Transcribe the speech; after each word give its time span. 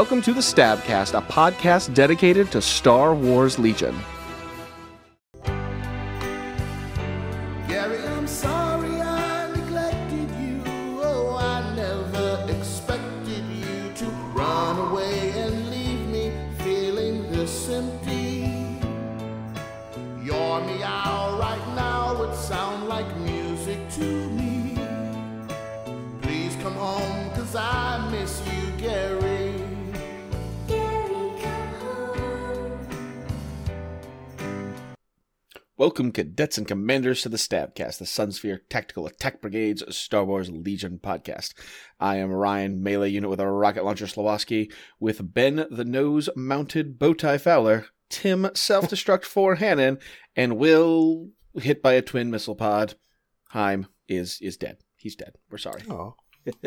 Welcome 0.00 0.22
to 0.22 0.32
the 0.32 0.40
Stabcast, 0.40 1.12
a 1.12 1.20
podcast 1.20 1.92
dedicated 1.92 2.50
to 2.52 2.62
Star 2.62 3.14
Wars 3.14 3.58
Legion. 3.58 3.94
Welcome, 36.00 36.12
cadets 36.12 36.56
and 36.56 36.66
commanders, 36.66 37.20
to 37.20 37.28
the 37.28 37.36
Stabcast, 37.36 37.98
the 37.98 38.06
Sunsphere 38.06 38.60
Tactical 38.70 39.06
Attack 39.06 39.42
Brigade's 39.42 39.84
Star 39.94 40.24
Wars 40.24 40.50
Legion 40.50 40.98
podcast. 40.98 41.52
I 42.00 42.16
am 42.16 42.32
Ryan, 42.32 42.82
melee 42.82 43.10
unit 43.10 43.28
with 43.28 43.38
a 43.38 43.46
rocket 43.46 43.84
launcher 43.84 44.06
Slowoski, 44.06 44.72
with 44.98 45.34
Ben 45.34 45.66
the 45.70 45.84
Nose 45.84 46.30
Mounted 46.34 46.98
Bowtie 46.98 47.38
Fowler, 47.38 47.84
Tim 48.08 48.48
Self 48.54 48.88
Destruct 48.88 49.24
4 49.26 49.56
Hannon, 49.56 49.98
and 50.34 50.56
Will 50.56 51.28
hit 51.56 51.82
by 51.82 51.92
a 51.92 52.00
twin 52.00 52.30
missile 52.30 52.56
pod. 52.56 52.94
Heim 53.50 53.86
is 54.08 54.38
is 54.40 54.56
dead. 54.56 54.78
He's 54.96 55.16
dead. 55.16 55.34
We're 55.50 55.58
sorry. 55.58 55.82
Oh. 55.90 56.14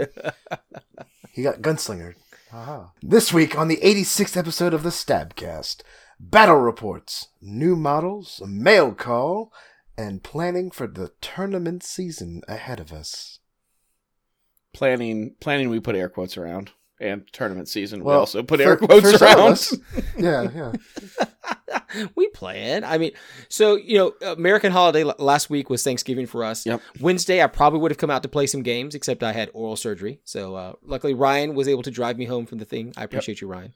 he 1.32 1.42
got 1.42 1.64
gunslinger. 1.64 2.14
Haha. 2.52 2.90
This 3.02 3.34
week 3.34 3.58
on 3.58 3.68
the 3.68 3.78
86th 3.78 4.38
episode 4.38 4.76
of 4.76 4.84
the 4.84 4.92
Stabcast, 4.92 5.82
battle 6.20 6.58
reports, 6.58 7.28
new 7.42 7.76
models, 7.76 8.42
a 8.44 8.48
mail 8.48 8.94
call, 8.94 9.52
and 9.98 10.24
planning 10.24 10.72
for 10.72 10.88
the 10.88 11.12
tournament 11.22 11.84
season 11.84 12.42
ahead 12.48 12.80
of 12.80 12.92
us. 12.92 13.40
Planning, 14.74 15.36
planning. 15.40 15.70
We 15.70 15.80
put 15.80 15.96
air 15.96 16.10
quotes 16.10 16.36
around, 16.36 16.72
and 17.00 17.28
tournament 17.32 17.68
season. 17.68 18.04
we 18.04 18.12
also 18.12 18.42
put 18.42 18.60
for- 18.60 18.66
air 18.70 18.78
quotes 18.78 19.12
for 19.12 19.18
some 19.20 19.28
of 19.32 19.38
around. 19.38 19.52
us. 19.52 19.78
Yeah, 20.18 20.50
yeah. 21.94 22.08
we 22.16 22.28
plan. 22.30 22.84
I 22.84 22.98
mean, 22.98 23.12
so 23.50 23.76
you 23.76 23.98
know, 24.00 24.14
American 24.32 24.72
holiday 24.72 25.04
l- 25.04 25.14
last 25.20 25.48
week 25.52 25.70
was 25.70 25.84
Thanksgiving 25.84 26.26
for 26.26 26.44
us. 26.44 26.66
Yep. 26.66 26.82
Wednesday, 27.00 27.44
I 27.44 27.48
probably 27.48 27.82
would 27.82 27.92
have 27.92 28.00
come 28.00 28.10
out 28.10 28.24
to 28.24 28.30
play 28.30 28.48
some 28.48 28.64
games, 28.64 28.96
except 28.96 29.22
I 29.22 29.32
had 29.32 29.52
oral 29.54 29.76
surgery. 29.76 30.22
So 30.24 30.56
uh, 30.56 30.74
luckily, 30.82 31.14
Ryan 31.14 31.54
was 31.54 31.68
able 31.68 31.84
to 31.84 31.92
drive 31.92 32.18
me 32.18 32.26
home 32.26 32.48
from 32.48 32.58
the 32.58 32.66
thing. 32.66 32.94
I 32.98 33.04
appreciate 33.04 33.42
you, 33.42 33.48
Ryan. 33.48 33.76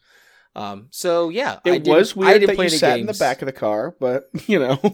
Um, 0.58 0.88
so 0.90 1.30
yeah, 1.30 1.60
I 1.66 1.70
It 1.70 1.84
didn't- 1.84 1.88
was 1.96 2.18
I 2.18 2.20
weird 2.20 2.34
didn't 2.42 2.48
that 2.48 2.56
you 2.58 2.62
any 2.64 2.70
sat 2.78 3.00
in 3.00 3.06
the 3.06 3.14
back 3.14 3.42
of 3.44 3.46
the 3.46 3.52
car, 3.54 3.96
but 4.00 4.28
you 4.48 4.58
know, 4.60 4.76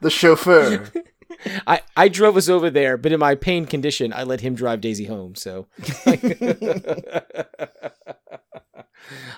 The 0.00 0.10
chauffeur. 0.10 0.90
I, 1.66 1.80
I 1.96 2.08
drove 2.08 2.36
us 2.36 2.48
over 2.48 2.70
there, 2.70 2.96
but 2.96 3.12
in 3.12 3.18
my 3.20 3.34
pain 3.34 3.66
condition, 3.66 4.12
I 4.12 4.22
let 4.22 4.40
him 4.40 4.54
drive 4.54 4.80
Daisy 4.80 5.04
home. 5.06 5.34
So 5.34 5.66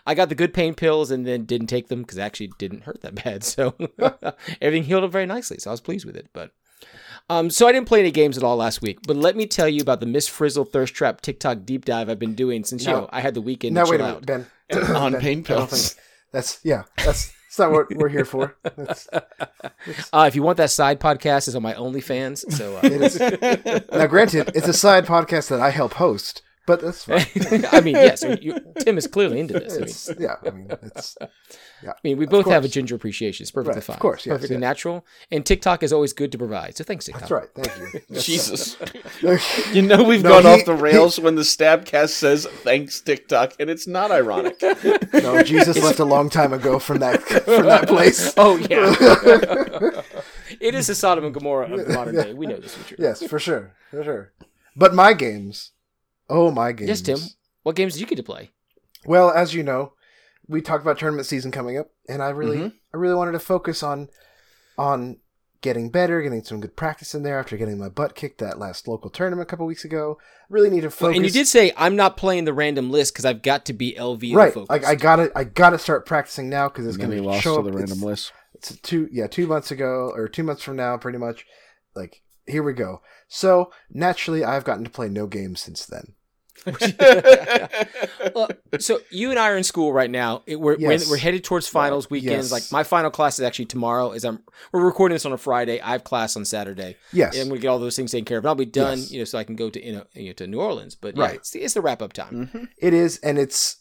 I 0.07 0.15
got 0.15 0.29
the 0.29 0.35
good 0.35 0.55
pain 0.55 0.75
pills 0.75 1.11
and 1.11 1.27
then 1.27 1.45
didn't 1.45 1.67
take 1.67 1.89
them 1.89 2.03
because 2.03 2.19
actually 2.19 2.51
didn't 2.59 2.85
hurt 2.85 3.01
that 3.03 3.15
bad. 3.25 3.45
So 3.45 3.75
everything 4.61 4.85
healed 4.85 5.05
up 5.05 5.11
very 5.13 5.27
nicely. 5.27 5.59
So 5.59 5.71
I 5.71 5.73
was 5.73 5.81
pleased 5.81 6.05
with 6.07 6.17
it. 6.17 6.29
But 6.33 6.53
um, 7.29 7.51
so 7.51 7.67
I 7.67 7.73
didn't 7.73 7.89
play 7.89 8.01
any 8.01 8.11
games 8.11 8.37
at 8.39 8.45
all 8.45 8.57
last 8.57 8.81
week. 8.83 8.99
But 9.07 9.17
let 9.17 9.37
me 9.37 9.47
tell 9.47 9.69
you 9.69 9.81
about 9.83 10.01
the 10.01 10.07
Miss 10.07 10.29
Frizzle 10.29 10.65
Thirst 10.65 10.95
Trap 10.95 11.21
TikTok 11.21 11.65
deep 11.65 11.85
dive 11.85 12.09
I've 12.09 12.19
been 12.19 12.35
doing 12.35 12.65
since 12.65 12.85
you 12.87 12.93
know 12.93 13.09
I 13.13 13.21
had 13.21 13.35
the 13.35 13.41
weekend. 13.43 13.75
now 13.75 13.85
to 13.85 13.91
wait 13.91 14.01
a 14.01 14.05
minute, 14.05 14.17
out. 14.17 14.27
Ben. 14.27 14.47
on 14.97 15.13
Ben, 15.13 15.21
pain 15.21 15.45
pills. 15.45 15.93
think- 15.95 16.05
That's 16.33 16.61
yeah. 16.65 16.85
That's 16.99 17.33
that's 17.49 17.59
not 17.59 17.73
what 17.73 17.95
we're 17.97 18.09
here 18.11 18.25
for. 18.27 18.57
That's, 18.77 19.09
Uh, 20.13 20.25
if 20.29 20.35
you 20.37 20.43
want 20.43 20.59
that 20.59 20.71
side 20.71 21.01
podcast, 21.01 21.49
it's 21.49 21.55
on 21.55 21.63
my 21.63 21.73
OnlyFans. 21.75 22.51
So 22.53 22.77
uh, 22.77 22.81
it 22.83 23.01
is. 23.03 23.19
Now, 23.91 24.07
granted, 24.07 24.51
it's 24.55 24.69
a 24.69 24.73
side 24.75 25.07
podcast 25.07 25.49
that 25.49 25.61
I 25.61 25.71
help 25.71 25.95
host, 25.95 26.43
but 26.67 26.81
that's 26.83 27.05
fine. 27.05 27.25
I 27.73 27.81
mean, 27.81 27.95
yes, 27.97 28.23
you, 28.43 28.59
Tim 28.81 28.99
is 28.99 29.07
clearly 29.07 29.41
into 29.41 29.55
this. 29.55 30.09
I 30.11 30.13
mean, 30.15 30.23
yeah, 30.23 30.35
I 30.47 30.51
mean, 30.51 30.69
it's 30.71 31.17
I 31.87 31.93
mean, 32.03 32.17
we 32.19 32.27
both 32.27 32.47
have 32.47 32.65
a 32.65 32.69
ginger 32.69 32.95
appreciation. 32.95 33.45
It's 33.45 33.51
perfectly 33.51 33.81
Right, 33.81 33.89
of 33.89 33.99
course, 34.01 34.27
yes, 34.27 34.35
perfectly 34.35 34.57
yes. 34.57 34.61
natural. 34.61 35.07
And 35.31 35.45
TikTok 35.47 35.83
is 35.83 35.93
always 35.93 36.13
good 36.13 36.33
to 36.33 36.39
provide. 36.39 36.77
So 36.77 36.83
thanks, 36.85 37.05
TikTok. 37.07 37.21
that's 37.21 37.31
right. 37.31 37.49
Thank 37.55 37.95
you. 38.11 38.21
Jesus, 38.21 38.77
you 39.73 39.83
know 39.83 40.03
we've 40.03 40.23
No, 40.23 40.31
gone 40.31 40.43
he- 40.43 40.49
off 40.49 40.65
the 40.65 40.75
rails 40.75 41.21
when 41.21 41.35
the 41.37 41.43
Stabcast 41.43 42.11
says 42.11 42.47
thanks 42.47 43.01
TikTok, 43.01 43.55
and 43.61 43.71
it's 43.71 43.87
not 43.87 44.11
ironic. 44.11 44.61
no, 45.13 45.43
Jesus 45.43 45.83
left 45.83 45.99
a 46.01 46.05
long 46.05 46.31
time 46.31 46.53
ago 46.53 46.79
from 46.79 46.99
that 46.99 47.23
from 47.23 47.67
that 47.67 47.87
place. 47.89 48.33
Oh 48.37 48.57
yeah, 48.57 48.95
it 50.61 50.75
is 50.75 50.87
the 50.89 50.95
Sodom 50.95 51.25
and 51.25 51.35
Gomorrah 51.35 51.73
of 51.73 51.87
the 51.87 51.93
modern 51.95 52.15
day. 52.15 52.33
We 52.35 52.47
know 52.47 52.57
this 52.59 52.77
is 52.77 52.87
true. 52.87 52.97
Yes, 53.01 53.23
for 53.27 53.39
sure, 53.39 53.75
for 53.91 54.03
sure. 54.03 54.33
But 54.77 54.95
my 54.95 55.13
games, 55.13 55.73
oh 56.29 56.51
my 56.51 56.73
games. 56.73 56.89
Yes, 56.89 57.01
Tim. 57.03 57.19
What 57.63 57.77
games 57.77 57.95
did 57.95 58.01
you 58.01 58.07
get 58.07 58.17
to 58.17 58.23
play? 58.23 58.51
Well, 59.05 59.31
as 59.31 59.55
you 59.55 59.63
know, 59.63 59.93
we 60.49 60.61
talked 60.63 60.83
about 60.83 60.99
tournament 60.99 61.27
season 61.27 61.51
coming 61.51 61.77
up, 61.79 61.91
and 62.09 62.23
I 62.23 62.31
really, 62.31 62.57
Mm-hmm. 62.59 62.77
I 62.95 62.97
really 62.97 63.15
wanted 63.15 63.33
to 63.33 63.39
focus 63.39 63.83
on, 63.83 64.09
on 64.79 65.19
getting 65.61 65.91
better, 65.91 66.23
getting 66.23 66.43
some 66.43 66.61
good 66.61 66.77
practice 66.77 67.15
in 67.15 67.23
there 67.23 67.39
after 67.39 67.57
getting 67.57 67.79
my 67.79 67.89
butt 67.89 68.15
kicked 68.15 68.39
that 68.39 68.59
last 68.59 68.87
local 68.89 69.11
tournament 69.11 69.47
a 69.47 69.51
couple 69.51 69.67
weeks 69.67 69.85
ago. 69.85 70.19
Really 70.49 70.71
need 70.71 70.83
to 70.83 70.91
focus. 70.91 71.17
And 71.17 71.25
you 71.27 71.33
did 71.33 71.47
say 71.49 71.73
I'm 71.77 71.97
not 71.97 72.17
playing 72.17 72.45
the 72.45 72.53
random 72.53 72.91
list 72.91 73.13
because 73.13 73.25
I've 73.25 73.43
got 73.43 73.67
to 73.67 73.73
be 73.73 73.95
LV 73.95 74.35
right. 74.35 74.55
focused. 74.55 74.71
Like 74.71 74.85
I 74.85 74.95
gotta, 74.95 75.31
I 75.35 75.45
gotta 75.45 75.79
start 75.79 76.07
practicing 76.07 76.49
now 76.49 76.69
because 76.69 76.87
it's 76.87 76.97
And 76.97 77.11
gonna 77.11 77.23
lost 77.23 77.43
show 77.43 77.55
to 77.55 77.61
up. 77.61 77.65
the 77.67 77.73
random 77.73 77.99
it's, 77.99 78.03
list. 78.03 78.33
it's 78.55 78.77
two, 78.81 79.09
yeah, 79.13 79.27
two 79.27 79.47
months 79.47 79.71
ago 79.71 80.13
or 80.15 80.29
two 80.29 80.45
months 80.45 80.63
from 80.63 80.77
now, 80.77 80.97
pretty 80.97 81.19
much. 81.19 81.45
Like 81.95 82.23
here 82.47 82.63
we 82.63 82.73
go. 82.73 83.03
So 83.27 83.71
naturally, 83.91 84.45
I've 84.45 84.65
gotten 84.65 84.85
to 84.85 84.91
play 84.91 85.09
no 85.09 85.27
games 85.27 85.61
since 85.61 85.85
then. 85.85 86.15
Well, 88.35 88.49
so 88.79 89.01
you 89.11 89.31
and 89.31 89.39
I 89.39 89.49
are 89.51 89.57
in 89.57 89.65
school 89.65 89.93
right 89.93 90.11
now. 90.11 90.43
It, 90.47 90.57
we're, 90.61 90.77
Yes. 90.79 91.07
we're 91.07 91.13
we're 91.13 91.19
headed 91.19 91.45
towards 91.45 91.67
finals 91.69 92.07
Right. 92.07 92.11
weekends. 92.13 92.51
Yes. 92.51 92.53
Like 92.53 92.73
my 92.73 92.83
final 92.85 93.11
class 93.11 93.39
is 93.39 93.45
actually 93.45 93.67
tomorrow. 93.67 94.13
Is 94.13 94.25
I'm 94.25 94.41
we're 94.73 94.85
recording 94.85 95.15
this 95.15 95.25
on 95.27 95.33
a 95.33 95.39
Friday. 95.39 95.81
I 95.81 95.93
have 95.93 96.05
class 96.05 96.37
on 96.37 96.45
Saturday. 96.45 96.97
Yes. 97.13 97.35
And 97.35 97.43
I'm 97.43 97.49
gonna 97.49 97.61
get 97.61 97.69
all 97.69 97.79
those 97.79 97.97
things 97.97 98.13
taken 98.13 98.25
care 98.25 98.39
of. 98.39 98.45
And 98.45 98.49
I'll 98.49 98.55
be 98.55 98.65
done, 98.65 98.99
Yes. 98.99 99.11
you 99.11 99.19
know, 99.19 99.25
so 99.25 99.39
I 99.39 99.45
can 99.45 99.57
go 99.57 99.71
to 99.71 99.85
you 99.85 99.93
know, 99.93 100.05
you 100.15 100.27
know 100.29 100.33
to 100.35 100.47
New 100.47 100.61
Orleans. 100.61 100.95
But 100.95 101.17
yeah, 101.17 101.23
Right. 101.25 101.35
it's, 101.37 101.55
it's 101.55 101.75
the 101.75 101.81
wrap 101.81 102.03
up 102.03 102.13
time. 102.13 102.69
It 102.79 102.93
is, 102.95 103.19
and 103.19 103.39
it's. 103.39 103.77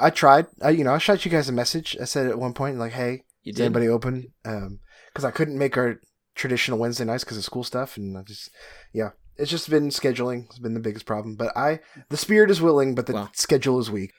I 0.00 0.10
tried. 0.10 0.46
I, 0.62 0.70
you 0.70 0.82
know, 0.84 0.94
I 0.94 0.98
shot 0.98 1.24
you 1.24 1.30
guys 1.30 1.48
a 1.48 1.52
message. 1.52 1.96
I 2.00 2.04
said 2.04 2.26
at 2.26 2.38
one 2.38 2.54
point, 2.54 2.78
like, 2.78 2.92
"Hey, 2.92 3.24
You 3.42 3.50
is 3.50 3.56
did. 3.56 3.64
anybody 3.66 3.88
open?" 3.88 4.32
Um, 4.44 4.80
because 5.12 5.24
I 5.24 5.30
couldn't 5.30 5.58
make 5.58 5.76
our 5.76 6.00
traditional 6.34 6.78
Wednesday 6.78 7.04
nights 7.04 7.22
because 7.22 7.36
of 7.36 7.44
school 7.44 7.62
stuff, 7.64 7.96
and 7.96 8.16
I 8.18 8.22
just, 8.22 8.50
yeah, 8.92 9.10
it's 9.36 9.50
just 9.50 9.68
been 9.70 9.88
scheduling. 9.90 10.46
has 10.48 10.58
been 10.58 10.74
the 10.74 10.80
biggest 10.80 11.06
problem. 11.06 11.34
But 11.36 11.56
I, 11.56 11.80
the 12.08 12.16
spirit 12.16 12.50
is 12.50 12.60
willing, 12.62 12.94
but 12.94 13.06
the 13.06 13.12
Wow. 13.14 13.28
schedule 13.32 13.78
is 13.78 13.90
weak. 13.90 14.12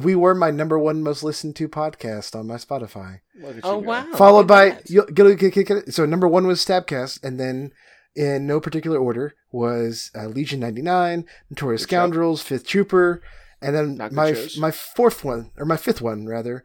We 0.00 0.14
were 0.14 0.34
my 0.34 0.50
number 0.50 0.78
one 0.78 1.02
most 1.02 1.22
listened 1.22 1.54
to 1.56 1.68
podcast 1.68 2.34
on 2.34 2.46
my 2.46 2.54
Spotify, 2.56 3.20
Oh 3.62 3.80
go. 3.80 3.88
wow! 3.88 4.06
followed 4.14 4.46
by 4.46 4.78
you'll- 4.86 5.04
get, 5.06 5.38
get, 5.38 5.52
get, 5.52 5.66
get, 5.66 5.92
so 5.94 6.06
number 6.06 6.26
one 6.26 6.46
was 6.46 6.64
Stabcast, 6.64 7.22
and 7.22 7.38
then 7.38 7.72
in 8.16 8.46
no 8.46 8.58
particular 8.58 8.98
order 8.98 9.34
was 9.50 10.10
uh, 10.14 10.26
Legion 10.28 10.60
ninety 10.60 10.80
nine, 10.80 11.26
Notorious 11.50 11.82
Good 11.82 11.90
show. 11.90 11.96
Scoundrels, 11.96 12.42
Fifth 12.42 12.66
Trooper, 12.66 13.20
and 13.60 13.76
then 13.76 13.96
Not 13.96 14.12
my 14.12 14.34
my 14.58 14.70
fourth 14.70 15.24
one 15.24 15.50
or 15.58 15.66
my 15.66 15.76
fifth 15.76 16.00
one 16.00 16.26
rather 16.26 16.64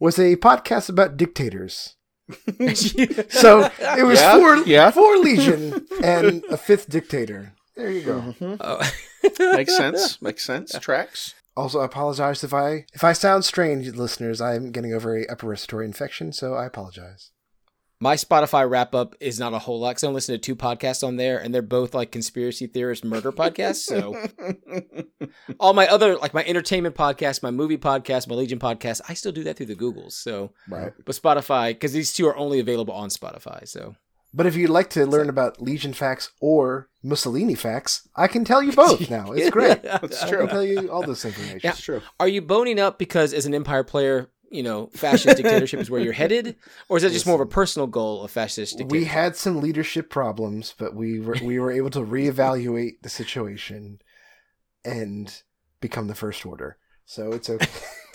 was 0.00 0.18
a 0.18 0.34
podcast 0.36 0.88
about 0.88 1.16
dictators. 1.16 1.94
So 3.30 3.70
it 3.80 4.04
was 4.04 4.20
Yeah, 4.20 4.36
four 4.38 4.56
yeah. 4.66 4.90
four 4.90 5.16
Legion 5.18 5.86
and 6.02 6.44
a 6.50 6.56
fifth 6.56 6.88
dictator. 6.88 7.54
There 7.76 7.90
you 7.90 8.02
go. 8.02 8.20
Mhm. 8.40 8.56
Oh. 8.60 8.90
Makes 9.56 9.76
sense. 9.76 10.20
Makes 10.20 10.44
sense. 10.44 10.72
Tracks. 10.80 11.34
Also, 11.56 11.80
I 11.80 11.84
apologize 11.86 12.44
if 12.44 12.52
I 12.54 12.84
if 12.94 13.02
I 13.02 13.12
sound 13.12 13.44
strange, 13.44 13.88
listeners. 13.94 14.40
I'm 14.40 14.70
getting 14.72 14.92
over 14.92 15.16
a 15.16 15.26
upper 15.26 15.46
respiratory 15.48 15.86
infection, 15.86 16.32
so 16.32 16.54
I 16.54 16.66
apologize. 16.66 17.30
My 18.00 18.14
Spotify 18.14 18.68
wrap 18.70 18.94
up 18.94 19.16
is 19.18 19.40
not 19.40 19.54
a 19.54 19.58
whole 19.58 19.80
lot. 19.80 19.94
'cause 19.96 20.04
I 20.04 20.06
don't 20.06 20.14
listen 20.14 20.34
to 20.34 20.38
two 20.38 20.54
podcasts 20.54 21.06
on 21.06 21.16
there, 21.16 21.38
and 21.38 21.52
they're 21.52 21.62
both 21.62 21.94
like 21.94 22.12
conspiracy 22.12 22.66
theorist 22.68 23.04
murder 23.04 23.32
podcasts. 23.32 23.78
So 23.84 24.14
all 25.60 25.74
my 25.74 25.88
other 25.88 26.16
like 26.16 26.34
my 26.34 26.44
entertainment 26.44 26.94
podcast, 26.94 27.42
my 27.42 27.50
movie 27.50 27.78
podcast, 27.78 28.28
my 28.28 28.34
Legion 28.34 28.58
podcast, 28.58 29.00
I 29.08 29.14
still 29.14 29.32
do 29.32 29.44
that 29.44 29.56
through 29.56 29.66
the 29.66 29.74
Googles. 29.76 30.12
So, 30.12 30.52
Right. 30.68 30.92
but 31.04 31.16
Spotify 31.16 31.70
because 31.70 31.92
these 31.92 32.12
two 32.12 32.26
are 32.28 32.36
only 32.36 32.60
available 32.60 32.94
on 32.94 33.08
Spotify. 33.08 33.66
So 33.66 33.96
But 34.32 34.46
if 34.46 34.54
you'd 34.56 34.70
like 34.70 34.90
to 34.90 35.06
learn 35.06 35.28
about 35.28 35.60
Legion 35.60 35.92
facts 35.94 36.30
or 36.40 36.88
Mussolini 37.02 37.54
facts, 37.54 38.06
I 38.14 38.28
can 38.28 38.44
tell 38.44 38.62
you 38.62 38.72
both 38.72 39.10
now. 39.10 39.32
It's 39.32 39.50
great. 39.50 39.82
That's 39.82 40.20
true. 40.20 40.28
I 40.28 40.30
true. 40.30 40.38
can 40.40 40.48
tell 40.48 40.64
you 40.64 40.88
all 40.90 41.02
this 41.02 41.24
information. 41.24 41.60
Yeah. 41.64 41.70
It's 41.70 41.80
true. 41.80 42.02
are 42.20 42.28
you 42.28 42.42
boning 42.42 42.78
up 42.78 42.98
because 42.98 43.32
as 43.34 43.46
an 43.46 43.54
Empire 43.54 43.82
player, 43.84 44.30
you 44.50 44.62
know, 44.62 44.86
fascist 44.94 45.36
dictatorship 45.36 45.80
is 45.80 45.90
where 45.90 46.00
you're 46.00 46.12
headed, 46.12 46.56
or 46.88 46.96
is 46.96 47.02
that 47.02 47.12
just 47.12 47.26
more 47.26 47.34
of 47.34 47.40
a 47.40 47.46
personal 47.46 47.86
goal 47.86 48.24
of 48.24 48.30
fascist 48.30 48.78
dictatorship? 48.78 49.00
We 49.00 49.04
had 49.04 49.36
some 49.36 49.60
leadership 49.60 50.10
problems, 50.10 50.74
but 50.78 50.94
we 50.94 51.20
were 51.20 51.36
we 51.42 51.58
were 51.58 51.70
able 51.70 51.90
to 51.90 52.00
reevaluate 52.00 53.02
the 53.02 53.08
situation, 53.08 54.00
and 54.84 55.42
become 55.80 56.08
the 56.08 56.14
First 56.14 56.44
Order. 56.46 56.78
So 57.04 57.32
it's 57.32 57.48
okay. 57.48 57.66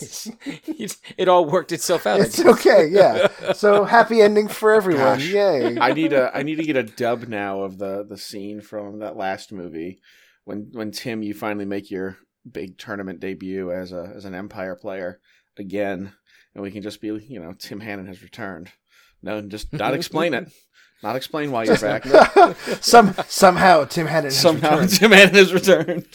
it, 0.66 0.96
it 1.16 1.28
all 1.28 1.46
worked 1.46 1.72
itself 1.72 2.06
out. 2.06 2.20
It's 2.20 2.44
okay, 2.44 2.86
yeah. 2.86 3.28
So 3.54 3.84
happy 3.84 4.20
ending 4.20 4.48
for 4.48 4.72
everyone. 4.72 5.18
Gosh. 5.18 5.26
Yay. 5.26 5.78
I 5.78 5.92
need 5.92 6.12
a 6.12 6.30
I 6.36 6.42
need 6.42 6.56
to 6.56 6.64
get 6.64 6.76
a 6.76 6.82
dub 6.82 7.28
now 7.28 7.62
of 7.62 7.78
the 7.78 8.04
the 8.08 8.18
scene 8.18 8.60
from 8.60 9.00
that 9.00 9.16
last 9.16 9.52
movie 9.52 10.00
when 10.44 10.70
when 10.72 10.90
Tim 10.90 11.22
you 11.22 11.34
finally 11.34 11.64
make 11.64 11.90
your 11.90 12.18
big 12.50 12.78
tournament 12.78 13.20
debut 13.20 13.72
as 13.72 13.92
a 13.92 14.12
as 14.14 14.24
an 14.24 14.34
Empire 14.34 14.76
player 14.76 15.20
again, 15.56 16.12
and 16.54 16.62
we 16.62 16.70
can 16.70 16.82
just 16.82 17.00
be 17.00 17.08
you 17.08 17.40
know 17.40 17.54
Tim 17.58 17.80
Hannon 17.80 18.06
has 18.06 18.22
returned. 18.22 18.70
No, 19.22 19.40
just 19.42 19.72
not 19.72 19.94
explain 19.94 20.34
it. 20.34 20.50
Not 21.02 21.16
explain 21.16 21.50
why 21.50 21.64
you're 21.64 21.78
back. 21.78 22.04
Some 22.80 23.14
somehow 23.26 23.84
Tim 23.84 24.06
Hannon 24.06 24.24
has 24.24 24.38
Somehow 24.40 24.72
returned. 24.78 24.90
Tim 24.90 25.12
Hannon 25.12 25.34
has 25.34 25.52
returned. 25.52 26.06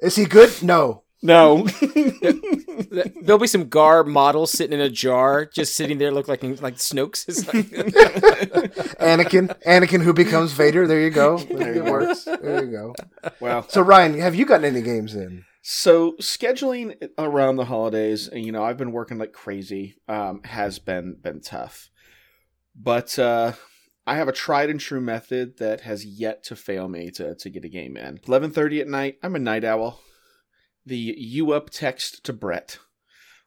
Is 0.00 0.16
he 0.16 0.26
good? 0.26 0.62
No. 0.62 1.02
No. 1.20 1.66
There'll 3.22 3.40
be 3.40 3.48
some 3.48 3.68
Gar 3.68 4.04
models 4.04 4.52
sitting 4.52 4.78
in 4.78 4.84
a 4.84 4.88
jar, 4.88 5.44
just 5.46 5.74
sitting 5.74 5.98
there, 5.98 6.12
look 6.12 6.28
like 6.28 6.44
like 6.44 6.76
Snokes. 6.76 7.26
Like, 7.52 7.66
Anakin. 9.00 9.48
Anakin 9.66 10.02
who 10.02 10.12
becomes 10.12 10.52
Vader. 10.52 10.86
There 10.86 11.00
you 11.00 11.10
go. 11.10 11.38
There 11.38 11.74
you 11.74 11.82
it 11.82 11.84
go. 11.84 11.90
works. 11.90 12.24
There 12.24 12.64
you 12.64 12.70
go. 12.70 12.94
well, 13.40 13.68
So 13.68 13.80
Ryan, 13.80 14.18
have 14.20 14.36
you 14.36 14.46
gotten 14.46 14.64
any 14.66 14.82
games 14.82 15.14
in? 15.16 15.44
So 15.70 16.12
scheduling 16.12 16.96
around 17.18 17.56
the 17.56 17.66
holidays, 17.66 18.30
you 18.32 18.52
know, 18.52 18.64
I've 18.64 18.78
been 18.78 18.90
working 18.90 19.18
like 19.18 19.34
crazy. 19.34 19.96
Um, 20.08 20.42
has 20.44 20.78
been 20.78 21.18
been 21.22 21.42
tough, 21.42 21.90
but 22.74 23.18
uh, 23.18 23.52
I 24.06 24.14
have 24.16 24.28
a 24.28 24.32
tried 24.32 24.70
and 24.70 24.80
true 24.80 25.02
method 25.02 25.58
that 25.58 25.82
has 25.82 26.06
yet 26.06 26.42
to 26.44 26.56
fail 26.56 26.88
me 26.88 27.10
to 27.10 27.34
to 27.34 27.50
get 27.50 27.66
a 27.66 27.68
game 27.68 27.98
in. 27.98 28.18
Eleven 28.26 28.50
thirty 28.50 28.80
at 28.80 28.88
night. 28.88 29.16
I'm 29.22 29.36
a 29.36 29.38
night 29.38 29.62
owl. 29.62 30.00
The 30.86 31.14
you 31.18 31.52
up 31.52 31.68
text 31.68 32.24
to 32.24 32.32
Brett. 32.32 32.78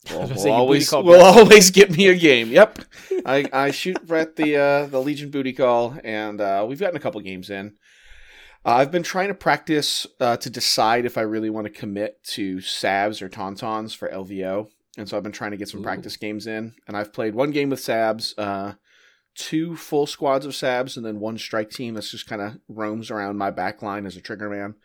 Will, 0.12 0.20
was 0.22 0.30
gonna 0.30 0.36
will 0.36 0.42
say, 0.44 0.50
you 0.50 0.54
booty 0.54 0.60
always 0.60 0.92
will 0.92 1.04
Brett. 1.04 1.22
always 1.22 1.72
get 1.72 1.90
me 1.90 2.08
a 2.08 2.16
game. 2.30 2.50
Yep, 2.50 2.80
I, 3.26 3.50
I 3.52 3.72
shoot 3.72 4.06
Brett 4.06 4.36
the 4.36 4.58
uh, 4.58 4.86
the 4.86 5.02
Legion 5.02 5.32
booty 5.32 5.54
call, 5.54 5.98
and 6.04 6.40
uh, 6.40 6.68
we've 6.70 6.80
gotten 6.80 6.98
a 6.98 7.00
couple 7.00 7.20
games 7.22 7.50
in. 7.50 7.78
Uh, 8.64 8.76
I've 8.76 8.92
been 8.92 9.04
trying 9.04 9.30
to 9.30 9.34
practice 9.34 10.06
uh, 10.20 10.38
to 10.38 10.50
decide 10.50 11.06
if 11.06 11.18
I 11.18 11.22
really 11.22 11.50
want 11.50 11.66
to 11.66 11.72
commit 11.74 12.24
to 12.26 12.58
Sabs 12.58 13.22
or 13.22 13.30
Tauntauns 13.30 13.96
for 13.96 14.08
LVO, 14.10 14.70
and 14.98 15.10
so 15.10 15.18
I've 15.18 15.24
been 15.24 15.32
trying 15.32 15.52
to 15.52 15.58
get 15.58 15.70
some 15.70 15.80
Ooh. 15.80 15.84
practice 15.84 16.16
games 16.16 16.46
in. 16.46 16.76
And 16.88 16.96
I've 16.96 17.12
played 17.12 17.34
one 17.34 17.50
game 17.50 17.72
with 17.72 17.80
Sabs, 17.80 18.36
uh, 18.38 18.74
two 19.34 19.76
full 19.76 20.06
squads 20.06 20.46
of 20.46 20.52
Sabs, 20.52 20.96
and 20.96 21.04
then 21.04 21.20
one 21.20 21.40
strike 21.40 21.72
team 21.72 21.96
that's 21.96 22.12
just 22.12 22.28
kind 22.28 22.42
of 22.42 22.60
roams 22.68 23.10
around 23.10 23.38
my 23.38 23.50
back 23.50 23.82
line 23.82 24.06
as 24.06 24.16
a 24.16 24.22
trigger 24.22 24.50
man, 24.50 24.76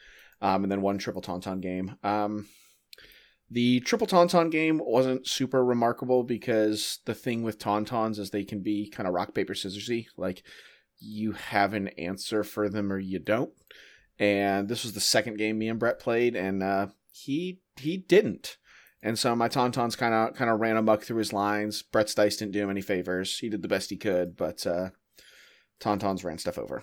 um, 0.41 0.63
and 0.63 0.73
then 0.73 0.81
one 0.81 0.97
triple 0.97 1.23
Tauntaun 1.23 1.61
game. 1.61 1.97
Um, 2.03 2.49
the 3.51 3.81
triple 3.81 4.07
Tauntaun 4.07 4.51
game 4.51 4.81
wasn't 4.83 5.27
super 5.27 5.63
remarkable 5.63 6.25
because 6.25 7.01
the 7.05 7.15
thing 7.15 7.43
with 7.43 7.59
Tauntauns 7.59 8.19
is 8.19 8.31
they 8.31 8.45
can 8.45 8.63
be 8.63 8.89
kind 8.89 9.07
of 9.07 9.13
rock 9.13 9.35
paper 9.35 9.53
scissorsy, 9.53 10.07
like 10.17 10.43
you 11.07 11.33
have 11.33 11.75
an 11.75 11.89
answer 11.89 12.45
for 12.45 12.69
them 12.69 12.93
or 12.93 12.99
you 12.99 13.19
don't. 13.19 13.53
And 14.19 14.69
this 14.69 14.83
was 14.83 14.95
the 14.95 15.01
second 15.01 15.39
game 15.39 15.59
me 15.59 15.69
and 15.69 15.79
Brett 15.79 15.99
played, 15.99 16.37
and 16.37 16.63
uh, 16.63 16.89
he 17.13 17.61
he 17.77 17.99
didn't. 17.99 18.57
And 19.03 19.19
so 19.19 19.37
my 19.37 19.49
Tauntauns 19.49 19.97
kind 19.97 20.15
of 20.15 20.35
kind 20.35 20.51
of 20.51 20.61
ran 20.61 20.77
amok 20.77 21.03
through 21.03 21.19
his 21.19 21.33
lines. 21.33 21.83
Brett's 21.83 22.15
dice 22.15 22.37
didn't 22.37 22.53
do 22.53 22.63
him 22.63 22.71
any 22.71 22.81
favors. 22.81 23.39
He 23.39 23.49
did 23.49 23.63
the 23.63 23.69
best 23.69 23.91
he 23.91 23.97
could, 23.97 24.37
but 24.37 24.67
uh, 24.67 24.91
Tauntauns 25.81 26.25
ran 26.25 26.39
stuff 26.39 26.59
over. 26.59 26.83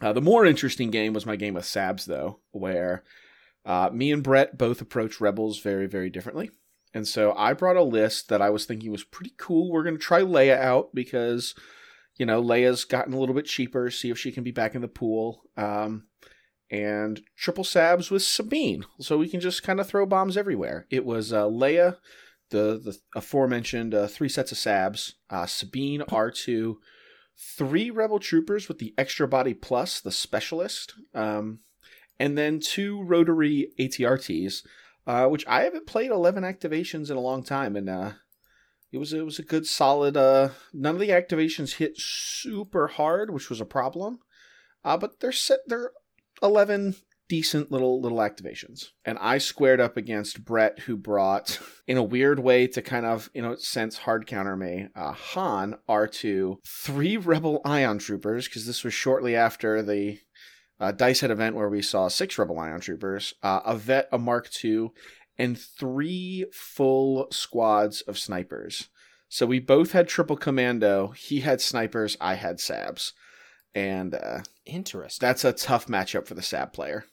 Uh, 0.00 0.12
the 0.12 0.20
more 0.20 0.44
interesting 0.44 0.90
game 0.90 1.12
was 1.12 1.24
my 1.24 1.36
game 1.36 1.54
with 1.54 1.64
Sabs, 1.64 2.04
though, 2.04 2.40
where 2.50 3.04
uh, 3.64 3.90
me 3.92 4.12
and 4.12 4.22
Brett 4.22 4.58
both 4.58 4.80
approach 4.80 5.20
Rebels 5.20 5.60
very, 5.60 5.86
very 5.86 6.10
differently. 6.10 6.50
And 6.92 7.08
so 7.08 7.32
I 7.32 7.54
brought 7.54 7.76
a 7.76 7.82
list 7.82 8.28
that 8.28 8.42
I 8.42 8.50
was 8.50 8.66
thinking 8.66 8.92
was 8.92 9.04
pretty 9.04 9.32
cool. 9.36 9.70
We're 9.70 9.82
going 9.82 9.96
to 9.96 10.02
try 10.02 10.20
Leia 10.20 10.58
out 10.58 10.94
because, 10.94 11.54
you 12.16 12.26
know, 12.26 12.42
Leia's 12.42 12.84
gotten 12.84 13.12
a 13.12 13.18
little 13.18 13.34
bit 13.34 13.46
cheaper. 13.46 13.90
See 13.90 14.10
if 14.10 14.18
she 14.18 14.32
can 14.32 14.44
be 14.44 14.52
back 14.52 14.74
in 14.74 14.82
the 14.82 14.88
pool. 14.88 15.42
Um, 15.56 16.04
and 16.70 17.20
triple 17.36 17.64
Sabs 17.64 18.10
with 18.10 18.22
Sabine. 18.22 18.84
So 19.00 19.18
we 19.18 19.28
can 19.28 19.40
just 19.40 19.62
kind 19.62 19.80
of 19.80 19.86
throw 19.86 20.06
bombs 20.06 20.36
everywhere. 20.36 20.86
It 20.90 21.04
was 21.04 21.32
uh, 21.32 21.44
Leia, 21.44 21.98
the, 22.50 22.80
the 22.82 22.98
aforementioned 23.14 23.94
uh, 23.94 24.06
three 24.06 24.28
sets 24.28 24.52
of 24.52 24.58
Sabs, 24.58 25.14
uh, 25.30 25.46
Sabine, 25.46 26.00
R2, 26.02 26.76
three 27.36 27.90
Rebel 27.90 28.18
Troopers 28.18 28.68
with 28.68 28.78
the 28.78 28.94
extra 28.96 29.28
body 29.28 29.54
plus, 29.54 30.00
the 30.00 30.12
specialist. 30.12 30.94
Um, 31.14 31.60
and 32.18 32.38
then 32.38 32.60
two 32.60 33.02
rotary 33.02 33.72
ATRTs, 33.78 34.64
uh, 35.06 35.26
which 35.26 35.46
I 35.46 35.62
haven't 35.62 35.86
played 35.86 36.10
11 36.10 36.44
activations 36.44 37.10
in 37.10 37.16
a 37.16 37.20
long 37.20 37.42
time, 37.42 37.76
and 37.76 37.88
uh, 37.88 38.12
it 38.94 38.98
was 38.98 39.12
it 39.12 39.24
was 39.24 39.40
a 39.40 39.44
good 39.44 39.66
solid. 39.66 40.16
Uh, 40.16 40.50
none 40.72 40.94
of 40.94 41.00
the 41.00 41.08
activations 41.08 41.74
hit 41.74 41.94
super 41.96 42.86
hard, 42.86 43.30
which 43.30 43.50
was 43.50 43.60
a 43.60 43.66
problem, 43.66 44.20
uh, 44.84 44.96
but 44.96 45.18
they're 45.18 45.32
set. 45.32 45.60
They're 45.66 45.90
11 46.42 46.94
decent 47.28 47.72
little 47.72 48.00
little 48.00 48.18
activations, 48.18 48.90
and 49.04 49.18
I 49.18 49.38
squared 49.38 49.80
up 49.80 49.96
against 49.96 50.44
Brett, 50.44 50.80
who 50.80 50.96
brought, 50.96 51.58
in 51.88 51.96
a 51.96 52.04
weird 52.04 52.38
way, 52.38 52.68
to 52.68 52.82
kind 52.82 53.04
of 53.04 53.30
you 53.34 53.42
know 53.42 53.56
sense 53.56 53.98
hard 53.98 54.28
counter 54.28 54.56
me, 54.56 54.86
uh, 54.94 55.12
Han 55.12 55.76
R2, 55.88 56.58
three 56.64 57.16
Rebel 57.16 57.60
Ion 57.64 57.98
Troopers, 57.98 58.46
because 58.46 58.64
this 58.64 58.84
was 58.84 58.94
shortly 58.94 59.34
after 59.34 59.82
the 59.82 60.20
uh, 60.78 60.92
Dice 60.92 61.20
Head 61.20 61.32
event 61.32 61.56
where 61.56 61.68
we 61.68 61.82
saw 61.82 62.06
six 62.06 62.38
Rebel 62.38 62.60
Ion 62.60 62.80
Troopers, 62.80 63.34
uh, 63.42 63.60
a 63.66 63.76
Vet, 63.76 64.08
a 64.12 64.18
Mark 64.18 64.48
II, 64.64 64.90
and 65.38 65.58
three 65.58 66.46
full 66.52 67.28
squads 67.30 68.00
of 68.02 68.18
snipers. 68.18 68.88
So 69.28 69.46
we 69.46 69.58
both 69.58 69.92
had 69.92 70.08
triple 70.08 70.36
commando. 70.36 71.08
He 71.08 71.40
had 71.40 71.60
snipers. 71.60 72.16
I 72.20 72.34
had 72.34 72.58
Sabs, 72.58 73.12
and 73.74 74.14
uh, 74.14 74.40
Interesting. 74.64 75.26
that's 75.26 75.44
a 75.44 75.52
tough 75.52 75.86
matchup 75.86 76.26
for 76.26 76.34
the 76.34 76.42
Sab 76.42 76.72
player 76.72 77.04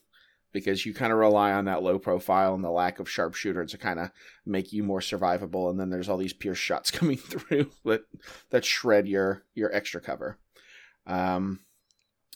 because 0.53 0.85
you 0.85 0.93
kind 0.93 1.11
of 1.11 1.17
rely 1.17 1.51
on 1.51 1.65
that 1.65 1.81
low 1.81 1.97
profile 1.97 2.53
and 2.53 2.63
the 2.63 2.69
lack 2.69 2.99
of 2.99 3.09
sharpshooter 3.09 3.65
to 3.65 3.77
kind 3.77 3.99
of 3.99 4.11
make 4.45 4.73
you 4.73 4.83
more 4.83 4.99
survivable. 4.99 5.69
And 5.69 5.79
then 5.79 5.89
there's 5.89 6.09
all 6.09 6.17
these 6.17 6.33
pierce 6.33 6.57
shots 6.57 6.91
coming 6.91 7.17
through 7.17 7.71
that 7.85 8.01
that 8.49 8.65
shred 8.65 9.07
your 9.07 9.43
your 9.53 9.73
extra 9.73 10.01
cover. 10.01 10.37
Um, 11.07 11.61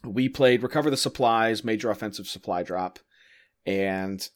we 0.04 0.30
played 0.30 0.64
recover 0.64 0.90
the 0.90 0.98
supplies, 0.98 1.64
major 1.64 1.90
offensive 1.90 2.28
supply 2.28 2.64
drop, 2.64 3.00
and 3.66 4.28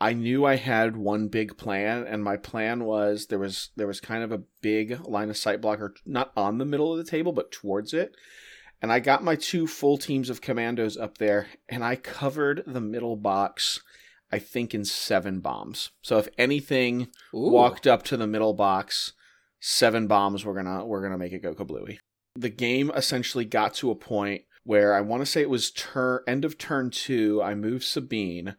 I 0.00 0.12
knew 0.12 0.44
I 0.44 0.56
had 0.56 0.96
one 0.96 1.28
big 1.28 1.56
plan, 1.56 2.06
and 2.06 2.22
my 2.22 2.36
plan 2.36 2.84
was 2.84 3.26
there 3.26 3.38
was 3.38 3.70
there 3.76 3.86
was 3.86 4.00
kind 4.00 4.22
of 4.22 4.30
a 4.30 4.42
big 4.60 5.00
line 5.06 5.30
of 5.30 5.36
sight 5.36 5.60
blocker, 5.60 5.94
not 6.04 6.32
on 6.36 6.58
the 6.58 6.66
middle 6.66 6.92
of 6.92 6.98
the 6.98 7.10
table, 7.10 7.32
but 7.32 7.50
towards 7.50 7.94
it. 7.94 8.14
And 8.82 8.92
I 8.92 9.00
got 9.00 9.24
my 9.24 9.36
two 9.36 9.66
full 9.66 9.96
teams 9.96 10.28
of 10.28 10.42
commandos 10.42 10.98
up 10.98 11.16
there, 11.16 11.46
and 11.68 11.82
I 11.82 11.96
covered 11.96 12.62
the 12.66 12.80
middle 12.80 13.16
box, 13.16 13.80
I 14.30 14.38
think, 14.38 14.74
in 14.74 14.84
seven 14.84 15.40
bombs. 15.40 15.90
So 16.02 16.18
if 16.18 16.28
anything 16.36 17.08
Ooh. 17.34 17.50
walked 17.50 17.86
up 17.86 18.02
to 18.04 18.18
the 18.18 18.26
middle 18.26 18.52
box, 18.52 19.14
seven 19.60 20.06
bombs 20.06 20.44
were 20.44 20.54
gonna 20.54 20.84
we're 20.84 21.02
gonna 21.02 21.16
make 21.16 21.32
it 21.32 21.42
go 21.42 21.54
kablooey. 21.54 21.98
The 22.34 22.50
game 22.50 22.90
essentially 22.94 23.46
got 23.46 23.72
to 23.74 23.90
a 23.90 23.94
point 23.94 24.42
where 24.62 24.92
I 24.92 25.00
want 25.00 25.22
to 25.22 25.26
say 25.26 25.40
it 25.40 25.48
was 25.48 25.70
turn 25.70 26.20
end 26.26 26.44
of 26.44 26.58
turn 26.58 26.90
two. 26.90 27.40
I 27.42 27.54
moved 27.54 27.84
Sabine, 27.84 28.56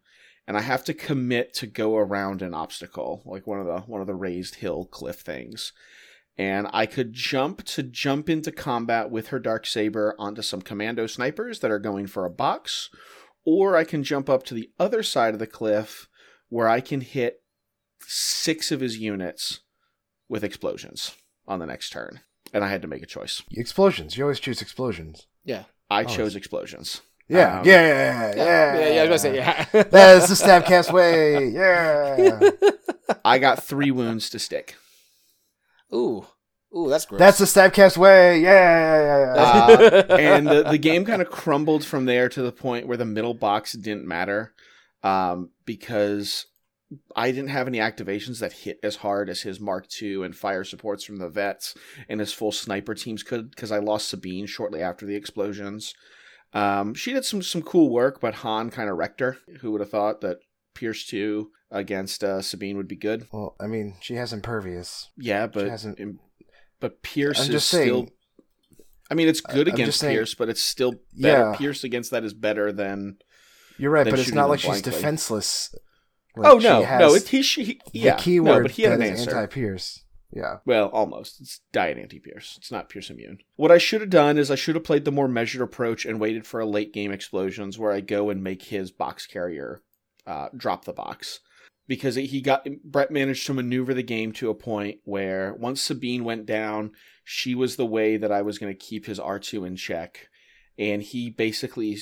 and 0.48 0.58
I 0.58 0.62
have 0.62 0.84
to 0.86 0.94
commit 0.94 1.54
to 1.56 1.68
go 1.68 1.98
around 1.98 2.42
an 2.42 2.54
obstacle, 2.54 3.22
like 3.26 3.46
one 3.46 3.60
of 3.60 3.66
the 3.68 3.80
one 3.82 4.02
of 4.02 4.08
the 4.08 4.16
raised 4.16 4.56
hill 4.56 4.86
cliff 4.86 5.18
things. 5.20 5.74
And 6.40 6.68
I 6.72 6.86
could 6.86 7.14
jump 7.14 7.64
to 7.66 7.82
jump 7.84 8.30
into 8.30 8.52
combat 8.52 9.10
with 9.10 9.28
her 9.30 9.40
dark 9.40 9.66
saber 9.66 10.16
onto 10.20 10.44
some 10.44 10.62
commando 10.62 11.08
snipers 11.08 11.60
that 11.62 11.72
are 11.72 11.80
going 11.80 12.06
for 12.06 12.26
a 12.26 12.30
box, 12.30 12.90
or 13.44 13.76
I 13.76 13.84
can 13.84 14.04
jump 14.04 14.30
up 14.30 14.44
to 14.44 14.54
the 14.54 14.70
other 14.80 15.02
side 15.02 15.34
of 15.34 15.40
the 15.40 15.48
cliff 15.48 16.08
where 16.50 16.68
I 16.68 16.80
can 16.80 17.02
hit 17.02 17.42
six 18.06 18.72
of 18.72 18.82
his 18.82 19.00
units 19.00 19.62
with 20.30 20.44
explosions 20.44 21.16
on 21.48 21.60
the 21.60 21.66
next 21.66 21.90
turn. 21.90 22.22
And 22.54 22.64
I 22.64 22.70
had 22.70 22.82
to 22.84 22.88
make 22.88 23.04
a 23.04 23.08
choice. 23.08 23.42
Explosions. 23.52 24.16
You 24.16 24.24
always 24.24 24.40
choose 24.40 24.62
explosions. 24.62 25.28
Yeah. 25.44 25.64
I 25.90 26.04
Oh, 26.04 26.08
chose 26.08 26.36
explosions. 26.36 27.02
Yeah, 27.30 27.60
Um, 27.60 27.66
yeah, 27.66 27.82
yeah, 27.88 27.88
yeah, 27.88 28.36
Yeah. 28.36 28.80
Yeah. 28.80 28.90
yeah 28.90 29.02
I 29.02 29.10
was 29.10 29.24
gonna 29.24 29.36
say 29.36 29.36
yeah. 29.36 29.66
That 29.84 30.18
is 30.24 30.30
the 30.30 30.46
Stabcast 30.46 30.92
way. 30.94 31.50
Yeah. 31.50 32.50
I 33.26 33.38
got 33.40 33.64
three 33.64 33.92
wounds 33.92 34.30
to 34.32 34.40
stick. 34.40 34.76
Ooh. 35.94 36.26
Ooh, 36.76 36.90
that's 36.90 37.06
gross. 37.06 37.20
That's 37.20 37.38
the 37.38 37.46
Stabcast 37.46 37.98
way. 37.98 38.42
Yeah, 38.42 39.02
yeah, 39.02 39.36
yeah. 39.36 39.42
Uh, 39.42 40.16
and 40.20 40.48
the, 40.48 40.64
the 40.64 40.78
game 40.78 41.06
kind 41.06 41.22
of 41.22 41.30
crumbled 41.30 41.86
from 41.86 42.06
there 42.06 42.28
to 42.30 42.42
the 42.42 42.52
point 42.52 42.88
where 42.88 42.98
the 42.98 43.06
middle 43.06 43.34
box 43.34 43.74
didn't 43.74 44.06
matter 44.06 44.54
um, 45.02 45.50
because 45.66 46.46
I 47.16 47.32
didn't 47.32 47.50
have 47.50 47.68
any 47.68 47.78
activations 47.80 48.40
that 48.40 48.52
hit 48.54 48.80
as 48.84 48.98
hard 48.98 49.30
as 49.30 49.42
his 49.42 49.60
Mark 49.60 49.88
II 50.02 50.24
and 50.24 50.36
fire 50.36 50.64
supports 50.64 51.04
from 51.04 51.18
the 51.18 51.30
vets 51.30 51.74
and 52.10 52.20
his 52.20 52.34
full 52.34 52.52
sniper 52.52 52.94
teams 52.96 53.24
could 53.24 53.50
because 53.50 53.72
I 53.72 53.80
lost 53.80 54.10
Sabine 54.10 54.46
shortly 54.46 54.82
after 54.82 55.06
the 55.06 55.16
explosions. 55.16 55.94
Um, 56.54 56.94
she 56.94 57.14
did 57.14 57.26
some 57.26 57.42
some 57.42 57.62
cool 57.62 57.90
work, 57.90 58.20
but 58.22 58.36
Han 58.36 58.70
kind 58.70 58.90
of 58.90 58.98
wrecked 58.98 59.20
her. 59.20 59.38
Who 59.62 59.72
would 59.72 59.82
have 59.82 59.90
thought 59.90 60.22
that 60.22 60.38
Pierce 60.74 61.06
two 61.06 61.52
against 61.70 62.24
uh, 62.24 62.42
Sabine 62.42 62.78
would 62.78 62.88
be 62.88 62.96
good. 62.96 63.28
Well, 63.32 63.56
I 63.60 63.68
mean, 63.68 63.96
she 64.00 64.16
has 64.16 64.32
impervious. 64.34 65.10
Yeah, 65.18 65.48
but 65.48 65.68
hasn't- 65.68 66.00
im- 66.00 66.20
but 66.80 67.02
Pierce 67.02 67.40
I'm 67.40 67.44
is 67.46 67.50
just 67.50 67.68
still. 67.68 68.08
I 69.10 69.14
mean, 69.14 69.28
it's 69.28 69.42
good 69.42 69.68
I'm 69.68 69.74
against 69.74 70.00
saying- 70.00 70.16
Pierce, 70.16 70.34
but 70.36 70.50
it's 70.50 70.62
still 70.64 70.94
better. 71.14 71.52
Yeah. 71.52 71.56
Pierce 71.58 71.84
against 71.84 72.12
that 72.12 72.24
is 72.24 72.34
better 72.34 72.72
than. 72.72 73.18
You're 73.78 73.92
right, 73.92 74.04
Than 74.06 74.12
but 74.14 74.20
it's 74.20 74.32
not 74.32 74.50
like 74.50 74.60
she's 74.60 74.82
defenseless. 74.82 75.74
oh 76.36 76.42
Like, 76.56 76.62
she 76.62 76.68
no, 76.68 76.84
has 76.84 77.00
no, 77.00 77.14
it, 77.14 77.28
he, 77.28 77.42
she, 77.44 77.64
the 77.66 77.80
yeah, 77.94 78.16
keyword 78.16 78.58
no, 78.58 78.62
but 78.64 78.72
he 78.72 78.82
had 78.84 78.94
an 78.94 79.00
that 79.02 79.14
is 79.14 79.20
answer. 79.28 79.48
Yeah. 80.38 80.58
Well, 80.66 80.90
almost. 80.90 81.42
It's 81.42 81.62
diet 81.72 81.98
anti 81.98 82.20
Pierce. 82.20 82.58
It's 82.58 82.72
not 82.72 82.90
Pierce 82.90 83.10
immune. 83.10 83.40
What 83.56 83.72
I 83.72 83.80
should 83.80 84.02
have 84.02 84.12
done 84.12 84.38
is 84.38 84.52
I 84.52 84.56
should 84.56 84.76
have 84.76 84.84
played 84.84 85.04
the 85.04 85.12
more 85.12 85.28
measured 85.28 85.64
approach 85.64 86.06
and 86.06 86.20
waited 86.20 86.46
for 86.46 86.60
a 86.60 86.66
late 86.66 86.94
game 86.94 87.12
explosions 87.12 87.80
where 87.80 87.92
I 87.92 88.02
go 88.02 88.30
and 88.30 88.44
make 88.44 88.62
his 88.62 88.92
box 88.92 89.26
carrier 89.26 89.82
uh, 90.28 90.50
drop 90.56 90.86
the 90.86 90.94
box. 90.94 91.40
Because 91.88 92.16
he 92.16 92.42
got 92.42 92.68
Brett 92.84 93.10
managed 93.10 93.48
to 93.48 93.54
maneuver 93.54 93.96
the 93.96 94.04
game 94.04 94.32
to 94.34 94.52
a 94.52 94.56
point 94.56 95.00
where 95.06 95.56
once 95.56 95.82
Sabine 95.82 96.24
went 96.24 96.46
down, 96.46 96.92
she 97.24 97.56
was 97.56 97.76
the 97.76 97.86
way 97.86 98.18
that 98.18 98.32
I 98.32 98.44
was 98.44 98.60
going 98.60 98.72
to 98.72 98.78
keep 98.78 99.08
his 99.08 99.20
R2 99.20 99.66
in 99.66 99.76
check. 99.76 100.28
And 100.78 101.02
he 101.02 101.32
basically 101.32 101.98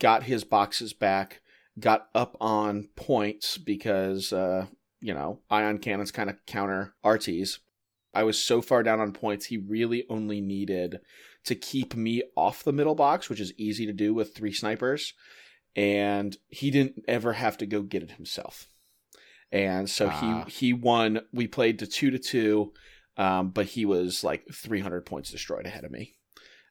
got 0.00 0.24
his 0.24 0.42
boxes 0.42 0.92
back, 0.92 1.40
got 1.78 2.08
up 2.14 2.36
on 2.40 2.88
points 2.96 3.58
because, 3.58 4.32
uh, 4.32 4.66
you 5.00 5.14
know, 5.14 5.40
ion 5.50 5.78
cannons 5.78 6.10
kind 6.10 6.30
of 6.30 6.44
counter 6.46 6.94
RTs. 7.04 7.58
I 8.16 8.22
was 8.24 8.42
so 8.42 8.60
far 8.62 8.82
down 8.82 9.00
on 9.00 9.12
points, 9.12 9.46
he 9.46 9.56
really 9.58 10.04
only 10.08 10.40
needed 10.40 11.00
to 11.44 11.54
keep 11.54 11.94
me 11.94 12.22
off 12.36 12.64
the 12.64 12.72
middle 12.72 12.94
box, 12.94 13.28
which 13.28 13.40
is 13.40 13.52
easy 13.56 13.86
to 13.86 13.92
do 13.92 14.12
with 14.14 14.34
three 14.34 14.52
snipers. 14.52 15.12
And 15.74 16.36
he 16.48 16.70
didn't 16.70 17.04
ever 17.06 17.34
have 17.34 17.58
to 17.58 17.66
go 17.66 17.82
get 17.82 18.02
it 18.02 18.12
himself. 18.12 18.68
And 19.52 19.88
so 19.88 20.08
Ah. 20.10 20.44
he 20.46 20.50
he 20.68 20.72
won. 20.72 21.20
We 21.32 21.46
played 21.46 21.78
to 21.80 21.86
two 21.86 22.10
to 22.10 22.18
two, 22.18 22.72
um, 23.16 23.50
but 23.50 23.66
he 23.66 23.84
was 23.84 24.24
like 24.24 24.44
300 24.52 25.06
points 25.06 25.30
destroyed 25.30 25.66
ahead 25.66 25.84
of 25.84 25.90
me. 25.92 26.14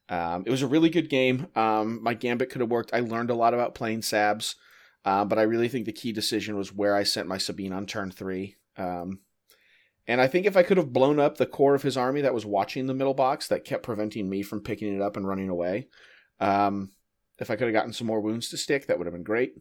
Um, 0.10 0.44
it 0.46 0.52
was 0.52 0.62
a 0.62 0.68
really 0.68 0.90
good 0.90 1.10
game. 1.10 1.48
Um, 1.56 2.02
my 2.04 2.14
gambit 2.14 2.50
could 2.50 2.62
have 2.62 2.70
worked. 2.70 2.94
I 2.94 3.00
learned 3.00 3.30
a 3.30 3.36
lot 3.36 3.54
about 3.54 3.74
playing 3.76 4.02
Sabs, 4.02 4.56
uh, 5.04 5.26
but 5.26 5.40
I 5.40 5.44
really 5.44 5.68
think 5.68 5.86
the 5.86 5.92
key 5.94 6.12
decision 6.12 6.58
was 6.58 6.74
where 6.74 6.96
I 6.96 7.04
sent 7.04 7.28
my 7.28 7.38
Sabine 7.40 7.74
on 7.74 7.86
turn 7.86 8.12
three. 8.12 8.58
Um, 8.78 9.22
and 10.08 10.22
I 10.22 10.28
think 10.28 10.46
if 10.46 10.56
I 10.56 10.64
could 10.64 10.78
have 10.78 10.94
blown 10.94 11.20
up 11.20 11.38
the 11.38 11.46
core 11.46 11.76
of 11.76 11.82
his 11.82 11.98
army 11.98 12.22
that 12.22 12.34
was 12.34 12.46
watching 12.46 12.88
the 12.88 12.94
middle 12.94 13.14
box 13.14 13.48
that 13.48 13.66
kept 13.66 13.84
preventing 13.84 14.30
me 14.30 14.44
from 14.44 14.62
picking 14.62 14.96
it 14.96 15.02
up 15.02 15.18
and 15.18 15.28
running 15.28 15.50
away, 15.50 15.88
um, 16.40 16.92
if 17.40 17.50
I 17.50 17.56
could 17.56 17.68
have 17.68 17.74
gotten 17.74 17.94
some 17.94 18.08
more 18.08 18.22
wounds 18.22 18.50
to 18.50 18.58
stick, 18.58 18.88
that 18.88 18.98
would 18.98 19.08
have 19.08 19.14
been 19.14 19.24
great. 19.24 19.56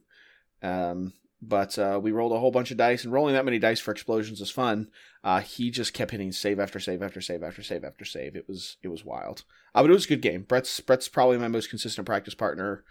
Um, 0.63 1.13
but 1.41 1.79
uh, 1.79 2.01
we 2.03 2.13
rolled 2.13 2.33
a 2.33 2.39
whole 2.39 2.51
bunch 2.51 2.71
of 2.71 2.77
dice, 2.77 3.05
and 3.05 3.13
rolling 3.13 3.35
that 3.35 3.45
many 3.45 3.59
dice 3.59 3.81
for 3.81 3.91
explosions 3.91 4.41
is 4.41 4.51
fun. 4.51 4.89
Uh, 5.23 5.41
he 5.41 5.71
just 5.71 5.93
kept 5.93 6.11
hitting 6.11 6.33
save 6.33 6.59
after 6.59 6.81
save 6.81 7.03
after 7.03 7.21
save 7.21 7.43
after 7.43 7.63
save 7.63 7.85
after 7.85 8.05
save. 8.05 8.37
It 8.37 8.49
was 8.49 8.77
it 8.83 8.89
was 8.89 9.05
wild. 9.05 9.45
Uh, 9.75 9.83
but 9.83 9.91
it 9.91 9.95
was 9.95 10.07
a 10.07 10.09
good 10.09 10.23
game. 10.23 10.43
Brett's 10.43 10.81
Brett's 10.81 11.09
probably 11.09 11.39
my 11.39 11.49
most 11.49 11.71
consistent 11.71 12.07
practice 12.07 12.35
partner, 12.35 12.85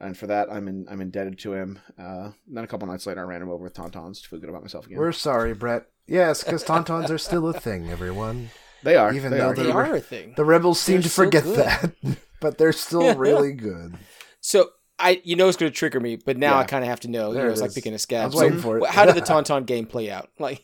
and 0.00 0.16
for 0.16 0.26
that 0.26 0.50
I'm 0.50 0.66
in, 0.66 0.86
I'm 0.90 1.00
indebted 1.00 1.38
to 1.40 1.52
him. 1.54 1.78
Uh, 1.98 2.30
then 2.48 2.64
a 2.64 2.66
couple 2.66 2.88
nights 2.88 3.06
later, 3.06 3.20
I 3.20 3.24
ran 3.24 3.42
him 3.42 3.50
over 3.50 3.64
with 3.64 3.74
tauntauns 3.74 4.22
to 4.22 4.28
feel 4.28 4.40
good 4.40 4.50
about 4.50 4.62
myself 4.62 4.86
again. 4.86 4.98
We're 4.98 5.12
sorry, 5.12 5.54
Brett. 5.54 5.86
Yes, 6.10 6.42
because 6.44 6.64
tauntauns 6.64 7.08
are 7.08 7.18
still 7.18 7.48
a 7.48 7.52
thing, 7.52 7.88
everyone. 7.88 8.50
they 8.82 8.96
are 8.96 9.14
even 9.14 9.30
they 9.30 9.38
though 9.38 9.48
are. 9.50 9.54
they're- 9.54 9.94
a 9.96 10.00
thing. 10.00 10.34
The 10.36 10.44
rebels 10.44 10.80
seem 10.80 10.96
They're 10.96 11.02
to 11.04 11.08
forget 11.10 11.44
good. 11.44 11.56
that, 11.56 11.92
but 12.40 12.58
they're 12.58 12.72
still 12.72 13.14
really 13.16 13.52
good. 13.52 13.96
So 14.40 14.70
I, 14.98 15.22
you 15.24 15.34
know, 15.36 15.48
it's 15.48 15.56
going 15.56 15.72
to 15.72 15.74
trigger 15.78 15.98
me, 16.00 16.16
but 16.16 16.36
now 16.36 16.54
Yeah. 16.56 16.58
I 16.58 16.64
kind 16.64 16.84
of 16.84 16.90
have 16.90 17.00
to 17.00 17.08
know. 17.08 17.32
There 17.32 17.44
you 17.44 17.48
know, 17.48 17.54
it 17.54 17.60
like 17.60 17.72
picking 17.74 17.92
a 17.92 17.94
I 17.94 17.98
scab. 17.98 18.26
was 18.26 18.34
So 18.34 18.40
waiting 18.42 18.58
for 18.58 18.76
it. 18.78 18.86
how 18.86 19.06
did 19.06 19.14
the 19.14 19.20
Tauntaun 19.32 19.64
game 19.64 19.86
play 19.86 20.10
out? 20.10 20.28
Like, 20.38 20.62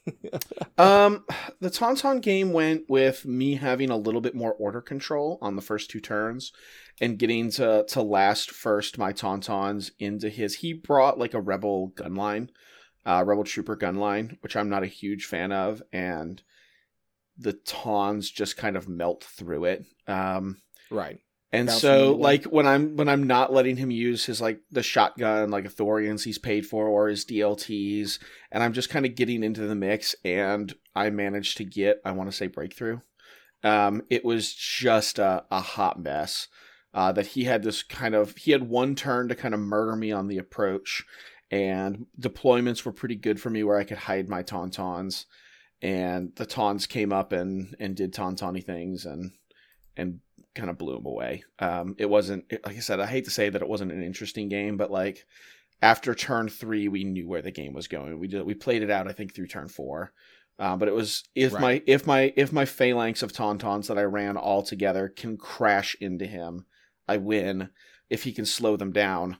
Um, 0.76 1.24
the 1.60 1.70
Tauntaun 1.70 2.20
game 2.20 2.52
went 2.52 2.84
with 2.88 3.24
me 3.24 3.54
having 3.54 3.88
a 3.90 3.96
little 3.96 4.20
bit 4.20 4.34
more 4.34 4.52
order 4.52 4.80
control 4.82 5.38
on 5.40 5.56
the 5.56 5.62
first 5.62 5.90
two 5.90 6.00
turns, 6.00 6.52
and 7.00 7.18
getting 7.18 7.50
to 7.52 7.84
to 7.88 8.02
last 8.02 8.50
first 8.50 8.98
my 8.98 9.12
Tauntauns 9.12 9.90
into 9.98 10.28
his. 10.28 10.56
He 10.56 10.72
brought 10.74 11.18
like 11.18 11.32
a 11.34 11.40
rebel 11.40 11.88
gun 11.88 12.14
line, 12.14 12.50
uh, 13.06 13.22
rebel 13.25 13.44
trooper 13.44 13.76
gun 13.76 13.96
line, 13.96 14.36
which 14.40 14.56
I'm 14.56 14.68
not 14.68 14.82
a 14.82 14.88
huge 14.88 15.25
fan 15.25 15.52
of, 15.52 15.82
and 15.92 16.42
the 17.38 17.52
Tawns 17.52 18.30
just 18.30 18.56
kind 18.56 18.76
of 18.76 18.88
melt 18.88 19.22
through 19.25 19.66
it. 19.66 19.84
Um, 20.08 20.56
right. 20.90 21.20
and 21.52 21.68
Bouncing 21.68 21.80
so 21.80 22.12
like 22.14 22.44
when 22.44 22.66
I'm 22.66 22.96
when 22.96 23.08
I'm 23.08 23.25
not 23.25 23.52
letting 23.52 23.76
him 23.76 23.90
use 23.90 24.26
his 24.26 24.40
like 24.40 24.60
the 24.70 24.82
shotgun 24.82 25.50
like 25.50 25.64
Authorians 25.64 26.25
he's 26.25 26.38
paid 26.38 26.66
for 26.66 26.88
or 26.88 27.08
his 27.08 27.25
DLTs 27.25 28.18
and 28.50 28.62
I'm 28.62 28.72
just 28.72 28.90
kind 28.90 29.06
of 29.06 29.14
getting 29.14 29.44
into 29.44 29.66
the 29.66 29.75
mix 29.75 30.14
and 30.25 30.75
I 30.94 31.10
managed 31.10 31.58
to 31.58 31.64
get 31.64 32.00
I 32.04 32.12
want 32.12 32.30
to 32.30 32.36
say 32.36 32.46
breakthrough. 32.48 33.00
Um 33.62 34.02
it 34.10 34.25
was 34.25 34.52
just 34.52 35.18
a, 35.18 35.44
a 35.50 35.60
hot 35.60 36.00
mess. 36.00 36.48
Uh, 36.94 37.12
that 37.12 37.26
he 37.26 37.44
had 37.44 37.62
this 37.62 37.82
kind 37.82 38.14
of 38.14 38.34
he 38.36 38.52
had 38.52 38.70
one 38.70 38.94
turn 38.94 39.28
to 39.28 39.34
kind 39.34 39.52
of 39.52 39.60
murder 39.60 39.94
me 39.94 40.10
on 40.10 40.28
the 40.28 40.38
approach 40.38 41.04
and 41.50 42.06
deployments 42.20 42.84
were 42.84 42.92
pretty 42.92 43.14
good 43.16 43.40
for 43.40 43.50
me 43.50 43.62
where 43.62 43.78
I 43.78 43.84
could 43.84 43.98
hide 43.98 44.28
my 44.28 44.42
tauntauns 44.42 45.26
and 45.82 46.32
the 46.36 46.46
taunts 46.46 46.86
came 46.86 47.12
up 47.12 47.32
and 47.32 47.76
and 47.78 47.94
did 47.94 48.12
tauntauny 48.14 48.64
things 48.64 49.04
and 49.06 49.32
and 49.96 50.20
kind 50.54 50.70
of 50.70 50.78
blew 50.78 50.96
him 50.96 51.06
away. 51.06 51.44
Um, 51.58 51.94
it 51.98 52.06
wasn't 52.06 52.50
like 52.64 52.76
I 52.76 52.80
said. 52.80 53.00
I 53.00 53.06
hate 53.06 53.24
to 53.26 53.30
say 53.30 53.48
that 53.48 53.62
it 53.62 53.68
wasn't 53.68 53.92
an 53.92 54.02
interesting 54.02 54.48
game, 54.48 54.76
but 54.76 54.90
like 54.90 55.26
after 55.82 56.14
turn 56.14 56.48
three, 56.48 56.88
we 56.88 57.04
knew 57.04 57.28
where 57.28 57.42
the 57.42 57.50
game 57.50 57.74
was 57.74 57.88
going. 57.88 58.18
We 58.18 58.28
did 58.28 58.44
we 58.44 58.54
played 58.54 58.82
it 58.82 58.90
out. 58.90 59.08
I 59.08 59.12
think 59.12 59.34
through 59.34 59.48
turn 59.48 59.68
four. 59.68 60.12
Uh, 60.58 60.74
but 60.74 60.88
it 60.88 60.94
was 60.94 61.24
if 61.34 61.52
Right. 61.52 61.60
my 61.60 61.82
if 61.86 62.06
my 62.06 62.32
if 62.36 62.52
my 62.52 62.64
phalanx 62.64 63.22
of 63.22 63.32
tauntauns 63.32 63.88
that 63.88 63.98
I 63.98 64.04
ran 64.04 64.38
all 64.38 64.62
together 64.62 65.08
can 65.08 65.36
crash 65.36 65.94
into 66.00 66.26
him, 66.26 66.64
I 67.06 67.18
win. 67.18 67.68
If 68.08 68.22
he 68.22 68.32
can 68.32 68.46
slow 68.46 68.76
them 68.76 68.92
down 68.92 69.38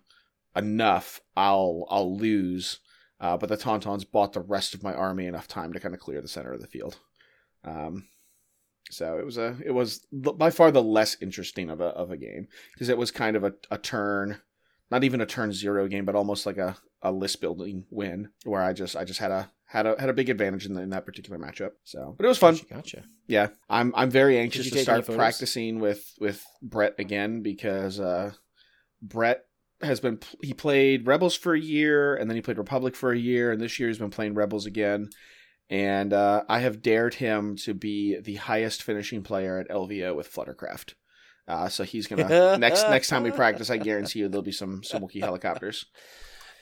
enough, 0.57 1.21
I'll 1.37 1.87
I'll 1.91 2.17
lose. 2.17 2.81
Uh, 3.19 3.37
but 3.37 3.49
the 3.49 3.57
tauntauns 3.57 4.11
bought 4.11 4.35
the 4.35 4.41
rest 4.41 4.75
of 4.75 4.83
my 4.83 4.93
army 4.93 5.27
enough 5.27 5.49
time 5.49 5.73
to 5.73 5.81
kind 5.81 5.95
of 5.95 6.01
clear 6.01 6.21
the 6.21 6.29
center 6.29 6.53
of 6.53 6.61
the 6.61 6.67
field. 6.67 6.99
Um, 7.65 8.09
so 8.91 9.19
it 9.19 9.25
was 9.25 9.39
a 9.39 9.57
it 9.65 9.73
was 9.73 10.07
by 10.13 10.51
far 10.51 10.71
the 10.71 10.83
less 10.83 11.17
interesting 11.21 11.71
of 11.71 11.81
a 11.81 11.87
of 11.87 12.11
a 12.11 12.17
game 12.17 12.49
because 12.75 12.89
it 12.89 12.99
was 12.99 13.11
kind 13.11 13.37
of 13.37 13.45
a, 13.45 13.55
a 13.71 13.79
turn, 13.79 14.41
not 14.91 15.05
even 15.05 15.21
a 15.21 15.27
turn 15.27 15.53
zero 15.53 15.89
game, 15.89 16.05
but 16.05 16.15
almost 16.15 16.47
like 16.47 16.59
a, 16.59 16.77
a 17.03 17.11
list 17.11 17.41
building 17.41 17.85
win 17.91 18.31
where 18.45 18.63
I 18.63 18.73
just 18.73 18.97
I 18.97 19.05
just 19.05 19.19
had 19.19 19.31
a 19.31 19.51
had 19.65 19.87
a 19.87 19.97
had 19.99 20.09
a 20.09 20.15
big 20.15 20.31
advantage 20.31 20.67
in, 20.67 20.75
the, 20.75 20.83
in 20.83 20.91
that 20.91 21.05
particular 21.05 21.39
matchup. 21.39 21.73
So, 21.83 22.15
but 22.17 22.25
it 22.25 22.29
was 22.29 22.39
fun. 22.39 22.55
Gotcha. 22.55 22.75
gotcha. 22.75 23.03
Yeah, 23.27 23.49
I'm 23.69 23.93
I'm 23.97 24.11
very 24.11 24.39
anxious 24.39 24.71
to 24.71 24.79
start 24.79 25.07
practicing 25.07 25.81
with 25.81 26.13
with 26.21 26.45
Brett 26.63 26.95
again 26.99 27.43
because 27.43 27.99
uh, 27.99 28.33
Brett 29.03 29.45
has 29.83 30.01
been 30.01 30.19
he 30.43 30.53
played 30.55 31.07
Rebels 31.07 31.35
for 31.37 31.55
a 31.55 31.61
year 31.61 32.15
and 32.17 32.31
then 32.31 32.37
he 32.37 32.43
played 32.43 32.59
Republic 32.59 32.97
for 32.97 33.13
a 33.13 33.19
year 33.19 33.53
and 33.53 33.61
this 33.61 33.79
year 33.79 33.89
he's 33.89 33.99
been 33.99 34.11
playing 34.11 34.35
Rebels 34.35 34.67
again. 34.67 35.11
And 35.69 36.13
uh, 36.13 36.45
I 36.49 36.61
have 36.61 36.81
dared 36.81 37.15
him 37.15 37.57
to 37.65 37.75
be 37.75 38.21
the 38.21 38.37
highest 38.37 38.83
finishing 38.85 39.23
player 39.23 39.59
at 39.59 39.69
LVO 39.69 40.15
with 40.15 40.33
Fluttercraft. 40.33 40.95
Uh, 41.49 41.69
so 41.69 41.83
he's 41.85 42.07
gonna 42.07 42.57
next 42.59 42.83
next 42.85 43.09
time 43.09 43.23
we 43.23 43.31
practice, 43.31 43.69
I 43.71 43.77
guarantee 43.77 44.21
you 44.21 44.29
there'll 44.29 44.43
be 44.43 44.53
some 44.53 44.83
some 44.83 45.03
Wookiee 45.03 45.21
helicopters. 45.23 45.87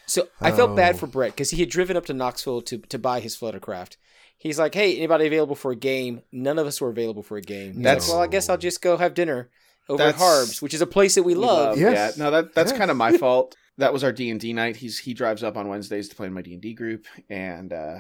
So 0.06 0.28
I 0.40 0.52
felt 0.52 0.76
bad 0.76 0.96
Oh. 0.96 0.98
for 0.98 1.06
Brett 1.06 1.32
because 1.32 1.50
he 1.50 1.60
had 1.60 1.70
driven 1.70 1.96
up 1.96 2.04
to 2.06 2.12
Knoxville 2.14 2.60
to, 2.62 2.78
to 2.78 2.98
buy 2.98 3.20
his 3.20 3.36
Fluttercraft. 3.36 3.96
He's 4.36 4.58
like, 4.58 4.74
"Hey, 4.74 4.96
anybody 4.96 5.26
available 5.26 5.54
for 5.54 5.70
a 5.70 5.76
game?" 5.76 6.20
None 6.32 6.58
of 6.58 6.66
us 6.66 6.80
were 6.80 6.90
available 6.90 7.22
for 7.22 7.38
a 7.38 7.42
game. 7.42 7.74
He's 7.74 7.82
That's- 7.82 8.08
like, 8.08 8.14
well, 8.14 8.22
I 8.22 8.26
guess 8.26 8.48
I'll 8.50 8.58
just 8.58 8.82
go 8.82 8.96
have 8.98 9.14
dinner 9.14 9.48
over 9.88 10.02
at 10.02 10.14
Harbs, 10.16 10.60
which 10.62 10.74
is 10.74 10.80
a 10.80 10.86
place 10.86 11.14
that 11.16 11.22
we, 11.22 11.34
We 11.34 11.40
love. 11.40 11.78
Yes. 11.78 12.16
Yeah, 12.16 12.24
no, 12.24 12.30
that 12.30 12.54
that's 12.54 12.70
Yes. 12.72 12.78
kind 12.78 12.90
of 12.90 12.96
my 12.96 13.16
fault. 13.16 13.56
That 13.78 13.92
was 13.92 14.04
our 14.04 14.12
D 14.12 14.30
and 14.30 14.38
D 14.40 14.52
night. 14.52 14.76
He's 14.76 14.98
he 14.98 15.14
drives 15.14 15.42
up 15.42 15.56
on 15.56 15.68
Wednesdays 15.68 16.08
to 16.08 16.16
play 16.16 16.26
in 16.28 16.32
my 16.32 16.42
D 16.42 16.52
and 16.54 16.62
D 16.62 16.74
group, 16.74 17.06
and 17.28 17.72
uh, 17.72 17.98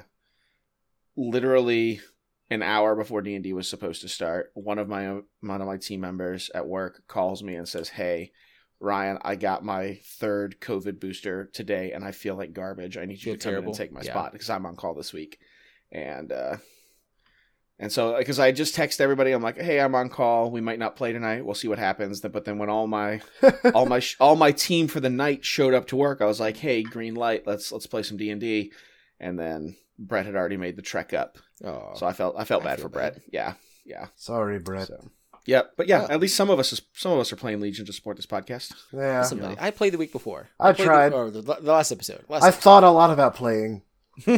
literally 1.16 2.00
an 2.50 2.62
hour 2.62 2.94
before 2.94 3.22
D 3.22 3.34
and 3.34 3.42
D 3.44 3.52
was 3.52 3.68
supposed 3.68 4.02
to 4.02 4.08
start, 4.08 4.50
one 4.54 4.78
of 4.78 4.88
my 4.88 5.20
one 5.40 5.60
of 5.60 5.66
my 5.66 5.76
team 5.76 6.00
members 6.00 6.50
at 6.54 6.66
work 6.66 7.02
calls 7.08 7.42
me 7.42 7.54
and 7.54 7.68
says, 7.68 7.88
"Hey, 7.88 8.32
Ryan, 8.80 9.18
I 9.22 9.36
got 9.36 9.64
my 9.64 9.98
third 10.18 10.60
COVID 10.60 11.00
booster 11.00 11.46
today, 11.52 11.92
and 11.92 12.04
I 12.04 12.12
feel 12.12 12.36
like 12.36 12.52
garbage. 12.52 12.96
I 12.96 13.04
need 13.06 13.14
you 13.24 13.32
Feel 13.32 13.34
to 13.36 13.44
come 13.44 13.54
in 13.56 13.64
and 13.64 13.74
take 13.74 13.92
my 13.92 14.02
Yeah. 14.02 14.12
spot 14.12 14.32
because 14.32 14.50
I'm 14.50 14.66
on 14.66 14.76
call 14.76 14.94
this 14.94 15.12
week." 15.12 15.38
And 15.90 16.32
uh, 16.32 16.56
and 17.78 17.90
so, 17.90 18.16
because 18.16 18.38
I 18.38 18.52
just 18.52 18.74
text 18.74 19.00
everybody, 19.00 19.32
I'm 19.32 19.42
like, 19.42 19.58
"Hey, 19.60 19.80
I'm 19.80 19.94
on 19.94 20.08
call. 20.08 20.50
We 20.50 20.60
might 20.60 20.78
not 20.78 20.96
play 20.96 21.12
tonight. 21.12 21.44
We'll 21.44 21.54
see 21.54 21.68
what 21.68 21.78
happens." 21.78 22.20
But 22.20 22.44
then 22.44 22.58
when 22.58 22.70
all 22.70 22.86
my 22.86 23.20
all 23.74 23.86
my 23.86 24.00
all 24.20 24.36
my 24.36 24.52
team 24.52 24.88
for 24.88 25.00
the 25.00 25.10
night 25.10 25.44
showed 25.44 25.74
up 25.74 25.86
to 25.88 25.96
work, 25.96 26.20
I 26.20 26.26
was 26.26 26.40
like, 26.40 26.56
"Hey, 26.56 26.82
green 26.82 27.14
light. 27.14 27.46
Let's 27.46 27.72
let's 27.72 27.86
play 27.86 28.02
some 28.02 28.16
D 28.16 28.30
and 28.30 28.40
D." 28.40 28.72
And 29.20 29.38
then 29.38 29.76
Brett 29.98 30.26
had 30.26 30.34
already 30.36 30.56
made 30.56 30.76
the 30.76 30.82
trek 30.82 31.12
up, 31.14 31.38
Oh, 31.64 31.92
so 31.94 32.06
I 32.06 32.12
felt 32.12 32.36
I 32.38 32.44
felt 32.44 32.62
I 32.62 32.66
bad 32.66 32.78
feel 32.78 32.84
for 32.84 32.88
Brett. 32.90 33.20
Yeah, 33.32 33.54
yeah. 33.84 34.06
Sorry, 34.16 34.58
Brett. 34.58 34.88
So 34.88 35.10
Yep. 35.46 35.72
But 35.76 35.88
yeah, 35.88 36.06
at 36.08 36.20
least 36.20 36.36
some 36.36 36.50
of 36.50 36.58
us 36.58 36.72
is, 36.72 36.82
some 36.94 37.12
of 37.12 37.18
us 37.18 37.32
are 37.32 37.36
playing 37.36 37.60
Legion 37.60 37.84
to 37.86 37.92
support 37.92 38.16
this 38.16 38.26
podcast. 38.26 38.72
Yeah. 38.92 39.22
Somebody. 39.22 39.56
I 39.58 39.70
played 39.70 39.92
the 39.92 39.98
week 39.98 40.12
before. 40.12 40.48
I 40.58 40.72
played 40.72 40.86
tried. 40.86 41.08
The, 41.10 41.16
or 41.16 41.30
the, 41.30 41.42
the 41.42 41.72
last 41.72 41.92
episode. 41.92 42.24
Last 42.28 42.42
I 42.44 42.48
episode. 42.48 42.62
thought 42.62 42.84
a 42.84 42.90
lot 42.90 43.10
about 43.10 43.34
playing. 43.34 43.82
We, 44.26 44.32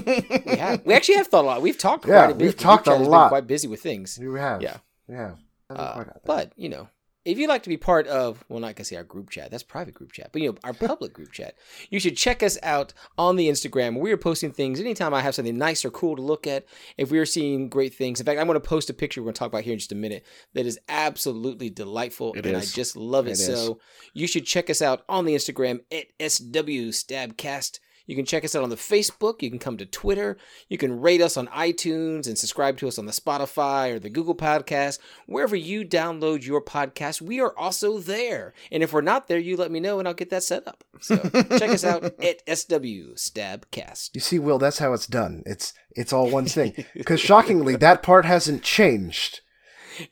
we 0.84 0.94
actually 0.94 1.16
have 1.16 1.26
thought 1.28 1.44
a 1.44 1.46
lot. 1.46 1.62
We've 1.62 1.78
talked 1.78 2.06
Yeah, 2.06 2.24
quite 2.26 2.30
a 2.30 2.34
bit. 2.34 2.44
we've 2.44 2.56
talked 2.56 2.84
group 2.84 2.94
a 2.94 2.98
chat 2.98 2.98
has 2.98 3.06
been 3.08 3.10
lot. 3.12 3.28
quite 3.28 3.46
busy 3.46 3.68
with 3.68 3.80
things. 3.82 4.18
We 4.20 4.38
have. 4.38 4.62
Yeah. 4.62 4.78
Yeah. 5.08 5.34
Hasn't 5.70 6.08
Uh, 6.08 6.12
but 6.24 6.52
you 6.56 6.68
know, 6.68 6.88
if 7.24 7.38
you'd 7.38 7.48
like 7.48 7.64
to 7.64 7.68
be 7.68 7.76
part 7.76 8.06
of, 8.06 8.44
well, 8.48 8.60
not 8.60 8.76
gonna 8.76 8.84
say 8.84 8.94
our 8.94 9.02
group 9.02 9.30
chat. 9.30 9.50
That's 9.50 9.64
private 9.64 9.94
group 9.94 10.12
chat, 10.12 10.30
but 10.32 10.40
you 10.40 10.50
know, 10.52 10.58
our 10.62 10.72
public 10.88 11.12
group 11.12 11.32
chat. 11.32 11.56
You 11.90 11.98
should 11.98 12.16
check 12.16 12.40
us 12.42 12.56
out 12.62 12.92
on 13.18 13.34
the 13.34 13.48
Instagram. 13.48 13.98
We 13.98 14.12
are 14.12 14.16
posting 14.16 14.52
things 14.52 14.78
anytime 14.78 15.12
I 15.12 15.22
have 15.22 15.34
something 15.34 15.58
nice 15.58 15.84
or 15.84 15.90
cool 15.90 16.14
to 16.14 16.22
look 16.22 16.46
at. 16.46 16.66
If 16.96 17.10
we 17.10 17.18
are 17.18 17.26
seeing 17.26 17.68
great 17.68 17.94
things, 17.94 18.20
in 18.20 18.26
fact, 18.26 18.38
I'm 18.38 18.46
going 18.46 18.54
to 18.60 18.68
post 18.68 18.90
a 18.90 18.94
picture. 18.94 19.20
We're 19.20 19.26
going 19.26 19.34
to 19.34 19.38
talk 19.40 19.48
about 19.48 19.64
here 19.64 19.72
in 19.72 19.78
just 19.80 19.90
a 19.90 19.96
minute. 19.96 20.24
That 20.54 20.66
is 20.66 20.78
absolutely 20.88 21.68
delightful, 21.68 22.32
It 22.34 22.46
and 22.46 22.56
is. 22.56 22.72
I 22.72 22.76
just 22.76 22.96
love 22.96 23.26
it. 23.26 23.32
It 23.32 23.36
so 23.38 23.80
you 24.14 24.28
should 24.28 24.46
check 24.46 24.70
us 24.70 24.80
out 24.80 25.02
on 25.08 25.24
the 25.24 25.34
Instagram 25.34 25.80
at 25.90 26.06
SW 26.30 26.92
Stabcast. 26.94 27.80
You 28.06 28.16
can 28.16 28.24
check 28.24 28.44
us 28.44 28.54
out 28.54 28.62
on 28.62 28.70
the 28.70 28.76
Facebook. 28.76 29.42
You 29.42 29.50
can 29.50 29.58
come 29.58 29.76
to 29.76 29.86
Twitter. 29.86 30.36
You 30.68 30.78
can 30.78 31.00
rate 31.00 31.20
us 31.20 31.36
on 31.36 31.48
iTunes 31.48 32.26
and 32.26 32.38
subscribe 32.38 32.78
to 32.78 32.88
us 32.88 32.98
on 32.98 33.06
the 33.06 33.12
Spotify 33.12 33.92
or 33.92 33.98
the 33.98 34.10
Google 34.10 34.34
Podcast. 34.34 34.98
Wherever 35.26 35.56
you 35.56 35.84
download 35.84 36.46
your 36.46 36.62
podcast, 36.62 37.20
we 37.20 37.40
are 37.40 37.56
also 37.56 37.98
there. 37.98 38.54
And 38.70 38.82
if 38.82 38.92
we're 38.92 39.00
not 39.00 39.28
there, 39.28 39.38
you 39.38 39.56
let 39.56 39.70
me 39.70 39.80
know 39.80 39.98
and 39.98 40.06
I'll 40.06 40.14
get 40.14 40.30
that 40.30 40.42
set 40.42 40.66
up. 40.66 40.84
So 41.00 41.16
check 41.58 41.70
us 41.70 41.84
out 41.84 42.04
at 42.04 42.42
SW 42.48 43.14
Stabcast. 43.16 44.10
You 44.14 44.20
see, 44.20 44.38
Will, 44.38 44.58
that's 44.58 44.78
how 44.78 44.92
it's 44.92 45.06
done. 45.06 45.42
It's 45.44 45.74
it's 45.90 46.12
all 46.12 46.30
one 46.30 46.46
thing. 46.46 46.84
Because 46.94 47.20
shockingly, 47.20 47.76
that 47.76 48.02
part 48.02 48.24
hasn't 48.24 48.62
changed. 48.62 49.40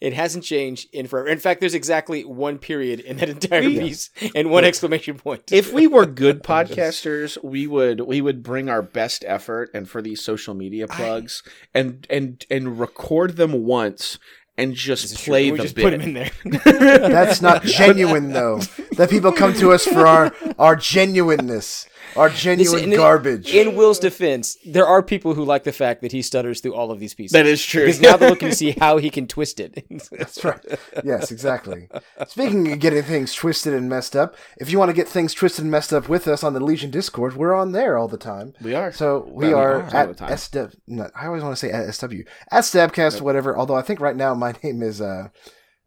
It 0.01 0.13
hasn't 0.13 0.45
changed 0.45 0.89
in 0.93 1.07
forever. 1.07 1.29
In 1.29 1.39
fact, 1.39 1.61
there's 1.61 1.75
exactly 1.75 2.25
one 2.25 2.59
period 2.59 3.01
in 3.01 3.17
that 3.19 3.29
entire 3.29 3.63
piece 3.63 4.11
and 4.35 4.51
one 4.51 4.65
exclamation 4.65 5.17
point. 5.17 5.53
if 5.53 5.73
we 5.73 5.87
were 5.87 6.07
good 6.07 6.43
podcasters, 6.45 7.43
we 7.43 7.67
would 7.67 8.01
we 8.01 8.21
would 8.21 8.43
bring 8.43 8.69
our 8.69 8.83
best 8.83 9.25
effort 9.27 9.71
and 9.75 9.89
for 9.89 10.03
these 10.03 10.23
social 10.23 10.55
media 10.55 10.87
plugs 10.89 11.43
and 11.73 12.07
and 12.11 12.45
and 12.51 12.79
record 12.79 13.37
them 13.37 13.65
once 13.65 14.19
and 14.57 14.75
just 14.75 15.17
play 15.25 15.51
we 15.51 15.57
the 15.59 15.63
just 15.65 15.75
bit. 15.75 15.83
put 15.85 15.93
him 15.95 16.01
in 16.03 16.15
there. 16.15 16.31
That's 16.65 17.41
not 17.43 17.63
genuine, 17.65 18.33
though. 18.33 18.59
That 18.97 19.11
people 19.11 19.33
come 19.33 19.55
to 19.55 19.73
us 19.73 19.85
for 19.87 20.07
our 20.07 20.33
our 20.59 20.77
genuineness, 20.77 21.87
our 22.17 22.29
genuine 22.31 22.73
Listen, 22.75 22.93
in- 22.93 22.99
garbage. 22.99 23.53
In 23.53 23.75
Will's 23.75 23.99
defense, 23.99 24.57
there 24.65 24.87
are 24.87 25.03
people 25.03 25.35
who 25.35 25.45
like 25.45 25.65
the 25.65 25.73
fact 25.73 26.01
that 26.03 26.13
he 26.13 26.23
stutters 26.23 26.61
through 26.61 26.75
all 26.75 26.91
of 26.93 27.01
these 27.01 27.15
pieces. 27.15 27.33
That 27.33 27.47
is 27.47 27.65
true. 27.65 27.83
Because 27.87 28.01
now 28.01 28.17
they're 28.17 28.31
looking 28.31 28.51
to 28.51 28.55
see 28.55 28.71
how 28.73 28.99
he 28.99 29.11
can 29.11 29.27
twist 29.27 29.59
it. 29.59 29.85
That's 30.13 30.45
right. 30.45 30.61
Yes, 31.03 31.33
exactly. 31.33 31.89
Speaking 32.29 32.71
of 32.73 32.79
getting 32.79 33.03
things 33.03 33.35
twisted 33.35 33.75
and 33.75 33.89
messed 33.89 34.15
up, 34.15 34.37
if 34.59 34.71
you 34.71 34.79
want 34.79 34.91
to 34.91 34.95
get 34.95 35.09
things 35.09 35.35
twisted 35.35 35.63
and 35.65 35.71
messed 35.73 35.93
up 35.93 36.09
with 36.09 36.29
us 36.29 36.45
on 36.45 36.55
the 36.55 36.61
Legion 36.61 36.91
Discord, 36.93 37.35
we're 37.37 37.55
on 37.55 37.73
there 37.73 37.99
all 37.99 38.07
the 38.09 38.17
time. 38.19 38.55
We 38.63 38.75
are. 38.75 38.93
So 38.93 39.25
we 39.33 39.49
Well, 39.49 39.49
we 39.49 39.53
are 39.55 39.73
are 39.83 40.07
all 40.07 40.13
the 40.15 40.25
at. 40.25 40.37
SW. 40.39 40.77
No, 40.87 41.11
I 41.21 41.27
always 41.27 41.43
want 41.43 41.57
to 41.57 41.67
say 41.67 41.73
at 41.73 41.93
SW 41.93 42.23
at 42.53 42.63
Stabcast, 42.63 43.21
whatever. 43.21 43.57
Although 43.57 43.75
I 43.77 43.83
think 43.83 43.99
right 44.01 44.15
now 44.17 44.35
my 44.45 44.53
name 44.63 44.83
is 44.83 45.01
uh, 45.01 45.29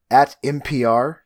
at 0.09 0.35
NPR 0.43 1.17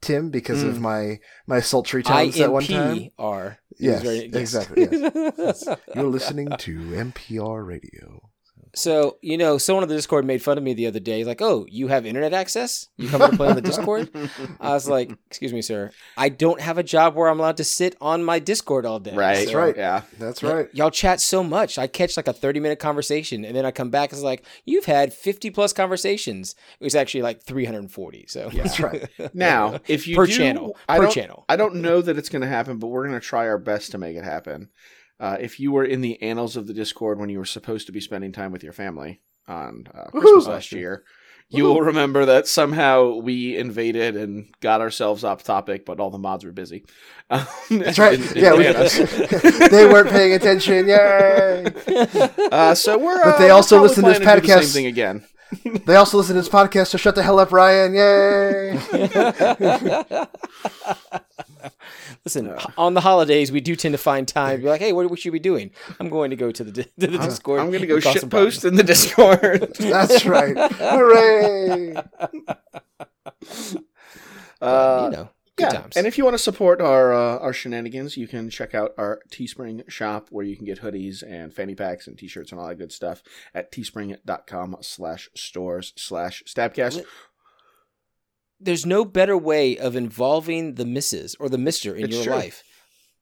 Tim 0.00 0.30
because 0.30 0.62
Hmm. 0.62 0.68
of 0.68 0.80
my 0.80 1.18
my 1.46 1.60
sultry 1.60 2.02
tones 2.02 2.38
at 2.40 2.52
one 2.52 2.62
time. 2.64 3.10
IMPR. 3.18 3.56
Yes, 3.80 4.02
Very- 4.02 4.24
exactly, 4.42 4.82
You're 5.94 6.04
listening 6.18 6.48
to 6.66 6.78
NPR 7.06 7.66
Radio. 7.66 8.30
So, 8.74 9.18
you 9.22 9.36
know, 9.38 9.58
someone 9.58 9.82
on 9.82 9.88
the 9.88 9.94
Discord 9.94 10.24
made 10.24 10.42
fun 10.42 10.58
of 10.58 10.64
me 10.64 10.74
the 10.74 10.86
other 10.86 11.00
day. 11.00 11.24
Like, 11.24 11.40
oh, 11.40 11.66
you 11.70 11.88
have 11.88 12.04
internet 12.06 12.32
access? 12.34 12.88
You 12.96 13.08
come 13.08 13.30
to 13.30 13.36
play 13.36 13.48
on 13.48 13.54
the 13.54 13.62
Discord? 13.62 14.10
I 14.60 14.70
was 14.74 14.88
like, 14.88 15.10
excuse 15.28 15.52
me, 15.52 15.62
sir. 15.62 15.90
I 16.16 16.28
don't 16.28 16.60
have 16.60 16.78
a 16.78 16.82
job 16.82 17.14
where 17.14 17.28
I'm 17.28 17.38
allowed 17.40 17.56
to 17.58 17.64
sit 17.64 17.96
on 18.00 18.22
my 18.24 18.38
Discord 18.38 18.84
all 18.86 18.98
day. 19.00 19.14
right. 19.14 19.34
That's 19.38 19.54
right. 19.54 19.76
Yeah. 19.76 20.02
That's 20.18 20.42
Y- 20.42 20.52
right. 20.52 20.68
Y'all 20.74 20.90
chat 20.90 21.20
so 21.20 21.42
much. 21.42 21.78
I 21.78 21.86
catch 21.86 22.16
like 22.16 22.28
a 22.28 22.32
30 22.32 22.60
minute 22.60 22.78
conversation 22.78 23.44
and 23.44 23.56
then 23.56 23.64
I 23.64 23.70
come 23.70 23.90
back. 23.90 24.10
And 24.10 24.18
it's 24.18 24.24
like, 24.24 24.44
you've 24.64 24.84
had 24.86 25.12
50 25.12 25.50
plus 25.50 25.72
conversations. 25.72 26.54
It 26.80 26.84
was 26.84 26.94
actually 26.94 27.22
like 27.22 27.42
340. 27.42 28.26
So, 28.28 28.50
yeah. 28.52 28.62
That's 28.64 28.80
right. 28.80 29.08
Now, 29.34 29.78
if 29.88 30.06
you 30.06 30.16
Per 30.16 30.26
do- 30.26 30.32
channel. 30.32 30.76
I 30.88 30.98
Per 30.98 31.08
channel. 31.08 31.44
I 31.48 31.56
don't 31.56 31.76
know 31.76 32.00
that 32.02 32.18
it's 32.18 32.28
going 32.28 32.42
to 32.42 32.48
happen, 32.48 32.78
but 32.78 32.88
we're 32.88 33.06
going 33.06 33.18
to 33.20 33.26
try 33.26 33.46
our 33.48 33.58
best 33.58 33.92
to 33.92 33.98
make 33.98 34.16
it 34.16 34.24
happen. 34.24 34.68
Uh, 35.20 35.36
if 35.40 35.58
you 35.58 35.72
were 35.72 35.84
in 35.84 36.00
the 36.00 36.20
annals 36.22 36.56
of 36.56 36.66
the 36.66 36.74
Discord 36.74 37.18
when 37.18 37.28
you 37.28 37.38
were 37.38 37.44
supposed 37.44 37.86
to 37.86 37.92
be 37.92 38.00
spending 38.00 38.32
time 38.32 38.52
with 38.52 38.62
your 38.62 38.72
family 38.72 39.20
on 39.46 39.86
uh, 39.94 40.10
Christmas 40.10 40.44
Woohoo! 40.44 40.48
last 40.48 40.72
year, 40.72 41.04
you 41.50 41.64
will 41.64 41.80
remember 41.80 42.26
that 42.26 42.46
somehow 42.46 43.14
we 43.14 43.56
invaded 43.56 44.16
and 44.16 44.52
got 44.60 44.82
ourselves 44.82 45.24
off 45.24 45.42
topic, 45.42 45.86
but 45.86 45.98
all 45.98 46.10
the 46.10 46.18
mods 46.18 46.44
were 46.44 46.52
busy. 46.52 46.84
Um, 47.30 47.46
That's 47.70 47.98
right. 47.98 48.18
Yeah, 48.36 48.54
we, 48.54 48.64
they 49.68 49.86
weren't 49.86 50.10
paying 50.10 50.34
attention. 50.34 50.88
Yay! 50.88 51.66
Uh, 52.50 52.74
so 52.74 52.96
we're. 52.96 53.22
But 53.22 53.34
uh, 53.34 53.38
they 53.38 53.50
also 53.50 53.76
probably 53.76 53.88
listen 53.88 54.04
to 54.04 54.10
this 54.10 54.18
do 54.18 54.24
the 54.24 54.30
podcast. 54.30 54.62
Same 54.64 54.72
thing 54.72 54.86
again. 54.86 55.24
They 55.86 55.96
also 55.96 56.18
listen 56.18 56.34
to 56.34 56.42
this 56.42 56.48
podcast, 56.48 56.88
so 56.88 56.98
shut 56.98 57.14
the 57.14 57.22
hell 57.22 57.38
up, 57.38 57.52
Ryan. 57.52 57.94
Yay! 57.94 58.78
Listen, 62.24 62.54
on 62.76 62.94
the 62.94 63.00
holidays, 63.00 63.50
we 63.50 63.60
do 63.60 63.74
tend 63.74 63.92
to 63.92 63.98
find 63.98 64.28
time 64.28 64.58
to 64.58 64.62
be 64.62 64.68
like, 64.68 64.80
hey, 64.80 64.92
what, 64.92 65.08
what 65.08 65.18
should 65.18 65.32
we 65.32 65.38
be 65.38 65.42
doing? 65.42 65.70
I'm 65.98 66.10
going 66.10 66.30
to 66.30 66.36
go 66.36 66.50
to 66.50 66.64
the, 66.64 66.84
to 66.84 66.90
the 66.96 67.18
Discord. 67.18 67.60
I'm 67.60 67.68
going 67.68 67.80
to 67.80 67.86
go 67.86 67.94
and 67.94 68.04
shit 68.04 68.28
post 68.28 68.64
in 68.64 68.74
the 68.74 68.82
Discord. 68.82 69.72
That's 69.78 70.26
right. 70.26 70.56
Hooray! 70.72 71.96
Uh, 74.60 75.08
you 75.10 75.16
know, 75.16 75.30
good 75.58 75.72
yeah, 75.72 75.80
times. 75.80 75.96
and 75.96 76.06
if 76.06 76.16
you 76.16 76.24
want 76.24 76.34
to 76.34 76.42
support 76.42 76.80
our 76.80 77.12
uh, 77.12 77.38
our 77.38 77.52
shenanigans, 77.52 78.16
you 78.16 78.26
can 78.26 78.48
check 78.50 78.74
out 78.74 78.92
our 78.96 79.20
Teespring 79.30 79.88
shop 79.90 80.28
where 80.30 80.44
you 80.44 80.56
can 80.56 80.64
get 80.64 80.80
hoodies 80.80 81.22
and 81.22 81.52
fanny 81.52 81.74
packs 81.74 82.06
and 82.06 82.16
t-shirts 82.18 82.50
and 82.52 82.60
all 82.60 82.68
that 82.68 82.76
good 82.78 82.92
stuff 82.92 83.22
at 83.54 83.70
teespring.com 83.70 84.76
slash 84.80 85.28
stores 85.34 85.92
slash 85.96 86.42
stabcast. 86.46 87.02
There's 88.60 88.84
no 88.86 89.04
better 89.04 89.36
way 89.38 89.78
of 89.78 89.94
involving 89.94 90.74
the 90.74 90.84
missus 90.84 91.36
or 91.38 91.48
the 91.48 91.58
mister 91.58 91.94
in 91.94 92.06
It's 92.06 92.14
your 92.16 92.24
true. 92.24 92.32
life 92.34 92.64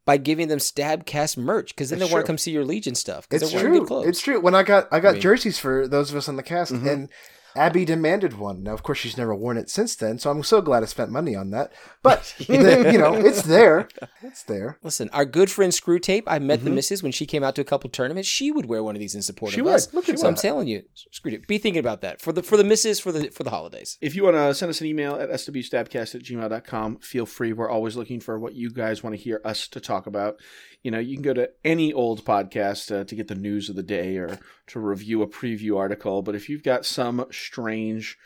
by 0.07 0.17
giving 0.17 0.49
them 0.49 0.59
Stabcast 0.61 1.37
merch 1.37 1.75
because 1.75 1.91
then 1.91 2.01
It's 2.01 2.09
they 2.09 2.13
want 2.15 2.25
to 2.25 2.27
come 2.27 2.39
see 2.39 2.53
your 2.53 2.65
Legion 2.65 2.95
stuff 2.95 3.27
It's 3.31 3.51
true. 3.51 3.81
good 3.81 3.87
clothes. 3.89 4.07
It's 4.07 4.21
true. 4.23 4.41
When 4.41 4.55
I 4.55 4.63
got 4.63 4.89
I 4.93 5.01
got 5.01 5.09
I 5.11 5.13
mean- 5.15 5.21
jerseys 5.23 5.59
for 5.59 5.87
those 5.89 6.11
of 6.11 6.17
us 6.17 6.29
on 6.29 6.37
the 6.37 6.43
cast, 6.43 6.73
Mhm. 6.73 6.91
and 6.91 7.09
Abby 7.57 7.85
demanded 7.85 8.39
one. 8.39 8.63
Now, 8.63 8.73
of 8.75 8.83
course, 8.83 8.99
she's 8.99 9.17
never 9.17 9.35
worn 9.35 9.57
it 9.57 9.69
since 9.71 9.97
then, 9.97 10.19
so 10.19 10.31
I'm 10.31 10.43
so 10.43 10.61
glad 10.61 10.83
I 10.83 10.87
spent 10.87 11.11
money 11.11 11.35
on 11.35 11.51
that. 11.51 11.73
But 12.03 12.35
the, 12.47 12.89
you 12.93 12.99
know, 12.99 13.15
it's 13.15 13.43
there. 13.43 13.89
It's 14.23 14.43
there. 14.45 14.79
Listen, 14.83 15.09
our 15.13 15.25
good 15.25 15.51
friend 15.51 15.73
Screw 15.75 15.99
Tape, 15.99 16.25
I 16.27 16.39
met 16.39 16.63
the 16.65 16.71
Mhm. 16.71 16.75
missus 16.75 17.03
when 17.03 17.13
she 17.13 17.27
came 17.27 17.43
out 17.43 17.55
to 17.57 17.61
a 17.63 17.65
couple 17.65 17.89
tournaments. 17.91 18.29
She 18.29 18.53
would 18.53 18.67
wear 18.67 18.83
one 18.85 18.95
of 18.95 19.01
these 19.01 19.15
in 19.15 19.23
support 19.23 19.53
She 19.53 19.61
of 19.61 19.67
would. 19.67 19.75
us. 19.75 19.93
Look 19.95 20.09
at 20.09 20.19
so 20.19 20.29
I'm 20.29 20.35
telling 20.35 20.69
you, 20.69 20.83
Screw 21.11 21.31
Tape, 21.31 21.47
be 21.47 21.59
thinking 21.59 21.81
about 21.81 22.01
that 22.03 22.21
for 22.21 22.33
the 22.33 22.43
for 22.43 22.57
the 22.57 22.65
missus 22.65 23.01
for 23.01 23.11
the 23.13 23.31
for 23.31 23.43
the 23.43 23.51
holidays. 23.51 23.97
If 24.01 24.15
you 24.15 24.25
want 24.25 24.37
to 24.37 24.55
send 24.55 24.71
us 24.71 24.81
an 24.81 24.87
email 24.87 25.15
at 25.17 25.31
swstabcast 25.31 26.15
at 26.15 26.23
gmail.com, 26.23 26.99
feel 26.99 27.27
free. 27.27 27.53
We're 27.53 27.71
always 27.71 27.97
looking 27.97 28.21
for 28.21 28.39
what 28.39 28.55
you 28.55 28.71
guys 28.71 29.03
want 29.03 29.17
to 29.17 29.21
hear 29.23 29.41
us 29.45 29.67
to 29.69 29.81
talk 29.81 30.07
about. 30.07 30.37
You 30.83 30.91
know, 30.93 30.99
you 31.01 31.17
can 31.17 31.23
go 31.23 31.33
to 31.35 31.51
any 31.65 31.93
old 31.93 32.25
podcast 32.25 32.95
uh, 32.95 33.05
to 33.05 33.15
get 33.17 33.27
the 33.29 33.35
news 33.35 33.69
of 33.69 33.75
the 33.77 33.83
day 33.83 34.17
or 34.19 34.39
to 34.69 34.81
review 34.81 35.23
a 35.23 35.29
preview 35.29 35.77
article. 35.77 36.23
But 36.23 36.35
if 36.35 36.49
you've 36.49 36.63
got 36.63 36.85
some 36.85 37.27
strange 37.31 38.19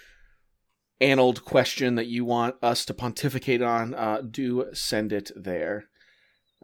annaled 1.00 1.44
question 1.44 1.94
that 1.94 2.06
you 2.06 2.24
want 2.24 2.56
us 2.62 2.84
to 2.86 2.94
pontificate 2.94 3.62
on, 3.62 3.94
uh, 3.94 4.22
do 4.28 4.66
send 4.72 5.12
it 5.12 5.30
there. 5.34 5.84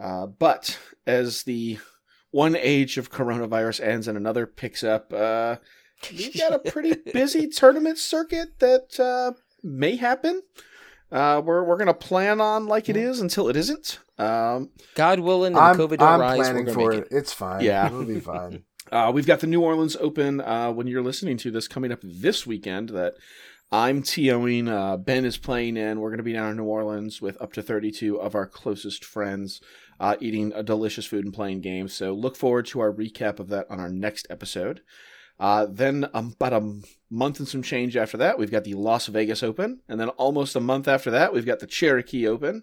Uh, 0.01 0.27
but 0.27 0.79
as 1.07 1.45
the 1.45 1.79
one 2.31 2.57
age 2.57 2.99
of 2.99 3.11
coronavirus 3.11 3.81
ends 3.81 4.09
and 4.09 4.19
another 4.19 4.47
picks 4.47 4.85
up, 4.85 5.13
uh, 5.13 5.57
we've 6.11 6.37
got 6.37 6.53
a 6.53 6.71
pretty 6.71 6.95
busy 7.13 7.49
tournament 7.49 7.99
circuit 7.99 8.59
that 8.59 9.01
uh, 9.01 9.33
may 9.63 9.97
happen. 9.97 10.43
Uh, 11.11 11.41
we're 11.45 11.63
we're 11.63 11.77
gonna 11.77 11.95
plan 11.95 12.41
on 12.41 12.67
like 12.67 12.89
it 12.89 12.97
is 12.97 13.21
until 13.21 13.49
it 13.49 13.57
isn't. 13.57 14.01
Um, 14.19 14.71
God 14.97 15.21
willing, 15.21 15.53
and 15.53 15.59
I'm, 15.59 15.77
COVID 15.77 15.99
don't 15.99 16.09
I'm 16.09 16.21
rise, 16.21 16.39
we're 16.39 16.45
planning 16.45 16.65
gonna 16.65 16.75
for 16.75 16.91
make 16.91 17.01
it. 17.03 17.09
It's 17.13 17.33
fine. 17.33 17.63
Yeah. 17.63 17.87
it'll 17.87 18.05
be 18.05 18.21
fine. 18.21 18.65
uh, 18.93 19.11
we've 19.13 19.27
got 19.27 19.41
the 19.41 19.47
New 19.47 19.63
Orleans 19.63 19.97
Open 19.97 20.41
uh, 20.41 20.73
when 20.73 20.87
you're 20.87 21.03
listening 21.03 21.37
to 21.39 21.51
this 21.51 21.69
coming 21.69 21.93
up 21.93 22.01
this 22.03 22.47
weekend 22.47 22.91
that 22.91 23.15
I'm 23.73 24.03
TOing. 24.03 24.69
Uh, 24.69 24.97
ben 24.97 25.25
is 25.25 25.37
playing 25.37 25.77
in. 25.77 26.01
We're 26.01 26.11
going 26.11 26.19
to 26.19 26.25
be 26.25 26.33
down 26.33 26.51
in 26.51 26.57
New 26.57 26.65
Orleans 26.65 27.21
with 27.21 27.41
up 27.41 27.53
to 27.55 27.63
32 27.63 28.21
of 28.21 28.35
our 28.35 28.47
closest 28.47 29.05
friends 29.05 29.61
uh, 29.99 30.17
eating 30.21 30.53
a 30.55 30.63
delicious 30.63 31.07
food 31.07 31.25
and 31.25 31.35
playing 31.35 31.61
games. 31.61 31.95
So 31.95 32.13
look 32.13 32.37
forward 32.37 32.67
to 32.67 32.81
our 32.81 32.93
recap 32.93 33.41
of 33.41 33.49
that 33.49 33.67
on 33.71 33.81
our 33.81 33.89
next 33.89 34.27
episode. 34.31 34.83
Uh, 35.39 35.67
then 35.69 36.09
um, 36.15 36.35
about 36.41 36.53
a 36.53 36.81
month 37.11 37.39
and 37.39 37.49
some 37.49 37.63
change 37.63 37.97
after 37.97 38.17
that, 38.17 38.39
we've 38.39 38.51
got 38.51 38.65
the 38.65 38.75
Las 38.75 39.07
Vegas 39.07 39.43
Open, 39.43 39.81
and 39.89 40.01
then 40.01 40.09
almost 40.11 40.57
a 40.57 40.61
month 40.61 40.89
after 40.89 41.11
that, 41.11 41.33
we've 41.33 41.45
got 41.45 41.59
the 41.59 41.67
Cherokee 41.67 42.27
Open. 42.27 42.63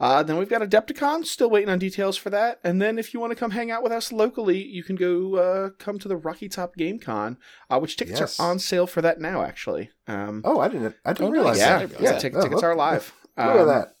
Uh, 0.00 0.22
then 0.22 0.38
we've 0.38 0.48
got 0.48 0.62
Adepticon, 0.62 1.26
still 1.26 1.50
waiting 1.50 1.68
on 1.68 1.78
details 1.78 2.16
for 2.16 2.30
that. 2.30 2.58
And 2.64 2.80
then 2.80 2.98
if 2.98 3.12
you 3.12 3.20
want 3.20 3.32
to 3.32 3.36
come 3.36 3.50
hang 3.50 3.70
out 3.70 3.82
with 3.82 3.92
us 3.92 4.10
locally, 4.12 4.56
you 4.62 4.82
can 4.82 4.96
go 4.96 5.34
uh, 5.36 5.70
come 5.78 5.98
to 5.98 6.08
the 6.08 6.16
Rocky 6.16 6.48
Top 6.48 6.74
Game 6.74 6.98
Con, 6.98 7.36
uh, 7.68 7.78
which 7.78 7.96
tickets 7.98 8.18
Yes. 8.18 8.40
are 8.40 8.50
on 8.50 8.58
sale 8.58 8.86
for 8.86 9.02
that 9.02 9.20
now, 9.20 9.42
actually. 9.42 9.90
Um, 10.06 10.40
Oh, 10.44 10.58
I 10.58 10.68
didn't. 10.68 10.96
I 11.04 11.12
didn't 11.12 11.28
Oh, 11.28 11.32
realize 11.32 11.58
yeah, 11.58 11.84
that. 11.84 12.00
yeah, 12.00 12.18
tick- 12.18 12.34
Oh, 12.34 12.40
tickets 12.42 12.62
look- 12.62 12.64
are 12.64 12.74
live. 12.74 13.12
Look 13.36 13.46
at 13.46 13.60
Um, 13.60 13.68
that. 13.68 13.94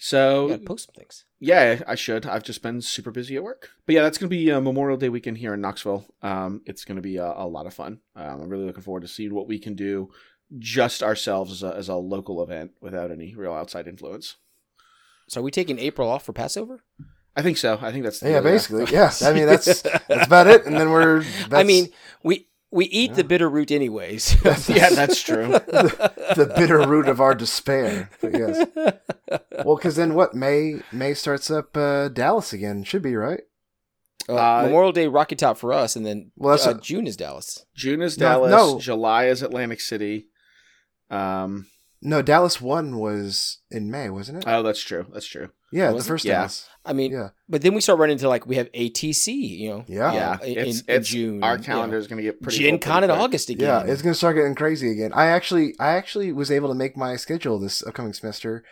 So 0.00 0.48
Yeah, 0.50 0.58
post 0.64 0.86
some 0.86 0.94
things. 0.94 1.24
Yeah, 1.40 1.82
I 1.86 1.96
should. 1.96 2.24
I've 2.24 2.44
just 2.44 2.62
been 2.62 2.80
super 2.80 3.10
busy 3.10 3.34
at 3.34 3.42
work. 3.42 3.70
But 3.84 3.96
yeah, 3.96 4.02
that's 4.02 4.16
going 4.16 4.30
to 4.30 4.36
be 4.36 4.50
uh, 4.50 4.60
Memorial 4.60 4.96
Day 4.96 5.08
weekend 5.08 5.38
here 5.38 5.54
in 5.54 5.60
Knoxville. 5.60 6.06
Um, 6.22 6.62
it's 6.66 6.84
going 6.84 6.96
to 6.96 7.02
be 7.02 7.16
a, 7.16 7.26
a 7.36 7.48
lot 7.48 7.66
of 7.66 7.74
fun. 7.74 7.98
Um, 8.14 8.42
I'm 8.42 8.48
really 8.48 8.64
looking 8.64 8.82
forward 8.84 9.00
to 9.00 9.08
seeing 9.08 9.34
what 9.34 9.48
we 9.48 9.58
can 9.58 9.74
do 9.74 10.10
just 10.56 11.02
ourselves 11.02 11.50
as 11.50 11.62
a, 11.64 11.74
as 11.76 11.88
a 11.88 11.96
local 11.96 12.42
event 12.44 12.72
without 12.80 13.10
any 13.10 13.34
real 13.34 13.52
outside 13.52 13.88
influence. 13.88 14.36
So 15.28 15.40
are 15.40 15.44
we 15.44 15.50
taking 15.50 15.78
April 15.78 16.08
off 16.08 16.24
for 16.24 16.32
Passover? 16.32 16.82
I 17.36 17.42
think 17.42 17.56
so. 17.56 17.78
I 17.80 17.92
think 17.92 18.04
that's 18.04 18.18
the 18.20 18.28
Yeah, 18.30 18.40
deal, 18.40 18.50
basically. 18.52 18.86
Yeah. 18.92 19.12
I 19.22 19.32
mean, 19.32 19.46
that's 19.46 19.82
that's 19.82 20.26
about 20.26 20.46
it. 20.48 20.66
And 20.66 20.74
then 20.76 20.90
we're. 20.90 21.20
That's, 21.22 21.52
I 21.52 21.62
mean, 21.62 21.88
we 22.24 22.48
we 22.70 22.86
eat 22.86 23.14
the 23.14 23.24
bitter 23.24 23.48
root 23.48 23.70
anyways. 23.70 24.36
yeah, 24.68 24.90
that's 24.90 25.22
true. 25.22 25.48
the 25.52 26.52
bitter 26.56 26.80
root 26.86 27.08
of 27.08 27.20
our 27.20 27.34
despair. 27.34 28.10
But 28.20 28.32
yes. 28.32 28.66
Well, 29.64 29.76
because 29.76 29.96
then 29.96 30.14
what? 30.14 30.34
May 30.34 30.80
May 30.92 31.14
starts 31.14 31.50
up 31.50 31.76
uh, 31.76 32.08
Dallas 32.08 32.52
again. 32.52 32.82
Should 32.84 33.02
be 33.02 33.14
right. 33.14 33.40
Uh, 34.28 34.34
Uh, 34.34 34.62
Memorial 34.64 34.92
Day 34.92 35.06
Rocky 35.06 35.36
Top 35.36 35.56
for 35.58 35.72
us, 35.72 35.94
and 35.96 36.04
then 36.04 36.32
Well, 36.36 36.54
that's 36.56 36.66
uh, 36.66 36.74
a- 36.76 36.80
June 36.80 37.06
is 37.06 37.16
Dallas. 37.16 37.64
June 37.74 38.02
is 38.02 38.18
No, 38.18 38.26
Dallas. 38.26 38.50
no. 38.50 38.78
July 38.80 39.26
is 39.26 39.42
Atlantic 39.42 39.80
City. 39.80 40.26
Um, 41.10 41.66
No, 42.00 42.22
Dallas 42.22 42.60
one 42.60 42.96
was 42.98 43.58
in 43.70 43.90
May, 43.90 44.08
wasn't 44.10 44.38
it? 44.38 44.44
oh, 44.46 44.62
that's 44.62 44.82
true. 44.82 45.06
That's 45.12 45.26
true. 45.26 45.50
yeah, 45.72 45.88
the 45.88 45.94
was 45.94 46.06
it? 46.06 46.08
first 46.08 46.24
Yeah. 46.24 46.32
Dallas. 46.38 46.68
I 46.84 46.92
mean, 46.92 47.10
Yeah. 47.12 47.30
but 47.48 47.62
then 47.62 47.74
we 47.74 47.80
start 47.80 47.98
running 47.98 48.14
into 48.14 48.28
like 48.28 48.46
we 48.46 48.56
have 48.56 48.70
ATC, 48.72 49.32
you 49.58 49.68
know, 49.70 49.84
Yeah. 49.88 50.12
yeah, 50.12 50.30
uh, 50.40 50.44
in, 50.44 50.58
it's, 50.68 50.80
in 50.82 50.94
it's 50.94 51.08
June. 51.08 51.42
Our 51.42 51.58
calendar 51.58 51.96
know, 51.96 52.00
is 52.00 52.06
going 52.06 52.18
to 52.18 52.22
get 52.22 52.40
pretty. 52.40 52.58
Gen 52.58 52.74
full 52.78 52.92
Con 52.92 53.04
in 53.04 53.10
quick. 53.10 53.20
August 53.20 53.50
again. 53.50 53.68
Yeah, 53.86 53.92
it's 53.92 54.00
gonna 54.02 54.14
start 54.14 54.36
getting 54.36 54.54
crazy 54.54 54.90
again. 54.90 55.12
I 55.14 55.26
actually, 55.26 55.74
I 55.80 55.88
actually 55.92 56.32
was 56.32 56.50
able 56.50 56.68
to 56.68 56.74
make 56.74 56.96
my 56.96 57.16
schedule 57.16 57.58
this 57.58 57.84
upcoming 57.86 58.12
semester, 58.12 58.64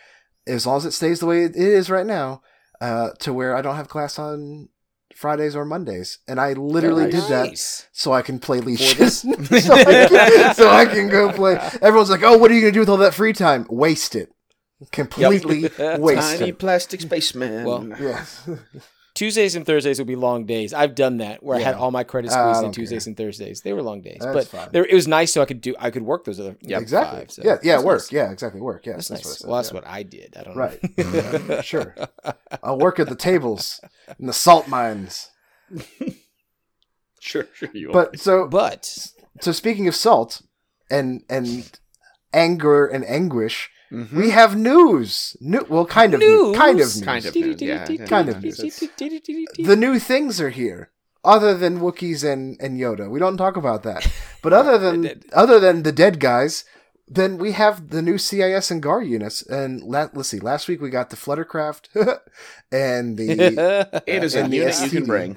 as 0.46 0.64
long 0.66 0.76
as 0.78 0.84
it 0.86 0.92
stays 0.92 1.18
the 1.20 1.26
way 1.26 1.42
it 1.44 1.56
is 1.56 1.90
right 1.90 2.06
now, 2.06 2.42
uh, 2.80 3.10
to 3.20 3.32
where 3.32 3.56
I 3.56 3.60
don't 3.62 3.76
have 3.76 3.88
class 3.88 4.18
on 4.18 4.68
Fridays 5.14 5.56
or 5.56 5.64
Mondays, 5.64 6.18
and 6.28 6.40
I 6.40 6.52
literally 6.54 7.04
nice. 7.04 7.12
did 7.12 7.22
that 7.30 7.46
Nice. 7.48 7.86
so 7.92 8.12
I 8.12 8.22
can 8.22 8.38
play 8.38 8.58
For 8.60 8.66
Legion. 8.66 8.98
this? 8.98 9.20
so, 9.66 9.72
I 9.74 9.84
can, 10.08 10.54
so 10.54 10.68
I 10.68 10.84
can 10.86 11.08
go 11.08 11.32
play. 11.32 11.54
Everyone's 11.80 12.10
like, 12.10 12.22
"Oh, 12.22 12.36
what 12.36 12.50
are 12.50 12.54
you 12.54 12.60
gonna 12.60 12.72
do 12.72 12.80
with 12.80 12.88
all 12.88 12.98
that 12.98 13.14
free 13.14 13.32
time? 13.32 13.66
Waste 13.70 14.14
it, 14.14 14.30
completely 14.92 15.62
waste 15.98 16.38
Tiny 16.38 16.50
it." 16.50 16.58
plastic 16.58 17.00
spaceman. 17.00 17.64
Well, 17.64 17.86
Yes. 18.00 18.46
Tuesdays 19.16 19.56
and 19.56 19.66
Thursdays 19.66 19.98
will 19.98 20.06
be 20.06 20.14
long 20.14 20.44
days. 20.46 20.72
I've 20.72 20.94
done 20.94 21.16
that 21.18 21.42
where 21.42 21.56
I 21.56 21.60
had 21.60 21.74
all 21.74 21.90
my 21.90 22.04
credits 22.04 22.32
Uh, 22.34 22.42
squeezed 22.44 22.58
in 22.58 22.64
don't 22.66 22.72
Tuesdays 22.74 23.06
and 23.08 23.16
Thursdays. 23.16 23.62
They 23.62 23.72
were 23.72 23.82
long 23.82 24.00
days, 24.02 24.18
That's 24.20 24.48
but 24.48 24.72
there, 24.72 24.84
it 24.84 24.94
was 24.94 25.08
nice 25.08 25.32
so 25.32 25.42
I 25.42 25.46
could 25.46 25.60
do 25.60 25.74
I 25.78 25.90
could 25.90 26.02
work 26.04 26.24
those 26.24 26.38
other 26.38 26.56
yeah, 26.60 26.78
exactly. 26.78 27.20
five, 27.20 27.30
so 27.32 27.42
yeah, 27.44 27.56
yeah, 27.62 27.72
that's 27.76 27.84
work. 27.84 27.98
nice. 27.98 28.12
Yeah, 28.12 28.30
exactly. 28.30 28.60
Work. 28.60 28.86
yeah 28.86 28.92
That's, 28.92 29.08
that's, 29.08 29.24
nice. 29.24 29.26
what 29.26 29.32
I 29.32 29.36
said. 29.38 29.48
well, 29.48 29.56
that's 29.56 29.68
yeah. 29.70 29.74
what 29.74 29.86
I 29.88 30.02
did. 30.04 30.36
I 30.38 30.42
don't 30.44 30.56
Right. 30.56 30.98
know. 30.98 31.40
Yeah, 31.56 31.60
sure. 31.62 31.94
I'll 32.62 32.78
work 32.78 33.00
at 33.00 33.08
the 33.08 33.16
tables 33.16 33.80
in 34.18 34.26
the 34.26 34.32
salt 34.32 34.68
mines. 34.68 35.30
sure, 37.20 37.46
sure 37.54 37.70
you. 37.72 37.90
are. 37.90 37.92
But 37.92 38.20
so 38.20 38.46
But 38.46 38.84
so 39.40 39.52
speaking 39.52 39.88
of 39.88 39.94
salt 39.94 40.42
and 40.90 41.22
and 41.28 41.78
anger 42.32 42.86
and 42.86 43.04
anguish, 43.04 43.70
Mhm. 43.92 44.12
we 44.12 44.30
have 44.30 44.56
news. 44.56 45.36
New, 45.40 45.64
well, 45.68 45.86
kind 45.86 46.12
of 46.14 46.20
new, 46.20 46.48
News? 46.48 46.56
kind 46.56 46.80
of 46.80 46.86
news. 46.86 47.00
Kind 47.02 47.24
of 47.26 47.34
news, 47.36 47.62
yeah. 47.62 47.86
Kind 48.06 48.28
of 48.28 48.42
news. 48.42 48.56
The 48.58 49.76
new 49.76 49.98
things 49.98 50.40
are 50.40 50.50
here. 50.50 50.90
Other 51.24 51.56
than 51.56 51.80
Wookiees 51.80 52.22
and, 52.30 52.56
and 52.60 52.78
Yoda, 52.80 53.10
we 53.10 53.18
don't 53.18 53.36
talk 53.36 53.56
about 53.56 53.82
that. 53.82 54.06
But 54.42 54.52
other 54.60 54.78
than 54.78 55.22
other 55.32 55.58
than 55.58 55.82
the 55.82 55.92
dead 55.92 56.20
guys, 56.20 56.64
then 57.08 57.36
we 57.38 57.52
have 57.52 57.90
the 57.90 58.02
new 58.02 58.16
CIS 58.18 58.70
and 58.70 58.82
GAR 58.82 59.02
units. 59.02 59.42
And 59.42 59.82
la- 59.82 60.08
let's 60.14 60.28
see, 60.28 60.38
last 60.40 60.68
week 60.68 60.80
we 60.80 60.90
got 60.90 61.10
the 61.10 61.16
Fluttercraft 61.16 61.88
and 62.72 63.16
the 63.16 64.02
it 64.06 64.22
is 64.24 64.34
a 64.34 64.42
and 64.44 64.52
the 64.52 64.56
unit 64.58 64.80
you 64.82 64.90
can 64.90 65.04
bring. 65.06 65.36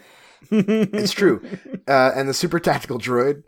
it's 0.52 1.12
true, 1.12 1.42
uh, 1.88 2.12
and 2.16 2.28
the 2.30 2.34
super 2.34 2.60
tactical 2.60 2.98
droid. 3.00 3.44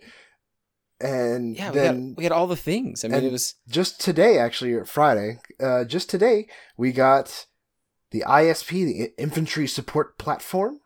And 1.01 1.55
yeah, 1.55 1.71
we 1.71 1.75
then 1.79 2.07
had, 2.09 2.17
we 2.17 2.23
had 2.23 2.31
all 2.31 2.47
the 2.47 2.55
things. 2.55 3.03
I 3.03 3.07
mean, 3.07 3.23
it 3.23 3.31
was 3.31 3.55
just 3.67 3.99
today, 3.99 4.37
actually, 4.37 4.73
or 4.73 4.85
Friday, 4.85 5.39
uh, 5.59 5.83
just 5.85 6.09
today, 6.09 6.47
we 6.77 6.91
got 6.91 7.45
the 8.11 8.23
ISP, 8.27 8.69
the 8.85 9.11
Infantry 9.17 9.67
Support 9.67 10.17
Platform. 10.17 10.79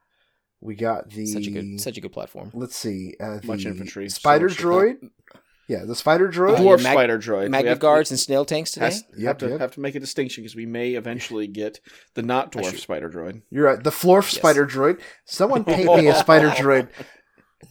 We 0.61 0.75
got 0.75 1.09
the 1.09 1.25
such 1.27 1.47
a 1.47 1.51
good 1.51 1.79
such 1.81 1.97
a 1.97 2.01
good 2.01 2.13
platform. 2.13 2.49
let's 2.53 2.75
see, 2.75 3.13
uh, 3.19 3.39
the 3.39 3.47
Much 3.47 3.65
infantry, 3.65 4.09
spider 4.09 4.47
much 4.47 4.57
droid. 4.57 4.95
Yeah, 5.67 5.83
the 5.85 5.95
spider 5.95 6.29
droid. 6.31 6.55
Uh, 6.55 6.59
Dwarf 6.59 6.83
mag- 6.83 6.93
spider 6.93 7.17
droid. 7.19 7.43
We 7.43 7.49
Magnet 7.49 7.69
have 7.69 7.77
to- 7.79 7.81
guards 7.81 8.11
and 8.11 8.19
snail 8.19 8.45
tanks 8.45 8.71
today. 8.71 8.85
Has, 8.85 9.03
have 9.23 9.37
to 9.39 9.49
yep. 9.49 9.59
have 9.59 9.71
to 9.73 9.79
make 9.79 9.95
a 9.95 9.99
distinction 9.99 10.43
because 10.43 10.55
we 10.55 10.65
may 10.65 10.91
eventually 10.91 11.47
get 11.47 11.79
the 12.13 12.21
not 12.21 12.51
dwarf 12.51 12.77
spider 12.79 13.09
droid. 13.09 13.41
You're 13.51 13.65
right. 13.65 13.83
The 13.83 13.89
Florf 13.89 14.23
Yes. 14.23 14.35
spider 14.37 14.65
droid. 14.65 14.99
Someone 15.25 15.65
paint 15.65 15.85
me 15.97 16.07
a 16.07 16.15
spider 16.15 16.49
droid. 16.61 16.89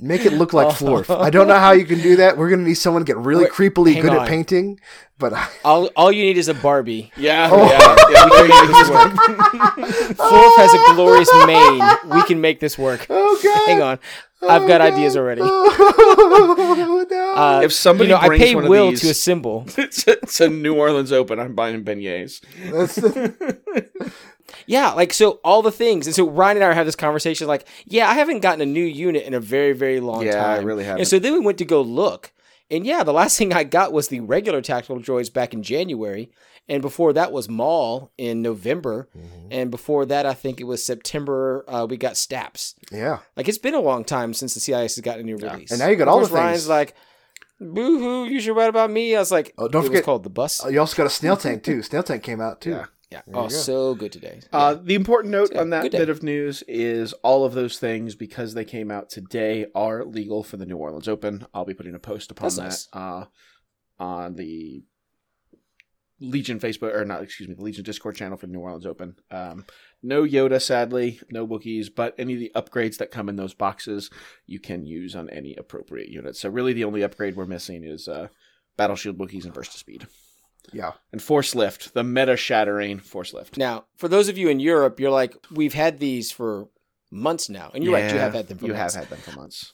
Make 0.01 0.27
it 0.27 0.33
look 0.33 0.53
like 0.53 0.69
Florf. 0.69 1.09
I 1.15 1.31
don't 1.31 1.47
know 1.49 1.59
how 1.59 1.73
you 1.73 1.85
can 1.85 2.01
do 2.01 2.17
that. 2.17 2.37
We're 2.37 2.51
gonna 2.51 2.63
need 2.63 2.75
someone 2.75 3.03
to 3.03 3.07
get 3.07 3.17
really 3.17 3.45
Wait, 3.45 3.53
creepily 3.53 4.01
good 4.01 4.11
on. 4.13 4.21
at 4.21 4.29
painting. 4.29 4.81
But 5.19 5.33
I, 5.33 5.49
all 5.65 5.87
all 5.97 6.11
you 6.11 6.25
need 6.25 6.37
is 6.37 6.49
a 6.49 6.55
Barbie. 6.55 7.13
Yeah, 7.17 7.49
Oh. 7.53 7.65
yeah, 7.69 7.97
yeah. 8.11 8.25
We 8.25 8.49
can 8.49 8.67
make 8.67 8.77
this 8.77 8.91
work. 8.91 9.13
Florf 10.19 10.57
has 10.57 10.75
a 10.75 10.95
glorious 10.95 11.31
mane. 11.47 12.17
We 12.17 12.23
can 12.25 12.41
make 12.41 12.61
this 12.61 12.77
work. 12.77 13.07
oh 13.11 13.41
god, 13.43 13.67
Hang 13.67 13.83
on, 13.83 13.99
I've 14.43 14.67
got 14.67 14.81
ideas 14.81 15.17
already. 15.17 15.41
Oh, 15.45 17.07
no. 17.11 17.35
Uh, 17.35 17.61
If 17.63 17.73
somebody 17.73 18.09
you 18.11 18.15
know, 18.17 18.21
I 18.21 18.37
pay 18.37 18.55
one 18.55 18.65
of 18.65 18.71
Will 18.71 18.91
these- 18.91 19.01
to 19.03 19.11
assemble. 19.11 19.65
it's, 19.79 20.07
a, 20.09 20.13
it's 20.23 20.41
a 20.41 20.49
New 20.49 20.75
Orleans 20.75 21.13
Open. 21.13 21.39
I'm 21.39 21.55
buying 21.55 21.85
beignets. 21.85 22.41
Yeah, 24.67 24.93
like 24.93 25.13
so 25.13 25.41
all 25.45 25.63
the 25.63 25.71
things. 25.73 26.07
And 26.07 26.15
so 26.15 26.29
Ryan 26.29 26.59
and 26.59 26.65
I 26.67 26.73
have 26.73 26.87
this 26.87 26.97
conversation 26.97 27.47
like, 27.49 27.67
yeah, 27.85 28.09
I 28.09 28.15
haven't 28.15 28.41
gotten 28.41 28.61
a 28.61 28.67
new 28.67 28.85
unit 28.85 29.25
in 29.25 29.35
a 29.35 29.41
very, 29.41 29.73
very 29.73 30.01
long 30.01 30.21
time. 30.21 30.27
Yeah, 30.33 30.47
I 30.47 30.59
really 30.59 30.85
haven't. 30.85 31.01
And 31.01 31.09
so 31.09 31.19
then 31.19 31.33
we 31.33 31.41
went 31.41 31.59
to 31.59 31.65
go 31.65 31.83
look. 31.83 32.33
And 32.71 32.87
yeah, 32.87 33.03
the 33.05 33.13
last 33.13 33.37
thing 33.39 33.53
I 33.53 33.65
got 33.65 33.93
was 33.93 34.09
the 34.09 34.21
regular 34.21 34.61
tactical 34.63 34.99
droids 35.01 35.33
back 35.33 35.53
in 35.55 35.63
January. 35.63 36.31
And 36.67 36.81
before 36.81 37.13
that 37.13 37.31
was 37.31 37.47
Maul 37.47 38.11
in 38.17 38.41
November. 38.41 39.11
Mm-hmm. 39.15 39.49
And 39.51 39.71
before 39.71 40.07
that, 40.07 40.25
I 40.25 40.33
think 40.33 40.61
it 40.61 40.65
was 40.65 40.83
September, 40.83 41.63
uh, 41.69 41.87
we 41.89 41.99
got 41.99 42.17
Staps. 42.17 42.75
yeah. 42.91 43.19
Like 43.37 43.49
it's 43.49 43.59
been 43.59 43.75
a 43.75 43.81
long 43.81 44.03
time 44.03 44.33
since 44.33 44.55
the 44.55 44.61
CIS 44.61 44.95
has 44.97 45.01
gotten 45.03 45.21
a 45.21 45.25
new 45.25 45.37
release. 45.37 45.71
And 45.71 45.79
now 45.79 45.89
you 45.89 45.97
got 45.97 46.09
all 46.09 46.21
the 46.21 46.27
course, 46.27 46.33
Ryan's 46.41 46.61
things. 46.61 46.69
like, 46.71 46.95
boo 47.61 47.99
hoo, 47.99 48.25
you 48.25 48.41
should 48.41 48.57
write 48.57 48.71
about 48.71 48.91
me. 48.91 49.15
I 49.15 49.19
was 49.19 49.31
like, 49.31 49.53
Oh, 49.59 49.69
don't 49.69 49.85
it 49.85 49.89
forget- 49.89 50.05
called 50.05 50.23
The 50.23 50.31
Bus. 50.31 50.63
Oh, 50.65 50.69
you 50.69 50.81
also 50.81 50.97
got 50.97 51.07
a 51.07 51.11
snail 51.11 51.37
tank 51.37 51.65
too. 51.65 51.83
Snail 51.83 52.03
tank 52.03 52.23
came 52.23 52.41
out 52.41 52.63
too. 52.63 52.71
Yeah. 52.71 52.87
Yeah. 53.15 53.23
there 53.27 53.37
Oh, 53.37 53.43
go. 53.43 53.49
so 53.49 53.95
good 53.95 54.13
today. 54.13 54.41
Uh, 54.53 54.75
the 54.75 54.95
important 54.95 55.33
note 55.33 55.51
Yeah, 55.53 55.61
on 55.63 55.71
that 55.71 55.91
bit 55.91 56.09
of 56.09 56.23
news 56.23 56.63
is 56.69 57.13
all 57.23 57.45
of 57.45 57.55
those 57.55 57.79
things, 57.79 58.15
because 58.15 58.55
they 58.55 58.65
came 58.65 58.91
out 58.91 59.09
today, 59.11 59.67
are 59.75 60.05
legal 60.05 60.43
for 60.43 60.57
the 60.57 60.67
New 60.67 60.77
Orleans 60.77 61.09
Open. 61.09 61.47
I'll 61.55 61.65
be 61.65 61.75
putting 61.75 61.95
a 61.95 61.99
post 61.99 62.31
upon 62.31 62.47
That's 62.51 62.57
that 62.57 62.65
nice. 62.65 62.89
uh, 62.93 63.25
on 63.99 64.35
the 64.37 64.83
Legion 66.21 66.59
Facebook, 66.61 66.95
or 66.95 67.05
not, 67.05 67.23
excuse 67.23 67.49
me, 67.49 67.55
the 67.55 67.63
Legion 67.63 67.85
Discord 67.85 68.17
channel 68.17 68.37
for 68.37 68.47
the 68.47 68.53
New 68.53 68.61
Orleans 68.61 68.87
Open. 68.87 69.17
Um, 69.31 69.65
no 70.03 70.23
Yoda, 70.23 70.61
sadly, 70.63 71.21
no 71.31 71.47
Wookiees, 71.47 71.89
but 71.95 72.15
any 72.19 72.35
of 72.35 72.41
the 72.41 72.53
upgrades 72.55 72.99
that 72.99 73.11
come 73.11 73.29
in 73.29 73.37
those 73.37 73.55
boxes 73.55 74.11
you 74.47 74.61
can 74.61 74.87
use 74.87 75.15
on 75.17 75.29
any 75.31 75.55
appropriate 75.57 76.09
unit. 76.09 76.37
So, 76.37 76.49
really, 76.49 76.73
the 76.73 76.85
only 76.85 77.03
upgrade 77.03 77.37
we're 77.37 77.47
missing 77.47 77.85
is 77.85 78.07
uh, 78.09 78.29
Battle 78.77 78.97
Shield 78.97 79.19
Wookiees 79.19 79.45
and 79.45 79.53
Burst 79.53 79.73
of 79.75 79.79
Speed. 79.81 80.07
Yeah. 80.73 80.93
And 81.13 81.23
Force 81.23 81.55
Lift, 81.55 81.95
the 81.95 82.03
meta 82.05 82.37
shattering 82.37 82.99
Force 82.99 83.33
Lift. 83.35 83.57
Now, 83.57 83.85
for 83.97 84.09
those 84.09 84.29
of 84.29 84.37
you 84.39 84.49
in 84.49 84.61
Europe, 84.61 84.99
you're 84.99 85.11
like, 85.11 85.37
we've 85.51 85.75
had 85.75 85.99
these 86.01 86.33
for 86.33 86.69
months 87.11 87.49
now, 87.49 87.71
and 87.75 87.85
you're 87.85 87.93
right, 87.93 88.13
you 88.13 88.19
have 88.19 88.35
had 88.35 88.49
them 88.49 88.59
for 88.59 88.67
You 88.67 88.73
months. 88.73 88.95
have 88.95 89.05
had 89.09 89.11
them 89.17 89.21
for 89.33 89.39
months. 89.39 89.73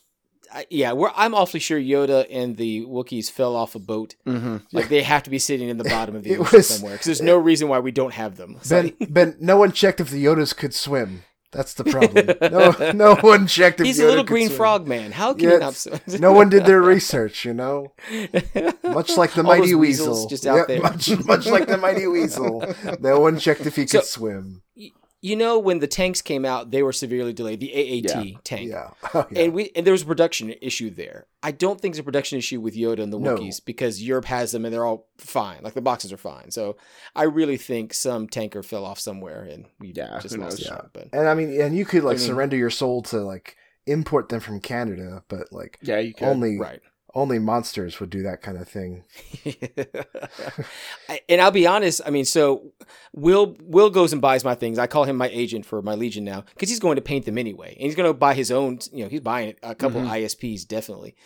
I, 0.53 0.67
yeah, 0.69 0.93
we're, 0.93 1.13
I'm 1.15 1.33
awfully 1.33 1.61
sure 1.61 1.79
Yoda 1.79 2.27
and 2.29 2.57
the 2.57 2.85
Wookiees 2.85 3.31
fell 3.31 3.55
off 3.55 3.77
a 3.77 3.79
boat. 3.79 4.17
Mm-hmm. 4.27 4.57
Like 4.73 4.89
they 4.89 5.03
have 5.05 5.23
to 5.23 5.31
be 5.31 5.39
sitting 5.39 5.69
in 5.69 5.79
the 5.79 5.85
bottom 5.85 6.17
of 6.17 6.25
the 6.25 6.37
ocean 6.39 6.57
was- 6.59 6.69
somewhere 6.69 6.95
because 6.95 7.07
there's 7.07 7.23
no 7.23 7.37
reason 7.39 7.69
why 7.69 7.79
we 7.79 7.93
don't 7.93 8.15
have 8.15 8.37
them. 8.37 8.57
It's 8.61 8.69
Ben, 8.69 8.93
Ben, 9.09 9.37
no 9.39 9.57
one 9.57 9.71
checked 9.71 10.01
if 10.01 10.11
the 10.11 10.25
Yodas 10.25 10.55
could 10.57 10.75
swim. 10.75 11.23
That's 11.53 11.75
the 11.75 11.83
problem. 11.85 12.37
No, 12.53 12.93
no 12.93 13.17
one 13.23 13.49
checked 13.49 13.81
if 13.81 13.87
he's 13.87 13.99
a 13.99 14.07
little 14.07 14.23
green 14.23 14.47
swim. 14.47 14.57
frog 14.57 14.87
man. 14.87 15.11
How 15.11 15.35
can 15.35 15.49
Yeah, 15.49 15.71
he 15.73 15.91
not? 15.91 16.09
No 16.21 16.33
one 16.33 16.49
did 16.49 16.65
their 16.65 16.81
research, 16.81 17.45
you 17.45 17.53
know. 17.53 17.93
Much 18.85 19.17
like 19.17 19.33
the 19.33 19.43
All 19.43 19.49
mighty 19.49 19.75
weasel, 19.75 20.29
just 20.29 20.47
out 20.47 20.57
Yeah, 20.57 20.65
there. 20.69 20.81
Much, 20.81 21.11
much 21.27 21.47
like 21.47 21.67
the 21.67 21.77
mighty 21.77 22.07
weasel. 22.07 22.65
No 23.01 23.19
one 23.19 23.39
checked 23.39 23.67
if 23.67 23.75
he 23.77 23.83
could 23.83 24.03
So- 24.05 24.19
swim. 24.21 24.63
You 25.23 25.37
know, 25.37 25.59
when 25.59 25.81
the 25.81 25.87
tanks 25.87 26.23
came 26.23 26.45
out, 26.47 26.71
they 26.71 26.83
were 26.83 26.93
severely 26.93 27.33
delayed. 27.35 27.61
The 27.61 27.73
AAT 27.75 28.25
Yeah. 28.27 28.39
tank. 28.43 28.69
Yeah. 28.71 28.91
Oh, 29.15 29.27
yeah. 29.31 29.43
And 29.43 29.53
we 29.55 29.71
and 29.77 29.87
there 29.87 29.93
was 29.93 30.03
a 30.03 30.07
production 30.07 30.55
issue 30.63 30.89
there. 30.91 31.27
I 31.43 31.51
don't 31.53 31.81
think 31.81 31.95
there's 31.95 32.01
a 32.01 32.05
production 32.05 32.39
issue 32.39 32.61
with 32.61 32.75
Yoda 32.75 33.01
and 33.01 33.13
the 33.13 33.19
No. 33.19 33.37
Wookiees 33.37 33.61
because 33.65 34.03
Europe 34.03 34.27
has 34.27 34.53
them 34.53 34.65
and 34.65 34.73
they're 34.73 34.85
all 34.87 35.09
fine. 35.19 35.61
Like 35.63 35.75
the 35.75 35.81
boxes 35.83 36.13
are 36.13 36.17
fine. 36.17 36.51
So 36.51 36.77
I 37.15 37.25
really 37.25 37.57
think 37.57 37.93
some 37.93 38.29
tanker 38.29 38.63
fell 38.63 38.85
off 38.85 38.99
somewhere 38.99 39.43
and 39.43 39.67
we 39.79 39.93
Yeah, 39.95 40.19
just 40.23 40.39
lost 40.39 40.59
knows? 40.59 40.67
Yeah. 40.67 40.81
But 40.93 41.09
And 41.13 41.29
I 41.29 41.35
mean, 41.35 41.61
and 41.61 41.77
you 41.77 41.85
could 41.85 42.03
like 42.05 42.17
I 42.17 42.19
mean- 42.21 42.27
surrender 42.27 42.57
your 42.57 42.71
soul 42.71 43.03
to 43.03 43.19
like 43.21 43.57
import 43.87 44.29
them 44.29 44.41
from 44.41 44.61
Canada, 44.61 45.25
but 45.29 45.53
like 45.53 45.79
Yeah, 45.83 45.99
you 45.99 46.15
can. 46.15 46.29
only 46.29 46.59
right. 46.59 46.81
Only 47.15 47.39
monsters 47.39 47.99
would 48.01 48.11
do 48.11 48.23
that 48.23 48.43
kind 48.43 48.59
of 48.59 48.69
thing. 48.69 49.05
And 51.29 51.41
I'll 51.41 51.51
be 51.51 51.67
honest. 51.67 52.01
I 52.07 52.11
mean, 52.11 52.25
so 52.25 52.73
Will 53.13 53.57
Will 53.63 53.91
goes 53.91 54.13
and 54.13 54.23
buys 54.23 54.45
my 54.45 54.55
things. 54.55 54.79
I 54.79 54.87
call 54.87 55.05
him 55.05 55.17
my 55.17 55.29
agent 55.29 55.67
for 55.67 55.83
my 55.83 55.95
Legion 55.95 56.25
now 56.25 56.45
because 56.55 56.69
he's 56.69 56.79
going 56.79 56.97
to 56.97 57.03
paint 57.03 57.25
them 57.25 57.39
anyway, 57.39 57.73
and 57.75 57.83
he's 57.87 57.95
going 57.97 58.09
to 58.09 58.15
buy 58.15 58.35
his 58.35 58.51
own. 58.51 58.79
You 58.93 59.05
know, 59.05 59.09
he's 59.11 59.21
buying 59.21 59.55
a 59.63 59.75
couple 59.75 60.01
Mhm. 60.01 60.09
ISPs 60.09 60.67
definitely, 60.67 61.17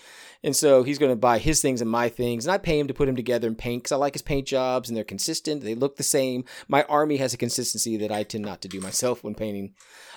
and 0.43 0.57
so 0.57 0.83
he's 0.85 0.99
going 0.99 1.13
to 1.13 1.17
buy 1.17 1.39
his 1.39 1.61
things 1.61 1.81
and 1.83 1.91
my 1.91 2.09
things, 2.09 2.47
and 2.47 2.53
I 2.53 2.59
pay 2.59 2.79
him 2.79 2.89
to 2.89 2.95
put 2.95 3.07
them 3.07 3.17
together 3.17 3.47
and 3.49 3.59
paint 3.59 3.83
because 3.83 3.93
I 3.93 3.97
like 3.97 4.15
his 4.15 4.23
paint 4.23 4.47
jobs 4.47 4.89
and 4.89 4.97
they're 4.97 5.05
consistent. 5.05 5.63
They 5.63 5.75
look 5.75 5.97
the 5.97 6.03
same. 6.03 6.45
My 6.69 6.85
army 6.85 7.19
has 7.19 7.35
a 7.35 7.39
consistency 7.39 7.97
that 7.99 8.11
I 8.13 8.23
tend 8.23 8.45
not 8.45 8.63
to 8.63 8.69
do 8.69 8.81
myself 8.81 9.23
when 9.23 9.35
painting. 9.35 9.75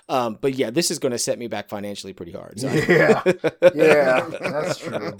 Um, 0.10 0.38
but 0.40 0.54
yeah, 0.56 0.70
this 0.70 0.90
is 0.90 1.00
going 1.00 1.12
to 1.12 1.18
set 1.18 1.38
me 1.38 1.48
back 1.48 1.68
financially 1.70 2.14
pretty 2.14 2.32
hard. 2.32 2.60
So 2.60 2.72
Yeah. 2.72 3.24
Yeah, 3.76 4.22
that's 4.40 4.78
true. 4.80 5.14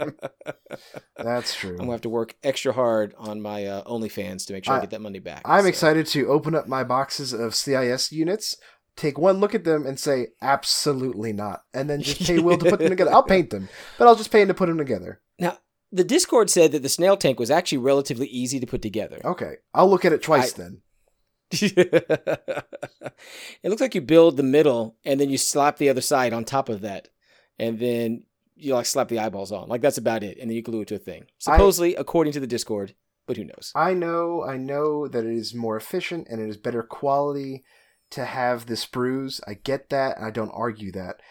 That's 1.18 1.56
true. 1.56 1.72
I'm 1.72 1.78
gonna 1.78 1.92
have 1.92 2.02
to 2.02 2.10
work 2.10 2.36
extra 2.44 2.72
hard 2.74 3.14
on 3.18 3.42
my 3.42 3.66
uh, 3.66 3.84
OnlyFans 3.84 4.46
to 4.48 4.54
make 4.54 4.66
sure 4.66 4.76
I, 4.76 4.78
I- 4.78 4.82
get 4.82 4.92
that 4.92 5.02
money 5.02 5.20
back. 5.20 5.42
I'm 5.46 5.64
So- 5.64 5.68
excited 5.70 6.08
to 6.08 6.28
open 6.28 6.56
up 6.56 6.68
my 6.68 6.84
boxes 6.84 7.34
of 7.34 7.56
CIS 7.56 8.12
units, 8.12 8.56
take 8.96 9.18
one 9.18 9.40
look 9.40 9.54
at 9.56 9.64
them, 9.64 9.86
and 9.86 10.00
say 10.00 10.28
absolutely 10.42 11.34
not, 11.34 11.64
and 11.74 11.90
then 11.90 12.02
just 12.02 12.22
pay 12.26 12.40
Will 12.40 12.58
to 12.58 12.70
put 12.70 12.80
them 12.80 12.90
together. 12.90 13.12
I'll 13.14 13.24
paint 13.36 13.50
them, 13.50 13.70
but 13.98 14.08
I'll 14.08 14.16
just 14.16 14.32
pay 14.32 14.42
him 14.42 14.48
to 14.50 14.54
put 14.54 14.68
them 14.68 14.78
together. 14.78 15.22
Now, 15.40 15.58
the 15.92 16.04
Discord 16.04 16.50
said 16.50 16.72
that 16.74 16.82
the 16.84 16.90
snail 16.90 17.18
tank 17.18 17.40
was 17.40 17.52
actually 17.52 17.78
relatively 17.80 18.28
easy 18.28 18.60
to 18.60 18.68
put 18.68 18.82
together. 18.82 19.20
Okay, 19.24 19.56
I'll 19.74 19.90
look 19.90 20.06
at 20.06 20.14
it 20.14 20.22
twice 20.24 20.54
I- 20.54 20.58
then. 20.64 20.82
it 21.52 22.66
looks 23.64 23.82
like 23.82 23.96
you 23.96 24.02
build 24.02 24.38
the 24.38 24.44
middle 24.44 24.96
and 25.06 25.20
then 25.20 25.30
you 25.30 25.38
slap 25.38 25.78
the 25.78 25.90
other 25.90 26.02
side 26.02 26.34
on 26.34 26.44
top 26.46 26.70
of 26.70 26.82
that, 26.82 27.08
and 27.60 27.80
then 27.80 28.24
you 28.56 28.74
like 28.74 28.86
slap 28.86 29.08
the 29.08 29.20
eyeballs 29.20 29.52
on. 29.52 29.70
Like 29.70 29.82
that's 29.82 29.98
about 29.98 30.24
it, 30.24 30.38
and 30.40 30.50
then 30.50 30.56
you 30.56 30.62
glue 30.62 30.82
it 30.82 30.88
to 30.90 30.96
a 30.96 31.00
thing. 31.00 31.26
Supposedly, 31.40 31.96
according 31.96 32.34
to 32.34 32.40
the 32.40 32.48
Discord, 32.48 32.96
but 33.26 33.38
who 33.38 33.44
knows? 33.46 33.72
I 33.76 33.94
know, 33.94 34.44
I 34.44 34.58
know 34.58 35.08
that 35.08 35.26
it 35.26 35.34
is 35.36 35.54
more 35.54 35.78
efficient 35.78 36.28
and 36.30 36.42
it 36.42 36.50
is 36.50 36.58
better 36.58 36.84
quality 36.84 37.64
to 38.12 38.26
have 38.26 38.66
the 38.66 38.76
sprues. 38.76 39.42
I 39.48 39.54
get 39.56 39.90
that. 39.90 40.18
and 40.18 40.26
I 40.26 40.32
don't 40.32 40.52
argue 40.54 40.92
that. 40.94 41.22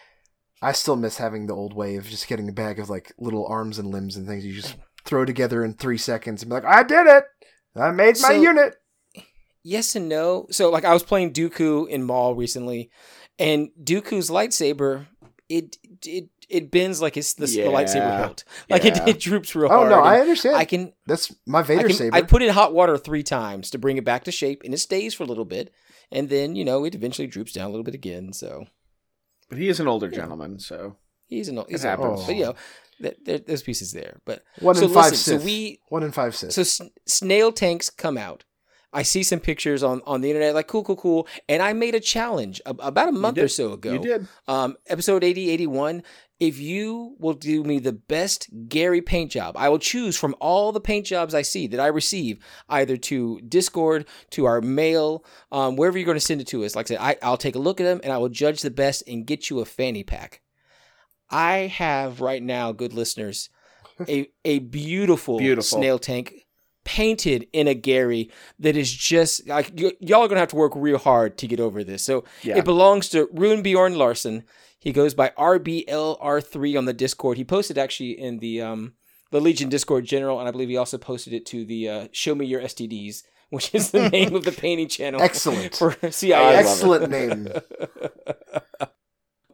I 0.61 0.71
still 0.71 0.95
miss 0.95 1.17
having 1.17 1.45
the 1.47 1.55
old 1.55 1.73
way 1.73 1.95
of 1.97 2.05
just 2.07 2.27
getting 2.27 2.49
a 2.49 2.53
bag 2.53 2.79
of 2.79 2.89
like 2.89 3.13
little 3.19 3.45
arms 3.47 3.77
and 3.79 3.89
limbs 3.91 4.15
and 4.15 4.27
things 4.27 4.45
you 4.45 4.53
just 4.53 4.75
throw 5.05 5.25
together 5.25 5.63
in 5.63 5.73
three 5.73 5.97
seconds 5.97 6.41
and 6.41 6.49
be 6.49 6.55
like, 6.55 6.65
I 6.65 6.83
did 6.83 7.07
it. 7.07 7.23
I 7.75 7.91
made 7.91 8.15
my 8.21 8.29
So- 8.29 8.41
unit. 8.41 8.75
Yes 9.67 9.95
and 9.95 10.07
no. 10.07 10.47
So 10.51 10.69
like 10.69 10.85
I 10.85 10.93
was 10.93 11.03
playing 11.03 11.33
Dooku 11.33 11.87
in 11.89 12.03
Maul 12.03 12.35
recently, 12.35 12.89
and 13.37 13.69
Dooku's 13.83 14.29
lightsaber, 14.29 15.07
it 15.49 15.77
it 16.05 16.29
it 16.49 16.71
bends 16.71 17.01
like 17.01 17.17
it's 17.17 17.33
the, 17.33 17.45
the 17.47 17.63
lightsaber 17.77 17.95
Yeah. 17.95 18.17
hilt. 18.19 18.43
Like 18.69 18.83
Yeah. 18.85 19.03
it, 19.03 19.09
it 19.15 19.19
droops 19.19 19.53
real 19.55 19.65
Oh 19.65 19.77
hard. 19.79 19.91
Oh 19.91 19.95
no, 19.97 20.01
I 20.01 20.19
understand. 20.21 20.55
I 20.55 20.63
can 20.65 20.93
That's 21.05 21.33
my 21.45 21.59
I, 21.59 21.63
Vader 21.63 21.87
can, 21.87 21.97
saber. 21.97 22.15
I 22.15 22.21
put 22.21 22.41
it 22.41 22.47
in 22.47 22.53
hot 22.53 22.73
water 22.73 22.97
three 22.97 23.23
times 23.23 23.69
to 23.71 23.77
bring 23.77 23.97
it 23.97 24.05
back 24.05 24.23
to 24.25 24.31
shape, 24.31 24.61
and 24.63 24.73
it 24.73 24.77
stays 24.77 25.13
for 25.13 25.23
a 25.23 25.27
little 25.27 25.45
bit, 25.45 25.73
and 26.11 26.29
then 26.29 26.55
you 26.55 26.63
know 26.63 26.85
it 26.85 26.95
eventually 26.95 27.27
droops 27.27 27.51
down 27.51 27.65
a 27.67 27.69
little 27.69 27.83
bit 27.83 27.95
again. 27.95 28.31
So 28.33 28.65
But 29.49 29.57
he 29.57 29.67
is 29.67 29.79
an 29.81 29.87
older 29.89 30.09
gentleman, 30.09 30.59
so 30.59 30.95
he's 31.27 31.49
an 31.49 31.57
he's 31.67 31.83
It 31.83 31.87
an 31.89 31.97
oh, 31.99 32.03
happens. 32.03 32.25
but 32.27 32.35
you 32.37 32.45
know 32.45 32.55
th- 33.01 33.17
there, 33.25 33.39
there's 33.39 33.63
pieces 33.63 33.91
there. 33.91 34.21
But 34.23 34.43
One 34.59 34.75
so 34.75 34.85
in 34.85 34.93
five 34.93 35.11
listen, 35.11 35.33
Sith. 35.33 35.41
so 35.41 35.45
we 35.45 35.81
One 35.89 36.03
in 36.03 36.11
five 36.13 36.33
Sith. 36.35 36.53
so 36.53 36.61
s- 36.61 36.81
snail 37.05 37.51
tanks 37.51 37.89
come 37.89 38.17
out. 38.17 38.45
I 38.93 39.03
see 39.03 39.21
some 39.23 39.39
pictures 39.39 39.83
on, 39.83 40.01
on 40.05 40.21
the 40.21 40.29
internet, 40.29 40.55
like 40.55 40.67
cool, 40.67 40.83
cool, 40.83 40.95
cool. 40.95 41.27
And 41.49 41.61
I 41.61 41.73
made 41.73 41.93
a 41.93 41.99
challenge 41.99 42.61
a- 42.65 42.69
about 42.79 43.09
a 43.09 43.11
month 43.11 43.37
or 43.37 43.47
so 43.49 43.73
ago. 43.73 43.93
you 43.93 43.99
did. 43.99 44.27
Um, 44.47 44.77
episode 44.87 45.23
80, 45.23 45.49
81. 45.49 46.03
If 46.39 46.59
you 46.59 47.15
will 47.19 47.33
do 47.33 47.63
me 47.63 47.79
the 47.79 47.91
best 47.93 48.47
Gary 48.69 49.01
paint 49.01 49.31
job, 49.31 49.57
I 49.57 49.69
will 49.69 49.79
choose 49.79 50.15
from 50.15 50.35
all 50.39 50.71
the 50.71 50.79
paint 50.79 51.05
jobs 51.05 51.33
I 51.33 51.41
see 51.41 51.67
that 51.67 51.79
I 51.79 51.87
receive, 51.87 52.39
either 52.69 52.95
to 52.95 53.41
Discord, 53.41 54.07
to 54.31 54.45
our 54.45 54.61
mail, 54.61 55.25
um, 55.51 55.75
wherever 55.75 55.97
you're 55.97 56.05
going 56.05 56.15
to 56.17 56.21
send 56.25 56.39
it 56.41 56.47
to 56.47 56.63
us. 56.63 56.75
Like 56.75 56.85
I 56.85 56.89
said, 56.89 56.97
I, 56.99 57.17
I'll 57.23 57.37
take 57.37 57.55
a 57.55 57.59
look 57.59 57.81
at 57.81 57.85
them 57.85 57.99
and 58.03 58.13
I 58.13 58.17
will 58.19 58.29
judge 58.29 58.61
the 58.61 58.69
best 58.71 59.03
and 59.07 59.25
get 59.25 59.49
you 59.49 59.59
a 59.59 59.65
fanny 59.65 60.03
pack. 60.03 60.41
I 61.29 61.67
have 61.75 62.21
right 62.21 62.41
now, 62.41 62.71
good 62.71 62.93
listeners, 62.93 63.49
a 64.07 64.29
a 64.45 64.59
beautiful, 64.59 65.39
Beautiful. 65.39 65.77
snail 65.79 65.99
tank 65.99 66.33
painted 66.87 67.45
in 67.51 67.67
a 67.67 67.73
Gary 67.73 68.31
that 68.59 68.77
is 68.77 68.91
just 68.91 69.45
like 69.47 69.71
y- 69.77 69.91
y'all 69.99 70.21
are 70.23 70.27
gonna 70.29 70.39
have 70.39 70.47
to 70.49 70.55
work 70.55 70.71
real 70.73 70.97
hard 70.97 71.37
to 71.39 71.45
get 71.47 71.59
over 71.59 71.83
this. 71.83 72.01
So 72.01 72.23
Yeah. 72.43 72.57
it 72.57 72.63
belongs 72.65 73.09
to 73.09 73.27
Rune 73.33 73.61
Bjorn 73.61 73.95
Larson. 73.97 74.43
He 74.79 74.93
goes 74.93 75.13
by 75.13 75.31
RBLR3 75.37 76.77
on 76.77 76.85
the 76.85 76.93
Discord. 76.93 77.37
He 77.37 77.43
posted 77.43 77.77
actually 77.77 78.11
in 78.17 78.39
the 78.39 78.61
um 78.61 78.93
the 79.31 79.41
Legion 79.41 79.67
Discord 79.67 80.05
general, 80.05 80.39
and 80.39 80.47
I 80.47 80.51
believe 80.51 80.69
he 80.69 80.77
also 80.77 80.97
posted 80.97 81.33
it 81.33 81.45
to 81.47 81.65
the 81.65 81.89
uh, 81.89 82.07
Show 82.13 82.33
Me 82.33 82.45
Your 82.45 82.61
STDs, 82.61 83.23
which 83.49 83.75
is 83.75 83.91
the 83.91 84.07
name 84.17 84.33
of 84.33 84.45
the 84.45 84.53
painting 84.53 84.87
channel. 84.87 85.21
Excellent. 85.21 85.75
for 85.75 85.97
CIS. 86.09 86.31
I 86.33 86.53
it. 86.53 86.55
Excellent 86.55 87.09
name. 87.11 87.49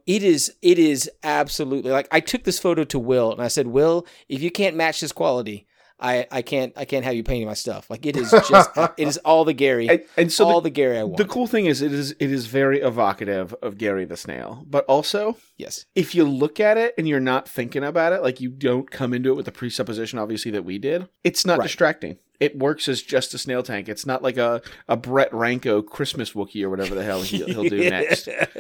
It 0.06 0.22
is 0.22 0.54
it 0.62 0.78
is 0.78 1.10
absolutely 1.24 1.90
like 1.90 2.10
I 2.12 2.20
took 2.20 2.44
this 2.44 2.60
photo 2.60 2.84
to 2.84 3.00
Will 3.00 3.32
and 3.32 3.42
I 3.42 3.48
said, 3.48 3.68
Will, 3.68 4.06
if 4.28 4.42
you 4.42 4.52
can't 4.52 4.76
match 4.76 5.00
this 5.00 5.14
quality, 5.14 5.66
I, 6.00 6.28
I 6.32 6.42
can't 6.42 6.74
I 6.76 6.86
can't 6.86 7.06
have 7.06 7.14
you 7.16 7.24
painting 7.24 7.48
my 7.48 7.54
stuff. 7.54 7.90
Like 7.90 8.06
it 8.06 8.18
is 8.18 8.32
just 8.32 8.70
it 8.98 9.08
is 9.08 9.18
all 9.20 9.46
the 9.46 9.54
Gary. 9.54 9.88
And, 9.88 10.02
and 10.18 10.32
so 10.32 10.46
all 10.46 10.60
the, 10.60 10.66
the, 10.66 10.70
Gary 10.72 10.98
I 11.00 11.04
want. 11.04 11.18
the 11.18 11.26
cool 11.26 11.48
thing 11.48 11.66
is 11.66 11.82
it 11.82 11.94
is 11.94 12.12
it 12.20 12.32
is 12.32 12.48
very 12.48 12.82
evocative 12.82 13.54
of 13.62 13.78
Gary 13.78 14.04
the 14.06 14.18
Snail, 14.18 14.66
but 14.70 14.84
also 14.86 15.38
yes. 15.58 15.86
if 15.96 16.14
you 16.14 16.26
look 16.26 16.60
at 16.60 16.78
it 16.78 16.94
and 16.98 17.08
you're 17.08 17.20
not 17.22 17.48
thinking 17.48 17.84
about 17.84 18.12
it, 18.14 18.22
like 18.22 18.42
you 18.42 18.50
don't 18.50 18.92
come 18.92 19.14
into 19.14 19.30
it 19.32 19.36
with 19.36 19.46
the 19.46 19.52
presupposition, 19.52 20.20
obviously, 20.20 20.52
that 20.52 20.66
we 20.66 20.78
did, 20.78 21.08
it's 21.24 21.46
not 21.46 21.60
Right. 21.60 21.66
distracting. 21.66 22.18
It 22.40 22.58
works 22.58 22.90
as 22.90 23.02
just 23.02 23.34
a 23.34 23.38
snail 23.38 23.64
tank. 23.64 23.88
It's 23.88 24.06
not 24.06 24.22
like 24.22 24.36
a, 24.36 24.62
a 24.90 24.98
Brett 24.98 25.32
Ranko 25.32 25.86
Christmas 25.86 26.34
Wookie 26.34 26.64
or 26.64 26.70
whatever 26.70 26.94
the 26.96 27.04
hell 27.04 27.22
he'll, 27.22 27.48
he'll 27.48 27.70
do 27.70 27.90
next. 27.90 28.28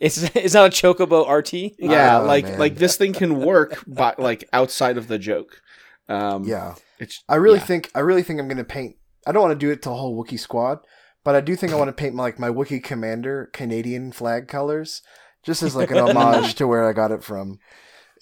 it's 0.00 0.22
it's 0.34 0.52
not 0.54 0.66
a 0.66 0.70
Chocobo 0.70 1.26
RT. 1.30 1.74
Yeah, 1.78 2.20
Oh, 2.20 2.26
like 2.26 2.44
man. 2.44 2.58
like 2.58 2.74
this 2.76 2.96
thing 2.96 3.12
can 3.14 3.40
work, 3.40 3.82
but 3.86 4.18
like 4.18 4.46
outside 4.52 4.98
of 4.98 5.08
the 5.08 5.18
joke. 5.18 5.62
Um, 6.08 6.44
Yeah. 6.44 6.74
it's 6.98 7.22
I 7.28 7.36
really 7.36 7.58
yeah. 7.58 7.64
think 7.64 7.90
I 7.94 8.00
really 8.00 8.22
think 8.22 8.40
I'm 8.40 8.48
gonna 8.48 8.64
paint. 8.64 8.96
I 9.26 9.32
don't 9.32 9.42
want 9.42 9.58
to 9.58 9.66
do 9.66 9.70
it 9.72 9.82
to 9.82 9.90
a 9.90 9.94
whole 9.94 10.22
Wookiee 10.22 10.38
squad, 10.38 10.78
but 11.24 11.34
I 11.34 11.40
do 11.40 11.56
think 11.56 11.72
I 11.72 11.76
want 11.76 11.88
to 11.88 11.92
paint 11.94 12.14
my, 12.14 12.22
like 12.24 12.38
my 12.38 12.48
Wookiee 12.50 12.82
commander 12.84 13.48
Canadian 13.52 14.12
flag 14.12 14.48
colors, 14.48 15.00
just 15.42 15.62
as 15.62 15.74
like 15.74 15.90
an 15.90 15.98
homage 16.16 16.54
to 16.56 16.66
where 16.66 16.88
I 16.88 16.92
got 16.92 17.10
it 17.10 17.24
from. 17.24 17.58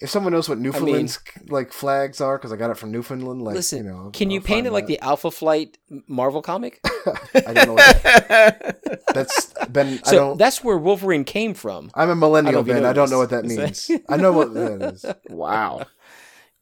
If 0.01 0.09
someone 0.09 0.33
knows 0.33 0.49
what 0.49 0.57
Newfoundland's 0.59 1.19
like 1.47 1.71
flags 1.71 2.19
are, 2.19 2.37
because 2.37 2.51
I 2.51 2.57
got 2.57 2.71
it 2.71 2.77
from 2.77 2.91
Newfoundland, 2.91 3.41
like 3.41 3.55
Listen, 3.55 3.85
you 3.85 3.91
know, 3.91 4.09
can 4.11 4.31
you 4.31 4.39
I'll 4.39 4.43
paint 4.45 4.57
find 4.57 4.67
it 4.67 4.71
like 4.73 4.87
the 4.87 4.99
Alpha 4.99 5.29
Flight 5.31 5.77
Marvel 6.07 6.41
comic? 6.41 6.79
I 7.35 7.53
don't 7.53 7.67
know. 7.67 7.73
What 7.75 9.03
that's 9.13 9.53
Ben. 9.69 9.99
I 10.05 10.09
So 10.09 10.15
don't. 10.17 10.37
that's 10.37 10.63
where 10.63 10.77
Wolverine 10.77 11.23
came 11.23 11.53
from. 11.53 11.89
I'm 11.93 12.09
a 12.09 12.15
millennial, 12.15 12.63
don't 12.63 12.67
know 12.67 12.71
if 12.73 12.77
you 12.77 12.81
Ben. 12.81 12.89
I 12.89 12.93
don't 12.93 13.09
know 13.11 13.19
what 13.19 13.29
that 13.29 13.43
that 13.47 13.51
Is 13.71 13.89
means. 13.89 14.01
I 14.09 14.17
know 14.17 14.31
what 14.33 14.53
that 14.55 14.93
is. 14.93 15.05
wow. 15.29 15.85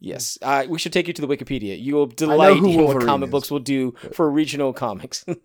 Yes, 0.04 0.40
uh, 0.42 0.66
we 0.68 0.80
should 0.80 0.94
take 0.94 1.08
you 1.08 1.14
to 1.14 1.22
the 1.22 1.28
Wikipedia. 1.28 1.80
You 1.80 1.94
will 1.94 2.08
delight 2.08 2.58
in 2.58 2.84
what 2.84 3.06
comic 3.06 3.28
is. 3.28 3.32
books 3.32 3.52
will 3.52 3.60
do 3.60 3.94
for 4.14 4.32
regional 4.32 4.74
comics. 4.74 5.24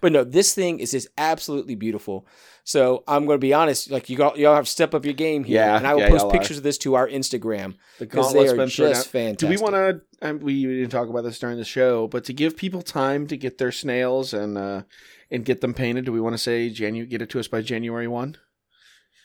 but 0.00 0.12
no, 0.12 0.22
this 0.22 0.54
thing 0.54 0.78
is 0.78 0.92
just 0.92 1.08
absolutely 1.18 1.74
beautiful. 1.74 2.24
So 2.62 3.02
I'm 3.08 3.26
going 3.26 3.38
to 3.38 3.40
be 3.40 3.52
honest, 3.52 3.90
like 3.90 4.08
you 4.08 4.22
all, 4.22 4.38
you 4.38 4.46
all 4.46 4.54
have 4.54 4.66
to 4.66 4.70
step 4.70 4.94
up 4.94 5.04
your 5.04 5.14
game 5.14 5.42
here, 5.42 5.62
Yeah, 5.62 5.76
and 5.76 5.84
I 5.84 5.94
will 5.94 6.02
yeah, 6.02 6.10
post 6.10 6.30
pictures 6.30 6.58
of 6.58 6.62
this 6.62 6.78
to 6.78 6.94
our 6.94 7.08
Instagram 7.08 7.74
The 7.98 8.06
because 8.06 8.32
they 8.32 8.46
are 8.46 8.66
just 8.68 9.08
fantastic. 9.08 9.38
Do 9.38 9.48
we 9.48 9.56
want 9.56 9.74
to? 9.74 10.00
Um, 10.22 10.38
we 10.38 10.64
didn't 10.64 10.90
talk 10.90 11.08
about 11.08 11.24
this 11.24 11.40
during 11.40 11.56
the 11.56 11.64
show, 11.64 12.06
but 12.06 12.22
to 12.26 12.32
give 12.32 12.56
people 12.56 12.82
time 12.82 13.26
to 13.26 13.36
get 13.36 13.58
their 13.58 13.72
snails 13.72 14.32
and 14.32 14.56
uh, 14.56 14.82
and 15.28 15.44
get 15.44 15.60
them 15.60 15.74
painted, 15.74 16.04
do 16.04 16.12
we 16.12 16.20
want 16.20 16.34
to 16.34 16.38
say 16.38 16.70
Janu- 16.70 17.08
get 17.08 17.20
it 17.20 17.30
to 17.30 17.40
us 17.40 17.48
by 17.48 17.62
January 17.62 18.06
one? 18.06 18.36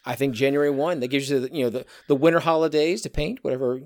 I 0.08 0.16
think 0.16 0.34
January 0.34 0.70
one 0.72 1.00
that 1.02 1.10
gives 1.10 1.30
you 1.30 1.40
the 1.42 1.50
you 1.54 1.64
know 1.66 1.70
the, 1.70 1.86
the 2.08 2.16
winter 2.16 2.40
holidays 2.40 3.02
to 3.04 3.10
paint 3.10 3.40
whatever 3.44 3.80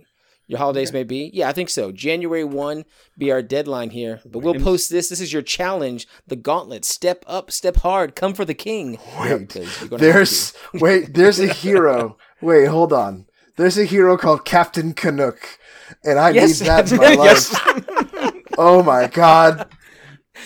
your 0.47 0.57
holidays 0.59 0.91
may 0.91 1.03
be. 1.03 1.29
Yeah, 1.33 1.47
I 1.49 1.53
think 1.53 1.69
so. 1.69 1.91
January 1.91 2.43
one 2.43 2.83
be 3.17 3.31
our 3.31 3.41
deadline 3.41 3.89
here, 3.91 4.19
but 4.25 4.39
we'll 4.39 4.55
post 4.55 4.89
this. 4.89 5.07
This 5.09 5.21
is 5.21 5.31
your 5.33 5.41
challenge, 5.41 6.07
the 6.27 6.35
gauntlet. 6.35 6.83
Step 6.85 7.23
up, 7.27 7.51
step 7.51 7.77
hard, 7.77 8.15
come 8.15 8.33
for 8.33 8.43
the 8.45 8.53
king. 8.53 8.97
Wait, 9.19 9.49
'Cause 9.49 9.79
you're 9.81 9.89
gonna 9.89 10.03
have 10.05 10.13
There's 10.13 10.53
wait. 10.73 11.13
There's 11.13 11.39
a 11.39 11.47
hero. 11.63 12.17
Wait, 12.41 12.65
hold 12.65 12.93
on. 12.93 13.25
There's 13.57 13.77
a 13.77 13.85
hero 13.85 14.17
called 14.17 14.45
Captain 14.45 14.93
Canuck, 14.93 15.59
and 16.03 16.17
I 16.19 16.29
Yes. 16.31 16.59
need 16.61 16.67
that 16.67 16.91
in 16.91 16.97
my 16.97 17.11
Yes. 17.13 17.53
life. 17.53 18.33
Oh 18.57 18.83
my 18.83 19.07
god. 19.07 19.67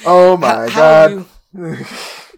Oh 0.05 0.37
my 0.37 0.67
How- 0.69 0.69
how 0.69 1.07
god. 1.53 1.85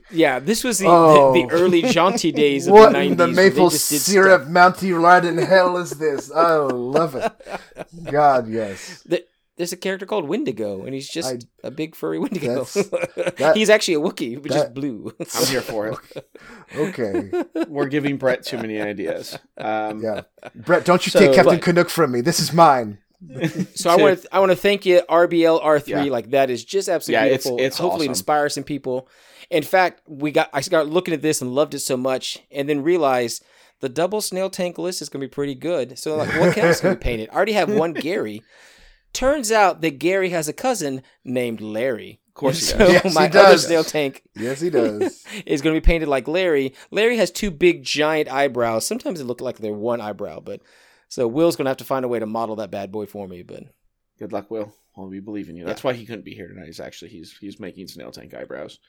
Are 0.10 0.14
you- 0.14 0.20
Yeah, 0.20 0.40
this 0.40 0.64
was 0.64 0.80
the, 0.80 0.88
Oh. 0.88 1.34
the, 1.34 1.46
the 1.46 1.52
early 1.52 1.82
jaunty 1.84 2.32
days 2.44 2.68
of 2.68 2.74
What 2.74 2.92
the 2.94 3.00
90s. 3.00 3.06
in 3.12 3.18
the 3.18 3.26
they 3.28 3.34
maple 3.50 3.70
just 3.70 3.90
did 3.90 4.00
syrup 4.02 4.42
stuff. 4.44 4.54
Mountie 4.54 4.94
ride 5.00 5.26
in 5.26 5.38
hell 5.38 5.78
is 5.78 5.92
this? 5.92 6.32
I 6.32 6.56
love 6.56 7.16
it. 7.16 7.32
God, 8.12 8.48
yes. 8.50 9.04
Th- 9.10 9.26
There's 9.58 9.74
a 9.74 9.78
character 9.78 10.06
called 10.06 10.28
Wendigo, 10.28 10.84
and 10.86 10.94
he's 10.94 11.10
just 11.10 11.34
I- 11.64 11.68
a 11.68 11.72
big 11.72 11.96
furry 11.96 12.20
Wendigo. 12.20 12.66
That- 13.38 13.54
he's 13.56 13.70
actually 13.70 13.96
a 13.96 14.00
Wookiee, 14.00 14.42
but 14.42 14.52
just 14.52 14.74
blue. 14.74 15.12
I'm 15.20 15.46
here 15.48 15.62
for 15.62 15.88
it. 15.88 15.98
Okay. 16.76 17.32
We're 17.68 17.88
giving 17.88 18.18
Brett 18.18 18.44
too 18.44 18.58
many 18.58 18.80
ideas. 18.82 19.38
Um, 19.58 20.02
Yeah. 20.04 20.22
Brett, 20.56 20.86
don't 20.86 21.06
you 21.06 21.12
So, 21.12 21.20
take 21.20 21.34
Captain 21.34 21.56
but- 21.56 21.62
Canuck 21.64 21.90
from 21.90 22.12
me. 22.12 22.22
This 22.22 22.40
is 22.40 22.54
mine. 22.54 23.00
So 23.74 23.90
I 23.90 23.96
want 23.96 24.22
to 24.22 24.28
I 24.32 24.38
want 24.40 24.52
to 24.52 24.56
thank 24.56 24.86
you 24.86 25.02
RBL 25.10 25.60
R3 25.64 25.88
Yeah. 25.88 26.04
like 26.04 26.30
that 26.32 26.52
is 26.52 26.64
just 26.64 26.88
absolutely 26.88 27.14
Yeah, 27.28 27.34
it's- 27.34 27.44
beautiful. 27.46 27.66
it's 27.66 27.78
Hopefully 27.80 28.06
awesome. 28.06 28.12
inspire 28.12 28.50
some 28.50 28.64
people. 28.64 29.08
In 29.50 29.64
fact, 29.64 30.02
we 30.08 30.32
got 30.32 30.50
I 30.54 30.62
got 30.62 30.88
looking 30.88 31.14
at 31.14 31.22
this 31.22 31.42
and 31.42 31.54
loved 31.54 31.74
it 31.74 31.80
so 31.80 31.98
much 31.98 32.40
and 32.52 32.68
then 32.68 32.84
realized 32.84 33.44
the 33.80 33.90
double 33.90 34.22
snail 34.22 34.50
tank 34.50 34.78
list 34.78 35.02
is 35.02 35.10
going 35.10 35.22
to 35.22 35.28
be 35.28 35.34
pretty 35.34 35.56
good. 35.56 35.98
So 35.98 36.16
like 36.16 36.30
what 36.40 36.58
else 36.58 36.82
can 36.82 36.92
we 36.92 36.96
paint 36.96 37.22
it? 37.22 37.30
I 37.32 37.36
already 37.36 37.54
have 37.54 37.72
one 37.72 37.94
Gary. 37.94 38.44
Turns 39.14 39.52
out 39.52 39.82
that 39.82 40.00
Gary 40.00 40.30
has 40.30 40.48
a 40.48 40.54
cousin 40.54 41.02
named 41.24 41.62
Larry. 41.62 42.20
Of 42.28 42.34
course 42.34 42.60
he 42.60 42.66
so 42.66 42.78
does. 42.78 42.92
Yes, 42.92 43.04
he 43.04 43.14
my 43.14 43.28
other 43.28 43.58
snail 43.58 43.84
tank 43.84 44.24
Yes, 44.36 44.60
he 44.60 44.70
does. 44.70 45.24
is 45.46 45.62
going 45.62 45.74
to 45.76 45.82
be 45.82 45.86
painted 45.86 46.08
like 46.10 46.28
Larry. 46.28 46.74
Larry 46.92 47.18
has 47.18 47.32
two 47.32 47.50
big 47.50 47.84
giant 47.84 48.30
eyebrows. 48.30 48.86
Sometimes 48.86 49.20
they 49.20 49.26
look 49.26 49.42
like 49.42 49.58
they're 49.58 49.74
one 49.74 50.02
eyebrow, 50.02 50.40
but 50.40 50.62
so 51.08 51.28
Will's 51.28 51.56
going 51.56 51.66
to 51.66 51.70
have 51.70 51.78
to 51.78 51.84
find 51.86 52.04
a 52.04 52.10
way 52.10 52.20
to 52.20 52.26
model 52.26 52.58
that 52.58 52.70
bad 52.70 52.92
boy 52.92 53.06
for 53.06 53.28
me, 53.28 53.42
but 53.44 53.64
Good 54.20 54.34
luck, 54.34 54.50
Will. 54.50 54.74
Well, 54.96 55.08
we 55.08 55.20
believe 55.20 55.48
in 55.48 55.56
you. 55.56 55.64
That's 55.66 55.84
why 55.84 55.94
he 55.94 56.06
couldn't 56.06 56.26
be 56.26 56.34
here 56.34 56.48
tonight. 56.48 56.66
He's 56.66 56.80
actually 56.80 57.10
he's 57.12 57.38
he's 57.40 57.60
making 57.60 57.88
snail 57.88 58.12
tank 58.12 58.34
eyebrows. 58.34 58.80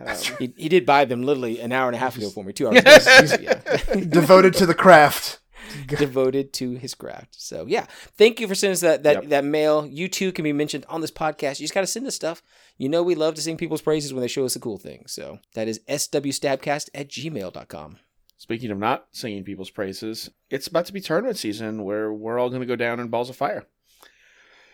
Um, 0.00 0.16
He, 0.38 0.52
he 0.56 0.68
did 0.68 0.84
buy 0.86 1.04
them 1.04 1.22
literally 1.22 1.60
an 1.60 1.72
hour 1.72 1.86
and 1.88 1.94
a 1.96 1.98
half 1.98 2.16
ago 2.16 2.28
for 2.30 2.42
me, 2.44 2.52
two 2.52 2.66
hours 2.68 3.32
ago. 3.32 3.52
Devoted 4.08 4.54
to 4.54 4.66
the 4.66 4.74
craft. 4.74 5.40
Devoted 5.88 6.52
to 6.54 6.72
his 6.72 6.94
craft. 6.94 7.34
So 7.40 7.64
yeah, 7.66 7.86
thank 8.18 8.38
you 8.38 8.46
for 8.46 8.54
sending 8.54 8.74
us 8.74 8.80
that 8.80 9.02
that, 9.04 9.14
Yep. 9.22 9.28
that 9.30 9.44
mail. 9.44 9.86
You 9.86 10.08
too 10.08 10.30
can 10.30 10.42
be 10.44 10.52
mentioned 10.52 10.84
on 10.88 11.00
this 11.00 11.10
podcast. 11.10 11.58
You 11.58 11.64
just 11.64 11.74
got 11.74 11.80
to 11.80 11.86
send 11.86 12.06
us 12.06 12.14
stuff. 12.14 12.42
You 12.76 12.88
know 12.88 13.02
we 13.02 13.14
love 13.14 13.34
to 13.36 13.42
sing 13.42 13.56
people's 13.56 13.80
praises 13.82 14.12
when 14.12 14.20
they 14.20 14.28
show 14.28 14.44
us 14.44 14.56
a 14.56 14.60
cool 14.60 14.78
thing. 14.78 15.04
So 15.06 15.38
that 15.54 15.66
is 15.68 15.80
swstabcast 15.88 16.90
at 16.94 17.08
gmail.com. 17.08 17.98
Speaking 18.36 18.70
of 18.70 18.78
not 18.78 19.06
singing 19.12 19.42
people's 19.42 19.70
praises, 19.70 20.30
it's 20.50 20.66
about 20.66 20.84
to 20.86 20.92
be 20.92 21.00
tournament 21.00 21.38
season 21.38 21.82
where 21.82 22.12
we're 22.12 22.38
all 22.38 22.50
going 22.50 22.60
to 22.60 22.66
go 22.66 22.76
down 22.76 23.00
in 23.00 23.08
balls 23.08 23.30
of 23.30 23.36
fire. 23.36 23.64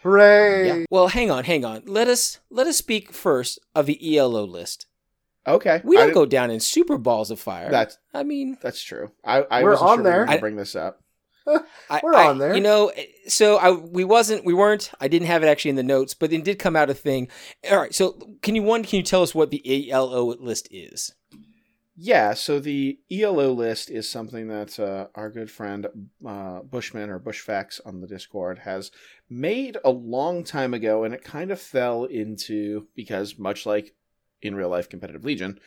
Hooray. 0.02 0.66
Yeah. 0.66 0.84
Well, 0.90 1.08
hang 1.08 1.30
on, 1.30 1.44
hang 1.44 1.64
on. 1.64 1.82
Let 1.86 2.08
us 2.08 2.40
let 2.50 2.66
us 2.66 2.76
speak 2.78 3.12
first 3.12 3.58
of 3.74 3.86
the 3.86 4.16
ELO 4.18 4.44
list. 4.44 4.86
Okay, 5.54 5.80
We 5.84 5.96
I 5.96 6.00
don't 6.00 6.08
didn't- 6.08 6.14
go 6.14 6.26
down 6.26 6.50
in 6.50 6.60
super 6.60 6.98
balls 6.98 7.30
of 7.30 7.38
fire. 7.40 7.70
That's 7.70 7.98
I 8.14 8.22
mean, 8.22 8.56
that's 8.62 8.82
true. 8.82 9.10
I, 9.24 9.42
I 9.42 9.62
We're 9.62 9.70
wasn't 9.72 9.90
on 9.90 9.96
sure 9.98 10.04
we 10.04 10.10
were 10.10 10.16
there. 10.16 10.24
gonna 10.26 10.36
I- 10.36 10.40
bring 10.40 10.56
this 10.56 10.74
up. 10.76 11.02
I, 11.88 12.00
We're 12.02 12.14
I- 12.14 12.26
on 12.28 12.38
there. 12.38 12.54
You 12.54 12.60
know, 12.60 12.92
so 13.26 13.56
I 13.56 13.70
we 13.72 14.04
wasn't 14.04 14.44
we 14.44 14.54
weren't 14.54 14.90
I 15.00 15.08
didn't 15.08 15.26
have 15.28 15.42
it 15.42 15.46
actually 15.48 15.70
in 15.70 15.76
the 15.76 15.82
notes, 15.82 16.14
but 16.14 16.32
it 16.32 16.44
did 16.44 16.58
come 16.58 16.76
out 16.76 16.90
a 16.90 16.94
thing. 16.94 17.28
All 17.70 17.78
right, 17.78 17.94
so 17.94 18.18
can 18.42 18.54
you 18.54 18.62
one 18.62 18.84
can 18.84 18.98
you 18.98 19.02
tell 19.02 19.22
us 19.22 19.34
what 19.34 19.50
the 19.50 19.90
ELO 19.90 20.34
list 20.36 20.68
is? 20.70 21.12
Yeah, 22.02 22.32
so 22.32 22.60
the 22.60 22.98
ELO 23.10 23.52
list 23.52 23.90
is 23.90 24.08
something 24.08 24.48
that 24.48 24.78
uh, 24.80 25.08
our 25.14 25.28
good 25.28 25.50
friend 25.50 25.86
uh, 26.26 26.60
Bushman 26.60 27.10
or 27.10 27.20
Bushfax 27.20 27.78
on 27.84 28.00
the 28.00 28.06
Discord 28.06 28.60
has 28.60 28.90
made 29.28 29.76
a 29.84 29.90
long 29.90 30.42
time 30.42 30.72
ago, 30.72 31.04
and 31.04 31.12
it 31.12 31.22
kind 31.22 31.50
of 31.50 31.60
fell 31.60 32.04
into 32.04 32.86
because 32.96 33.38
much 33.38 33.66
like 33.66 33.92
in 34.42 34.54
real 34.54 34.68
life 34.68 34.88
competitive 34.88 35.24
Legion, 35.24 35.58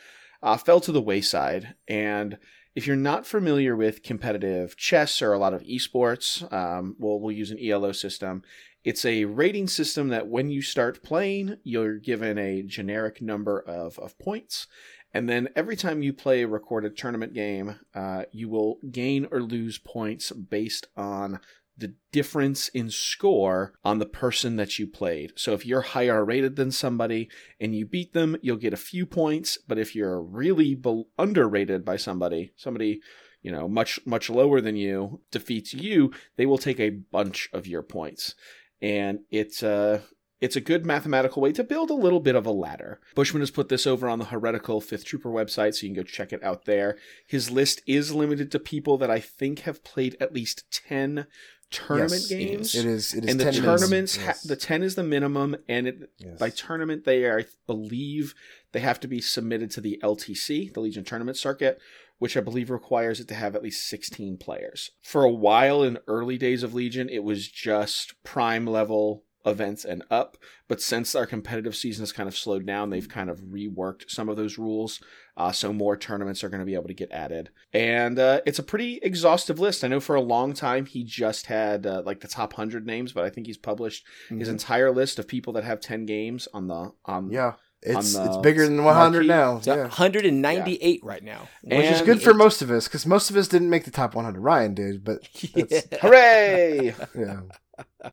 uh, 0.42 0.56
fell 0.56 0.80
to 0.80 0.92
the 0.92 1.00
wayside. 1.02 1.74
And 1.88 2.38
if 2.74 2.86
you're 2.86 2.96
not 2.96 3.26
familiar 3.26 3.76
with 3.76 4.02
competitive 4.02 4.76
chess 4.76 5.22
or 5.22 5.32
a 5.32 5.38
lot 5.38 5.54
of 5.54 5.62
esports, 5.62 6.50
um, 6.52 6.96
well, 6.98 7.20
we'll 7.20 7.32
use 7.32 7.50
an 7.50 7.64
ELO 7.64 7.92
system. 7.92 8.42
It's 8.82 9.04
a 9.04 9.24
rating 9.24 9.68
system 9.68 10.08
that 10.08 10.28
when 10.28 10.50
you 10.50 10.60
start 10.60 11.02
playing, 11.02 11.56
you're 11.62 11.98
given 11.98 12.36
a 12.36 12.62
generic 12.62 13.22
number 13.22 13.60
of, 13.60 13.98
of 13.98 14.18
points. 14.18 14.66
And 15.14 15.28
then 15.28 15.48
every 15.54 15.76
time 15.76 16.02
you 16.02 16.12
play 16.12 16.42
a 16.42 16.48
recorded 16.48 16.96
tournament 16.96 17.32
game, 17.32 17.78
uh, 17.94 18.24
you 18.32 18.48
will 18.48 18.78
gain 18.90 19.28
or 19.30 19.40
lose 19.40 19.78
points 19.78 20.32
based 20.32 20.88
on 20.96 21.38
the 21.76 21.94
difference 22.12 22.68
in 22.68 22.90
score 22.90 23.74
on 23.84 23.98
the 23.98 24.06
person 24.06 24.56
that 24.56 24.78
you 24.78 24.86
played. 24.86 25.32
So 25.36 25.52
if 25.54 25.66
you're 25.66 25.80
higher 25.80 26.24
rated 26.24 26.56
than 26.56 26.70
somebody 26.70 27.28
and 27.60 27.74
you 27.74 27.84
beat 27.84 28.12
them, 28.12 28.36
you'll 28.42 28.56
get 28.56 28.72
a 28.72 28.78
few 28.78 29.06
points. 29.06 29.58
But 29.66 29.78
if 29.78 29.94
you're 29.94 30.22
really 30.22 30.74
be- 30.74 31.04
underrated 31.18 31.84
by 31.84 31.96
somebody, 31.96 32.52
somebody 32.56 33.00
you 33.42 33.52
know 33.52 33.68
much 33.68 34.00
much 34.06 34.30
lower 34.30 34.60
than 34.60 34.76
you 34.76 35.20
defeats 35.30 35.74
you, 35.74 36.12
they 36.36 36.46
will 36.46 36.58
take 36.58 36.80
a 36.80 36.90
bunch 36.90 37.48
of 37.52 37.66
your 37.66 37.82
points. 37.82 38.34
And 38.80 39.20
it's 39.30 39.62
uh 39.62 40.00
it's 40.44 40.56
a 40.56 40.60
good 40.60 40.84
mathematical 40.84 41.40
way 41.40 41.52
to 41.52 41.64
build 41.64 41.90
a 41.90 41.94
little 41.94 42.20
bit 42.20 42.34
of 42.34 42.44
a 42.44 42.50
ladder. 42.50 43.00
Bushman 43.14 43.40
has 43.40 43.50
put 43.50 43.70
this 43.70 43.86
over 43.86 44.08
on 44.08 44.18
the 44.18 44.26
Heretical 44.26 44.80
Fifth 44.80 45.06
Trooper 45.06 45.30
website, 45.30 45.74
so 45.74 45.86
you 45.86 45.94
can 45.94 46.02
go 46.02 46.06
check 46.06 46.34
it 46.34 46.42
out 46.42 46.66
there. 46.66 46.98
His 47.26 47.50
list 47.50 47.80
is 47.86 48.14
limited 48.14 48.50
to 48.50 48.58
people 48.58 48.98
that 48.98 49.10
I 49.10 49.20
think 49.20 49.60
have 49.60 49.84
played 49.84 50.18
at 50.20 50.34
least 50.34 50.64
10 50.86 51.26
tournament 51.70 52.12
Yes, 52.12 52.26
games. 52.28 52.74
It 52.74 52.84
is. 52.86 53.14
It 53.14 53.24
is 53.24 53.30
and 53.30 53.40
the 53.40 53.44
10 53.44 53.62
minutes. 53.62 53.82
tournaments, 53.82 54.16
ha- 54.16 54.22
Yes. 54.28 54.42
the 54.42 54.56
10 54.56 54.82
is 54.82 54.94
the 54.94 55.02
minimum, 55.02 55.56
and 55.68 55.86
it, 55.88 56.10
Yes. 56.18 56.38
by 56.38 56.50
tournament, 56.50 57.04
they 57.04 57.24
are, 57.24 57.40
I 57.40 57.44
believe, 57.66 58.34
they 58.72 58.80
have 58.80 59.00
to 59.00 59.08
be 59.08 59.20
submitted 59.20 59.70
to 59.72 59.80
the 59.80 59.98
LTC, 60.02 60.68
the 60.72 60.80
Legion 60.80 61.04
Tournament 61.04 61.36
Circuit, 61.36 61.78
which 62.18 62.36
I 62.36 62.40
believe 62.40 62.70
requires 62.70 63.20
it 63.20 63.28
to 63.28 63.34
have 63.34 63.54
at 63.56 63.62
least 63.62 63.86
16 63.88 64.36
players. 64.38 64.90
For 65.02 65.24
a 65.24 65.30
while 65.30 65.82
in 65.82 65.98
early 66.06 66.38
days 66.38 66.62
of 66.62 66.74
Legion, 66.74 67.08
it 67.08 67.24
was 67.24 67.48
just 67.48 68.14
prime 68.22 68.66
level 68.66 69.24
events 69.46 69.84
and 69.84 70.02
up, 70.10 70.38
but 70.68 70.80
since 70.80 71.14
our 71.14 71.26
competitive 71.26 71.76
season 71.76 72.00
has 72.02 72.12
kind 72.12 72.28
of 72.28 72.36
slowed 72.36 72.64
down, 72.64 72.88
they've 72.88 73.08
kind 73.08 73.28
of 73.28 73.40
reworked 73.40 74.08
some 74.08 74.28
of 74.30 74.36
those 74.36 74.56
rules. 74.56 75.00
Uh, 75.36 75.50
so 75.50 75.72
more 75.72 75.96
tournaments 75.96 76.44
are 76.44 76.48
going 76.48 76.60
to 76.60 76.64
be 76.66 76.74
able 76.74 76.86
to 76.86 76.94
get 76.94 77.10
added, 77.10 77.50
and 77.72 78.18
uh, 78.20 78.40
it's 78.46 78.60
a 78.60 78.62
pretty 78.62 79.00
exhaustive 79.02 79.58
list. 79.58 79.82
I 79.82 79.88
know 79.88 79.98
for 80.00 80.14
a 80.14 80.20
long 80.20 80.52
time 80.52 80.86
he 80.86 81.02
just 81.02 81.46
had 81.46 81.86
uh, 81.86 82.02
like 82.06 82.20
the 82.20 82.28
top 82.28 82.52
hundred 82.52 82.86
names, 82.86 83.12
but 83.12 83.24
I 83.24 83.30
think 83.30 83.48
he's 83.48 83.58
published 83.58 84.06
his 84.28 84.46
Mhm. 84.48 84.52
entire 84.52 84.92
list 84.92 85.18
of 85.18 85.26
people 85.26 85.52
that 85.54 85.64
have 85.64 85.80
ten 85.80 86.06
games 86.06 86.46
on 86.54 86.68
the 86.68 86.92
on 87.04 87.30
Yeah. 87.32 87.54
It's 87.86 88.14
it's 88.14 88.36
bigger 88.38 88.64
than 88.64 88.82
100 88.82 89.26
marquee. 89.26 89.28
now. 89.28 89.56
It's 89.58 89.66
Yeah. 89.66 89.88
198 89.88 91.00
right 91.04 91.22
now. 91.22 91.48
Which 91.62 91.84
is 91.84 92.00
good 92.00 92.22
for 92.22 92.30
it- 92.30 92.36
most 92.36 92.62
of 92.62 92.70
us 92.70 92.88
because 92.88 93.04
most 93.04 93.28
of 93.28 93.36
us 93.36 93.46
didn't 93.46 93.68
make 93.68 93.84
the 93.84 93.90
top 93.90 94.14
100. 94.14 94.40
Ryan 94.40 94.72
did, 94.72 95.04
but 95.04 95.18
that's, 95.54 95.84
hooray! 96.00 96.94
yeah. 97.18 97.40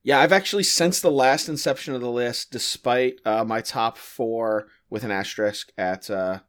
Yeah, 0.04 0.20
I've 0.20 0.34
actually 0.34 0.64
since 0.64 1.00
the 1.00 1.12
last 1.12 1.48
inception 1.48 1.94
of 1.94 2.02
the 2.02 2.10
list, 2.12 2.52
despite 2.52 3.22
uh, 3.26 3.46
my 3.46 3.62
top 3.62 3.98
four 3.98 4.68
with 4.90 5.04
an 5.06 5.12
asterisk 5.12 5.72
at 5.78 6.10
uh, 6.10 6.40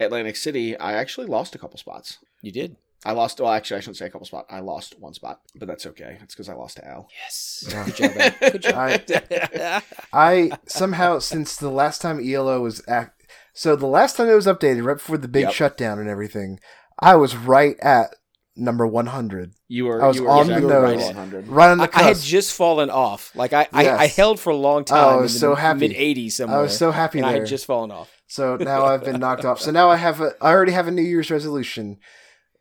Atlantic 0.00 0.36
City, 0.36 0.76
I 0.76 0.94
actually 0.94 1.26
lost 1.26 1.54
a 1.54 1.58
couple 1.58 1.78
spots. 1.78 2.18
You 2.42 2.52
did. 2.52 2.76
I 3.04 3.12
lost. 3.12 3.40
Well, 3.40 3.50
actually, 3.50 3.78
I 3.78 3.80
shouldn't 3.80 3.96
say 3.96 4.06
a 4.06 4.10
couple 4.10 4.26
spots. 4.26 4.48
I 4.50 4.60
lost 4.60 4.98
one 5.00 5.14
spot, 5.14 5.40
but 5.56 5.66
that's 5.66 5.86
okay. 5.86 6.18
It's 6.22 6.34
because 6.34 6.48
I 6.50 6.54
lost 6.54 6.76
to 6.76 6.86
Al. 6.86 7.08
Yes. 7.22 7.64
Yeah. 7.68 7.84
Good 7.86 7.94
job. 7.96 8.12
Ed. 8.16 8.34
Good 8.52 8.62
job. 8.62 8.74
I- 8.76 9.82
I 10.12 10.50
somehow 10.66 11.18
since 11.18 11.56
the 11.56 11.70
last 11.70 12.02
time 12.02 12.20
ELO 12.22 12.60
was 12.60 12.82
act, 12.88 13.22
so 13.54 13.74
the 13.76 13.86
last 13.86 14.16
time 14.16 14.28
it 14.28 14.34
was 14.34 14.46
updated 14.46 14.84
right 14.84 14.94
before 14.98 15.16
the 15.18 15.28
big 15.28 15.44
Yep. 15.44 15.52
shutdown 15.54 15.98
and 15.98 16.08
everything, 16.08 16.60
I 16.98 17.16
was 17.16 17.36
right 17.36 17.76
at 17.80 18.14
number 18.56 18.86
100, 18.86 19.54
You 19.68 19.86
were. 19.86 20.02
I 20.02 20.08
was 20.08 20.16
you 20.18 20.24
were 20.24 20.30
on 20.30 20.40
exactly 20.42 20.68
the 20.68 20.80
right 20.80 20.96
nose. 20.98 21.08
at 21.08 21.14
100. 21.16 21.48
right 21.48 21.70
on 21.70 21.78
the 21.78 21.90
I, 21.96 22.00
I 22.00 22.02
had 22.02 22.16
just 22.18 22.54
fallen 22.54 22.90
off. 22.90 23.34
Like 23.34 23.54
I, 23.54 23.66
I, 23.72 23.88
I 23.90 24.06
held 24.08 24.38
for 24.40 24.50
a 24.50 24.56
long 24.56 24.84
Oh, 24.90 24.94
I 24.94 25.12
time. 25.12 25.20
was 25.22 25.34
in 25.34 25.40
so 25.40 25.50
the 25.50 25.60
happy. 25.60 25.88
Mid 25.88 25.92
80s 25.92 26.32
somewhere. 26.32 26.58
I 26.58 26.62
was 26.62 26.76
so 26.76 26.90
happy 26.90 27.18
and 27.20 27.26
I 27.26 27.32
had 27.32 27.46
just 27.46 27.64
fallen 27.64 27.90
off. 27.90 28.10
So 28.30 28.56
now 28.56 28.84
I've 28.84 29.04
been 29.04 29.18
knocked 29.20 29.44
off. 29.44 29.60
So 29.60 29.70
now 29.70 29.90
I 29.90 29.96
have 29.96 30.20
a. 30.20 30.32
I 30.40 30.50
already 30.52 30.72
have 30.72 30.86
a 30.86 30.90
New 30.92 31.02
Year's 31.02 31.30
resolution, 31.30 31.98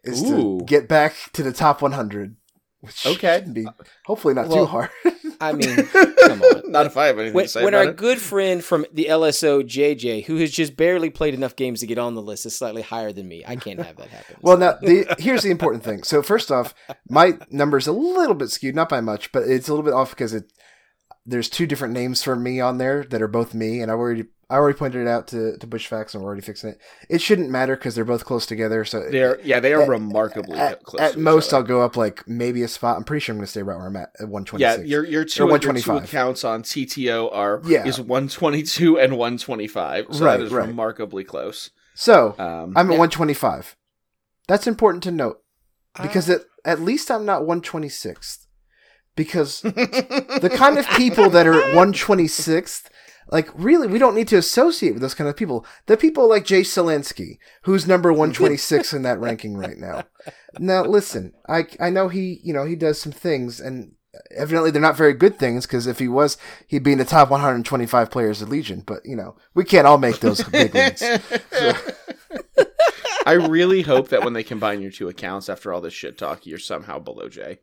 is 0.04 0.24
Ooh. 0.24 0.60
to 0.60 0.66
get 0.66 0.88
back 0.90 1.14
to 1.34 1.44
the 1.44 1.54
top 1.54 1.82
100. 1.82 2.36
Which 2.82 3.06
Okay. 3.06 3.40
shouldn't 3.40 3.56
be 3.56 3.66
hopefully 4.06 4.34
not 4.34 4.48
Well, 4.48 4.60
too 4.60 4.66
hard. 4.66 4.90
I 5.42 5.52
mean, 5.52 5.76
come 6.26 6.42
on. 6.42 6.72
Not 6.72 6.86
if 6.86 6.96
I 6.96 7.08
have 7.08 7.20
anything 7.20 7.34
When, 7.36 7.44
to 7.46 7.50
say 7.50 7.64
when 7.64 7.74
about 7.74 7.86
our 7.88 7.92
it. 7.92 7.98
good 7.98 8.20
friend 8.20 8.64
from 8.64 8.86
the 8.94 9.08
LSO, 9.10 9.62
JJ, 9.64 10.26
who 10.26 10.38
has 10.38 10.50
just 10.50 10.78
barely 10.78 11.10
played 11.10 11.34
enough 11.34 11.58
games 11.58 11.82
to 11.82 11.88
get 11.88 11.98
on 11.98 12.16
the 12.16 12.22
list, 12.22 12.46
is 12.46 12.56
slightly 12.58 12.82
higher 12.82 13.12
than 13.12 13.28
me, 13.28 13.44
I 13.46 13.58
can't 13.58 13.82
have 13.82 13.98
that 13.98 14.08
happen. 14.08 14.38
well, 14.42 14.58
now 14.58 14.78
the, 14.82 15.14
here's 15.20 15.44
the 15.44 15.52
important 15.52 15.84
thing. 15.84 16.04
So 16.04 16.22
first 16.22 16.52
off, 16.52 16.74
my 17.10 17.38
number's 17.52 17.86
a 17.88 17.92
little 17.92 18.36
bit 18.36 18.50
skewed, 18.50 18.76
not 18.76 18.88
by 18.90 19.02
much, 19.02 19.32
but 19.34 19.44
it's 19.44 19.68
a 19.68 19.72
little 19.74 19.86
bit 19.86 19.94
off 19.94 20.12
because 20.12 20.34
it 20.34 20.52
there's 21.26 21.50
two 21.50 21.68
different 21.68 21.94
names 21.94 22.24
for 22.24 22.36
me 22.36 22.60
on 22.60 22.78
there 22.78 23.04
that 23.04 23.22
are 23.22 23.28
both 23.28 23.54
me, 23.54 23.82
and 23.82 23.92
I 23.92 23.96
already 23.96 24.26
I 24.52 24.56
already 24.56 24.78
pointed 24.80 25.02
it 25.04 25.08
out 25.08 25.28
to 25.28 25.58
to 25.58 25.68
Bushfax, 25.68 26.14
and 26.16 26.24
we're 26.24 26.30
already 26.30 26.42
fixing 26.42 26.72
it. 26.72 26.80
It 27.08 27.22
shouldn't 27.22 27.52
matter 27.52 27.76
because 27.76 27.94
they're 27.94 28.04
both 28.06 28.26
close 28.26 28.48
together. 28.48 28.84
So 28.84 29.08
They're 29.10 29.40
yeah, 29.42 29.60
they 29.60 29.74
are 29.74 29.84
At- 29.84 29.90
remarkably 29.90 30.58
at, 30.58 30.82
close. 30.84 31.00
at 31.02 31.18
most, 31.20 31.54
other. 31.54 31.58
I'll 31.58 31.68
go 31.68 31.82
up 31.84 31.96
like 31.96 32.28
maybe 32.28 32.64
a 32.64 32.68
spot. 32.68 32.98
I'm 32.98 33.04
pretty 33.04 33.20
sure 33.24 33.34
I'm 33.34 33.38
going 33.38 33.46
to 33.46 33.52
stay 33.52 33.62
right 33.62 33.78
where 33.78 33.86
I'm 33.86 33.96
at 33.96 34.10
at 34.20 34.28
126. 34.28 34.60
Yeah, 34.60 34.84
your 34.84 35.06
your 35.06 35.24
two, 35.26 35.44
Or 35.44 35.50
your 35.50 35.60
two 35.60 35.68
125. 35.70 36.04
accounts 36.06 36.44
on 36.44 36.64
TTO 36.64 37.30
are 37.32 37.62
Yeah. 37.66 37.86
is 37.86 38.02
one 38.02 38.28
twenty 38.28 38.64
two 38.64 38.98
and 39.00 39.18
one 39.18 39.38
twenty 39.38 39.68
five. 39.68 40.08
So 40.12 40.26
Right, 40.26 40.38
that 40.38 40.46
is 40.46 40.52
right. 40.52 40.68
remarkably 40.68 41.24
close. 41.24 41.70
so 41.94 42.34
Um, 42.40 42.74
I'm 42.76 42.88
at 42.90 42.94
Yeah. 42.94 43.00
125. 43.00 43.76
That's 44.48 44.66
important 44.66 45.04
to 45.04 45.12
note 45.12 45.42
because 46.02 46.28
Uh. 46.28 46.34
at, 46.36 46.42
at 46.66 46.82
least 46.82 47.12
I'm 47.12 47.24
not 47.26 47.44
126th. 47.44 48.48
Because 49.16 49.62
the 49.62 50.52
kind 50.54 50.78
of 50.78 50.88
people 50.90 51.30
that 51.32 51.48
are 51.48 51.62
at 51.62 51.74
126th, 51.76 52.90
like 53.32 53.50
really, 53.54 53.88
we 53.88 54.00
don't 54.00 54.16
need 54.16 54.28
to 54.30 54.38
associate 54.38 54.94
with 54.94 55.02
those 55.02 55.14
kind 55.14 55.30
of 55.30 55.38
people. 55.38 55.66
The 55.86 55.98
people 55.98 56.28
like 56.28 56.46
Jay 56.46 56.62
Selinsky, 56.62 57.38
who's 57.64 57.88
number 57.88 58.12
126 58.12 58.94
in 58.94 59.04
that 59.04 59.20
ranking 59.20 59.56
right 59.56 59.78
now. 59.78 60.04
Now, 60.58 60.84
listen, 60.84 61.34
I 61.48 61.68
I 61.80 61.90
know 61.90 62.08
he 62.08 62.40
you 62.44 62.54
know 62.54 62.66
he 62.66 62.76
does 62.76 63.00
some 63.00 63.12
things, 63.12 63.60
and 63.60 63.94
evidently 64.36 64.72
they're 64.72 64.82
not 64.82 64.98
very 64.98 65.14
good 65.14 65.38
things. 65.38 65.68
Because 65.68 65.86
if 65.86 66.00
he 66.00 66.08
was, 66.08 66.38
he'd 66.68 66.84
be 66.84 66.94
in 66.94 66.98
the 66.98 67.06
top 67.06 67.30
125 67.30 68.10
players 68.10 68.42
of 68.42 68.50
Legion. 68.50 68.82
But 68.86 69.02
you 69.06 69.16
know, 69.16 69.36
we 69.54 69.64
can't 69.64 69.86
all 69.86 70.00
make 70.00 70.20
those 70.20 70.44
big 70.50 70.74
leagues. 70.74 71.04
I 73.26 73.34
really 73.34 73.84
hope 73.84 74.10
that 74.10 74.24
when 74.24 74.34
they 74.34 74.44
combine 74.44 74.82
your 74.82 74.92
two 74.92 75.08
accounts 75.08 75.50
after 75.50 75.72
all 75.72 75.82
this 75.82 75.94
shit 75.94 76.18
talk, 76.18 76.48
you're 76.48 76.58
somehow 76.58 76.98
below 76.98 77.30
Jay. 77.30 77.60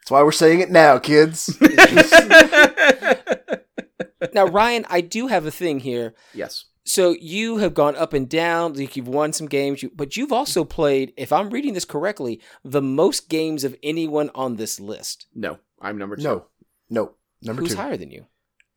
That's 0.00 0.10
why 0.10 0.22
we're 0.22 0.32
saying 0.32 0.60
it 0.60 0.70
now, 0.70 0.98
kids. 0.98 1.56
now, 4.34 4.46
Ryan, 4.46 4.84
I 4.88 5.00
do 5.00 5.28
have 5.28 5.46
a 5.46 5.50
thing 5.50 5.80
here. 5.80 6.14
yes. 6.34 6.66
So 6.82 7.14
you 7.20 7.58
have 7.58 7.74
gone 7.74 7.94
up 7.94 8.14
and 8.14 8.28
down. 8.28 8.72
Like 8.72 8.96
you've 8.96 9.06
won 9.06 9.32
some 9.32 9.46
games, 9.46 9.84
but 9.94 10.16
you've 10.16 10.32
also 10.32 10.64
played, 10.64 11.12
if 11.16 11.30
I'm 11.30 11.50
reading 11.50 11.74
this 11.74 11.84
correctly, 11.84 12.40
the 12.64 12.82
most 12.82 13.28
games 13.28 13.64
of 13.64 13.76
anyone 13.82 14.30
on 14.34 14.56
this 14.56 14.80
list. 14.80 15.26
No, 15.34 15.58
I'm 15.80 15.98
number 15.98 16.16
two. 16.16 16.22
No, 16.22 16.46
no, 16.88 17.12
number 17.42 17.62
Who's 17.62 17.72
two. 17.72 17.76
higher 17.76 17.96
than 17.96 18.10
you? 18.10 18.26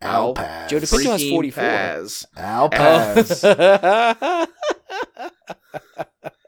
Al 0.02 0.36
Alpaz. 0.36 0.70
Joe 0.70 0.78
DePinto 0.78 1.12
has 1.12 1.24
Freaking 1.24 1.32
44. 1.32 1.64
Paz. 1.64 2.26
Alpaz. 2.38 3.44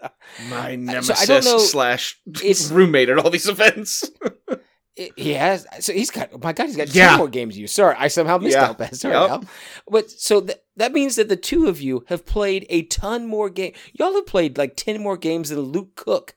My 0.49 0.71
So 0.71 0.75
nemesis 0.77 1.21
I 1.21 1.25
don't 1.25 1.45
know- 1.45 1.57
slash 1.59 2.19
roommate 2.71 3.09
at 3.09 3.17
all 3.19 3.29
these 3.29 3.47
events. 3.47 4.09
he 5.15 5.33
has. 5.33 5.65
So 5.81 5.91
he's 5.93 6.09
got. 6.11 6.29
oh 6.33 6.39
My 6.41 6.53
God, 6.53 6.67
he's 6.67 6.77
got 6.77 6.93
Yeah. 6.93 7.11
two 7.11 7.17
more 7.17 7.27
games 7.27 7.55
than 7.55 7.61
you. 7.61 7.67
Sorry, 7.67 7.95
I 7.97 8.07
somehow 8.07 8.37
missed 8.37 8.55
Yeah. 8.55 8.65
out. 8.69 8.77
Alpaz. 8.79 8.95
Sorry, 8.95 9.13
Yep. 9.13 9.29
Al. 9.29 9.45
But 9.89 10.09
so 10.11 10.39
that 10.41 10.63
that 10.77 10.91
means 10.93 11.15
that 11.15 11.29
the 11.29 11.35
two 11.35 11.67
of 11.67 11.81
you 11.81 12.05
have 12.07 12.25
played 12.25 12.65
a 12.69 12.83
ton 12.83 13.27
more 13.27 13.49
games. 13.49 13.75
Y'all 13.93 14.13
have 14.13 14.25
played 14.27 14.57
like 14.57 14.75
ten 14.75 15.01
more 15.01 15.17
games 15.17 15.49
than 15.49 15.59
Luke 15.59 15.95
Cook, 15.95 16.33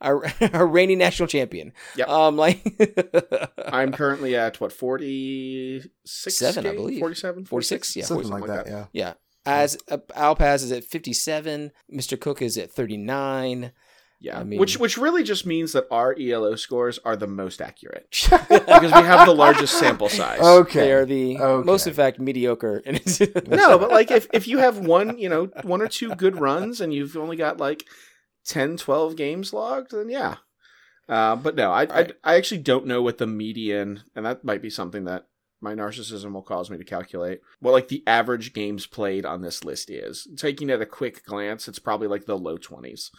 our, 0.00 0.24
our 0.52 0.66
reigning 0.66 0.98
national 0.98 1.28
champion. 1.28 1.72
Yep. 1.96 2.08
Um, 2.08 2.36
like 2.36 2.60
I'm 3.66 3.92
currently 3.92 4.34
at 4.36 4.60
what 4.60 4.72
46 4.72 6.36
Seven, 6.36 6.66
I 6.66 6.74
believe. 6.74 7.00
47 7.00 7.44
46, 7.44 7.96
yeah. 7.96 8.04
Something 8.04 8.28
like 8.28 8.46
that, 8.46 8.66
yeah. 8.66 8.86
Yeah. 8.92 9.12
As 9.44 9.76
uh, 9.90 9.98
Alpaz 10.16 10.62
is 10.62 10.70
at 10.72 10.84
57, 10.84 11.72
Mr. 11.92 12.20
Cook 12.20 12.40
is 12.42 12.56
at 12.56 12.70
39. 12.70 13.72
Yeah, 14.20 14.38
I 14.38 14.44
mean- 14.44 14.60
which 14.60 14.78
which 14.78 14.96
really 14.96 15.24
just 15.24 15.44
means 15.46 15.72
that 15.72 15.86
our 15.90 16.14
ELO 16.16 16.54
scores 16.54 17.00
are 17.04 17.16
the 17.16 17.26
most 17.26 17.60
accurate 17.60 18.06
because 18.30 18.92
we 18.92 19.02
have 19.02 19.26
the 19.26 19.34
largest 19.34 19.76
sample 19.76 20.08
size. 20.08 20.38
Okay. 20.40 20.78
They 20.78 20.92
are 20.92 21.04
the 21.04 21.38
Okay. 21.40 21.66
most, 21.66 21.88
in 21.88 21.94
fact, 21.94 22.20
mediocre. 22.20 22.82
No, 23.48 23.78
but 23.78 23.90
like 23.90 24.12
if, 24.12 24.28
if 24.32 24.46
you 24.46 24.58
have 24.58 24.78
one, 24.78 25.18
you 25.18 25.28
know, 25.28 25.46
one 25.64 25.82
or 25.82 25.88
two 25.88 26.14
good 26.14 26.38
runs 26.38 26.80
and 26.80 26.94
you've 26.94 27.16
only 27.16 27.36
got 27.36 27.58
like 27.58 27.84
10, 28.46 28.76
12 28.76 29.16
games 29.16 29.52
logged, 29.52 29.90
then 29.90 30.08
yeah. 30.08 30.36
Uh, 31.08 31.34
but 31.34 31.56
no, 31.56 31.72
I, 31.72 31.82
I 31.82 32.06
I 32.22 32.34
actually 32.36 32.58
don't 32.62 32.86
know 32.86 33.02
what 33.02 33.18
the 33.18 33.26
median, 33.26 34.04
and 34.14 34.24
that 34.24 34.44
might 34.44 34.62
be 34.62 34.70
something 34.70 35.04
that 35.06 35.26
my 35.62 35.74
narcissism 35.74 36.32
will 36.32 36.42
cause 36.42 36.68
me 36.70 36.76
to 36.78 36.84
calculate. 36.84 37.40
What 37.60 37.72
like 37.72 37.88
the 37.88 38.02
average 38.06 38.52
games 38.52 38.86
played 38.86 39.24
on 39.24 39.40
this 39.42 39.64
list 39.64 39.90
is. 39.90 40.26
Taking 40.36 40.70
at 40.70 40.80
a 40.82 40.86
quick 40.86 41.24
glance, 41.24 41.68
it's 41.68 41.78
probably 41.78 42.08
like 42.08 42.26
the 42.26 42.36
low 42.38 42.56
twenties. 42.58 43.10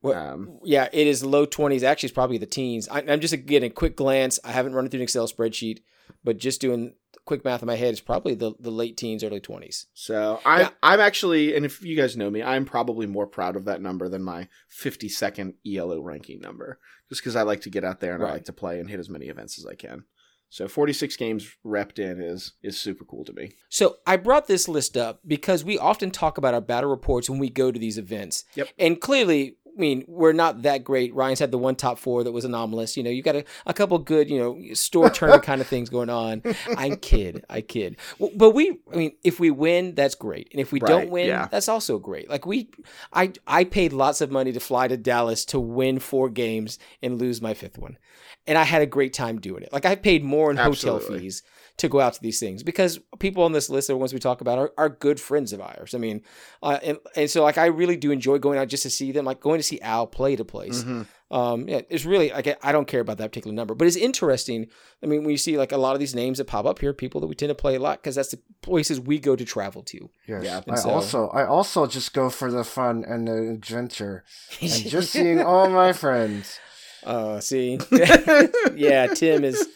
What- 0.00 0.16
Um, 0.16 0.58
yeah, 0.64 0.88
it 0.92 1.06
is 1.06 1.24
low 1.24 1.46
20s. 1.46 1.84
Actually, 1.84 2.08
it's 2.08 2.14
probably 2.14 2.38
the 2.38 2.46
teens. 2.46 2.88
I, 2.88 3.02
I'm 3.06 3.20
just 3.20 3.46
getting 3.46 3.70
a 3.70 3.72
quick 3.72 3.96
glance. 3.96 4.40
I 4.42 4.50
haven't 4.50 4.72
run 4.74 4.84
it 4.86 4.90
through 4.90 4.98
an 4.98 5.04
Excel 5.04 5.28
spreadsheet, 5.28 5.78
but 6.24 6.38
just 6.38 6.60
doing 6.60 6.94
quick 7.24 7.44
math 7.44 7.62
in 7.62 7.68
my 7.68 7.76
head, 7.76 7.90
it's 7.92 8.00
probably 8.00 8.34
the, 8.34 8.52
the 8.58 8.72
late 8.72 8.96
teens, 8.96 9.22
early 9.22 9.38
20s. 9.40 9.84
So 9.94 10.40
I'm 10.44 10.60
Yeah. 10.62 10.68
I'm 10.82 10.98
actually, 10.98 11.54
and 11.54 11.64
if 11.64 11.84
you 11.84 11.94
guys 11.96 12.16
know 12.16 12.30
me, 12.30 12.42
I'm 12.42 12.64
probably 12.64 13.06
more 13.06 13.28
proud 13.28 13.54
of 13.54 13.64
that 13.66 13.80
number 13.80 14.08
than 14.08 14.24
my 14.24 14.48
52nd 14.72 15.54
ELO 15.64 16.00
ranking 16.00 16.40
number, 16.40 16.80
just 17.08 17.20
because 17.22 17.36
I 17.36 17.42
like 17.42 17.60
to 17.60 17.70
get 17.70 17.84
out 17.84 18.00
there 18.00 18.14
and 18.14 18.24
I 18.24 18.30
like 18.32 18.44
to 18.46 18.52
play 18.52 18.80
and 18.80 18.90
hit 18.90 18.98
as 18.98 19.08
many 19.08 19.26
events 19.26 19.56
as 19.58 19.66
I 19.66 19.74
can. 19.76 20.04
So 20.52 20.68
46 20.68 21.16
games 21.16 21.56
repped 21.64 21.98
in 21.98 22.20
is 22.20 22.52
is 22.62 22.78
super 22.78 23.06
cool 23.06 23.24
to 23.24 23.32
me. 23.32 23.52
So 23.70 23.96
I 24.06 24.18
brought 24.18 24.48
this 24.48 24.68
list 24.68 24.98
up 24.98 25.20
because 25.26 25.64
we 25.64 25.78
often 25.78 26.10
talk 26.10 26.36
about 26.36 26.52
our 26.52 26.60
battle 26.60 26.90
reports 26.90 27.30
when 27.30 27.38
we 27.38 27.48
go 27.48 27.72
to 27.72 27.78
these 27.78 27.96
events. 27.96 28.44
Yep. 28.54 28.68
And 28.78 29.00
clearly, 29.00 29.56
I 29.74 29.80
mean, 29.80 30.04
we're 30.06 30.32
not 30.32 30.62
that 30.62 30.84
great. 30.84 31.14
Ryan's 31.14 31.38
had 31.38 31.50
the 31.50 31.58
one 31.58 31.76
top 31.76 31.98
four 31.98 32.24
that 32.24 32.32
was 32.32 32.44
anomalous. 32.44 32.96
You 32.96 33.02
know, 33.02 33.10
you 33.10 33.22
got 33.22 33.36
a, 33.36 33.44
a 33.66 33.72
couple 33.72 33.98
good, 33.98 34.28
you 34.28 34.38
know, 34.38 34.74
store 34.74 35.08
turn 35.08 35.40
kind 35.42 35.60
of 35.62 35.66
things 35.66 35.88
going 35.88 36.10
on. 36.10 36.42
I 36.76 36.96
kid, 36.96 37.44
I 37.48 37.62
kid. 37.62 37.96
W- 38.20 38.36
But 38.36 38.50
we, 38.50 38.78
I 38.92 38.96
mean, 38.96 39.12
if 39.24 39.40
we 39.40 39.50
win, 39.50 39.94
that's 39.94 40.14
great, 40.14 40.48
and 40.52 40.60
if 40.60 40.72
we 40.72 40.80
Right, 40.80 40.88
don't 40.90 41.10
win, 41.10 41.28
yeah. 41.28 41.48
that's 41.50 41.68
also 41.68 41.98
great. 41.98 42.28
Like 42.28 42.44
we, 42.44 42.68
I, 43.12 43.32
I 43.46 43.64
paid 43.64 43.92
lots 43.94 44.20
of 44.20 44.30
money 44.30 44.52
to 44.52 44.60
fly 44.60 44.88
to 44.88 44.96
Dallas 44.98 45.44
to 45.46 45.58
win 45.60 45.98
four 46.00 46.28
games 46.28 46.78
and 47.02 47.18
lose 47.18 47.40
my 47.40 47.54
fifth 47.54 47.78
one, 47.78 47.96
and 48.46 48.58
I 48.58 48.64
had 48.64 48.82
a 48.82 48.86
great 48.86 49.14
time 49.14 49.40
doing 49.40 49.62
it. 49.62 49.72
Like 49.72 49.86
I 49.86 49.94
paid 49.94 50.22
more 50.22 50.50
in 50.50 50.58
hotel 50.58 50.98
fees 51.20 51.42
to 51.78 51.88
go 51.88 52.00
out 52.00 52.12
to 52.14 52.20
these 52.22 52.38
things 52.38 52.62
because 52.62 53.00
people 53.18 53.42
on 53.42 53.52
this 53.52 53.70
list, 53.70 53.88
the 53.88 53.96
ones 53.96 54.12
we 54.12 54.20
talk 54.20 54.40
about, 54.40 54.58
are, 54.58 54.72
are 54.76 54.88
good 54.88 55.18
friends 55.18 55.52
of 55.52 55.60
ours. 55.60 55.94
I 55.94 55.98
mean, 55.98 56.22
uh, 56.62 56.78
and, 56.82 56.98
and 57.16 57.30
so 57.30 57.42
like 57.42 57.58
I 57.58 57.66
really 57.66 57.96
do 57.96 58.10
enjoy 58.10 58.38
going 58.38 58.58
out 58.58 58.68
just 58.68 58.82
to 58.84 58.90
see 58.90 59.10
them, 59.10 59.24
like 59.24 59.40
going 59.40 59.58
to 59.58 59.62
see 59.64 59.80
Al 59.80 60.06
play 60.06 60.36
to 60.36 60.44
place. 60.44 60.84
Mhm. 60.84 61.06
Um, 61.30 61.66
yeah, 61.66 61.80
it's 61.88 62.04
really 62.04 62.30
like 62.30 62.46
I- 62.62 62.72
don't 62.72 62.86
care 62.86 63.00
about 63.00 63.16
that 63.16 63.30
particular 63.30 63.54
number, 63.54 63.74
but 63.74 63.86
it's 63.88 63.96
interesting. 63.96 64.66
I 65.02 65.06
mean, 65.06 65.22
when 65.22 65.30
you 65.30 65.38
see 65.38 65.56
like 65.56 65.72
a 65.72 65.78
lot 65.78 65.94
of 65.94 65.98
these 66.00 66.14
names 66.14 66.36
that 66.38 66.44
pop 66.46 66.66
up 66.66 66.78
here, 66.78 66.92
people 66.92 67.22
that 67.22 67.26
we 67.26 67.34
tend 67.34 67.48
to 67.48 67.54
play 67.54 67.74
a 67.76 67.80
lot 67.80 68.02
because 68.02 68.14
that's 68.16 68.32
the 68.32 68.40
places 68.60 69.00
we 69.00 69.18
go 69.18 69.34
to 69.34 69.44
travel 69.44 69.82
to. 69.84 70.10
Yes. 70.28 70.44
Yeah, 70.44 70.60
I 70.68 70.74
so- 70.76 70.90
also 70.90 71.28
I 71.28 71.46
also 71.46 71.86
just 71.86 72.12
go 72.12 72.28
for 72.28 72.50
the 72.50 72.64
fun 72.64 73.02
and 73.08 73.26
the 73.28 73.48
adventure 73.50 74.24
and 74.60 74.70
just 74.70 75.10
seeing 75.10 75.40
all 75.40 75.70
my 75.70 75.94
friends. 75.94 76.60
Uh, 77.04 77.40
see, 77.40 77.80
yeah, 78.76 79.06
Tim 79.08 79.42
is. 79.42 79.66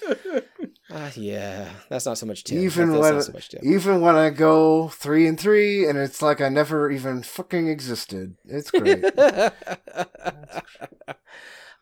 Uh, 0.96 1.10
yeah, 1.14 1.68
that's 1.90 2.06
not 2.06 2.16
so 2.16 2.24
much 2.24 2.42
Tim. 2.42 2.58
Even 2.58 2.96
when 2.98 3.20
so 3.20 3.30
much 3.30 3.50
Tim. 3.50 3.60
even 3.62 4.00
when 4.00 4.16
I 4.16 4.30
go 4.30 4.88
three 4.88 5.26
and 5.26 5.38
three 5.38 5.86
and 5.86 5.98
it's 5.98 6.22
like 6.22 6.40
I 6.40 6.48
never 6.48 6.90
even 6.90 7.22
fucking 7.22 7.68
existed. 7.68 8.36
It's 8.46 8.70
great. 8.70 9.04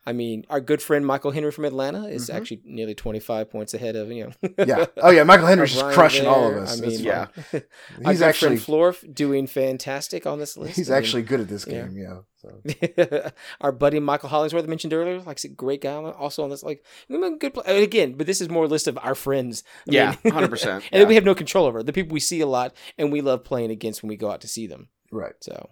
I 0.07 0.13
mean, 0.13 0.45
our 0.51 0.61
good 0.61 0.83
friend 0.83 1.07
Michael 1.07 1.31
Henry 1.31 1.51
from 1.51 1.65
Atlanta 1.65 2.07
is 2.09 2.29
Mhm. 2.29 2.35
actually 2.35 2.61
nearly 2.65 2.95
25 2.95 3.51
points 3.51 3.73
ahead 3.73 3.97
of, 3.97 4.13
you 4.13 4.25
know. 4.43 4.51
yeah. 4.59 4.85
Oh 4.99 5.11
yeah, 5.11 5.23
Michael 5.25 5.47
Henry's 5.47 5.73
just 5.73 5.95
crushing 5.95 6.27
all 6.27 6.51
of 6.51 6.57
us. 6.57 6.79
I 6.81 6.87
mean, 6.87 7.01
yeah. 7.01 7.27
he's 8.07 8.21
actually 8.21 8.57
Florf 8.57 9.13
doing 9.15 9.47
fantastic 9.47 10.27
on 10.27 10.39
this 10.39 10.57
list. 10.57 10.77
he's 10.77 10.91
I 10.91 10.95
mean, 10.95 10.99
actually 11.03 11.23
good 11.23 11.41
at 11.41 11.49
this 11.49 11.65
game. 11.65 11.97
Yeah. 11.97 12.19
So. 12.37 13.31
our 13.63 13.73
buddy 13.73 13.99
Michael 14.01 14.29
Hollingsworth 14.29 14.65
I 14.65 14.67
mentioned 14.67 14.93
earlier, 14.93 15.21
like 15.23 15.43
a 15.43 15.49
great 15.49 15.81
guy 15.81 15.95
also 15.95 16.45
on 16.45 16.51
this. 16.51 16.63
Like, 16.63 16.85
good 17.09 17.55
play. 17.55 17.83
again, 17.83 18.13
but 18.19 18.27
this 18.27 18.43
is 18.43 18.51
more 18.51 18.65
a 18.65 18.69
list 18.69 18.87
of 18.87 18.99
our 19.03 19.15
friends. 19.15 19.65
I 19.89 19.93
Yeah, 19.93 20.17
mean- 20.23 20.35
100%, 20.35 20.83
and 20.93 21.03
yeah. 21.03 21.05
we 21.05 21.15
have 21.15 21.25
no 21.25 21.35
control 21.35 21.65
over 21.65 21.83
the 21.83 21.93
people 21.95 22.13
we 22.13 22.21
see 22.21 22.41
a 22.41 22.47
lot, 22.47 22.75
and 22.99 23.11
we 23.11 23.23
love 23.23 23.45
playing 23.45 23.71
against 23.71 24.03
when 24.03 24.09
we 24.11 24.17
go 24.17 24.31
out 24.31 24.43
to 24.43 24.49
see 24.49 24.67
them. 24.67 24.89
Right. 25.11 25.35
So, 25.41 25.71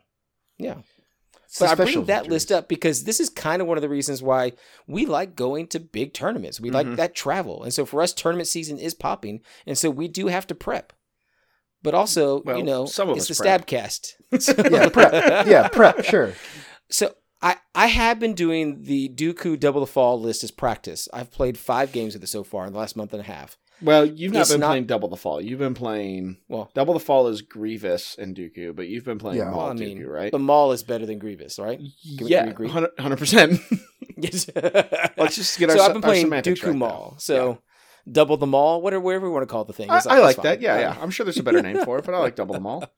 yeah. 0.58 0.76
But 1.60 1.68
I 1.68 1.74
bring 1.74 2.04
that 2.06 2.22
victories. 2.22 2.30
list 2.30 2.52
up 2.52 2.68
because 2.68 3.04
this 3.04 3.20
is 3.20 3.28
kind 3.28 3.60
of 3.60 3.68
one 3.68 3.76
of 3.76 3.82
the 3.82 3.88
reasons 3.88 4.22
why 4.22 4.52
we 4.86 5.04
like 5.06 5.36
going 5.36 5.66
to 5.68 5.80
big 5.80 6.14
tournaments. 6.14 6.60
We 6.60 6.70
like 6.70 6.86
Mhm. 6.86 6.96
that 6.96 7.14
travel. 7.14 7.62
And 7.62 7.72
so 7.74 7.84
for 7.84 8.00
us, 8.00 8.12
tournament 8.12 8.48
season 8.48 8.78
is 8.78 8.94
popping. 8.94 9.40
And 9.66 9.76
so 9.76 9.90
we 9.90 10.08
do 10.08 10.28
have 10.28 10.46
to 10.48 10.54
prep. 10.54 10.92
But 11.82 11.94
also, 11.94 12.42
Well, 12.44 12.56
you 12.56 12.62
know, 12.62 12.86
some 12.86 13.08
of 13.10 13.16
it's 13.16 13.28
the 13.28 13.34
prep. 13.34 13.66
Stabcast. 13.66 14.12
Yeah, 14.72 14.88
prep. 14.88 15.46
Yeah, 15.46 15.68
prep. 15.68 16.04
Sure. 16.04 16.32
So 16.90 17.14
I, 17.42 17.56
I 17.74 17.88
have 17.88 18.18
been 18.20 18.34
doing 18.34 18.84
the 18.84 19.08
Dooku 19.08 19.58
Double 19.58 19.80
the 19.80 19.86
Fall 19.86 20.20
list 20.20 20.44
as 20.44 20.50
practice. 20.52 21.08
I've 21.12 21.30
played 21.32 21.58
five 21.58 21.90
games 21.92 22.14
of 22.14 22.22
it 22.22 22.28
so 22.28 22.44
far 22.44 22.66
in 22.66 22.72
the 22.72 22.78
last 22.78 22.96
month 22.96 23.12
and 23.12 23.20
a 23.20 23.24
half. 23.24 23.58
Well, 23.82 24.04
you've 24.06 24.32
not 24.32 24.48
been 24.48 24.60
not- 24.60 24.68
playing 24.68 24.86
Double 24.86 25.08
the 25.08 25.16
Fall. 25.16 25.40
You've 25.40 25.58
been 25.58 25.74
playing 25.74 26.38
Well, 26.48 26.70
Double 26.74 26.94
the 26.94 27.00
Fall 27.00 27.28
is 27.28 27.42
Grievous 27.42 28.16
and 28.18 28.36
Dooku, 28.36 28.74
but 28.76 28.88
you've 28.88 29.04
been 29.04 29.18
playing 29.18 29.38
Yeah. 29.38 29.50
Maul 29.50 29.58
well 29.58 29.70
I 29.70 29.74
mean, 29.74 29.98
Dooku, 29.98 30.06
right? 30.08 30.32
the 30.32 30.38
Maul 30.38 30.72
is 30.72 30.82
better 30.82 31.04
than 31.06 31.18
Grievous, 31.18 31.58
right? 31.58 31.78
Can 31.78 31.86
we- 32.10 32.16
can 32.16 32.26
we 32.26 32.30
yeah, 32.68 32.86
hundred 32.98 33.18
percent. 33.18 33.60
Yes. 34.16 34.48
Let's 35.16 35.36
just 35.36 35.58
get 35.58 35.70
so 35.70 35.80
our, 35.80 35.86
I've 35.88 35.92
been 35.94 36.02
playing 36.02 36.28
Dooku 36.30 36.66
right 36.66 36.76
Maul. 36.76 37.10
now. 37.12 37.16
So 37.18 37.58
double 38.10 38.36
the 38.36 38.46
Mall, 38.46 38.80
whatever, 38.82 39.00
whatever 39.02 39.26
you 39.26 39.32
want 39.32 39.42
to 39.42 39.50
call 39.52 39.64
the 39.64 39.72
thing. 39.72 39.90
I, 39.90 39.96
It's 39.98 40.06
I 40.06 40.16
it's 40.16 40.22
like 40.22 40.36
fine. 40.36 40.44
that. 40.44 40.60
Yeah, 40.60 40.78
yeah. 40.78 40.96
I'm 41.00 41.10
sure 41.10 41.24
there's 41.24 41.38
a 41.38 41.42
better 41.42 41.62
name 41.62 41.78
for 41.84 41.98
it, 41.98 42.04
but 42.04 42.14
I 42.14 42.18
like 42.18 42.36
double 42.36 42.54
them 42.54 42.66
all. 42.66 42.84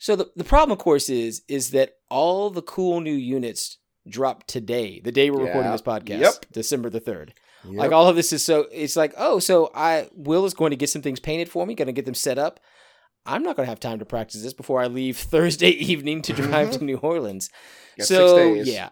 So 0.00 0.14
the, 0.14 0.30
the 0.36 0.44
problem, 0.44 0.70
of 0.70 0.78
course, 0.78 1.08
is 1.10 1.42
is 1.48 1.70
that 1.72 1.94
all 2.08 2.50
the 2.50 2.62
cool 2.62 3.00
new 3.00 3.12
units 3.12 3.78
drop 4.08 4.46
today, 4.46 5.00
the 5.02 5.10
day 5.10 5.28
we're 5.30 5.44
recording 5.44 5.72
this 5.72 5.82
podcast, 5.82 6.20
Yep. 6.20 6.34
December 6.52 6.88
the 6.88 7.00
third. 7.00 7.34
Yep. 7.64 7.74
Like 7.74 7.92
all 7.92 8.08
of 8.08 8.16
this 8.16 8.32
is 8.32 8.44
so 8.44 8.66
it's 8.72 8.96
like, 8.96 9.14
oh, 9.16 9.38
so 9.38 9.70
I 9.74 10.08
Will 10.14 10.44
is 10.44 10.54
going 10.54 10.70
to 10.70 10.76
get 10.76 10.90
some 10.90 11.02
things 11.02 11.20
painted 11.20 11.48
for 11.48 11.66
me, 11.66 11.74
going 11.74 11.86
to 11.86 11.92
get 11.92 12.04
them 12.04 12.14
set 12.14 12.38
up. 12.38 12.60
I'm 13.26 13.42
not 13.42 13.56
going 13.56 13.66
to 13.66 13.70
have 13.70 13.80
time 13.80 13.98
to 13.98 14.04
practice 14.04 14.42
this 14.42 14.54
before 14.54 14.80
I 14.80 14.86
leave 14.86 15.16
Thursday 15.18 15.70
evening 15.70 16.22
to 16.22 16.32
drive 16.32 16.70
to 16.72 16.84
New 16.84 16.96
Orleans. 16.98 17.50
So 18.00 18.54
yeah, 18.54 18.90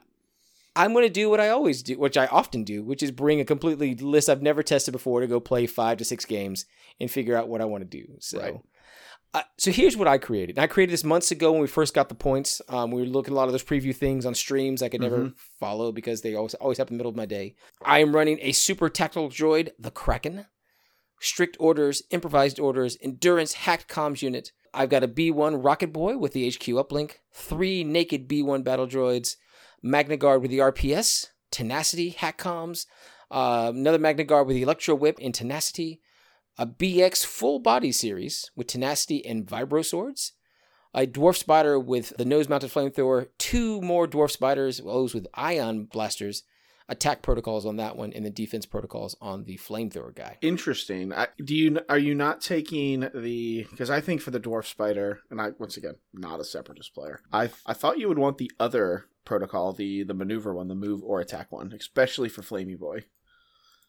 I'm 0.75 0.93
going 0.93 1.07
to 1.07 1.13
do 1.13 1.31
what 1.31 1.41
I 1.41 1.49
always 1.49 1.83
do, 1.83 1.99
which 1.99 2.17
I 2.17 2.27
often 2.27 2.65
do, 2.65 2.83
which 2.83 3.03
is 3.03 3.11
bring 3.11 3.41
a 3.41 3.45
completely 3.45 3.95
list 3.95 4.29
I've 4.29 4.43
never 4.43 4.63
tested 4.63 4.93
before 4.93 5.21
to 5.21 5.27
go 5.27 5.41
play 5.41 5.67
five 5.67 5.99
to 5.99 6.05
six 6.05 6.25
games 6.25 6.67
and 7.01 7.11
figure 7.11 7.37
out 7.37 7.49
what 7.49 7.61
I 7.61 7.65
want 7.65 7.89
to 7.89 7.99
do. 7.99 8.15
So. 8.21 8.41
Right. 8.41 8.61
Uh, 9.37 9.43
so 9.59 9.71
here's 9.71 9.99
what 9.99 10.09
I 10.09 10.17
created. 10.17 10.57
And 10.57 10.63
I 10.63 10.67
created 10.67 10.95
this 10.95 11.05
months 11.05 11.31
ago 11.31 11.53
when 11.53 11.61
we 11.61 11.67
first 11.67 11.93
got 11.93 12.09
the 12.09 12.15
points. 12.15 12.63
Um, 12.71 12.91
we 12.91 13.03
were 13.03 13.07
looking 13.07 13.35
at 13.35 13.37
a 13.37 13.39
lot 13.39 13.49
of 13.49 13.53
those 13.53 13.63
preview 13.63 13.95
things 13.95 14.25
on 14.25 14.35
streams 14.35 14.83
I 14.83 14.89
could 14.89 15.03
never 15.03 15.19
Mhm. 15.19 15.35
follow 15.61 15.93
because 15.93 16.23
they 16.23 16.35
always 16.35 16.55
always 16.55 16.79
happen 16.79 16.95
in 16.95 16.97
the 16.97 17.01
middle 17.03 17.11
of 17.11 17.17
my 17.17 17.27
day. 17.27 17.55
I 17.85 17.99
am 17.99 18.15
running 18.17 18.39
a 18.41 18.53
super 18.53 18.89
tactical 18.89 19.29
droid, 19.29 19.73
the 19.79 19.91
Kraken, 19.91 20.47
strict 21.21 21.59
orders, 21.61 22.03
improvised 22.11 22.59
orders, 22.59 22.97
endurance 23.03 23.53
hacked 23.53 23.89
comms 23.89 24.23
unit. 24.23 24.53
I've 24.73 24.89
got 24.89 25.05
a 25.05 25.09
B1 25.09 25.63
Rocket 25.63 25.93
Boy 25.93 26.17
with 26.17 26.33
the 26.33 26.47
HQ 26.47 26.73
uplink, 26.75 27.17
three 27.31 27.85
naked 27.85 28.27
B1 28.29 28.63
battle 28.63 28.87
droids, 28.87 29.37
Magna 29.83 30.17
Guard 30.17 30.41
with 30.41 30.51
the 30.51 30.61
RPS, 30.61 31.27
Tenacity, 31.51 32.09
hack 32.11 32.39
comms, 32.39 32.87
uh, 33.31 33.71
another 33.75 33.99
Magna 33.99 34.25
Guard 34.25 34.47
with 34.47 34.57
the 34.57 34.63
Electro 34.63 34.95
Whip 34.95 35.19
and 35.21 35.35
Tenacity, 35.35 36.01
a 36.59 36.67
BX 36.67 37.25
full 37.25 37.59
body 37.59 37.93
series 37.93 38.51
with 38.57 38.67
Tenacity 38.67 39.25
and 39.25 39.47
Vibro 39.47 39.85
Swords, 39.85 40.33
a 40.95 41.07
Dwarf 41.07 41.37
Spider 41.37 41.79
with 41.79 42.17
the 42.17 42.25
nose 42.25 42.49
mounted 42.49 42.71
flamethrower, 42.71 43.29
two 43.39 43.81
more 43.83 44.07
Dwarf 44.07 44.31
Spiders, 44.31 44.79
those 44.79 45.15
with 45.15 45.27
ion 45.35 45.85
blasters, 45.85 46.43
attack 46.89 47.21
protocols 47.21 47.67
on 47.67 47.77
that 47.77 47.97
one, 47.97 48.13
and 48.13 48.25
the 48.25 48.31
defense 48.31 48.65
protocols 48.65 49.17
on 49.21 49.45
the 49.45 49.59
flamethrower 49.59 50.15
guy. 50.15 50.39
Interesting. 50.41 51.13
I, 51.13 51.29
do 51.43 51.55
you 51.55 51.81
are 51.89 51.99
you 51.99 52.15
not 52.15 52.41
taking 52.41 53.09
the 53.15 53.67
because 53.71 53.91
I 53.91 54.01
think 54.01 54.21
for 54.21 54.31
the 54.31 54.41
dwarf 54.41 54.67
spider 54.67 55.21
and 55.31 55.41
I 55.41 55.51
once 55.59 55.77
again 55.77 55.97
not 56.13 56.41
a 56.41 56.45
separatist 56.45 56.95
player. 56.95 57.21
I 57.33 57.51
I 57.67 57.75
thought 57.75 57.99
you 57.99 58.09
would 58.09 58.19
want 58.19 58.39
the 58.39 58.51
other 58.59 59.07
protocol, 59.25 59.73
the 59.73 60.05
the 60.05 60.15
maneuver 60.15 60.55
one, 60.55 60.69
the 60.69 60.75
move 60.75 61.03
or 61.03 61.21
attack 61.21 61.53
one, 61.53 61.73
especially 61.73 62.29
for 62.29 62.43
Flamey 62.43 62.79
Boy. 62.79 63.05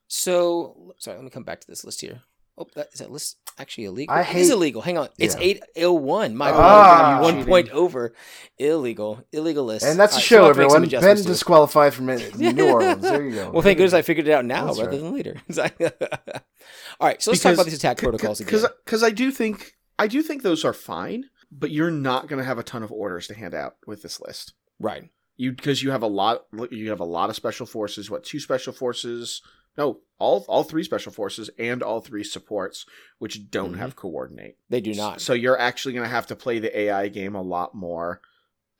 So, 0.09 0.93
sorry, 0.97 1.17
let 1.17 1.25
me 1.25 1.29
come 1.29 1.43
back 1.43 1.59
to 1.61 1.67
this 1.67 1.83
list 1.83 1.99
here. 1.99 2.21
Oh, 2.59 2.65
that 2.75 2.89
is 2.91 2.99
that 2.99 3.11
list 3.11 3.37
actually 3.59 3.85
illegal? 3.85 4.15
I 4.15 4.21
It 4.21 4.35
is 4.35 4.49
illegal. 4.49 4.81
Hang 4.81 4.97
on, 4.97 5.09
it's 5.19 5.35
Yeah. 5.35 5.41
eight 5.41 5.63
oh 5.77 5.93
one. 5.93 6.35
My 6.35 6.49
Ah. 6.51 7.19
one 7.21 7.33
Cheating. 7.33 7.45
point 7.47 7.69
over. 7.69 8.13
Illegal. 8.57 9.21
Illegal 9.31 9.63
list. 9.65 9.85
and 9.85 9.99
that's 9.99 10.13
All 10.13 10.17
the 10.17 10.21
right, 10.21 10.25
show, 10.25 10.37
I'll 10.41 10.47
have 10.47 10.55
to 10.55 10.61
make 10.63 10.69
some 10.71 10.75
everyone. 10.77 10.81
Ben 10.81 10.87
adjustments 10.99 11.21
to 11.23 11.27
it. 11.29 11.33
disqualified 11.33 11.93
from 11.93 12.09
it- 12.09 12.35
New 12.55 12.69
Orleans. 12.69 13.01
There 13.03 13.23
you 13.23 13.35
go. 13.35 13.51
Well, 13.51 13.61
thank 13.61 13.77
goodness 13.77 13.93
I 13.93 14.01
figured 14.01 14.27
it 14.27 14.31
out 14.31 14.45
now 14.45 14.65
That's 14.65 14.79
rather 14.79 14.91
right. 14.91 14.99
than 15.01 15.13
later. 15.13 15.35
All 16.99 17.07
right, 17.07 17.21
so 17.21 17.31
let's 17.31 17.43
talk 17.43 17.53
about 17.53 17.65
these 17.65 17.75
attack 17.75 17.97
protocols 17.97 18.39
again. 18.39 18.47
Because 18.53 18.67
because 18.85 19.03
I 19.03 19.09
do 19.11 19.31
think 19.31 19.73
I 19.99 20.07
do 20.07 20.21
think 20.23 20.41
those 20.43 20.65
are 20.65 20.73
fine, 20.73 21.25
but 21.51 21.71
you're 21.71 21.91
not 21.91 22.27
going 22.27 22.39
to 22.39 22.45
have 22.45 22.57
a 22.57 22.63
ton 22.63 22.83
of 22.83 22.91
orders 22.91 23.27
to 23.27 23.33
hand 23.35 23.53
out 23.53 23.75
with 23.85 24.01
this 24.01 24.19
list. 24.21 24.53
right. 24.79 25.09
You 25.39 25.51
because 25.51 25.83
you 25.83 25.91
have 25.91 26.01
a 26.01 26.07
lot 26.07 26.45
you 26.71 26.89
have 26.89 26.99
a 26.99 27.05
lot 27.05 27.29
of 27.29 27.35
special 27.35 27.67
forces. 27.67 28.09
What 28.09 28.23
two 28.23 28.39
special 28.39 28.73
forces? 28.73 29.43
No, 29.77 29.99
all 30.17 30.43
all 30.47 30.63
three 30.63 30.83
special 30.83 31.11
forces 31.11 31.49
and 31.59 31.83
all 31.83 31.99
three 32.01 32.23
supports, 32.23 32.85
which 33.19 33.51
don't 33.51 33.75
Mhm. 33.75 33.77
have 33.77 33.95
coordinate. 33.95 34.57
They 34.69 34.81
do 34.81 34.93
not. 34.95 35.21
So 35.21 35.33
you're 35.33 35.59
actually 35.59 35.93
going 35.93 36.05
to 36.05 36.09
have 36.09 36.27
to 36.27 36.35
play 36.35 36.59
the 36.59 36.75
AI 36.77 37.07
game 37.09 37.35
a 37.35 37.41
lot 37.41 37.75
more 37.75 38.21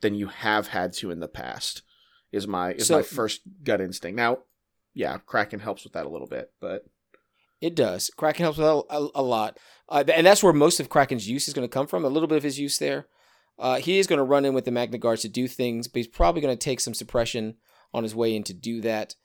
than 0.00 0.14
you 0.14 0.26
have 0.28 0.68
had 0.68 0.92
to 0.94 1.10
in 1.10 1.20
the 1.20 1.28
past. 1.28 1.82
Is 2.32 2.46
my 2.46 2.72
is 2.72 2.88
So- 2.88 2.96
my 2.96 3.02
first 3.02 3.40
gut 3.64 3.80
instinct. 3.80 4.16
Now, 4.16 4.38
yeah, 4.94 5.18
Kraken 5.18 5.60
helps 5.60 5.84
with 5.84 5.92
that 5.94 6.06
a 6.06 6.10
little 6.10 6.26
bit, 6.26 6.52
but 6.60 6.84
It 7.60 7.74
does. 7.74 8.10
Kraken 8.16 8.44
helps 8.44 8.58
with 8.58 8.66
a, 8.68 8.82
a, 8.90 9.08
a 9.16 9.22
lot, 9.22 9.58
uh, 9.88 10.04
and 10.14 10.24
that's 10.26 10.42
where 10.44 10.52
most 10.52 10.78
of 10.78 10.88
Kraken's 10.88 11.28
use 11.28 11.48
is 11.48 11.54
going 11.54 11.66
to 11.68 11.72
come 11.72 11.86
from. 11.88 12.04
A 12.04 12.08
little 12.08 12.28
bit 12.28 12.36
of 12.38 12.44
his 12.44 12.58
use 12.60 12.78
there. 12.78 13.08
Uh, 13.58 13.78
he 13.78 13.98
is 13.98 14.06
going 14.06 14.18
to 14.18 14.22
run 14.24 14.44
in 14.44 14.54
with 14.54 14.64
the 14.64 14.70
Magna 14.70 14.96
Guards 14.98 15.22
to 15.22 15.28
do 15.28 15.48
things, 15.48 15.88
but 15.88 15.96
he's 15.96 16.06
probably 16.06 16.40
going 16.40 16.56
to 16.56 16.64
take 16.64 16.78
some 16.78 16.94
suppression 16.94 17.56
on 17.92 18.04
his 18.04 18.14
way 18.14 18.36
in 18.36 18.44
to 18.44 18.54
do 18.54 18.80
that. 18.82 19.16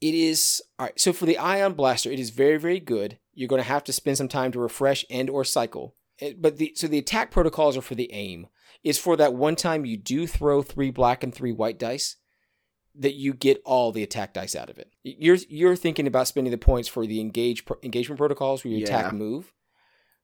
It 0.00 0.14
is 0.14 0.62
all 0.78 0.86
right. 0.86 0.98
So 1.00 1.12
for 1.12 1.26
the 1.26 1.38
Ion 1.38 1.74
Blaster, 1.74 2.10
it 2.10 2.18
is 2.20 2.30
very 2.30 2.58
very 2.58 2.80
good. 2.80 3.18
You're 3.34 3.48
going 3.48 3.62
to 3.62 3.68
have 3.68 3.84
to 3.84 3.92
spend 3.92 4.16
some 4.18 4.28
time 4.28 4.52
to 4.52 4.60
refresh 4.60 5.04
and 5.10 5.28
or 5.30 5.44
cycle. 5.44 5.94
It- 6.18 6.40
but 6.40 6.56
the 6.58 6.72
so 6.74 6.86
the 6.86 6.98
attack 6.98 7.30
protocols 7.30 7.76
are 7.76 7.82
for 7.82 7.94
the 7.94 8.12
aim. 8.12 8.46
It's 8.82 8.98
for 8.98 9.16
that 9.16 9.34
one 9.34 9.56
time 9.56 9.84
you 9.84 9.96
do 9.98 10.26
throw 10.26 10.62
three 10.62 10.90
black 10.90 11.22
and 11.22 11.34
three 11.34 11.52
white 11.52 11.78
dice 11.78 12.16
that 12.94 13.14
you 13.14 13.32
get 13.34 13.62
all 13.64 13.92
the 13.92 14.02
attack 14.02 14.34
dice 14.34 14.56
out 14.56 14.70
of 14.70 14.78
it. 14.78 14.90
You're 15.02 15.36
you're 15.48 15.76
thinking 15.76 16.06
about 16.06 16.28
spending 16.28 16.50
the 16.50 16.58
points 16.58 16.88
for 16.88 17.06
the 17.06 17.20
engage 17.20 17.64
pro- 17.64 17.76
engagement 17.82 18.18
protocols 18.18 18.64
where 18.64 18.72
you 18.72 18.78
attack 18.84 19.12
move, 19.12 19.52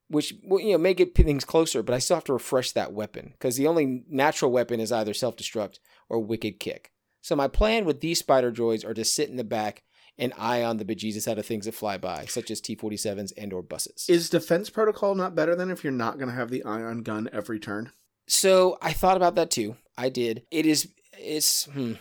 which 0.09 0.35
well, 0.43 0.61
you 0.61 0.73
know 0.73 0.79
may 0.79 0.95
get 0.95 1.15
things 1.15 1.45
closer, 1.45 1.83
but 1.83 1.95
I 1.95 1.99
still 1.99 2.17
have 2.17 2.25
to 2.25 2.33
refresh 2.33 2.73
that 2.73 2.93
weapon 2.95 3.31
because 3.33 3.57
the 3.57 3.67
only 3.67 4.05
natural 4.09 4.51
weapon 4.51 4.81
is 4.81 4.91
either 4.91 5.13
self 5.15 5.37
destruct 5.37 5.79
or 6.09 6.19
wicked 6.19 6.59
kick. 6.61 6.93
So 7.27 7.35
my 7.35 7.49
plan 7.49 7.85
with 7.85 8.03
these 8.03 8.21
spider 8.21 8.53
droids 8.53 8.85
are 8.85 8.95
to 8.95 9.05
sit 9.05 9.29
in 9.29 9.35
the 9.35 9.43
back 9.43 9.83
and 10.17 10.33
eye 10.39 10.63
on 10.63 10.77
the 10.77 10.85
bejesus 10.85 11.27
out 11.27 11.41
of 11.41 11.45
things 11.45 11.65
that 11.65 11.75
fly 11.75 11.99
by, 11.99 12.25
such 12.27 12.53
as 12.53 12.61
T-47s 12.61 13.33
and 13.37 13.53
or 13.53 13.63
buses. 13.63 14.07
is 14.09 14.31
defense 14.31 14.71
protocol 14.71 15.17
not 15.17 15.35
better 15.35 15.57
than 15.57 15.69
if 15.69 15.83
you're 15.83 15.93
not 15.93 16.19
going 16.19 16.29
to 16.29 16.37
have 16.37 16.51
the 16.51 16.63
ion 16.63 17.03
gun 17.03 17.29
every 17.33 17.59
turn? 17.59 17.91
So 18.29 18.79
I 18.81 18.93
thought 18.93 19.17
about 19.17 19.35
that 19.35 19.51
too. 19.51 19.75
I 19.99 20.09
did. 20.09 20.45
It 20.53 20.67
is 20.67 20.89
it's 21.19 21.65
hmm, 21.65 21.95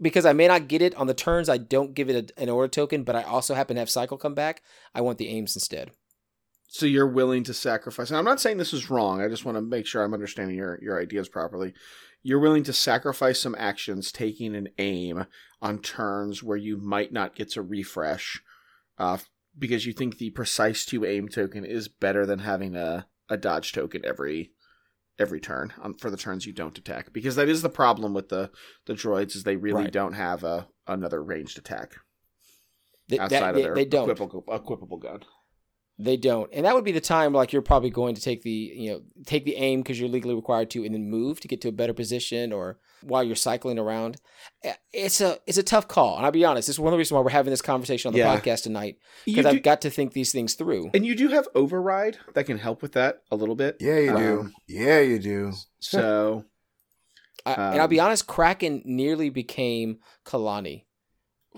because 0.00 0.24
I 0.24 0.32
may 0.32 0.48
not 0.48 0.68
get 0.68 0.80
it 0.80 0.94
on 0.94 1.06
the 1.06 1.12
turns. 1.12 1.50
I 1.50 1.58
don't 1.58 1.92
give 1.92 2.08
it 2.08 2.32
a, 2.38 2.42
an 2.42 2.48
order 2.48 2.68
token, 2.68 3.04
but 3.04 3.14
I 3.14 3.24
also 3.24 3.52
happen 3.52 3.76
to 3.76 3.80
have 3.80 3.90
cycle 3.90 4.16
come 4.16 4.34
back. 4.34 4.62
I 4.94 5.02
want 5.02 5.18
the 5.18 5.28
aims 5.28 5.54
instead. 5.54 5.90
So 6.74 6.86
you're 6.86 7.06
willing 7.06 7.44
to 7.44 7.52
sacrifice. 7.52 8.08
And 8.08 8.16
I'm 8.16 8.24
not 8.24 8.40
saying 8.40 8.56
this 8.56 8.72
is 8.72 8.88
wrong. 8.88 9.20
I 9.20 9.28
just 9.28 9.44
want 9.44 9.56
to 9.58 9.62
make 9.62 9.84
sure 9.84 10.02
I'm 10.02 10.14
understanding 10.14 10.56
your 10.56 10.78
your 10.80 10.98
ideas 10.98 11.28
properly. 11.28 11.74
You're 12.22 12.38
willing 12.38 12.62
to 12.62 12.72
sacrifice 12.72 13.40
some 13.40 13.54
actions, 13.58 14.10
taking 14.10 14.56
an 14.56 14.68
aim 14.78 15.26
on 15.60 15.80
turns 15.80 16.42
where 16.42 16.56
you 16.56 16.78
might 16.78 17.12
not 17.12 17.34
get 17.36 17.50
to 17.50 17.62
refresh, 17.62 18.40
uh, 18.96 19.18
because 19.58 19.84
you 19.84 19.92
think 19.92 20.16
the 20.16 20.30
precise 20.30 20.86
two 20.86 21.04
aim 21.04 21.28
token 21.28 21.66
is 21.66 21.88
better 21.88 22.24
than 22.24 22.38
having 22.38 22.74
a, 22.74 23.06
a 23.28 23.36
dodge 23.36 23.72
token 23.74 24.00
every 24.02 24.52
every 25.18 25.40
turn 25.40 25.74
on, 25.82 25.92
for 25.98 26.08
the 26.08 26.16
turns 26.16 26.46
you 26.46 26.54
don't 26.54 26.78
attack. 26.78 27.12
Because 27.12 27.36
that 27.36 27.50
is 27.50 27.60
the 27.60 27.68
problem 27.68 28.14
with 28.14 28.30
the 28.30 28.50
the 28.86 28.94
droids 28.94 29.36
is 29.36 29.44
they 29.44 29.56
really 29.56 29.84
Right. 29.84 29.92
don't 29.92 30.14
have 30.14 30.42
a 30.42 30.68
another 30.86 31.22
ranged 31.22 31.58
attack 31.58 31.96
They, 33.08 33.18
outside 33.18 33.40
that- 33.40 33.48
of 33.50 33.54
they, 33.56 33.62
their 33.62 33.74
they 33.74 33.84
don't. 33.84 34.08
equipable 34.08 34.42
equipable 34.46 34.98
gun. 35.02 35.20
They 36.02 36.16
don't, 36.16 36.50
and 36.52 36.64
that 36.66 36.74
would 36.74 36.84
be 36.84 36.92
the 36.92 37.00
time 37.00 37.32
like 37.32 37.52
you're 37.52 37.62
probably 37.62 37.90
going 37.90 38.14
to 38.16 38.20
take 38.20 38.42
the 38.42 38.50
you 38.50 38.90
know 38.90 39.02
take 39.24 39.44
the 39.44 39.56
aim 39.56 39.80
because 39.82 40.00
you're 40.00 40.08
legally 40.08 40.34
required 40.34 40.70
to, 40.70 40.84
and 40.84 40.94
then 40.94 41.08
move 41.08 41.38
to 41.40 41.48
get 41.48 41.60
to 41.60 41.68
a 41.68 41.72
better 41.72 41.94
position, 41.94 42.52
or 42.52 42.78
while 43.02 43.22
you're 43.22 43.36
cycling 43.36 43.78
around. 43.78 44.16
It's 44.92 45.20
a 45.20 45.38
it's 45.46 45.58
a 45.58 45.62
tough 45.62 45.86
call, 45.86 46.16
and 46.16 46.24
I'll 46.26 46.32
be 46.32 46.44
honest. 46.44 46.66
This 46.66 46.76
is 46.76 46.80
one 46.80 46.88
of 46.88 46.92
the 46.92 46.98
reasons 46.98 47.12
why 47.16 47.20
we're 47.20 47.30
having 47.30 47.50
this 47.52 47.62
conversation 47.62 48.08
on 48.08 48.12
the 48.14 48.18
Yeah. 48.18 48.36
podcast 48.40 48.62
tonight 48.64 48.96
because 49.24 49.46
I've 49.46 49.62
got 49.62 49.80
to 49.82 49.90
think 49.90 50.12
these 50.12 50.32
things 50.32 50.54
through. 50.54 50.90
And 50.94 51.06
you 51.06 51.14
do 51.14 51.28
have 51.28 51.46
override 51.54 52.18
that 52.34 52.44
can 52.44 52.58
help 52.58 52.82
with 52.82 52.92
that 52.92 53.22
a 53.30 53.36
little 53.36 53.54
bit. 53.54 53.76
Yeah, 53.80 53.98
you 53.98 54.16
do. 54.16 54.40
Um, 54.40 54.54
yeah, 54.66 55.00
you 55.00 55.18
do. 55.18 55.52
So 55.80 56.44
I, 57.44 57.54
and 57.54 57.80
I'll 57.80 57.88
be 57.88 58.00
Um, 58.00 58.06
honest, 58.06 58.26
Kraken 58.26 58.82
nearly 58.84 59.30
became 59.30 59.98
Kalani 60.24 60.84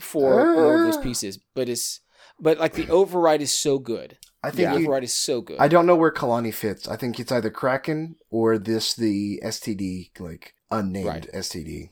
for 0.01 0.55
all 0.57 0.77
of 0.77 0.83
those 0.83 0.97
pieces, 1.03 1.39
but 1.55 1.69
it's 1.69 2.01
but 2.41 2.59
like 2.59 2.73
the 2.75 2.89
override 2.89 3.43
is 3.43 3.53
so 3.55 3.79
good. 3.79 4.19
I 4.47 4.51
The 4.51 4.57
think 4.57 4.79
you, 4.79 4.85
override 4.87 5.05
is 5.05 5.13
so 5.13 5.41
good. 5.41 5.59
I 5.59 5.69
don't 5.69 5.87
know 5.87 5.97
where 5.97 6.13
Kalani 6.13 6.53
fits. 6.53 6.87
I 6.89 6.97
think 6.97 7.19
it's 7.21 7.33
either 7.33 7.51
Kraken 7.51 8.17
or 8.31 8.59
this 8.59 8.95
the 8.95 9.41
STD 9.45 10.11
like 10.21 10.55
unnamed 10.71 11.07
Right. 11.07 11.29
STD. 11.33 11.91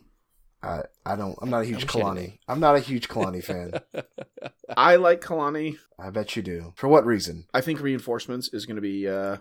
I 0.62 0.82
I 1.05 1.16
don't. 1.16 1.36
I'm 1.42 1.50
not 1.50 1.62
a 1.62 1.64
huge 1.64 1.84
wish 1.84 1.94
I'm 1.96 2.00
Kalani. 2.03 2.38
I'm 2.48 2.61
not 2.61 2.76
a 2.76 2.80
huge 2.80 3.09
Kalani 3.09 3.42
fan. 3.42 3.72
I 4.76 4.96
like 4.96 5.20
Kalani. 5.20 5.76
I 5.98 6.11
bet 6.11 6.36
you 6.36 6.42
do. 6.42 6.72
For 6.76 6.88
what 6.88 7.05
reason? 7.07 7.46
I 7.53 7.61
think 7.61 7.80
reinforcements 7.80 8.48
is 8.53 8.66
going 8.66 8.76
to 8.76 8.82
be 8.82 9.09
uh 9.09 9.38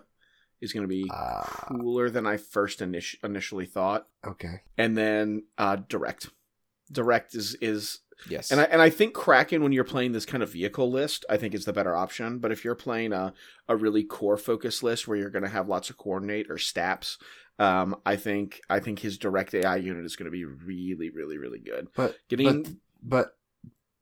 is 0.60 0.72
going 0.72 0.82
to 0.82 0.88
be 0.88 1.08
Uh, 1.12 1.42
cooler 1.42 2.08
than 2.10 2.26
I 2.26 2.36
first 2.36 2.80
init- 2.80 3.16
initially 3.24 3.66
thought. 3.66 4.06
okay. 4.26 4.62
And 4.78 4.96
then 4.96 5.44
uh 5.58 5.76
direct. 5.88 6.28
Direct 6.90 7.34
is 7.34 7.56
is 7.60 8.00
yes, 8.28 8.50
and 8.50 8.60
I 8.60 8.64
and 8.64 8.80
I 8.82 8.90
think 8.90 9.14
Kraken 9.14 9.62
when 9.62 9.72
you're 9.72 9.84
playing 9.84 10.12
this 10.12 10.26
kind 10.26 10.42
of 10.42 10.52
vehicle 10.52 10.90
list, 10.90 11.24
I 11.30 11.36
think 11.36 11.54
is 11.54 11.64
the 11.64 11.72
better 11.72 11.94
option. 11.96 12.38
But 12.38 12.52
if 12.52 12.64
you're 12.64 12.74
playing 12.74 13.12
a 13.12 13.32
a 13.68 13.76
really 13.76 14.04
core 14.04 14.36
focus 14.36 14.82
list 14.82 15.06
where 15.08 15.16
you're 15.16 15.30
going 15.30 15.44
to 15.44 15.48
have 15.48 15.68
lots 15.68 15.90
of 15.90 15.96
coordinate 15.96 16.50
or 16.50 16.58
staps, 16.58 17.18
um, 17.58 17.96
I 18.06 18.16
think 18.16 18.60
I 18.70 18.80
think 18.80 18.98
his 19.00 19.18
direct 19.18 19.54
AI 19.54 19.76
unit 19.76 20.04
is 20.04 20.16
going 20.16 20.26
to 20.26 20.30
be 20.32 20.44
really 20.44 21.10
really 21.10 21.38
really 21.38 21.60
good. 21.60 21.88
But 21.96 22.16
Getting 22.28 22.78
but 23.02 23.34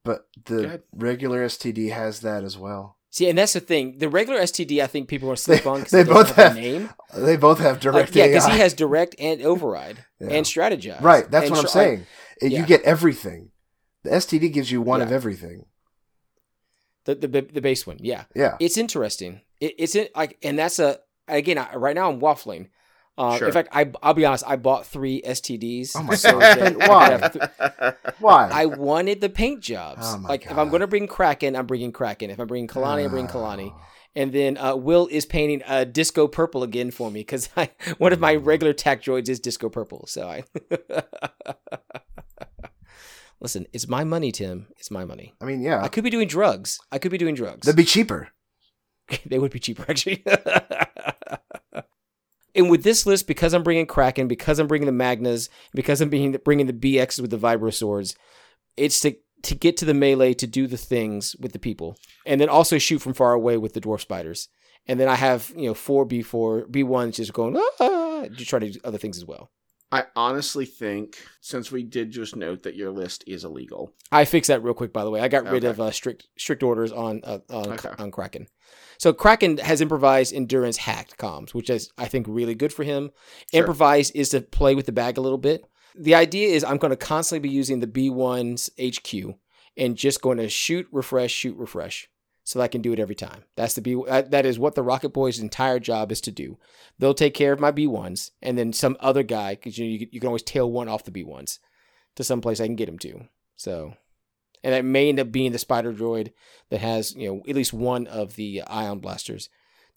but 0.04 0.26
but 0.26 0.26
the 0.46 0.82
regular 0.92 1.44
STD 1.46 1.92
has 1.92 2.20
that 2.20 2.44
as 2.44 2.56
well. 2.56 2.96
See, 3.12 3.28
and 3.28 3.36
that's 3.36 3.54
the 3.54 3.60
thing. 3.60 3.98
The 3.98 4.08
regular 4.08 4.38
STD, 4.40 4.80
I 4.80 4.86
think 4.86 5.08
people 5.08 5.28
are 5.32 5.36
sleep 5.46 5.64
They- 5.64 5.68
on 5.70 5.78
because 5.80 5.90
they 5.92 6.02
they 6.04 6.08
both 6.12 6.28
both 6.28 6.36
have, 6.36 6.46
have- 6.52 6.56
name. 6.56 6.90
They 7.16 7.36
both 7.36 7.58
have 7.58 7.76
Uh, 7.78 7.80
direct 7.80 8.14
yeah, 8.14 8.28
because 8.28 8.46
he 8.46 8.58
has 8.58 8.72
direct 8.72 9.16
and 9.18 9.42
override 9.42 10.04
Yeah. 10.20 10.28
and 10.28 10.46
strategize. 10.46 11.00
Right, 11.02 11.28
that's 11.28 11.46
And 11.46 11.50
what 11.50 11.60
I'm 11.60 11.66
so- 11.66 11.72
saying. 11.80 12.06
It- 12.40 12.52
yeah. 12.52 12.60
You 12.60 12.66
get 12.66 12.82
everything. 12.82 13.49
The 14.02 14.10
STD 14.10 14.52
gives 14.52 14.70
you 14.70 14.80
one 14.80 15.02
of 15.02 15.12
everything. 15.12 15.66
The, 17.04 17.14
the 17.14 17.28
the 17.28 17.60
base 17.60 17.86
one, 17.86 17.98
yeah. 18.00 18.24
Yeah. 18.34 18.56
It's 18.60 18.76
interesting. 18.76 19.40
It, 19.60 19.74
it's 19.78 19.94
in, 19.94 20.08
like, 20.14 20.38
and 20.42 20.58
that's 20.58 20.78
a 20.78 21.00
again. 21.28 21.58
I, 21.58 21.74
right 21.74 21.94
now, 21.94 22.10
I'm 22.10 22.20
waffling. 22.20 22.68
Uh, 23.18 23.36
Sure. 23.36 23.48
In 23.48 23.52
fact, 23.52 23.68
I 23.72 23.90
I'll 24.02 24.14
be 24.14 24.24
honest. 24.24 24.44
I 24.46 24.56
bought 24.56 24.86
three 24.86 25.20
STDs. 25.22 25.92
Oh 25.94 26.02
my 26.02 26.14
so 26.14 26.38
God. 26.38 26.76
Why? 26.88 27.28
th- 27.28 27.94
Why? 28.18 28.48
I 28.50 28.66
wanted 28.66 29.20
the 29.20 29.28
paint 29.28 29.60
jobs. 29.60 30.02
Oh 30.04 30.18
my 30.18 30.28
like 30.30 30.46
if 30.46 30.56
I'm 30.56 30.70
going 30.70 30.80
to 30.80 30.86
bring 30.86 31.06
Kraken, 31.06 31.56
I'm 31.56 31.66
bringing 31.66 31.92
Kraken. 31.92 32.30
If 32.30 32.38
I'm 32.38 32.46
bringing 32.46 32.68
Kalani, 32.68 33.04
I'm 33.04 33.10
bringing 33.10 33.30
Kalani. 33.30 33.72
Oh. 33.74 33.80
And 34.16 34.32
then 34.32 34.56
uh, 34.56 34.74
Will 34.74 35.06
is 35.06 35.24
painting 35.24 35.62
uh, 35.66 35.84
disco 35.84 36.26
purple 36.26 36.62
again 36.62 36.90
for 36.90 37.10
me 37.10 37.20
because 37.20 37.48
one 37.98 38.12
of 38.12 38.20
my 38.20 38.34
regular 38.34 38.72
tack 38.72 39.02
droids 39.02 39.28
is 39.28 39.38
disco 39.38 39.68
purple. 39.68 40.06
So 40.06 40.28
I 40.28 40.44
listen. 43.40 43.66
It's 43.72 43.88
my 43.88 44.04
money, 44.04 44.32
Tim. 44.32 44.68
It's 44.78 44.90
my 44.90 45.04
money. 45.04 45.34
I 45.40 45.44
mean, 45.44 45.60
yeah. 45.60 45.82
I 45.82 45.88
could 45.88 46.04
be 46.04 46.10
doing 46.10 46.28
drugs. 46.28 46.78
I 46.92 46.98
could 46.98 47.10
be 47.10 47.18
doing 47.18 47.34
drugs. 47.34 47.66
They'd 47.66 47.76
be 47.76 47.84
cheaper. 47.84 48.28
they 49.26 49.38
would 49.38 49.52
be 49.52 49.58
cheaper 49.58 49.84
actually. 49.88 50.22
and 52.54 52.70
with 52.70 52.82
this 52.82 53.06
list, 53.06 53.26
because 53.26 53.54
I'm 53.54 53.62
bringing 53.62 53.86
Kraken, 53.86 54.28
because 54.28 54.58
I'm 54.58 54.66
bringing 54.66 54.86
the 54.86 54.92
Magnas, 54.92 55.48
because 55.72 56.00
I'm 56.00 56.10
being, 56.10 56.36
bringing 56.44 56.66
the 56.66 56.72
BXs 56.72 57.20
with 57.20 57.30
the 57.30 57.38
Vibro 57.38 57.72
swords, 57.72 58.14
it's 58.76 59.00
to 59.00 59.16
to 59.42 59.54
get 59.54 59.78
to 59.78 59.86
the 59.86 59.94
melee 59.94 60.34
to 60.34 60.46
do 60.46 60.66
the 60.66 60.76
things 60.76 61.34
with 61.40 61.52
the 61.52 61.58
people, 61.58 61.96
and 62.26 62.40
then 62.40 62.48
also 62.48 62.78
shoot 62.78 63.00
from 63.00 63.14
far 63.14 63.32
away 63.32 63.56
with 63.56 63.72
the 63.72 63.80
dwarf 63.80 64.00
spiders. 64.00 64.48
And 64.86 65.00
then 65.00 65.08
I 65.08 65.14
have 65.14 65.52
you 65.56 65.66
know 65.66 65.74
four 65.74 66.04
B 66.04 66.22
four 66.22 66.66
B 66.66 66.82
ones 66.82 67.16
just 67.16 67.32
going 67.32 67.60
ah, 67.80 68.26
just 68.32 68.50
trying 68.50 68.62
to 68.62 68.72
do 68.72 68.80
other 68.84 68.98
things 68.98 69.16
as 69.16 69.24
well. 69.24 69.50
I 69.92 70.04
honestly 70.14 70.66
think, 70.66 71.16
since 71.40 71.72
we 71.72 71.82
did 71.82 72.12
just 72.12 72.36
note 72.36 72.62
that 72.62 72.76
your 72.76 72.90
list 72.92 73.24
is 73.26 73.44
illegal, 73.44 73.92
I 74.12 74.24
fixed 74.24 74.48
that 74.48 74.62
real 74.62 74.74
quick, 74.74 74.92
by 74.92 75.02
the 75.04 75.10
way. 75.10 75.20
I 75.20 75.28
got 75.28 75.44
rid 75.44 75.64
Okay. 75.64 75.66
of 75.70 75.80
uh, 75.80 75.90
strict 75.90 76.28
strict 76.38 76.62
orders 76.62 76.92
on 76.92 77.20
uh, 77.24 77.38
on, 77.50 77.72
Okay. 77.72 77.90
on 77.98 78.10
Kraken. 78.10 78.46
So 78.98 79.12
Kraken 79.12 79.58
has 79.58 79.80
improvised 79.80 80.32
endurance 80.34 80.76
hacked 80.76 81.16
comms, 81.18 81.54
which 81.54 81.70
is 81.70 81.90
I 81.98 82.06
think 82.06 82.26
really 82.28 82.54
good 82.54 82.72
for 82.72 82.84
him. 82.84 83.10
Sure. 83.52 83.60
Improvise 83.60 84.10
is 84.12 84.28
to 84.30 84.40
play 84.42 84.74
with 84.74 84.86
the 84.86 84.92
bag 84.92 85.18
a 85.18 85.20
little 85.20 85.38
bit. 85.38 85.64
The 85.96 86.14
idea 86.14 86.48
is 86.54 86.62
I'm 86.62 86.76
going 86.76 86.92
to 86.92 86.96
constantly 86.96 87.48
be 87.48 87.52
using 87.54 87.80
the 87.80 87.86
B1's 87.88 88.70
HQ 88.80 89.34
and 89.76 89.96
just 89.96 90.22
going 90.22 90.38
to 90.38 90.48
shoot, 90.48 90.86
refresh, 90.92 91.32
shoot, 91.32 91.56
refresh, 91.56 92.08
so 92.50 92.58
that 92.58 92.64
I 92.64 92.68
can 92.68 92.82
do 92.82 92.92
it 92.92 92.98
every 92.98 93.14
time. 93.14 93.44
That's 93.54 93.74
the 93.74 93.80
B. 93.80 94.02
That, 94.08 94.32
that 94.32 94.44
is 94.44 94.58
what 94.58 94.74
the 94.74 94.82
Rocket 94.82 95.10
Boys' 95.10 95.38
entire 95.38 95.78
job 95.78 96.10
is 96.10 96.20
to 96.22 96.32
do. 96.32 96.58
They'll 96.98 97.14
take 97.14 97.32
care 97.32 97.52
of 97.52 97.60
my 97.60 97.70
B1s, 97.70 98.32
and 98.42 98.58
then 98.58 98.72
some 98.72 98.96
other 98.98 99.22
guy, 99.22 99.54
because 99.54 99.78
you 99.78 99.84
know, 99.84 99.90
you, 99.92 99.98
can- 100.00 100.08
you 100.10 100.18
can 100.18 100.26
always 100.26 100.42
tail 100.42 100.68
one 100.68 100.88
off 100.88 101.04
the 101.04 101.12
B1s 101.12 101.60
to 102.16 102.24
some 102.24 102.40
place 102.40 102.58
I 102.60 102.66
can 102.66 102.74
get 102.74 102.88
him 102.88 102.98
to. 102.98 103.28
So, 103.54 103.94
and 104.64 104.74
that 104.74 104.84
may 104.84 105.08
end 105.08 105.20
up 105.20 105.30
being 105.30 105.52
the 105.52 105.58
spider 105.60 105.92
droid 105.92 106.32
that 106.70 106.80
has 106.80 107.14
you 107.14 107.28
know 107.28 107.42
at 107.48 107.54
least 107.54 107.72
one 107.72 108.08
of 108.08 108.34
the 108.34 108.62
ion 108.66 108.98
blasters 108.98 109.48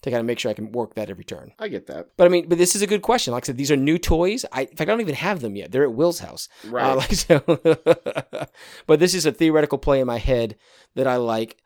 to 0.02 0.10
kind 0.10 0.20
of 0.20 0.26
make 0.26 0.38
sure 0.38 0.50
I 0.50 0.54
can 0.54 0.70
work 0.70 0.94
that 0.94 1.10
every 1.10 1.24
turn. 1.24 1.54
I 1.58 1.66
get 1.66 1.88
that. 1.88 2.10
But 2.16 2.26
I 2.26 2.28
mean, 2.28 2.48
but 2.48 2.58
this 2.58 2.76
is 2.76 2.82
a 2.82 2.86
good 2.86 3.02
question. 3.02 3.32
Like 3.32 3.44
I 3.44 3.46
said, 3.46 3.56
these 3.56 3.72
are 3.72 3.76
new 3.76 3.98
toys. 3.98 4.44
I 4.52 4.60
in 4.60 4.68
fact 4.76 4.82
I 4.82 4.92
don't 4.92 5.00
even 5.00 5.16
have 5.16 5.40
them 5.40 5.56
yet. 5.56 5.72
They're 5.72 5.82
at 5.82 5.94
Will's 5.94 6.20
house. 6.20 6.48
Right. 6.68 6.84
Uh, 6.88 6.94
like 7.02 7.14
so, 7.14 7.40
but 8.86 9.00
this 9.00 9.12
is 9.14 9.26
a 9.26 9.32
theoretical 9.32 9.78
play 9.78 9.98
in 10.00 10.06
my 10.06 10.18
head 10.18 10.56
that 10.94 11.08
I 11.08 11.16
like. 11.16 11.56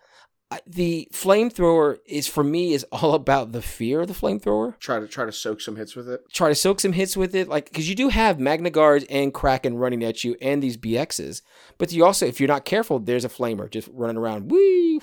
The 0.66 1.08
flamethrower 1.12 1.98
is 2.06 2.26
for 2.26 2.42
me 2.42 2.72
is 2.72 2.84
all 2.90 3.12
about 3.22 3.52
the 3.52 3.60
fear 3.62 4.00
of 4.00 4.08
the 4.08 4.14
flamethrower. 4.14 4.78
try 4.78 4.98
to 4.98 5.06
try 5.06 5.26
to 5.26 5.32
soak 5.32 5.60
some 5.60 5.76
hits 5.76 5.94
with 5.94 6.08
it. 6.08 6.22
Try 6.32 6.48
to 6.48 6.54
soak 6.54 6.80
some 6.80 6.92
hits 6.92 7.16
with 7.16 7.34
it, 7.34 7.48
like 7.48 7.66
because 7.66 7.88
you 7.88 7.94
do 7.94 8.08
have 8.08 8.40
Magna 8.40 8.70
Guards 8.70 9.04
and 9.10 9.32
Kraken 9.34 9.76
running 9.76 10.02
at 10.02 10.24
you, 10.24 10.36
and 10.40 10.62
these 10.62 10.76
BXs. 10.78 11.42
But 11.76 11.92
you 11.92 12.04
also, 12.04 12.26
if 12.26 12.40
you're 12.40 12.48
not 12.48 12.64
careful, 12.64 12.98
there's 12.98 13.24
a 13.26 13.28
flamer 13.28 13.70
just 13.70 13.88
running 13.92 14.16
around. 14.16 14.50
Wee. 14.50 15.00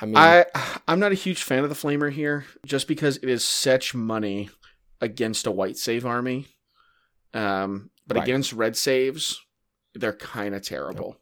I 0.00 0.04
mean, 0.06 0.16
I 0.16 0.44
I'm 0.88 0.98
not 0.98 1.12
a 1.12 1.16
huge 1.16 1.42
fan 1.42 1.62
of 1.62 1.68
the 1.70 1.76
flamer 1.76 2.10
here, 2.12 2.44
just 2.64 2.88
because 2.88 3.18
it 3.18 3.28
is 3.28 3.44
such 3.44 3.94
money 3.94 4.50
against 5.00 5.46
a 5.46 5.50
white 5.52 5.76
save 5.76 6.04
army. 6.04 6.48
Um, 7.32 7.90
but 8.06 8.16
Right. 8.16 8.24
against 8.24 8.52
red 8.52 8.76
saves, 8.76 9.40
they're 9.94 10.12
kind 10.12 10.54
of 10.54 10.62
terrible. 10.62 11.18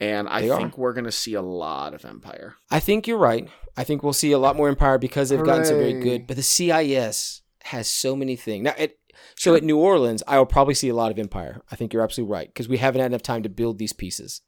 And 0.00 0.28
I 0.28 0.42
They 0.42 0.50
are. 0.50 0.58
think 0.58 0.76
we're 0.76 0.92
gonna 0.92 1.12
see 1.12 1.34
a 1.34 1.42
lot 1.42 1.94
of 1.94 2.04
Empire. 2.04 2.56
I 2.70 2.80
think 2.80 3.06
you're 3.06 3.18
right. 3.18 3.48
I 3.76 3.84
think 3.84 4.02
we'll 4.02 4.12
see 4.12 4.32
a 4.32 4.38
lot 4.38 4.56
more 4.56 4.68
Empire 4.68 4.98
because 4.98 5.28
they've 5.28 5.42
gotten 5.44 5.64
so 5.64 5.76
very 5.76 5.94
good. 6.00 6.26
But 6.26 6.36
the 6.36 6.42
CIS 6.42 7.42
has 7.64 7.88
so 7.88 8.14
many 8.14 8.36
things. 8.36 8.64
Now, 8.64 8.74
it, 8.78 8.98
so 9.36 9.54
at 9.54 9.62
New 9.62 9.78
Orleans, 9.78 10.22
I 10.26 10.38
will 10.38 10.46
probably 10.46 10.74
see 10.74 10.88
a 10.88 10.94
lot 10.94 11.10
of 11.10 11.18
Empire. 11.18 11.62
I 11.70 11.76
think 11.76 11.92
you're 11.92 12.02
absolutely 12.02 12.32
right 12.32 12.48
because 12.48 12.68
we 12.68 12.78
haven't 12.78 13.00
had 13.00 13.10
enough 13.10 13.22
time 13.22 13.42
to 13.44 13.48
build 13.48 13.78
these 13.78 13.92
pieces. 13.92 14.42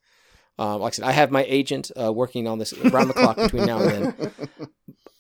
Um, 0.59 0.81
like 0.81 0.95
I 0.95 0.97
said, 0.97 1.05
I 1.05 1.13
have 1.13 1.31
my 1.31 1.45
agent 1.45 1.91
uh, 2.01 2.13
working 2.13 2.47
on 2.49 2.59
this 2.59 2.73
around 2.73 3.09
the 3.09 3.15
clock 3.15 3.37
between 3.37 3.67
now 3.67 3.81
and 3.81 3.91
then. 3.91 4.33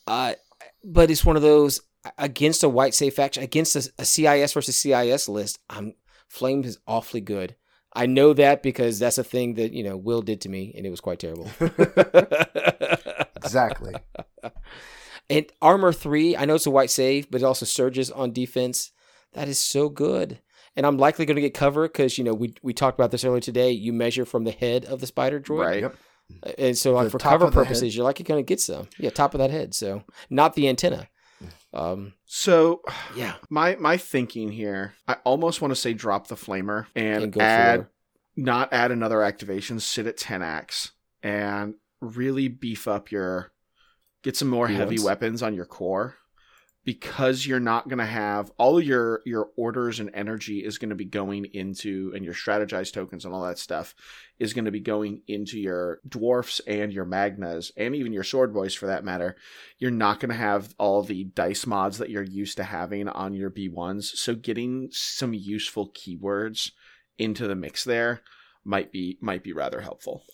Uh, 0.08 0.34
but 0.84 1.10
it's 1.10 1.24
one 1.24 1.34
of 1.34 1.42
those 1.42 1.80
against 2.16 2.62
a 2.62 2.68
white 2.68 2.94
save 2.94 3.12
faction, 3.14 3.42
against 3.42 3.74
a, 3.74 3.90
a 3.98 4.04
CIS 4.04 4.52
versus 4.52 4.76
CIS 4.76 5.28
list. 5.28 5.58
I'm 5.68 5.94
Flames 6.28 6.66
is 6.68 6.78
awfully 6.86 7.20
good. 7.20 7.56
I 7.96 8.06
know 8.06 8.32
that 8.34 8.62
because 8.62 8.98
that's 8.98 9.18
a 9.18 9.24
thing 9.24 9.54
that 9.54 9.72
you 9.72 9.82
know 9.82 9.96
Will 9.96 10.22
did 10.22 10.40
to 10.42 10.48
me, 10.48 10.72
and 10.76 10.84
it 10.86 10.90
was 10.90 11.00
quite 11.00 11.18
terrible. 11.18 11.50
Exactly. 13.36 13.94
And 15.30 15.46
armor 15.62 15.92
three, 15.92 16.36
I 16.36 16.44
know 16.44 16.54
it's 16.56 16.66
a 16.66 16.70
white 16.70 16.90
save, 16.90 17.30
but 17.30 17.40
it 17.42 17.44
also 17.44 17.64
surges 17.66 18.10
on 18.10 18.32
defense. 18.32 18.90
That 19.34 19.48
is 19.48 19.58
so 19.58 19.88
good. 19.88 20.40
And 20.76 20.84
I'm 20.86 20.98
likely 20.98 21.26
going 21.26 21.36
to 21.36 21.40
get 21.40 21.54
cover 21.54 21.86
because 21.88 22.18
you 22.18 22.24
know 22.24 22.34
we 22.34 22.54
we 22.62 22.72
talked 22.74 22.98
about 22.98 23.10
this 23.10 23.24
earlier 23.24 23.40
today. 23.40 23.70
You 23.70 23.92
measure 23.92 24.24
from 24.24 24.44
the 24.44 24.50
head 24.52 24.84
of 24.84 25.00
the 25.00 25.06
spider 25.06 25.40
droid, 25.40 25.58
Right. 25.64 25.80
Yep. 25.82 25.96
and 26.58 26.76
so 26.78 26.92
like 26.92 27.04
The 27.04 27.10
for 27.10 27.18
top 27.18 27.38
cover 27.40 27.50
purposes, 27.52 27.82
head. 27.82 27.94
you're 27.94 28.04
likely 28.04 28.24
going 28.24 28.44
to 28.44 28.46
get 28.48 28.60
some. 28.60 28.88
Yeah, 28.98 29.10
top 29.10 29.34
of 29.34 29.38
that 29.38 29.50
head. 29.50 29.74
So 29.74 30.02
not 30.28 30.54
the 30.54 30.68
antenna. 30.68 31.08
Um, 31.76 32.14
So 32.24 32.82
yeah, 33.16 33.34
my 33.50 33.76
my 33.76 33.96
thinking 33.96 34.50
here, 34.50 34.94
I 35.06 35.16
almost 35.24 35.60
want 35.60 35.72
to 35.72 35.76
say 35.76 35.92
drop 35.92 36.28
the 36.28 36.34
flamer 36.34 36.86
and, 36.96 37.36
add 37.38 37.86
not 38.34 38.72
add 38.72 38.90
another 38.90 39.22
activation, 39.22 39.78
sit 39.80 40.06
at 40.06 40.16
10 40.16 40.42
acts 40.42 40.92
and 41.22 41.74
really 42.00 42.48
beef 42.48 42.88
up 42.88 43.10
your 43.10 43.52
get 44.22 44.36
some 44.36 44.48
more 44.48 44.68
heavy 44.68 44.96
B1s? 44.96 45.04
weapons 45.04 45.42
on 45.42 45.54
your 45.54 45.64
core 45.64 46.16
because 46.86 47.44
you're 47.44 47.60
not 47.60 47.88
going 47.88 47.98
to 47.98 48.06
have 48.06 48.50
all 48.56 48.80
your 48.80 49.20
your 49.26 49.50
orders 49.56 50.00
and 50.00 50.10
energy 50.14 50.64
is 50.64 50.78
going 50.78 50.88
to 50.88 50.94
be 50.94 51.04
going 51.04 51.44
into 51.52 52.12
and 52.14 52.24
your 52.24 52.32
strategized 52.32 52.94
tokens 52.94 53.26
and 53.26 53.34
all 53.34 53.42
that 53.42 53.58
stuff 53.58 53.94
is 54.38 54.54
going 54.54 54.64
to 54.64 54.70
be 54.70 54.80
going 54.80 55.20
into 55.26 55.58
your 55.58 56.00
dwarfs 56.08 56.60
and 56.66 56.92
your 56.92 57.04
magnas 57.04 57.72
and 57.76 57.94
even 57.94 58.12
your 58.12 58.22
sword 58.22 58.54
boys 58.54 58.74
for 58.74 58.86
that 58.86 59.04
matter 59.04 59.36
you're 59.78 59.90
not 59.90 60.20
going 60.20 60.30
to 60.30 60.36
have 60.36 60.74
all 60.78 61.02
the 61.02 61.24
dice 61.24 61.66
mods 61.66 61.98
that 61.98 62.08
you're 62.08 62.22
used 62.22 62.56
to 62.56 62.64
having 62.64 63.08
on 63.08 63.34
your 63.34 63.50
b1s 63.50 64.04
so 64.04 64.34
getting 64.34 64.88
some 64.92 65.34
useful 65.34 65.90
keywords 65.92 66.70
into 67.18 67.48
the 67.48 67.56
mix 67.56 67.84
there 67.84 68.22
might 68.64 68.92
be 68.92 69.18
might 69.20 69.42
be 69.42 69.52
rather 69.52 69.80
helpful. 69.80 70.24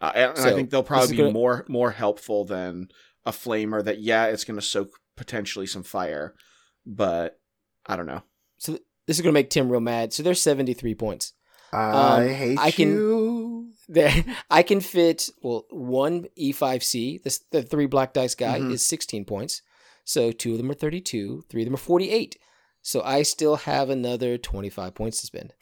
Uh, 0.00 0.12
and, 0.14 0.38
and 0.38 0.46
I 0.46 0.52
think 0.54 0.70
they'll 0.70 0.82
probably 0.82 1.10
be 1.10 1.16
gonna- 1.16 1.32
more 1.32 1.64
more 1.68 1.90
helpful 1.90 2.44
than 2.44 2.88
a 3.26 3.32
flamer 3.32 3.84
that 3.84 4.00
yeah 4.00 4.26
it's 4.26 4.44
going 4.44 4.58
to 4.58 4.64
soak 4.64 4.98
potentially 5.20 5.66
some 5.66 5.82
fire, 5.82 6.34
but 6.86 7.38
I 7.86 7.94
don't 7.96 8.06
know. 8.06 8.22
So 8.58 8.72
th- 8.72 8.82
this 9.06 9.18
is 9.18 9.22
going 9.22 9.32
to 9.32 9.38
make 9.38 9.50
Tim 9.50 9.68
real 9.70 9.80
mad. 9.80 10.12
So 10.14 10.22
there's 10.22 10.40
73 10.40 10.94
points. 10.94 11.34
I 11.72 12.22
Um, 12.22 12.28
hate 12.28 12.58
I 12.58 12.70
can- 12.70 12.88
you. 12.94 13.66
There, 13.92 14.24
I 14.48 14.62
can 14.62 14.80
fit 14.80 15.30
well 15.42 15.66
one 15.70 16.26
E5C. 16.38 17.24
This 17.24 17.40
the 17.50 17.60
three 17.64 17.86
black 17.86 18.12
dice 18.12 18.36
guy 18.36 18.60
Mhm. 18.60 18.72
is 18.72 18.86
16 18.86 19.24
points. 19.24 19.62
So 20.04 20.30
two 20.30 20.52
of 20.52 20.58
them 20.58 20.70
are 20.70 20.74
32, 20.74 21.42
three 21.48 21.62
of 21.62 21.66
them 21.66 21.74
are 21.74 21.76
48. 21.76 22.36
So 22.82 23.02
I 23.02 23.22
still 23.24 23.56
have 23.56 23.90
another 23.90 24.38
25 24.38 24.94
points 24.94 25.20
to 25.20 25.26
spend. 25.26 25.54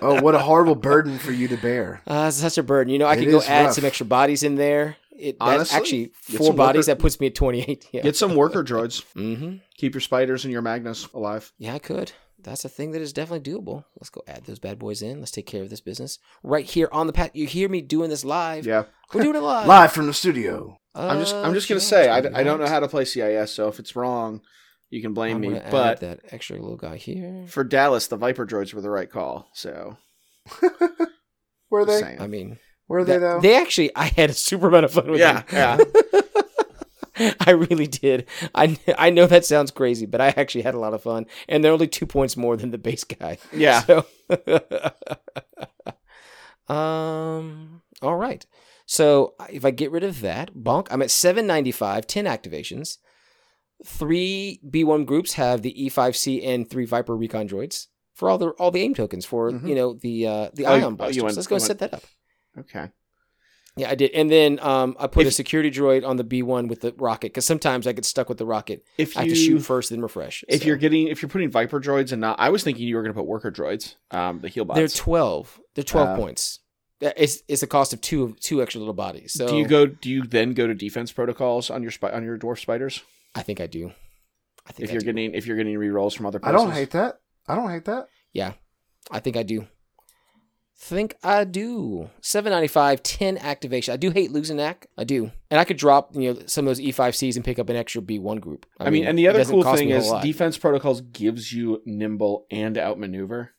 Oh, 0.00 0.22
what 0.22 0.36
a 0.36 0.38
horrible 0.50 0.76
burden 0.76 1.18
for 1.18 1.32
you 1.32 1.48
to 1.48 1.56
bear. 1.56 2.02
Uh, 2.06 2.30
such 2.30 2.56
a 2.56 2.62
burden. 2.62 2.92
You 2.92 3.00
know, 3.00 3.06
I 3.06 3.14
It 3.14 3.24
could 3.24 3.30
go 3.32 3.42
add 3.42 3.64
rough. 3.66 3.74
some 3.74 3.84
extra 3.84 4.06
bodies 4.06 4.44
in 4.44 4.54
there. 4.54 4.96
It 5.18 5.36
Honestly, 5.40 5.76
actually 5.76 6.12
four 6.38 6.52
bodies. 6.52 6.86
worker- 6.88 6.94
That 6.96 6.98
puts 7.00 7.20
me 7.20 7.28
at 7.28 7.34
28. 7.34 7.86
Yeah. 7.92 8.02
Get 8.02 8.16
some 8.16 8.34
worker 8.34 8.62
droids. 8.70 9.04
mm-hmm. 9.14 9.56
Keep 9.76 9.94
your 9.94 10.00
spiders 10.00 10.44
and 10.44 10.52
your 10.52 10.62
magnas 10.62 11.08
alive. 11.14 11.52
Yeah, 11.58 11.74
I 11.74 11.78
could. 11.78 12.12
That's 12.42 12.64
a 12.64 12.68
thing 12.68 12.90
that 12.90 13.00
is 13.00 13.12
definitely 13.14 13.50
doable. 13.52 13.84
Let's 13.98 14.10
go 14.10 14.22
add 14.28 14.44
those 14.44 14.58
bad 14.58 14.78
boys 14.78 15.00
in. 15.00 15.18
Let's 15.20 15.30
take 15.30 15.46
care 15.46 15.62
of 15.62 15.70
this 15.70 15.80
business 15.80 16.18
right 16.42 16.64
here 16.66 16.88
on 16.92 17.06
the 17.06 17.12
pat. 17.14 17.34
You 17.34 17.46
hear 17.46 17.68
me 17.70 17.80
doing 17.80 18.10
this 18.10 18.24
live? 18.24 18.66
Yeah, 18.66 18.84
We're 19.14 19.22
doing 19.22 19.36
it 19.36 19.40
live. 19.42 19.66
Live 19.66 19.92
from 19.92 20.06
the 20.08 20.12
studio. 20.14 20.78
I'm 20.94 21.18
just 21.20 21.34
I'm 21.34 21.54
just 21.54 21.68
gonna 21.68 21.78
Uh, 21.78 21.80
say 21.80 22.08
I, 22.08 22.18
I 22.18 22.42
don't 22.44 22.60
know 22.60 22.68
how 22.68 22.80
to 22.80 22.86
play 22.88 23.04
CIS, 23.06 23.50
so 23.50 23.68
if 23.68 23.78
it's 23.80 23.96
wrong, 23.96 24.42
you 24.90 25.00
can 25.02 25.12
blame 25.14 25.40
me. 25.40 25.58
But 25.70 26.00
that 26.00 26.20
extra 26.30 26.56
little 26.60 26.76
guy 26.76 26.96
here. 26.98 27.44
for 27.48 27.64
Dallas, 27.64 28.06
the 28.08 28.16
Viper 28.16 28.46
droids 28.46 28.74
were 28.74 28.80
the 28.82 28.90
right 28.90 29.10
call. 29.10 29.48
So 29.54 29.96
Were 31.70 31.84
they? 31.84 31.98
saying. 32.00 32.20
I 32.20 32.26
mean, 32.26 32.58
Were 32.88 33.04
they 33.04 33.14
that- 33.14 33.18
though? 33.20 33.40
they 33.40 33.56
actually, 33.56 33.90
I 33.96 34.06
had 34.06 34.30
a 34.30 34.34
super 34.34 34.68
amount 34.68 34.84
of 34.84 34.92
fun 34.92 35.10
with 35.10 35.20
Yeah, 35.20 35.42
them. 35.42 35.80
I 37.40 37.50
really 37.52 37.86
did. 37.86 38.26
I 38.56 38.76
I 38.98 39.10
know 39.10 39.26
that 39.28 39.44
sounds 39.44 39.70
crazy, 39.70 40.04
but 40.04 40.20
I 40.20 40.28
actually 40.36 40.62
had 40.62 40.74
a 40.74 40.80
lot 40.80 40.94
of 40.94 41.02
fun, 41.02 41.26
and 41.48 41.62
they're 41.62 41.70
only 41.72 41.86
two 41.86 42.06
points 42.06 42.36
more 42.36 42.56
than 42.56 42.72
the 42.72 42.78
base 42.78 43.04
guy. 43.04 43.38
Yeah. 43.52 43.80
So, 43.82 44.04
um. 46.74 47.82
All 48.02 48.16
right. 48.16 48.44
So 48.86 49.34
if 49.50 49.64
I 49.64 49.70
get 49.70 49.90
rid 49.92 50.04
of 50.04 50.20
that, 50.20 50.54
bonk, 50.54 50.88
I'm 50.90 51.00
at 51.02 51.10
795, 51.10 52.06
10 52.06 52.24
activations. 52.26 52.98
Three 53.84 54.60
B1 54.68 55.06
groups 55.06 55.34
have 55.34 55.62
the 55.62 55.72
E5C 55.74 56.46
and 56.46 56.68
three 56.68 56.84
Viper 56.84 57.16
recon 57.16 57.48
droids 57.48 57.86
for 58.12 58.28
all 58.28 58.38
the 58.38 58.48
all 58.50 58.70
the 58.70 58.80
aim 58.82 58.94
tokens 58.94 59.24
for 59.24 59.50
Mhm. 59.50 59.68
you 59.68 59.74
know 59.74 59.94
the 59.94 60.26
uh, 60.26 60.50
the 60.54 60.66
Oh, 60.66 60.74
you- 60.74 60.82
ion 60.82 60.84
oh, 60.84 60.88
you 60.90 60.96
blasters. 60.96 61.22
went- 61.22 61.36
Let's 61.36 61.46
go 61.48 61.54
and 61.56 61.62
set 61.64 61.78
that 61.80 61.94
up. 61.94 62.02
Okay. 62.58 62.90
Yeah, 63.76 63.90
I 63.90 63.96
did, 63.96 64.12
and 64.12 64.30
then 64.30 64.60
um, 64.60 64.94
I 65.00 65.08
put 65.08 65.26
a 65.26 65.32
security 65.32 65.68
droid 65.68 66.06
on 66.06 66.16
the 66.16 66.22
B1 66.22 66.68
with 66.68 66.80
the 66.82 66.94
rocket 66.96 67.28
because 67.32 67.44
sometimes 67.44 67.88
I 67.88 67.92
get 67.92 68.04
stuck 68.04 68.28
with 68.28 68.38
the 68.38 68.46
rocket. 68.46 68.84
If 68.98 69.16
you 69.16 69.20
I 69.20 69.24
have 69.24 69.30
to 69.30 69.34
shoot 69.34 69.58
first, 69.60 69.90
then 69.90 70.00
refresh. 70.00 70.44
if 70.48 70.60
so. 70.60 70.66
you're 70.68 70.76
getting 70.76 71.08
if 71.08 71.20
you're 71.22 71.28
putting 71.28 71.50
Viper 71.50 71.80
droids 71.80 72.12
and 72.12 72.20
not, 72.20 72.38
I 72.38 72.50
was 72.50 72.62
thinking 72.62 72.86
you 72.86 72.94
were 72.94 73.02
going 73.02 73.12
to 73.12 73.18
put 73.18 73.26
worker 73.26 73.50
droids. 73.50 73.96
Um, 74.12 74.38
the 74.38 74.48
heal 74.48 74.64
bots. 74.64 74.78
they're 74.78 74.86
twelve. 74.86 75.58
They're 75.74 75.82
twelve 75.82 76.10
Uh, 76.10 76.16
points. 76.16 76.60
It's 77.00 77.42
it's 77.48 77.62
the 77.62 77.66
cost 77.66 77.92
of 77.92 78.00
two 78.00 78.36
two 78.38 78.62
extra 78.62 78.78
little 78.78 78.94
bodies. 78.94 79.32
So 79.32 79.48
do 79.48 79.56
you 79.56 79.66
go? 79.66 79.86
Do 79.86 80.08
you 80.08 80.22
then 80.22 80.52
go 80.54 80.68
to 80.68 80.74
defense 80.74 81.10
protocols 81.10 81.68
on 81.68 81.82
your 81.82 81.90
spi- 81.90 82.12
on 82.12 82.22
your 82.22 82.38
dwarf 82.38 82.60
spiders? 82.60 83.02
I 83.34 83.42
think 83.42 83.60
I 83.60 83.66
do. 83.66 83.90
I 84.68 84.72
think 84.72 84.84
If 84.84 84.90
I 84.90 84.92
you're 84.92 85.00
do. 85.00 85.06
getting 85.06 85.34
if 85.34 85.48
you're 85.48 85.56
getting 85.56 85.74
rerolls 85.74 86.16
from 86.16 86.26
other 86.26 86.38
I 86.44 86.52
don't 86.52 86.70
hate 86.70 86.92
that. 86.92 87.18
I 87.48 87.56
don't 87.56 87.70
hate 87.70 87.86
that. 87.86 88.06
Yeah, 88.32 88.52
I 89.10 89.18
think 89.18 89.36
I 89.36 89.42
do. 89.42 89.66
Think 90.76 91.14
I 91.22 91.44
do. 91.44 92.10
795, 92.20 93.02
10 93.02 93.38
activation. 93.38 93.94
I 93.94 93.96
do 93.96 94.10
hate 94.10 94.32
losing 94.32 94.56
that. 94.58 94.84
I 94.98 95.04
do. 95.04 95.30
And 95.50 95.60
I 95.60 95.64
could 95.64 95.76
drop, 95.76 96.14
you 96.16 96.34
know, 96.34 96.40
some 96.46 96.66
of 96.66 96.70
those 96.76 96.80
E5Cs 96.84 97.36
and 97.36 97.44
pick 97.44 97.58
up 97.58 97.68
an 97.70 97.76
extra 97.76 98.02
B1 98.02 98.40
group. 98.40 98.66
I, 98.78 98.90
mean, 98.90 99.06
and 99.06 99.16
the 99.18 99.28
other 99.28 99.44
cool 99.44 99.62
thing 99.62 99.90
is 99.90 100.10
defense 100.22 100.58
protocols 100.58 101.00
gives 101.00 101.52
you 101.52 101.80
nimble 101.86 102.46
and 102.50 102.76
outmaneuver. 102.76 103.52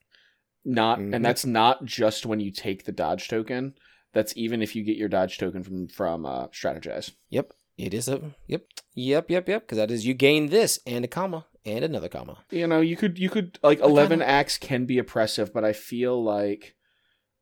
Not 0.68 1.00
Mhm. 1.00 1.16
and 1.16 1.24
that's 1.24 1.46
not 1.46 1.86
just 1.86 2.26
when 2.26 2.40
you 2.40 2.52
take 2.52 2.86
the 2.86 2.92
dodge 2.92 3.28
token. 3.28 3.76
That's 4.14 4.34
even 4.36 4.62
if 4.64 4.76
you 4.76 4.84
get 4.84 4.98
your 4.98 5.10
dodge 5.10 5.38
token 5.38 5.62
from 5.64 5.88
from 5.88 6.26
uh, 6.26 6.48
strategize. 6.48 7.12
Yep. 7.30 7.54
It 7.78 7.94
is 7.94 8.08
a 8.08 8.34
yep. 8.48 8.66
Yep, 8.96 9.30
yep, 9.30 9.48
yep. 9.48 9.62
Because 9.64 9.78
that 9.78 9.92
is 9.92 10.06
you 10.08 10.14
gain 10.14 10.48
this 10.48 10.80
and 10.88 11.06
a 11.06 11.08
comma 11.08 11.46
and 11.66 11.84
another 11.86 12.10
comma. 12.10 12.38
You 12.50 12.66
know, 12.68 12.82
you 12.82 12.96
could 12.98 13.20
you 13.20 13.30
could 13.30 13.60
like 13.62 13.80
eleven 13.80 14.22
acts 14.22 14.58
can 14.58 14.86
be 14.86 14.98
oppressive, 14.98 15.54
but 15.54 15.64
I 15.64 15.74
feel 15.74 16.22
like 16.24 16.75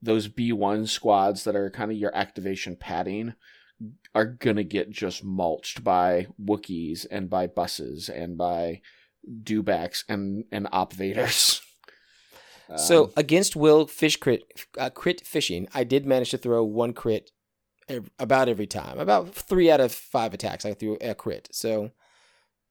those 0.03 0.27
B 0.27 0.51
one 0.51 0.85
squads 0.85 1.45
that 1.45 1.55
are 1.55 1.69
kind 1.69 1.91
of 1.91 1.97
your 1.97 2.15
activation 2.15 2.75
padding 2.75 3.33
are 4.13 4.25
gonna 4.25 4.63
get 4.63 4.89
just 4.89 5.23
mulched 5.23 5.83
by 5.83 6.27
Wookiees 6.43 7.05
and 7.09 7.29
by 7.29 7.47
buses 7.47 8.09
and 8.09 8.37
by 8.37 8.81
dewbacks 9.43 10.03
and 10.07 10.45
and 10.51 10.67
opvaders. 10.67 11.61
so 12.75 13.05
Um, 13.05 13.11
against 13.15 13.55
Will 13.55 13.87
fish 13.87 14.17
crit 14.17 14.43
uh, 14.77 14.89
crit 14.89 15.25
fishing, 15.25 15.67
I 15.73 15.83
did 15.83 16.05
manage 16.05 16.31
to 16.31 16.37
throw 16.37 16.63
one 16.63 16.93
crit 16.93 17.31
about 18.19 18.49
every 18.49 18.67
time. 18.67 18.99
About 18.99 19.33
three 19.33 19.69
out 19.71 19.81
of 19.81 19.91
five 19.91 20.33
attacks 20.33 20.65
I 20.65 20.73
threw 20.73 20.97
a 21.01 21.15
crit. 21.15 21.49
So 21.51 21.91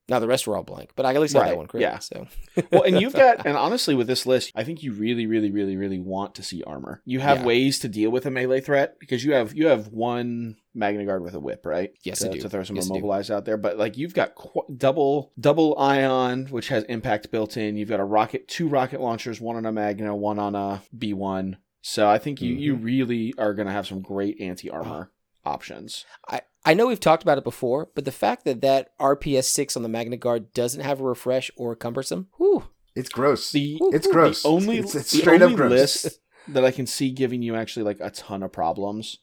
now 0.09 0.19
the 0.19 0.27
rest 0.27 0.47
were 0.47 0.57
all 0.57 0.63
blank, 0.63 0.91
but 0.97 1.07
I 1.07 1.15
at 1.15 1.21
least 1.21 1.35
got 1.35 1.41
Right, 1.41 1.51
that 1.51 1.57
one 1.57 1.67
crit. 1.67 1.83
yeah. 1.83 1.99
So 1.99 2.27
well, 2.71 2.83
and 2.83 2.99
you've 3.01 3.15
got, 3.15 3.39
and 3.47 3.57
honestly, 3.57 3.95
with 3.95 4.07
this 4.07 4.27
list, 4.27 4.53
I 4.55 4.65
think 4.65 4.83
you 4.83 4.93
really, 4.93 5.27
really, 5.27 5.51
really, 5.51 5.77
really 5.77 5.99
want 6.01 6.35
to 6.37 6.43
see 6.43 6.63
armor. 6.65 7.01
You 7.05 7.21
have 7.21 7.39
Yeah. 7.39 7.47
ways 7.47 7.79
to 7.81 7.89
deal 7.89 8.11
with 8.11 8.27
a 8.27 8.31
melee 8.31 8.61
threat 8.61 8.99
because 8.99 9.25
you 9.25 9.33
have 9.33 9.55
you 9.55 9.69
have 9.69 9.89
one 9.89 10.57
Magna 10.75 11.05
Guard 11.05 11.23
with 11.23 11.35
a 11.35 11.41
whip, 11.41 11.65
right? 11.65 11.93
Yes, 12.03 12.19
to, 12.21 12.29
I 12.29 12.33
do. 12.33 12.41
To 12.41 12.49
throw 12.49 12.63
some 12.65 12.77
Yes, 12.77 12.87
immobilized 12.87 13.31
out 13.31 13.45
there, 13.45 13.57
but 13.57 13.79
like 13.79 13.97
you've 13.97 14.15
got 14.15 14.35
qu- 14.35 14.67
double 14.77 15.33
double 15.39 15.79
ion, 15.79 16.47
which 16.47 16.69
has 16.69 16.85
impact 16.85 17.31
built 17.31 17.57
in. 17.57 17.77
You've 17.77 17.89
got 17.89 18.01
a 18.01 18.05
rocket, 18.05 18.49
two 18.49 18.69
rocket 18.69 19.01
launchers, 19.01 19.41
one 19.41 19.57
on 19.57 19.67
a 19.67 19.73
Magna, 19.73 20.15
one 20.17 20.39
on 20.39 20.55
a 20.55 20.83
B 20.97 21.15
one. 21.15 21.59
So 21.81 22.09
I 22.09 22.19
think 22.19 22.41
you 22.41 22.53
you 22.55 22.75
Mm-hmm. 22.75 22.85
really 22.85 23.35
are 23.39 23.55
going 23.55 23.67
to 23.67 23.73
have 23.73 23.87
some 23.87 24.01
great 24.03 24.41
anti 24.41 24.69
armor 24.71 25.11
options. 25.45 26.05
I, 26.29 26.43
I 26.65 26.75
know 26.75 26.87
we've 26.87 27.01
talked 27.01 27.23
about 27.23 27.39
it 27.39 27.45
before, 27.45 27.91
but 27.95 28.05
the 28.05 28.13
fact 28.13 28.45
that 28.45 28.61
that 28.61 28.97
RPS 28.99 29.45
six 29.45 29.77
on 29.77 29.83
the 29.83 29.89
Magna 29.89 30.17
Guard 30.17 30.53
doesn't 30.53 30.81
have 30.83 31.01
a 31.01 31.05
refresh 31.05 31.51
or 31.57 31.73
a 31.73 31.77
cumbersome, 31.77 32.29
whew, 32.37 32.65
It's 32.95 33.09
gross. 33.09 33.51
The 33.51 33.79
it's 33.93 34.07
gross. 34.07 34.43
The 34.43 34.49
only, 34.49 34.79
it's, 34.79 34.95
it's 34.95 35.11
the 35.11 35.19
straight 35.19 35.43
only 35.43 35.55
up 35.55 35.59
gross. 35.59 35.71
list 35.71 36.21
that 36.49 36.65
I 36.65 36.71
can 36.71 36.87
see 36.87 37.11
giving 37.11 37.43
you 37.43 37.57
actually 37.57 37.85
like 37.85 37.99
a 38.01 38.11
ton 38.11 38.43
of 38.43 38.53
problems 38.53 39.19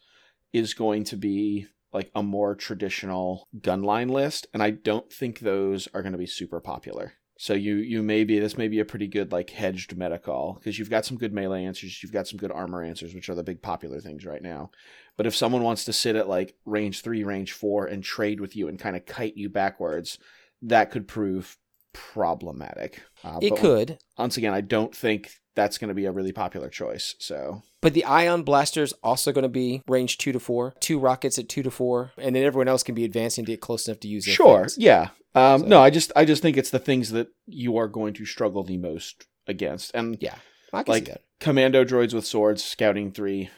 is 0.51 0.73
going 0.73 1.03
to 1.05 1.15
be 1.15 1.67
like 1.93 2.11
a 2.13 2.23
more 2.23 2.55
traditional 2.55 3.47
gunline 3.59 4.09
list, 4.09 4.47
and 4.53 4.61
I 4.61 4.71
don't 4.71 5.11
think 5.11 5.39
those 5.39 5.87
are 5.93 6.01
going 6.01 6.11
to 6.11 6.17
be 6.19 6.27
super 6.27 6.59
popular. 6.59 7.13
So 7.41 7.53
you 7.53 7.75
you 7.75 8.03
may 8.03 8.25
be 8.25 8.37
this 8.37 8.57
may 8.57 8.67
be 8.67 8.79
a 8.79 8.85
pretty 8.85 9.07
good 9.07 9.31
like 9.31 9.49
hedged 9.49 9.95
meta 9.97 10.19
call 10.19 10.55
because 10.55 10.77
you've 10.77 10.89
got 10.89 11.05
some 11.05 11.17
good 11.17 11.33
melee 11.33 11.63
answers, 11.63 12.03
you've 12.03 12.11
got 12.11 12.27
some 12.27 12.37
good 12.37 12.51
armor 12.51 12.83
answers, 12.83 13.15
which 13.15 13.29
are 13.29 13.35
the 13.35 13.43
big 13.43 13.61
popular 13.61 14.01
things 14.01 14.25
right 14.25 14.41
now. 14.43 14.71
But 15.19 15.27
if 15.27 15.35
someone 15.35 15.63
wants 15.63 15.83
to 15.83 15.91
sit 15.93 16.15
at 16.15 16.29
like 16.29 16.55
range 16.65 17.01
three, 17.01 17.25
range 17.25 17.51
four, 17.51 17.85
and 17.85 18.01
trade 18.01 18.39
with 18.39 18.55
you 18.55 18.69
and 18.69 18.79
kind 18.79 18.95
of 18.95 19.05
kite 19.05 19.35
you 19.35 19.49
backwards, 19.49 20.17
that 20.61 20.91
could 20.91 21.09
prove 21.09 21.57
problematic. 21.93 23.01
Uh, 23.23 23.39
it 23.41 23.57
could. 23.57 23.99
once 24.17 24.37
again, 24.37 24.53
I 24.53 24.61
don't 24.61 24.95
think 24.95 25.31
that's 25.55 25.77
going 25.77 25.89
to 25.89 25.93
be 25.93 26.05
a 26.05 26.11
really 26.11 26.31
popular 26.31 26.69
choice. 26.69 27.15
So 27.19 27.63
But 27.81 27.93
the 27.93 28.05
ion 28.05 28.43
blaster's 28.43 28.93
also 29.03 29.31
going 29.33 29.43
to 29.43 29.49
be 29.49 29.81
range 29.87 30.17
two 30.17 30.31
to 30.31 30.39
four, 30.39 30.73
two 30.79 30.97
rockets 30.99 31.37
at 31.37 31.49
two 31.49 31.63
to 31.63 31.71
four, 31.71 32.11
and 32.17 32.33
then 32.35 32.43
everyone 32.43 32.69
else 32.69 32.83
can 32.83 32.95
be 32.95 33.03
advancing 33.03 33.43
to 33.45 33.51
get 33.51 33.59
close 33.61 33.87
enough 33.87 33.99
to 34.01 34.07
use 34.07 34.25
their 34.25 34.33
sure, 34.35 34.59
things. 34.61 34.77
yeah. 34.77 35.09
Um, 35.35 35.61
So- 35.61 35.67
No, 35.67 35.81
I 35.81 35.89
just 35.89 36.11
I 36.15 36.23
just 36.25 36.41
think 36.41 36.55
it's 36.55 36.69
the 36.71 36.79
things 36.79 37.09
that 37.11 37.27
you 37.45 37.75
are 37.77 37.87
going 37.89 38.13
to 38.15 38.25
struggle 38.25 38.63
the 38.63 38.77
most 38.77 39.27
against, 39.47 39.91
and 39.93 40.17
Yeah, 40.21 40.35
I 40.71 40.83
can 40.83 40.93
like 40.93 41.05
see 41.07 41.11
that. 41.11 41.21
commando 41.41 41.83
droids 41.83 42.13
with 42.13 42.25
swords, 42.25 42.63
scouting 42.63 43.11
three 43.11 43.49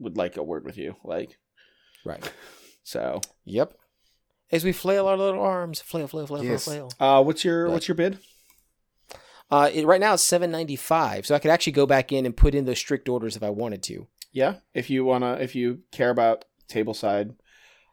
would 0.00 0.16
like 0.16 0.36
a 0.36 0.42
word 0.42 0.64
with 0.64 0.76
you, 0.76 0.96
like 1.04 1.38
Right. 2.04 2.32
so. 2.82 3.20
Yep. 3.44 3.74
As 4.50 4.64
we 4.64 4.72
flail 4.72 5.06
our 5.06 5.16
little 5.16 5.40
arms, 5.40 5.80
flail, 5.80 6.08
flail, 6.08 6.26
flail, 6.26 6.42
Yes. 6.44 6.64
flail, 6.64 6.90
flail. 6.98 7.18
Uh, 7.20 7.22
what's 7.22 7.44
your 7.44 7.66
But- 7.66 7.72
what's 7.72 7.88
your 7.88 7.94
bid? 7.94 8.18
Uh, 9.50 9.68
it, 9.72 9.84
right 9.84 10.00
now 10.00 10.14
it's 10.14 10.22
seven 10.22 10.50
ninety 10.50 10.76
five, 10.76 11.26
so 11.26 11.34
I 11.34 11.38
could 11.40 11.50
actually 11.50 11.72
go 11.72 11.84
back 11.86 12.12
in 12.12 12.24
and 12.24 12.36
put 12.36 12.54
in 12.54 12.64
those 12.66 12.78
strict 12.78 13.08
orders 13.08 13.36
if 13.36 13.42
I 13.42 13.50
wanted 13.50 13.82
to. 13.84 14.06
Yeah, 14.32 14.56
if 14.74 14.90
you 14.90 15.04
wanna, 15.04 15.34
if 15.40 15.54
you 15.56 15.80
care 15.90 16.10
about 16.10 16.44
table 16.68 16.94
side. 16.94 17.34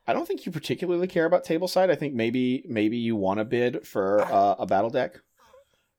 I 0.10 0.14
don't 0.14 0.26
think 0.28 0.46
you 0.46 0.52
particularly 0.52 1.08
care 1.08 1.26
about 1.26 1.44
table 1.44 1.68
side. 1.68 1.90
I 1.90 1.96
think 1.96 2.14
maybe 2.14 2.64
maybe 2.68 2.98
you 2.98 3.16
want 3.16 3.40
to 3.40 3.44
bid 3.46 3.86
for 3.88 4.22
uh, 4.22 4.56
a 4.60 4.66
battle 4.68 4.90
deck. 4.92 5.20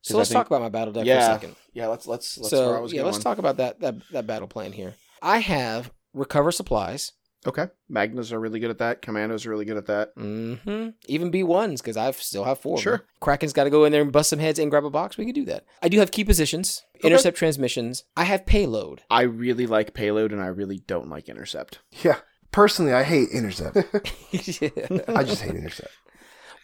So 0.03 0.17
let's 0.17 0.31
think- 0.31 0.39
talk 0.39 0.47
about 0.47 0.63
my 0.63 0.69
battle 0.69 0.93
deck 0.95 1.05
Yeah. 1.07 1.27
for 1.27 1.31
a 1.31 1.35
second. 1.41 1.57
Yeah, 1.73 1.89
let's 1.89 2.07
let's 2.07 2.39
let's. 2.39 2.53
where 2.53 2.63
I 2.63 2.77
so 2.77 2.83
was 2.83 2.93
yeah, 2.93 3.03
let's 3.03 3.19
talk 3.19 3.39
about 3.39 3.57
that, 3.57 3.81
that 3.81 3.97
that 4.13 4.27
battle 4.29 4.49
plan 4.49 4.73
here. 4.73 4.95
I 5.21 5.39
have 5.41 5.91
recover 6.19 6.53
supplies. 6.53 7.13
Okay, 7.47 7.69
Magnas 7.89 8.33
are 8.33 8.41
really 8.41 8.59
good 8.59 8.71
at 8.71 8.79
that. 8.79 9.01
Commandos 9.01 9.47
are 9.47 9.51
really 9.51 9.65
good 9.65 9.77
at 9.77 9.87
that. 9.87 10.15
Mm-hmm. 10.17 10.89
Even 11.07 11.31
B 11.31 11.45
ones 11.45 11.81
because 11.81 11.97
I 11.97 12.11
still 12.11 12.45
have 12.45 12.59
four. 12.59 12.79
Sure. 12.79 13.07
Kraken's 13.21 13.53
got 13.53 13.65
to 13.65 13.71
go 13.71 13.85
in 13.85 13.93
there 13.93 14.03
and 14.03 14.11
bust 14.11 14.31
some 14.31 14.41
heads 14.41 14.59
and 14.59 14.71
grab 14.71 14.85
a 14.85 14.91
box. 14.91 15.17
We 15.17 15.25
could 15.25 15.37
do 15.37 15.45
that. 15.45 15.65
I 15.81 15.89
do 15.89 16.01
have 16.01 16.11
key 16.11 16.25
positions, 16.25 16.83
intercept 17.03 17.37
transmissions. 17.37 18.05
I 18.17 18.25
have 18.25 18.45
payload. 18.45 19.03
I 19.09 19.23
really 19.23 19.67
like 19.67 19.95
payload, 19.95 20.33
and 20.33 20.43
I 20.43 20.49
really 20.49 20.81
don't 20.81 21.09
like 21.09 21.29
intercept. 21.29 21.79
Yeah. 22.03 22.17
Personally, 22.51 22.93
I 22.93 23.05
hate 23.05 23.29
intercept. 23.31 23.77
I 24.33 25.23
just 25.23 25.43
hate 25.43 25.55
intercept. 25.55 25.93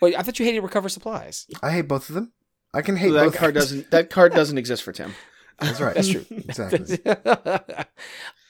Wait, 0.01 0.19
I 0.19 0.23
thought 0.23 0.39
you 0.39 0.45
hated 0.45 0.63
recover 0.63 0.89
supplies. 0.89 1.47
I 1.63 1.71
hate 1.71 1.89
both 1.89 2.09
of 2.09 2.17
them. 2.17 2.33
I 2.73 2.83
can 2.83 2.97
hate 2.97 3.11
that 3.11 3.27
both. 3.27 3.37
card 3.37 3.55
doesn't. 3.55 3.91
That 3.93 4.11
card 4.11 4.35
doesn't 4.35 4.59
exist 4.59 4.83
for 4.83 4.93
Tim. 4.93 5.15
That's 5.61 5.81
right. 5.81 5.95
That's 5.95 6.09
true. 6.09 6.27
Exactly. 6.31 6.99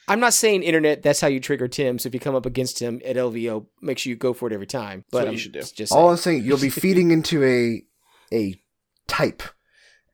I'm 0.08 0.20
not 0.20 0.34
saying 0.34 0.62
internet. 0.62 1.02
That's 1.02 1.20
how 1.20 1.28
you 1.28 1.40
trigger 1.40 1.68
Tim. 1.68 1.98
So 1.98 2.08
if 2.08 2.14
you 2.14 2.20
come 2.20 2.34
up 2.34 2.46
against 2.46 2.80
him 2.80 3.00
at 3.04 3.16
LVO, 3.16 3.66
make 3.80 3.98
sure 3.98 4.10
you 4.10 4.16
go 4.16 4.32
for 4.32 4.48
it 4.48 4.52
every 4.52 4.66
time. 4.66 5.04
But 5.10 5.24
what 5.24 5.32
you 5.32 5.38
should 5.38 5.52
do. 5.52 5.62
Just 5.62 5.92
All 5.92 6.10
I'm 6.10 6.16
saying. 6.16 6.40
saying, 6.40 6.48
you'll 6.48 6.58
be 6.58 6.70
feeding 6.70 7.10
into 7.10 7.42
a 7.44 7.82
a 8.32 8.60
type 9.06 9.42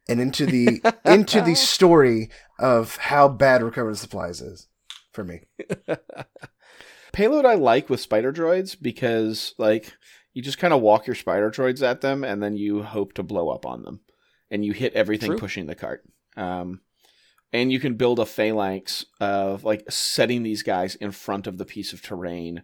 and 0.09 0.21
into 0.21 0.47
the 0.47 0.81
into 1.05 1.41
the 1.41 1.55
story 1.55 2.31
of 2.59 2.97
how 2.97 3.29
bad 3.29 3.63
recovered 3.63 3.97
supplies 3.97 4.41
is 4.41 4.69
for 5.13 5.25
me. 5.25 5.43
Payload 7.13 7.45
I 7.45 7.55
like 7.55 7.91
with 7.91 8.01
spider 8.01 8.33
droids 8.33 8.77
because 8.81 9.55
like 9.59 9.97
you 10.33 10.43
just 10.43 10.59
kind 10.59 10.73
of 10.73 10.81
walk 10.81 11.07
your 11.07 11.17
spider 11.17 11.51
droids 11.51 11.83
at 11.83 12.01
them, 12.01 12.23
and 12.23 12.43
then 12.43 12.57
you 12.57 12.83
hope 12.83 13.15
to 13.15 13.23
blow 13.23 13.49
up 13.49 13.67
on 13.67 13.83
them, 13.83 14.01
and 14.51 14.65
you 14.65 14.73
hit 14.73 14.93
everything 14.95 15.31
True. 15.31 15.39
pushing 15.39 15.67
the 15.67 15.75
cart. 15.75 16.05
Um, 16.37 16.81
and 17.53 17.73
you 17.73 17.81
can 17.81 17.95
build 17.95 18.19
a 18.19 18.27
phalanx 18.27 19.05
of 19.21 19.65
like 19.65 19.85
setting 19.91 20.43
these 20.43 20.63
guys 20.63 20.95
in 20.97 21.11
front 21.11 21.47
of 21.47 21.59
the 21.59 21.65
piece 21.65 21.93
of 21.93 22.03
terrain 22.03 22.63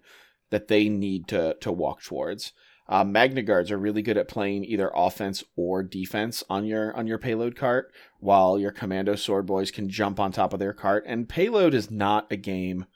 that 0.51 0.69
they 0.69 0.89
need 0.89 1.27
to 1.29 1.57
to 1.61 1.73
walk 1.73 2.03
towards. 2.03 2.53
Uh, 2.89 3.03
Magna 3.03 3.43
guards 3.43 3.73
are 3.73 3.79
really 3.79 4.01
good 4.03 4.17
at 4.17 4.29
playing 4.29 4.65
either 4.65 4.93
offense 4.95 5.43
or 5.57 5.83
defense 5.83 6.45
on 6.49 6.65
your 6.65 6.97
on 6.97 7.07
your 7.09 7.19
payload 7.19 7.57
cart, 7.57 7.93
while 8.21 8.59
your 8.61 8.71
commando 8.71 9.17
sword 9.17 9.45
boys 9.45 9.73
can 9.73 9.89
jump 9.89 10.21
on 10.21 10.31
top 10.31 10.53
of 10.53 10.61
their 10.61 10.73
cart. 10.73 11.03
And 11.07 11.29
payload 11.29 11.75
is 11.75 11.91
not 11.91 12.31
a 12.31 12.37
game 12.37 12.87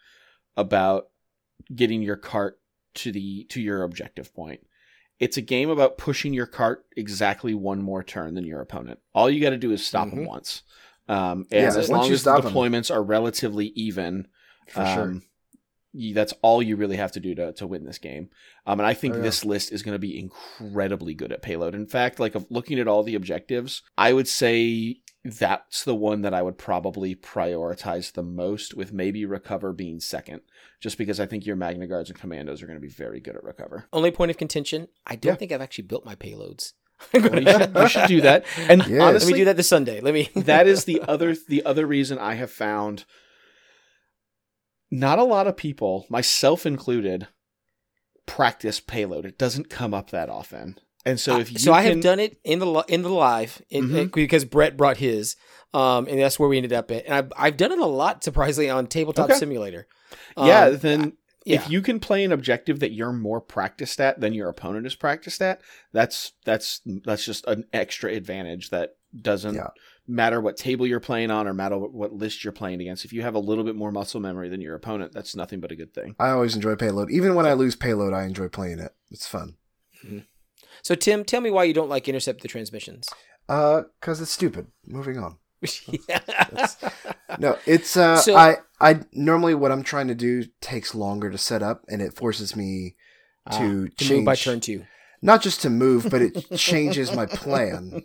about 0.56 1.08
getting 1.74 2.02
your 2.02 2.16
cart 2.16 2.60
to 2.94 3.10
the 3.10 3.44
to 3.50 3.60
your 3.60 3.82
objective 3.82 4.32
point. 4.32 4.60
It's 5.18 5.36
a 5.36 5.42
game 5.42 5.68
about 5.68 5.98
pushing 5.98 6.32
your 6.32 6.46
cart 6.46 6.84
exactly 6.96 7.52
one 7.52 7.82
more 7.82 8.02
turn 8.04 8.34
than 8.34 8.46
your 8.46 8.60
opponent. 8.60 9.00
All 9.12 9.28
you 9.28 9.40
got 9.40 9.50
to 9.50 9.58
do 9.58 9.72
is 9.72 9.84
stop 9.84 10.08
them 10.10 10.20
Mhm. 10.20 10.26
once. 10.28 10.62
Um, 11.08 11.46
and 11.50 11.62
Yeah, 11.62 11.76
as 11.76 11.88
long 11.88 12.04
as 12.04 12.22
the 12.22 12.30
stop 12.30 12.44
'em. 12.44 12.52
deployments 12.52 12.94
are 12.94 13.02
relatively 13.02 13.66
even, 13.74 14.28
For 14.68 14.84
sure. 14.86 15.02
um, 15.04 15.22
you, 15.92 16.14
that's 16.14 16.32
all 16.42 16.62
you 16.62 16.76
really 16.76 16.96
have 16.98 17.10
to 17.12 17.20
do 17.20 17.34
to, 17.34 17.52
to 17.54 17.66
win 17.66 17.84
this 17.84 17.98
game. 17.98 18.30
Um, 18.64 18.78
and 18.78 18.86
I 18.86 18.94
think 18.94 19.14
Oh, 19.14 19.16
yeah. 19.18 19.22
this 19.24 19.44
list 19.44 19.72
is 19.72 19.82
going 19.82 19.94
to 19.96 19.98
be 19.98 20.16
incredibly 20.16 21.14
good 21.14 21.32
at 21.32 21.42
payload. 21.42 21.74
In 21.74 21.86
fact, 21.86 22.20
like 22.20 22.34
looking 22.48 22.78
at 22.78 22.86
all 22.86 23.02
the 23.02 23.16
objectives, 23.16 23.82
I 23.98 24.12
would 24.12 24.28
say 24.28 25.00
that's 25.24 25.82
the 25.84 25.94
one 25.96 26.22
that 26.22 26.32
I 26.32 26.42
would 26.42 26.56
probably 26.58 27.14
prioritize 27.16 28.12
the 28.12 28.22
most, 28.22 28.74
with 28.74 28.92
maybe 28.92 29.24
recover 29.26 29.72
being 29.72 29.98
second, 30.00 30.42
just 30.80 30.96
because 30.96 31.18
I 31.18 31.26
think 31.26 31.44
your 31.44 31.56
Magna 31.56 31.86
Guards 31.88 32.08
and 32.08 32.18
Commandos 32.18 32.62
are 32.62 32.66
going 32.66 32.78
to 32.78 32.86
be 32.86 32.88
very 32.92 33.20
good 33.20 33.34
at 33.36 33.42
recover. 33.44 33.86
Only 33.92 34.12
point 34.12 34.30
of 34.30 34.38
contention: 34.38 34.88
I 35.06 35.16
don't 35.16 35.32
Yeah. 35.32 35.36
think 35.36 35.50
I've 35.52 35.60
actually 35.60 35.84
built 35.84 36.06
my 36.06 36.14
payloads. 36.14 36.72
Well, 37.12 37.42
you, 37.42 37.50
should, 37.50 37.74
you 37.76 37.88
should 37.88 38.08
do 38.08 38.20
that. 38.22 38.44
And 38.68 38.86
Yeah. 38.86 39.10
Let 39.10 39.26
me 39.26 39.32
do 39.32 39.44
that 39.46 39.56
this 39.56 39.68
Sunday. 39.68 40.00
Let 40.00 40.14
me. 40.14 40.30
that 40.36 40.66
is 40.66 40.84
the 40.84 41.00
other 41.02 41.34
the 41.48 41.64
other 41.64 41.86
reason 41.86 42.18
I 42.18 42.34
have 42.34 42.50
found 42.50 43.04
not 44.90 45.18
a 45.18 45.24
lot 45.24 45.46
of 45.46 45.56
people, 45.56 46.06
myself 46.08 46.66
included, 46.66 47.28
practice 48.26 48.80
payload. 48.80 49.24
It 49.24 49.38
doesn't 49.38 49.70
come 49.70 49.94
up 49.94 50.10
that 50.10 50.28
often. 50.28 50.78
And 51.06 51.18
so 51.18 51.38
if 51.38 51.50
you 51.50 51.58
so 51.58 51.72
I 51.72 51.82
can- 51.84 51.94
have 51.94 52.02
done 52.02 52.20
it 52.20 52.38
in 52.44 52.58
the 52.58 52.66
in 52.88 53.02
the 53.02 53.08
live 53.08 53.62
in, 53.70 53.88
Mhm. 53.88 54.12
because 54.12 54.44
Brett 54.44 54.76
brought 54.76 54.98
his, 54.98 55.36
um, 55.72 56.06
and 56.06 56.18
that's 56.20 56.38
where 56.38 56.48
we 56.48 56.56
ended 56.58 56.72
up 56.74 56.90
at. 56.90 57.04
And 57.06 57.14
I've 57.14 57.32
I've 57.36 57.56
done 57.56 57.72
it 57.72 57.78
a 57.78 57.86
lot 57.86 58.22
surprisingly 58.22 58.68
on 58.68 58.86
Tabletop 58.86 59.30
Okay. 59.30 59.38
Simulator. 59.38 59.86
yeah, 60.36 60.66
Um, 60.66 60.76
then 60.78 61.12
yeah. 61.44 61.56
if 61.56 61.70
you 61.70 61.80
can 61.82 62.00
play 62.00 62.24
an 62.24 62.32
objective 62.32 62.80
that 62.80 62.92
you're 62.92 63.12
more 63.12 63.40
practiced 63.40 64.00
at 64.00 64.20
than 64.20 64.32
your 64.34 64.48
opponent 64.48 64.86
is 64.86 64.94
practiced 64.94 65.40
at, 65.42 65.60
that's 65.92 66.32
that's 66.44 66.80
that's 67.04 67.24
just 67.24 67.46
an 67.46 67.64
extra 67.72 68.10
advantage 68.12 68.70
that 68.70 68.96
doesn't 69.20 69.54
Yeah. 69.54 69.68
matter 70.06 70.40
what 70.40 70.56
table 70.56 70.86
you're 70.86 71.00
playing 71.00 71.30
on 71.30 71.48
or 71.48 71.54
matter 71.54 71.76
what, 71.78 71.92
what 71.92 72.12
list 72.12 72.44
you're 72.44 72.52
playing 72.52 72.80
against. 72.80 73.04
If 73.04 73.12
you 73.12 73.22
have 73.22 73.34
a 73.34 73.38
little 73.40 73.64
bit 73.64 73.74
more 73.74 73.90
muscle 73.90 74.20
memory 74.20 74.48
than 74.48 74.60
your 74.60 74.74
opponent, 74.76 75.12
that's 75.12 75.34
nothing 75.34 75.58
but 75.60 75.72
a 75.72 75.76
good 75.76 75.92
thing. 75.92 76.14
I 76.18 76.30
always 76.30 76.54
enjoy 76.54 76.76
payload. 76.76 77.10
Even 77.10 77.34
when 77.34 77.46
I 77.46 77.54
lose 77.54 77.74
payload, 77.74 78.12
I 78.12 78.24
enjoy 78.24 78.48
playing 78.48 78.78
it. 78.78 78.92
It's 79.10 79.26
fun. 79.26 79.56
So 80.82 80.94
Tim, 80.94 81.24
tell 81.24 81.40
me 81.40 81.50
why 81.50 81.64
you 81.64 81.74
don't 81.74 81.88
like 81.90 82.08
intercept 82.08 82.42
the 82.42 82.48
transmissions. 82.48 83.08
Uh, 83.48 83.82
cause 84.00 84.20
it's 84.20 84.30
stupid. 84.30 84.68
Moving 84.86 85.18
on. 85.18 85.36
yeah. 86.08 86.66
No, 87.38 87.58
it's 87.66 87.96
uh, 87.96 88.16
So- 88.16 88.36
I 88.36 88.56
I 88.80 89.00
normally 89.12 89.54
what 89.54 89.70
I'm 89.72 89.82
trying 89.82 90.08
to 90.08 90.14
do 90.14 90.44
takes 90.60 90.94
longer 90.94 91.30
to 91.30 91.38
set 91.38 91.62
up, 91.62 91.84
and 91.88 92.00
it 92.02 92.14
forces 92.14 92.56
me 92.56 92.96
to 93.50 93.56
Ah, 93.56 93.58
to 93.58 93.88
change 93.96 94.10
move 94.10 94.24
by 94.24 94.34
turn 94.36 94.60
two. 94.60 94.84
not 95.22 95.42
just 95.42 95.60
to 95.62 95.70
move, 95.70 96.08
but 96.10 96.22
it 96.22 96.46
changes 96.56 97.12
my 97.12 97.26
plan. 97.26 98.02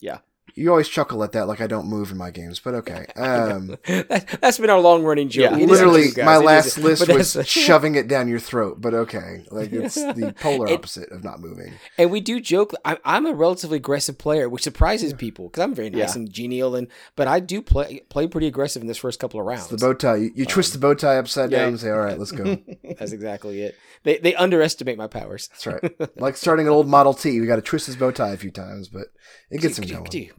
Yeah. 0.00 0.18
You 0.54 0.70
always 0.70 0.88
chuckle 0.88 1.22
at 1.24 1.32
that, 1.32 1.46
like 1.48 1.60
I 1.60 1.66
don't 1.66 1.86
move 1.88 2.10
in 2.10 2.16
my 2.16 2.30
games, 2.30 2.60
but 2.60 2.74
okay. 2.74 3.06
Um, 3.16 3.76
that, 3.86 4.38
that's 4.40 4.58
been 4.58 4.70
our 4.70 4.80
long 4.80 5.02
running 5.04 5.28
joke. 5.28 5.52
Yeah. 5.58 5.66
Literally, 5.66 6.10
true, 6.12 6.24
my 6.24 6.36
It 6.36 6.44
last 6.44 6.78
is- 6.78 6.78
list 6.78 7.08
was 7.08 7.32
that's- 7.34 7.46
shoving 7.46 7.94
it 7.94 8.08
down 8.08 8.28
your 8.28 8.38
throat, 8.38 8.80
but 8.80 8.94
okay. 8.94 9.44
Like 9.50 9.72
it's 9.72 9.94
the 10.20 10.34
polar 10.40 10.66
It- 10.68 10.72
opposite 10.74 11.10
of 11.12 11.22
not 11.22 11.40
moving. 11.40 11.74
And 11.98 12.10
we 12.10 12.20
do 12.20 12.40
joke. 12.40 12.72
I, 12.84 12.98
I'm 13.04 13.26
a 13.26 13.32
relatively 13.34 13.76
aggressive 13.76 14.18
player, 14.18 14.48
which 14.48 14.62
surprises 14.62 15.12
people 15.12 15.48
because 15.48 15.62
I'm 15.62 15.74
very 15.74 15.90
nice 15.90 16.14
Yeah. 16.14 16.20
and 16.22 16.32
genial, 16.32 16.74
and 16.74 16.88
but 17.16 17.28
I 17.28 17.40
do 17.40 17.60
play 17.62 18.00
play 18.08 18.26
pretty 18.26 18.46
aggressive 18.46 18.80
in 18.82 18.88
this 18.88 18.98
first 18.98 19.20
couple 19.20 19.38
of 19.40 19.46
rounds. 19.46 19.70
It's 19.70 19.82
the 19.82 19.86
bow 19.88 19.94
tie. 19.94 20.16
You, 20.16 20.32
you 20.34 20.46
twist 20.46 20.72
the 20.72 20.78
bow 20.78 20.94
tie 20.94 21.18
upside 21.18 21.50
yeah. 21.50 21.58
down 21.60 21.68
and 21.68 21.80
say, 21.80 21.90
"All 21.90 21.98
right, 22.00 22.18
let's 22.18 22.32
go." 22.32 22.58
That's 22.98 23.12
exactly 23.12 23.62
it. 23.62 23.76
They 24.04 24.18
they 24.18 24.34
underestimate 24.34 24.96
my 24.98 25.06
powers. 25.06 25.48
That's 25.48 25.66
right. 25.66 26.18
Like 26.20 26.36
starting 26.36 26.66
an 26.66 26.72
old 26.72 26.88
Model 26.88 27.14
T, 27.14 27.40
we 27.40 27.46
got 27.46 27.56
to 27.56 27.62
twist 27.62 27.86
his 27.86 27.96
bow 27.96 28.10
tie 28.10 28.30
a 28.30 28.36
few 28.36 28.50
times, 28.50 28.88
but 28.88 29.08
it 29.50 29.60
gets 29.60 29.78
him 29.78 29.86
going. 29.86 30.30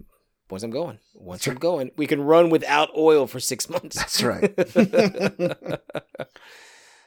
Once 0.52 0.64
I'm 0.64 0.70
going, 0.72 1.00
once 1.16 1.48
I'm 1.48 1.56
going, 1.56 1.92
we 1.96 2.06
can 2.08 2.22
run 2.22 2.50
without 2.50 2.90
oil 2.98 3.26
for 3.26 3.40
six 3.40 3.70
months. 3.70 3.96
That's 3.96 4.22
right. 4.24 4.54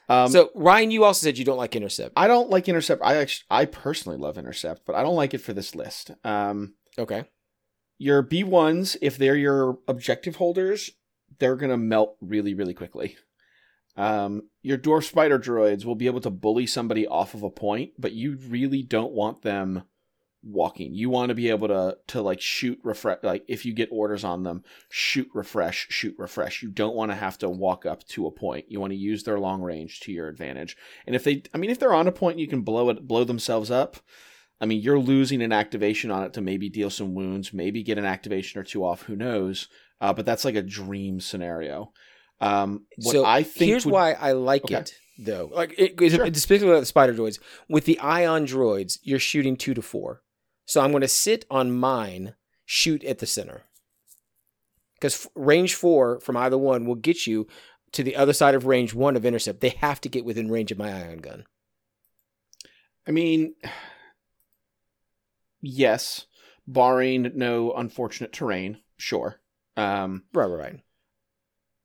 Um, 0.07 0.29
so 0.29 0.51
Ryan, 0.53 0.91
you 0.91 1.03
also 1.03 1.23
said 1.25 1.39
you 1.39 1.45
don't 1.45 1.57
like 1.57 1.75
intercept. 1.75 2.13
I 2.15 2.27
don't 2.27 2.51
like 2.51 2.69
intercept. 2.69 3.01
I 3.03 3.15
actually, 3.15 3.45
I 3.49 3.65
personally 3.65 4.19
love 4.19 4.37
intercept, 4.37 4.81
but 4.85 4.95
I 4.95 5.01
don't 5.01 5.15
like 5.15 5.33
it 5.33 5.39
for 5.41 5.51
this 5.51 5.73
list. 5.73 6.11
Um, 6.23 6.75
Okay. 6.99 7.23
your 7.97 8.21
B 8.21 8.43
ones, 8.43 8.97
if 9.01 9.17
they're 9.17 9.35
your 9.35 9.79
objective 9.87 10.35
holders, 10.35 10.91
they're 11.39 11.55
gonna 11.55 11.77
melt 11.77 12.17
really, 12.21 12.53
really 12.53 12.75
quickly. 12.75 13.17
Um, 13.97 14.43
your 14.61 14.77
dwarf 14.77 15.05
spider 15.05 15.39
droids 15.39 15.85
will 15.85 15.95
be 15.95 16.05
able 16.05 16.21
to 16.21 16.29
bully 16.29 16.67
somebody 16.67 17.07
off 17.07 17.33
of 17.33 17.41
a 17.41 17.49
point, 17.49 17.93
but 17.97 18.11
you 18.11 18.37
really 18.47 18.83
don't 18.83 19.13
want 19.13 19.41
them 19.41 19.85
walking. 20.45 20.93
You 20.93 21.09
want 21.09 21.29
to 21.29 21.35
be 21.35 21.49
able 21.49 21.67
to 21.69 21.97
to 22.07 22.21
like 22.21 22.39
shoot 22.39 22.79
refresh 22.83 23.17
like 23.23 23.43
if 23.47 23.65
you 23.65 23.73
get 23.73 23.89
orders 23.91 24.23
on 24.23 24.43
them, 24.43 24.63
shoot 24.89 25.27
refresh, 25.33 25.87
shoot 25.89 26.15
refresh. 26.17 26.61
You 26.61 26.69
don't 26.69 26.95
want 26.95 27.11
to 27.11 27.15
have 27.15 27.37
to 27.39 27.49
walk 27.49 27.85
up 27.85 28.05
to 28.09 28.27
a 28.27 28.31
point. 28.31 28.65
You 28.69 28.79
want 28.79 28.91
to 28.91 28.97
use 28.97 29.23
their 29.23 29.39
long 29.39 29.61
range 29.61 29.99
to 30.01 30.11
your 30.11 30.27
advantage. 30.27 30.77
And 31.07 31.15
if 31.15 31.23
they 31.23 31.43
I 31.53 31.57
mean 31.57 31.69
if 31.71 31.79
they're 31.79 31.93
on 31.93 32.07
a 32.07 32.11
point 32.11 32.39
you 32.39 32.47
can 32.47 32.61
blow 32.61 32.89
it 32.89 33.07
blow 33.07 33.23
themselves 33.23 33.71
up. 33.71 33.97
I 34.61 34.65
mean, 34.65 34.81
you're 34.81 34.97
losing 34.99 35.41
an 35.41 35.51
activation 35.51 36.11
on 36.11 36.23
it 36.23 36.31
to 36.35 36.41
maybe 36.41 36.69
deal 36.69 36.89
some 36.89 37.13
wounds, 37.13 37.51
maybe 37.51 37.83
get 37.83 37.97
an 37.97 38.05
activation 38.05 38.57
or 38.57 38.63
two 38.63 38.85
off, 38.85 39.01
who 39.01 39.13
knows? 39.17 39.67
Uh, 39.99 40.13
but 40.13 40.25
that's 40.25 40.45
like 40.45 40.55
a 40.55 40.61
dream 40.61 41.19
scenario. 41.19 41.91
Um, 42.39 42.85
what 43.03 43.11
so 43.11 43.25
I 43.25 43.43
think 43.43 43.69
here's 43.69 43.85
would- 43.85 43.93
why 43.93 44.13
I 44.13 44.31
like 44.31 44.63
Okay. 44.63 44.75
it 44.75 44.93
though. 45.19 45.49
Like 45.53 45.75
it, 45.77 45.99
Sure. 45.99 46.25
specifically 46.27 46.69
about 46.69 46.79
the 46.79 46.85
spider 46.85 47.13
droids. 47.13 47.39
With 47.67 47.83
the 47.83 47.99
ion 47.99 48.45
droids, 48.45 48.97
you're 49.03 49.19
shooting 49.19 49.57
two 49.57 49.73
to 49.73 49.81
four. 49.81 50.21
So 50.65 50.81
I'm 50.81 50.91
going 50.91 51.01
to 51.01 51.07
sit 51.07 51.45
on 51.49 51.71
mine, 51.71 52.35
shoot 52.65 53.03
at 53.03 53.19
the 53.19 53.25
center. 53.25 53.63
Because 54.95 55.27
range 55.35 55.75
four 55.75 56.19
from 56.19 56.37
either 56.37 56.57
one 56.57 56.85
will 56.85 56.95
get 56.95 57.27
you 57.27 57.47
to 57.91 58.03
the 58.03 58.15
other 58.15 58.33
side 58.33 58.55
of 58.55 58.65
range 58.65 58.93
one 58.93 59.15
of 59.15 59.25
intercept. 59.25 59.61
They 59.61 59.69
have 59.69 60.01
to 60.01 60.09
get 60.09 60.25
within 60.25 60.49
range 60.49 60.71
of 60.71 60.77
my 60.77 60.91
ion 60.91 61.19
gun. 61.19 61.45
I 63.07 63.11
mean, 63.11 63.53
yes, 65.61 66.25
barring 66.65 67.31
no 67.35 67.73
unfortunate 67.73 68.33
terrain, 68.33 68.79
sure. 68.97 69.39
Um, 69.77 70.23
Right, 70.33 70.47
right, 70.47 70.59
right. 70.59 70.79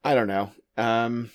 I 0.03 0.15
don't 0.15 0.29
know. 0.29 0.51
Um, 0.77 1.31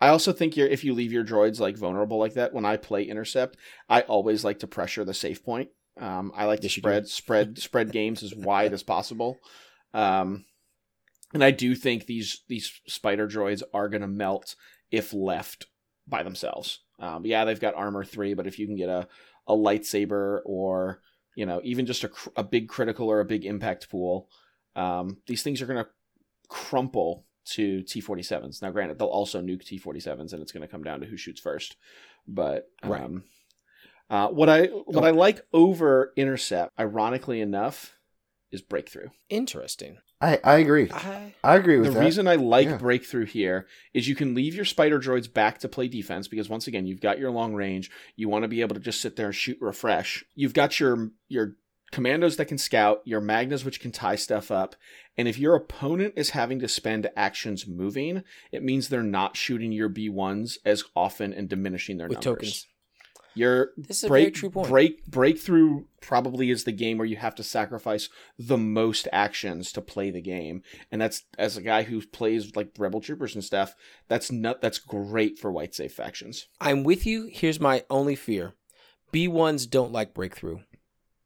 I 0.00 0.08
also 0.08 0.32
think 0.32 0.56
you're 0.56 0.68
if 0.68 0.84
you 0.84 0.94
leave 0.94 1.12
your 1.12 1.24
droids 1.24 1.58
like 1.58 1.76
vulnerable 1.76 2.18
like 2.18 2.34
that. 2.34 2.52
When 2.52 2.64
I 2.64 2.76
play 2.76 3.04
intercept, 3.04 3.56
I 3.88 4.02
always 4.02 4.44
like 4.44 4.60
to 4.60 4.66
pressure 4.66 5.04
the 5.04 5.14
safe 5.14 5.44
point. 5.44 5.70
Um, 6.00 6.32
I 6.34 6.46
like 6.46 6.60
to 6.60 6.68
spread 6.68 7.08
spread 7.08 7.58
spread 7.58 7.92
games 7.92 8.22
as 8.22 8.34
wide 8.34 8.72
as 8.72 8.82
possible. 8.82 9.38
Um, 9.92 10.46
and 11.34 11.44
I 11.44 11.50
do 11.50 11.74
think 11.74 12.06
these 12.06 12.42
these 12.48 12.80
spider 12.86 13.28
droids 13.28 13.62
are 13.74 13.88
gonna 13.88 14.08
melt 14.08 14.54
if 14.90 15.12
left 15.12 15.66
by 16.06 16.22
themselves. 16.22 16.80
Um, 16.98 17.26
yeah, 17.26 17.44
they've 17.44 17.60
got 17.60 17.74
armor 17.74 18.04
three, 18.04 18.34
but 18.34 18.46
if 18.46 18.58
you 18.58 18.66
can 18.66 18.76
get 18.76 18.88
a 18.88 19.08
a 19.46 19.54
lightsaber 19.54 20.40
or 20.44 21.02
you 21.34 21.46
know 21.46 21.60
even 21.64 21.86
just 21.86 22.04
a 22.04 22.08
cr- 22.08 22.30
a 22.36 22.44
big 22.44 22.68
critical 22.68 23.08
or 23.10 23.20
a 23.20 23.24
big 23.24 23.44
impact 23.44 23.90
pool, 23.90 24.28
um, 24.76 25.18
these 25.26 25.42
things 25.42 25.60
are 25.60 25.66
gonna 25.66 25.88
crumple 26.48 27.26
to 27.44 27.82
T47s. 27.82 28.62
Now, 28.62 28.70
granted, 28.70 28.98
they'll 28.98 29.08
also 29.08 29.40
nuke 29.42 29.64
T47s, 29.64 30.32
and 30.32 30.42
it's 30.42 30.52
going 30.52 30.62
to 30.62 30.68
come 30.68 30.84
down 30.84 31.00
to 31.00 31.06
who 31.06 31.16
shoots 31.16 31.40
first. 31.40 31.76
But 32.26 32.68
Right. 32.84 33.22
Uh, 34.12 34.28
what 34.28 34.48
I 34.48 34.66
what 34.66 35.04
I 35.04 35.10
like 35.10 35.40
over 35.52 36.12
intercept, 36.16 36.70
ironically 36.78 37.40
enough, 37.40 37.96
is 38.52 38.60
breakthrough. 38.62 39.08
Interesting. 39.30 39.96
I, 40.20 40.38
I 40.44 40.58
agree. 40.58 40.88
I, 40.92 41.34
I 41.42 41.56
agree 41.56 41.78
with 41.78 41.86
that. 41.86 41.92
The 41.94 41.98
that. 41.98 42.04
reason 42.04 42.28
I 42.28 42.36
like 42.36 42.68
Yeah. 42.68 42.76
breakthrough 42.76 43.24
here 43.26 43.66
is 43.92 44.06
you 44.06 44.14
can 44.14 44.34
leave 44.34 44.54
your 44.54 44.64
spider 44.64 45.00
droids 45.00 45.32
back 45.32 45.58
to 45.60 45.68
play 45.68 45.88
defense 45.88 46.28
because 46.28 46.48
once 46.48 46.68
again 46.68 46.86
you've 46.86 47.00
got 47.00 47.18
your 47.18 47.32
long 47.32 47.54
range. 47.54 47.90
You 48.14 48.28
want 48.28 48.42
to 48.44 48.48
be 48.48 48.60
able 48.60 48.74
to 48.74 48.80
just 48.80 49.00
sit 49.00 49.16
there 49.16 49.26
and 49.26 49.34
shoot 49.34 49.58
refresh. 49.60 50.24
You've 50.36 50.54
got 50.54 50.78
your 50.78 51.10
your 51.28 51.56
commandos 51.90 52.36
that 52.36 52.46
can 52.46 52.56
scout, 52.58 53.02
your 53.04 53.20
magnas 53.20 53.64
which 53.64 53.80
can 53.80 53.90
tie 53.92 54.16
stuff 54.16 54.50
up, 54.50 54.76
and 55.18 55.26
if 55.26 55.38
your 55.38 55.54
opponent 55.56 56.14
is 56.16 56.30
having 56.30 56.58
to 56.60 56.68
spend 56.68 57.10
actions 57.16 57.66
moving, 57.66 58.22
it 58.52 58.62
means 58.62 58.88
they're 58.88 59.02
not 59.02 59.36
shooting 59.36 59.72
your 59.72 59.88
B 59.88 60.08
ones 60.08 60.58
as 60.64 60.84
often 60.94 61.32
and 61.34 61.48
diminishing 61.48 61.96
their 61.98 62.08
with 62.08 62.24
numbers. 62.24 62.36
tokens. 62.38 62.66
Your 63.34 63.70
This 63.76 63.98
is 63.98 64.04
a 64.04 64.08
very 64.08 64.30
true 64.30 64.50
point. 64.50 64.68
break 64.68 65.06
breakthrough 65.06 65.84
probably 66.00 66.50
is 66.50 66.64
the 66.64 66.72
game 66.72 66.98
where 66.98 67.06
you 67.06 67.16
have 67.16 67.34
to 67.36 67.42
sacrifice 67.42 68.08
the 68.38 68.58
most 68.58 69.08
actions 69.12 69.72
to 69.72 69.80
play 69.80 70.10
the 70.10 70.20
game, 70.20 70.62
and 70.90 71.00
that's 71.00 71.24
as 71.38 71.56
a 71.56 71.62
guy 71.62 71.84
who 71.84 72.04
plays 72.06 72.54
like 72.54 72.70
rebel 72.78 73.00
troopers 73.00 73.34
and 73.34 73.44
stuff. 73.44 73.74
That's 74.08 74.30
not 74.30 74.60
that's 74.60 74.78
great 74.78 75.38
for 75.38 75.50
white 75.50 75.74
save 75.74 75.92
factions. 75.92 76.48
I'm 76.60 76.84
with 76.84 77.06
you. 77.06 77.28
Here's 77.32 77.60
my 77.60 77.84
only 77.88 78.16
fear: 78.16 78.54
B 79.10 79.28
ones 79.28 79.66
don't 79.66 79.92
like 79.92 80.14
breakthrough. 80.14 80.60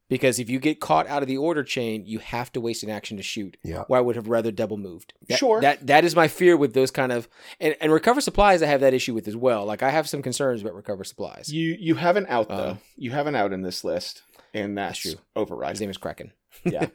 Because 0.09 0.39
if 0.39 0.49
you 0.49 0.59
get 0.59 0.79
caught 0.79 1.05
out 1.07 1.21
of 1.21 1.27
the 1.27 1.35
order 1.37 1.63
chain, 1.63 2.03
you 2.05 2.19
have 2.19 2.51
to 2.53 2.61
waste 2.61 2.81
an 2.83 2.89
action 2.89 3.17
to 3.17 3.23
shoot. 3.23 3.57
Yeah. 3.63 3.83
Where 3.87 3.97
I 3.97 4.01
would 4.01 4.15
have 4.15 4.29
rather 4.29 4.51
double 4.51 4.77
moved. 4.77 5.13
That- 5.27 5.37
Sure. 5.37 5.59
That 5.61 5.85
that 5.87 6.05
is 6.05 6.15
my 6.15 6.27
fear 6.29 6.55
with 6.55 6.73
those 6.73 6.91
kind 6.91 7.11
of 7.11 7.27
and, 7.59 7.75
and 7.81 7.91
recover 7.91 8.21
supplies. 8.21 8.63
I 8.63 8.67
have 8.67 8.79
that 8.81 8.93
issue 8.93 9.13
with 9.13 9.27
as 9.27 9.35
well. 9.35 9.65
Like 9.65 9.83
I 9.83 9.89
have 9.89 10.07
some 10.07 10.21
concerns 10.21 10.61
about 10.61 10.75
recover 10.75 11.03
supplies. 11.03 11.51
You 11.51 11.75
you 11.79 11.95
have 11.95 12.15
an 12.15 12.25
out 12.29 12.47
though. 12.47 12.55
Uh, 12.55 12.75
you 12.95 13.11
have 13.11 13.27
an 13.27 13.35
out 13.35 13.51
in 13.51 13.61
this 13.63 13.83
list, 13.83 14.23
and 14.53 14.77
that's, 14.77 15.03
That's 15.03 15.15
true. 15.15 15.23
Override. 15.35 15.71
His 15.71 15.81
name 15.81 15.89
is 15.89 15.97
Kraken. 15.97 16.31
Yeah. 16.63 16.87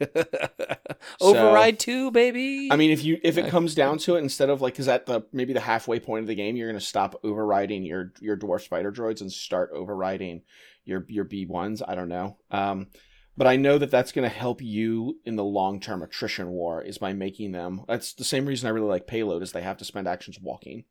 Override 1.21 1.79
two, 1.79 2.11
baby. 2.11 2.69
I 2.71 2.77
mean, 2.77 2.91
if 2.91 3.05
you 3.05 3.19
if 3.23 3.39
it 3.39 3.49
comes 3.49 3.75
down 3.75 3.99
to 3.99 4.17
it, 4.17 4.19
instead 4.19 4.51
of 4.51 4.61
like, 4.61 4.75
because 4.75 4.89
at 4.89 5.07
the 5.07 5.23
maybe 5.33 5.53
the 5.53 5.61
halfway 5.61 6.01
point 6.01 6.23
of 6.23 6.27
the 6.29 6.35
game, 6.35 6.57
you're 6.57 6.69
going 6.69 6.79
to 6.79 6.85
stop 6.85 7.21
overriding 7.23 7.83
your 7.85 8.13
your 8.21 8.37
dwarf 8.37 8.63
spider 8.63 8.91
droids 8.93 9.21
and 9.21 9.31
start 9.33 9.71
overriding 9.73 10.43
your 10.85 11.05
your 11.09 11.25
B 11.25 11.47
ones. 11.47 11.83
I 11.87 11.95
don't 11.95 12.09
know, 12.09 12.39
um, 12.51 12.89
but 13.37 13.47
I 13.47 13.57
know 13.57 13.79
that 13.79 13.91
that's 13.91 14.13
going 14.13 14.29
to 14.29 14.35
help 14.37 14.61
you 14.63 15.19
in 15.25 15.37
the 15.37 15.45
long 15.45 15.81
term 15.81 16.03
attrition 16.03 16.49
war 16.49 16.83
is 16.83 16.99
by 16.99 17.13
making 17.13 17.53
them. 17.53 17.83
That's 17.89 18.13
the 18.15 18.25
same 18.25 18.47
reason 18.47 18.67
I 18.67 18.71
really 18.71 18.89
like 18.89 19.07
payload 19.07 19.43
is 19.43 19.53
they 19.53 19.63
have 19.63 19.79
to 19.79 19.85
spend 19.85 20.07
actions 20.09 20.39
walking. 20.41 20.85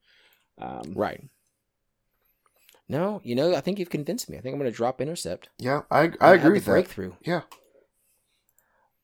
Um, 0.57 0.93
right. 0.95 1.21
No, 2.89 3.21
you 3.23 3.35
know, 3.35 3.55
I 3.55 3.61
think 3.61 3.79
you've 3.79 3.89
convinced 3.89 4.29
me. 4.29 4.37
I 4.37 4.41
think 4.41 4.53
I'm 4.53 4.59
going 4.59 4.69
to 4.69 4.75
drop 4.75 4.99
intercept. 4.99 5.49
Yeah, 5.57 5.81
I 5.89 6.11
I 6.19 6.33
agree 6.33 6.49
the 6.49 6.51
with 6.55 6.65
that. 6.65 6.71
breakthrough. 6.71 7.13
Yeah. 7.23 7.41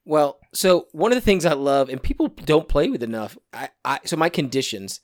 Well, 0.06 0.40
so 0.54 0.88
one 0.94 1.12
of 1.12 1.16
the 1.18 1.22
things 1.22 1.46
I 1.46 1.54
love, 1.54 1.90
and 1.90 2.02
people 2.02 2.28
don't 2.30 2.68
play 2.70 2.90
with 2.90 3.04
enough. 3.04 3.38
I, 3.54 3.70
I 3.84 4.00
so 4.06 4.16
my 4.16 4.30
conditions, 4.30 5.02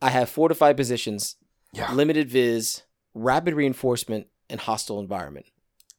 I 0.00 0.10
have 0.10 0.28
fortified 0.30 0.76
positions, 0.76 1.36
Yeah. 1.72 1.92
limited 1.92 2.30
viz, 2.30 2.82
rapid 3.14 3.54
reinforcement, 3.54 4.26
and 4.50 4.60
hostile 4.60 5.00
environment. 5.00 5.46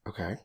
Okay. 0.08 0.38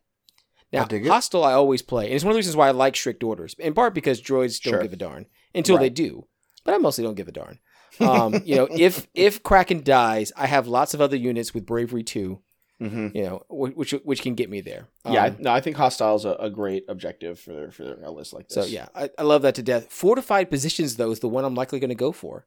Now, 0.72 0.86
it. 0.90 1.06
hostile 1.06 1.44
I 1.44 1.52
always 1.52 1.82
play, 1.82 2.06
and 2.06 2.14
it's 2.14 2.24
one 2.24 2.30
of 2.30 2.34
the 2.34 2.38
reasons 2.38 2.56
why 2.56 2.68
I 2.68 2.70
like 2.70 2.96
strict 2.96 3.22
orders. 3.22 3.54
In 3.58 3.74
part 3.74 3.92
because 3.94 4.22
droids 4.22 4.60
don't 4.62 4.72
Sure. 4.72 4.82
give 4.82 4.92
a 4.94 4.96
darn 4.96 5.26
until 5.54 5.76
they 5.76 5.90
do, 5.90 6.26
but 6.64 6.72
I 6.74 6.78
mostly 6.78 7.04
don't 7.04 7.14
give 7.14 7.28
a 7.28 7.32
darn. 7.32 7.58
Um, 8.00 8.40
you 8.46 8.56
know, 8.56 8.68
if 8.70 9.06
if 9.12 9.42
Kraken 9.42 9.82
dies, 9.84 10.32
I 10.34 10.46
have 10.46 10.66
lots 10.66 10.94
of 10.94 11.02
other 11.02 11.14
units 11.16 11.52
with 11.52 11.66
bravery 11.66 12.02
two. 12.02 12.40
mhm. 12.80 13.14
You 13.14 13.22
know, 13.24 13.42
which 13.50 13.92
which 13.92 14.22
can 14.22 14.34
get 14.34 14.48
me 14.48 14.62
there. 14.62 14.88
Yeah, 15.04 15.24
I, 15.24 15.26
Um, 15.28 15.36
no, 15.40 15.52
I 15.52 15.60
think 15.60 15.76
hostile 15.76 16.16
is 16.16 16.24
a, 16.24 16.30
a 16.40 16.48
great 16.48 16.86
objective 16.88 17.38
for 17.38 17.70
for 17.70 18.00
a 18.02 18.10
list 18.10 18.32
like 18.32 18.48
this. 18.48 18.54
So 18.54 18.64
yeah, 18.64 18.88
I, 18.94 19.10
I 19.18 19.24
love 19.24 19.42
that 19.42 19.54
to 19.56 19.62
death. 19.62 19.92
Fortified 19.92 20.48
positions 20.48 20.96
though 20.96 21.10
is 21.10 21.20
the 21.20 21.28
one 21.28 21.44
I'm 21.44 21.54
likely 21.54 21.80
going 21.80 21.90
to 21.90 21.94
go 21.94 22.12
for. 22.12 22.46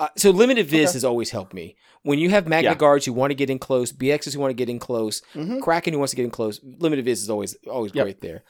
Uh, 0.00 0.08
so 0.16 0.30
limited 0.30 0.66
viz 0.66 0.88
Okay. 0.90 0.92
has 0.94 1.04
always 1.04 1.30
helped 1.30 1.54
me. 1.54 1.76
When 2.02 2.18
you 2.18 2.30
have 2.30 2.48
Magna 2.48 2.70
Yeah. 2.70 2.74
Guards 2.74 3.06
who 3.06 3.12
want 3.12 3.30
to 3.30 3.34
get 3.34 3.48
in 3.48 3.58
close, 3.58 3.92
BXs 3.92 4.34
who 4.34 4.40
want 4.40 4.50
to 4.50 4.54
get 4.54 4.68
in 4.68 4.78
close, 4.80 5.22
Mhm. 5.34 5.60
Kraken 5.62 5.92
who 5.92 5.98
wants 6.00 6.10
to 6.10 6.16
get 6.16 6.24
in 6.24 6.30
close, 6.30 6.60
limited 6.78 7.04
viz 7.04 7.22
is 7.22 7.30
always 7.30 7.56
always 7.70 7.92
Yep. 7.94 8.04
great 8.04 8.20
there. 8.20 8.42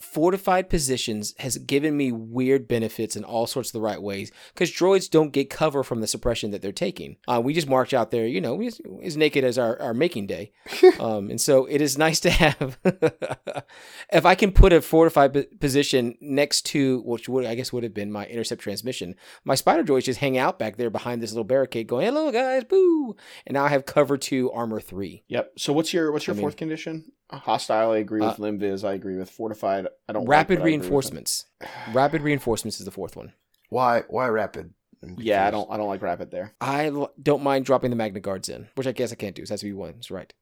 Fortified 0.00 0.70
positions 0.70 1.34
has 1.38 1.58
given 1.58 1.96
me 1.96 2.12
weird 2.12 2.68
benefits 2.68 3.16
in 3.16 3.24
all 3.24 3.46
sorts 3.46 3.70
of 3.70 3.72
the 3.72 3.80
right 3.80 4.00
ways 4.00 4.30
because 4.54 4.70
droids 4.70 5.10
don't 5.10 5.32
get 5.32 5.50
cover 5.50 5.82
from 5.82 6.00
the 6.00 6.06
suppression 6.06 6.52
that 6.52 6.62
they're 6.62 6.72
taking. 6.72 7.16
Uh, 7.26 7.40
we 7.44 7.52
just 7.52 7.68
march 7.68 7.92
out 7.92 8.10
there, 8.10 8.26
you 8.26 8.40
know, 8.40 8.60
as, 8.62 8.80
as 9.02 9.16
naked 9.16 9.44
as 9.44 9.58
our, 9.58 9.80
our 9.82 9.92
making 9.92 10.26
day. 10.26 10.52
um, 11.00 11.30
and 11.30 11.40
so 11.40 11.66
it 11.66 11.80
is 11.82 11.98
nice 11.98 12.20
to 12.20 12.30
have. 12.30 12.78
if 14.12 14.24
I 14.24 14.34
can 14.36 14.52
put 14.52 14.72
a 14.72 14.80
fortified 14.80 15.34
po- 15.34 15.44
position 15.60 16.16
next 16.20 16.62
to, 16.66 17.02
which 17.04 17.28
would 17.28 17.44
I 17.44 17.54
guess 17.56 17.72
would 17.72 17.82
have 17.82 17.94
been 17.94 18.12
my 18.12 18.24
intercept 18.26 18.62
transmission, 18.62 19.14
my 19.44 19.56
spider 19.56 19.82
droids 19.84 20.04
just 20.04 20.20
hang 20.20 20.38
out 20.38 20.58
back 20.58 20.76
there 20.76 20.90
behind 20.90 21.20
this 21.20 21.32
little 21.32 21.44
barricade, 21.44 21.88
going, 21.88 22.06
"Hello 22.06 22.30
guys, 22.30 22.64
boo!" 22.64 23.16
And 23.46 23.54
now 23.54 23.64
I 23.64 23.68
have 23.68 23.84
cover 23.84 24.16
two, 24.16 24.50
armor 24.52 24.80
three. 24.80 25.24
Yep. 25.28 25.52
So 25.58 25.72
what's 25.72 25.92
your 25.92 26.12
what's 26.12 26.26
your 26.26 26.34
I 26.34 26.36
mean- 26.36 26.42
fourth 26.42 26.56
condition? 26.56 27.12
Hostile. 27.30 27.90
I 27.92 27.98
agree 27.98 28.20
with 28.20 28.30
Uh, 28.40 28.42
Limviz. 28.42 28.84
I 28.88 28.94
agree 28.94 29.16
with 29.16 29.30
fortified. 29.30 29.86
I 30.08 30.12
don't. 30.12 30.22
like, 30.24 30.28
Rapid 30.30 30.58
but 30.58 30.64
I 30.64 30.68
agree 30.68 30.72
with 30.72 30.80
them. 30.82 30.90
reinforcements. 30.90 31.46
Rapid 31.92 32.22
reinforcements 32.22 32.78
is 32.80 32.84
the 32.84 32.90
fourth 32.90 33.16
one. 33.16 33.32
Why 33.68 34.02
why 34.08 34.28
rapid? 34.28 34.72
Yeah, 35.16 35.46
I 35.46 35.50
don't. 35.50 35.70
I 35.70 35.76
don't 35.76 35.88
like 35.88 36.02
rapid 36.02 36.30
there. 36.30 36.54
I 36.60 36.86
l- 36.86 37.12
don't 37.22 37.42
mind 37.42 37.64
dropping 37.66 37.90
the 37.90 37.96
Magna 37.96 38.18
Guards 38.20 38.48
in, 38.48 38.68
which 38.74 38.86
I 38.86 38.92
guess 38.92 39.12
I 39.12 39.14
can't 39.14 39.36
do. 39.36 39.44
So 39.46 39.52
it 39.52 39.54
has 39.54 39.60
to 39.60 39.66
be 39.66 39.72
ones, 39.72 40.10
right? 40.10 40.32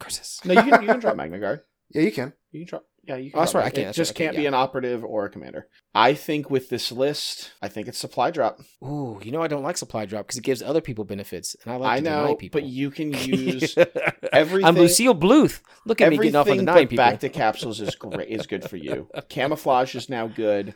Curses. 0.00 0.40
No, 0.44 0.52
you 0.54 0.62
can 0.70 0.82
you 0.82 0.88
can 0.88 1.00
drop 1.00 1.16
Magna 1.16 1.38
Guard. 1.38 1.60
Yeah, 1.94 2.02
you 2.02 2.12
can. 2.12 2.32
You 2.50 2.60
can 2.60 2.68
drop. 2.68 2.84
Yeah, 3.04 3.16
you 3.16 3.30
can. 3.32 3.38
Oh, 3.38 3.40
that's 3.42 3.54
right, 3.54 3.62
I 3.62 3.66
Mag- 3.66 3.74
can, 3.74 3.88
It 3.88 3.92
just 3.94 4.10
right, 4.10 4.16
can, 4.16 4.26
can't 4.26 4.36
be 4.36 4.42
yeah. 4.42 4.48
an 4.48 4.54
operative 4.54 5.04
or 5.04 5.24
a 5.24 5.28
commander. 5.30 5.66
I 5.94 6.14
think 6.14 6.50
with 6.50 6.68
this 6.68 6.92
list, 6.92 7.50
I 7.60 7.66
think 7.68 7.88
it's 7.88 7.98
supply 7.98 8.30
drop. 8.30 8.60
Ooh, 8.84 9.20
you 9.24 9.32
know 9.32 9.42
I 9.42 9.48
don't 9.48 9.64
like 9.64 9.76
supply 9.76 10.06
drop 10.06 10.26
because 10.26 10.38
it 10.38 10.44
gives 10.44 10.62
other 10.62 10.80
people 10.80 11.04
benefits, 11.04 11.56
and 11.64 11.72
I 11.72 11.76
like 11.76 11.90
I 11.90 11.96
to 11.98 12.04
deny 12.04 12.24
know, 12.28 12.34
people. 12.36 12.60
but 12.60 12.68
you 12.68 12.90
can 12.90 13.12
use 13.12 13.76
everything. 14.32 14.64
I'm 14.66 14.76
Lucille 14.76 15.14
Bluth. 15.16 15.60
Look 15.84 16.00
at 16.00 16.10
me 16.10 16.16
getting 16.16 16.36
off 16.36 16.48
on 16.48 16.56
the 16.58 16.62
nine 16.62 16.86
people. 16.86 17.04
bacta 17.04 17.32
capsules 17.32 17.80
is 17.80 17.94
great. 17.96 18.28
Is 18.28 18.46
good 18.46 18.68
for 18.68 18.76
you. 18.76 19.08
Camouflage 19.28 19.96
is 19.96 20.08
now 20.08 20.28
good. 20.28 20.74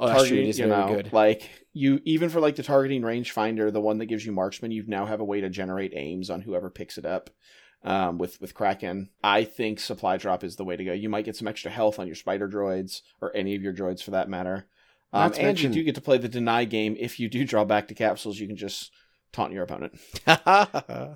oh, 0.00 0.06
that's 0.08 0.28
true. 0.28 0.38
It 0.38 0.48
targeting, 0.48 0.48
is 0.48 0.58
you 0.58 0.66
know, 0.66 0.94
good. 0.94 1.12
like 1.12 1.50
you 1.74 2.00
even 2.06 2.30
for 2.30 2.40
like 2.40 2.56
the 2.56 2.62
targeting 2.62 3.02
rangefinder, 3.02 3.70
the 3.70 3.82
one 3.82 3.98
that 3.98 4.06
gives 4.06 4.24
you 4.24 4.32
marksman, 4.32 4.70
you 4.70 4.84
now 4.86 5.04
have 5.04 5.20
a 5.20 5.24
way 5.24 5.42
to 5.42 5.50
generate 5.50 5.92
aims 5.94 6.30
on 6.30 6.40
whoever 6.40 6.70
picks 6.70 6.96
it 6.96 7.04
up. 7.04 7.28
Um, 7.84 8.18
with 8.18 8.40
with 8.40 8.52
Kraken, 8.54 9.10
I 9.22 9.44
think 9.44 9.78
supply 9.78 10.16
drop 10.16 10.42
is 10.42 10.56
the 10.56 10.64
way 10.64 10.76
to 10.76 10.84
go. 10.84 10.92
You 10.92 11.08
might 11.08 11.24
get 11.24 11.36
some 11.36 11.46
extra 11.46 11.70
health 11.70 11.98
on 12.00 12.06
your 12.08 12.16
spider 12.16 12.48
droids 12.48 13.02
or 13.20 13.34
any 13.36 13.54
of 13.54 13.62
your 13.62 13.72
droids 13.72 14.02
for 14.02 14.10
that 14.10 14.28
matter. 14.28 14.66
Um, 15.12 15.22
Not 15.22 15.34
to 15.34 15.38
and 15.40 15.46
mention- 15.48 15.72
you 15.72 15.80
do 15.80 15.84
get 15.84 15.94
to 15.94 16.00
play 16.00 16.18
the 16.18 16.28
deny 16.28 16.64
game. 16.64 16.96
If 16.98 17.20
you 17.20 17.28
do 17.28 17.44
draw 17.44 17.64
bacta 17.64 17.94
capsules, 17.96 18.40
you 18.40 18.48
can 18.48 18.56
just 18.56 18.90
taunt 19.32 19.52
your 19.52 19.62
opponent. 19.62 20.00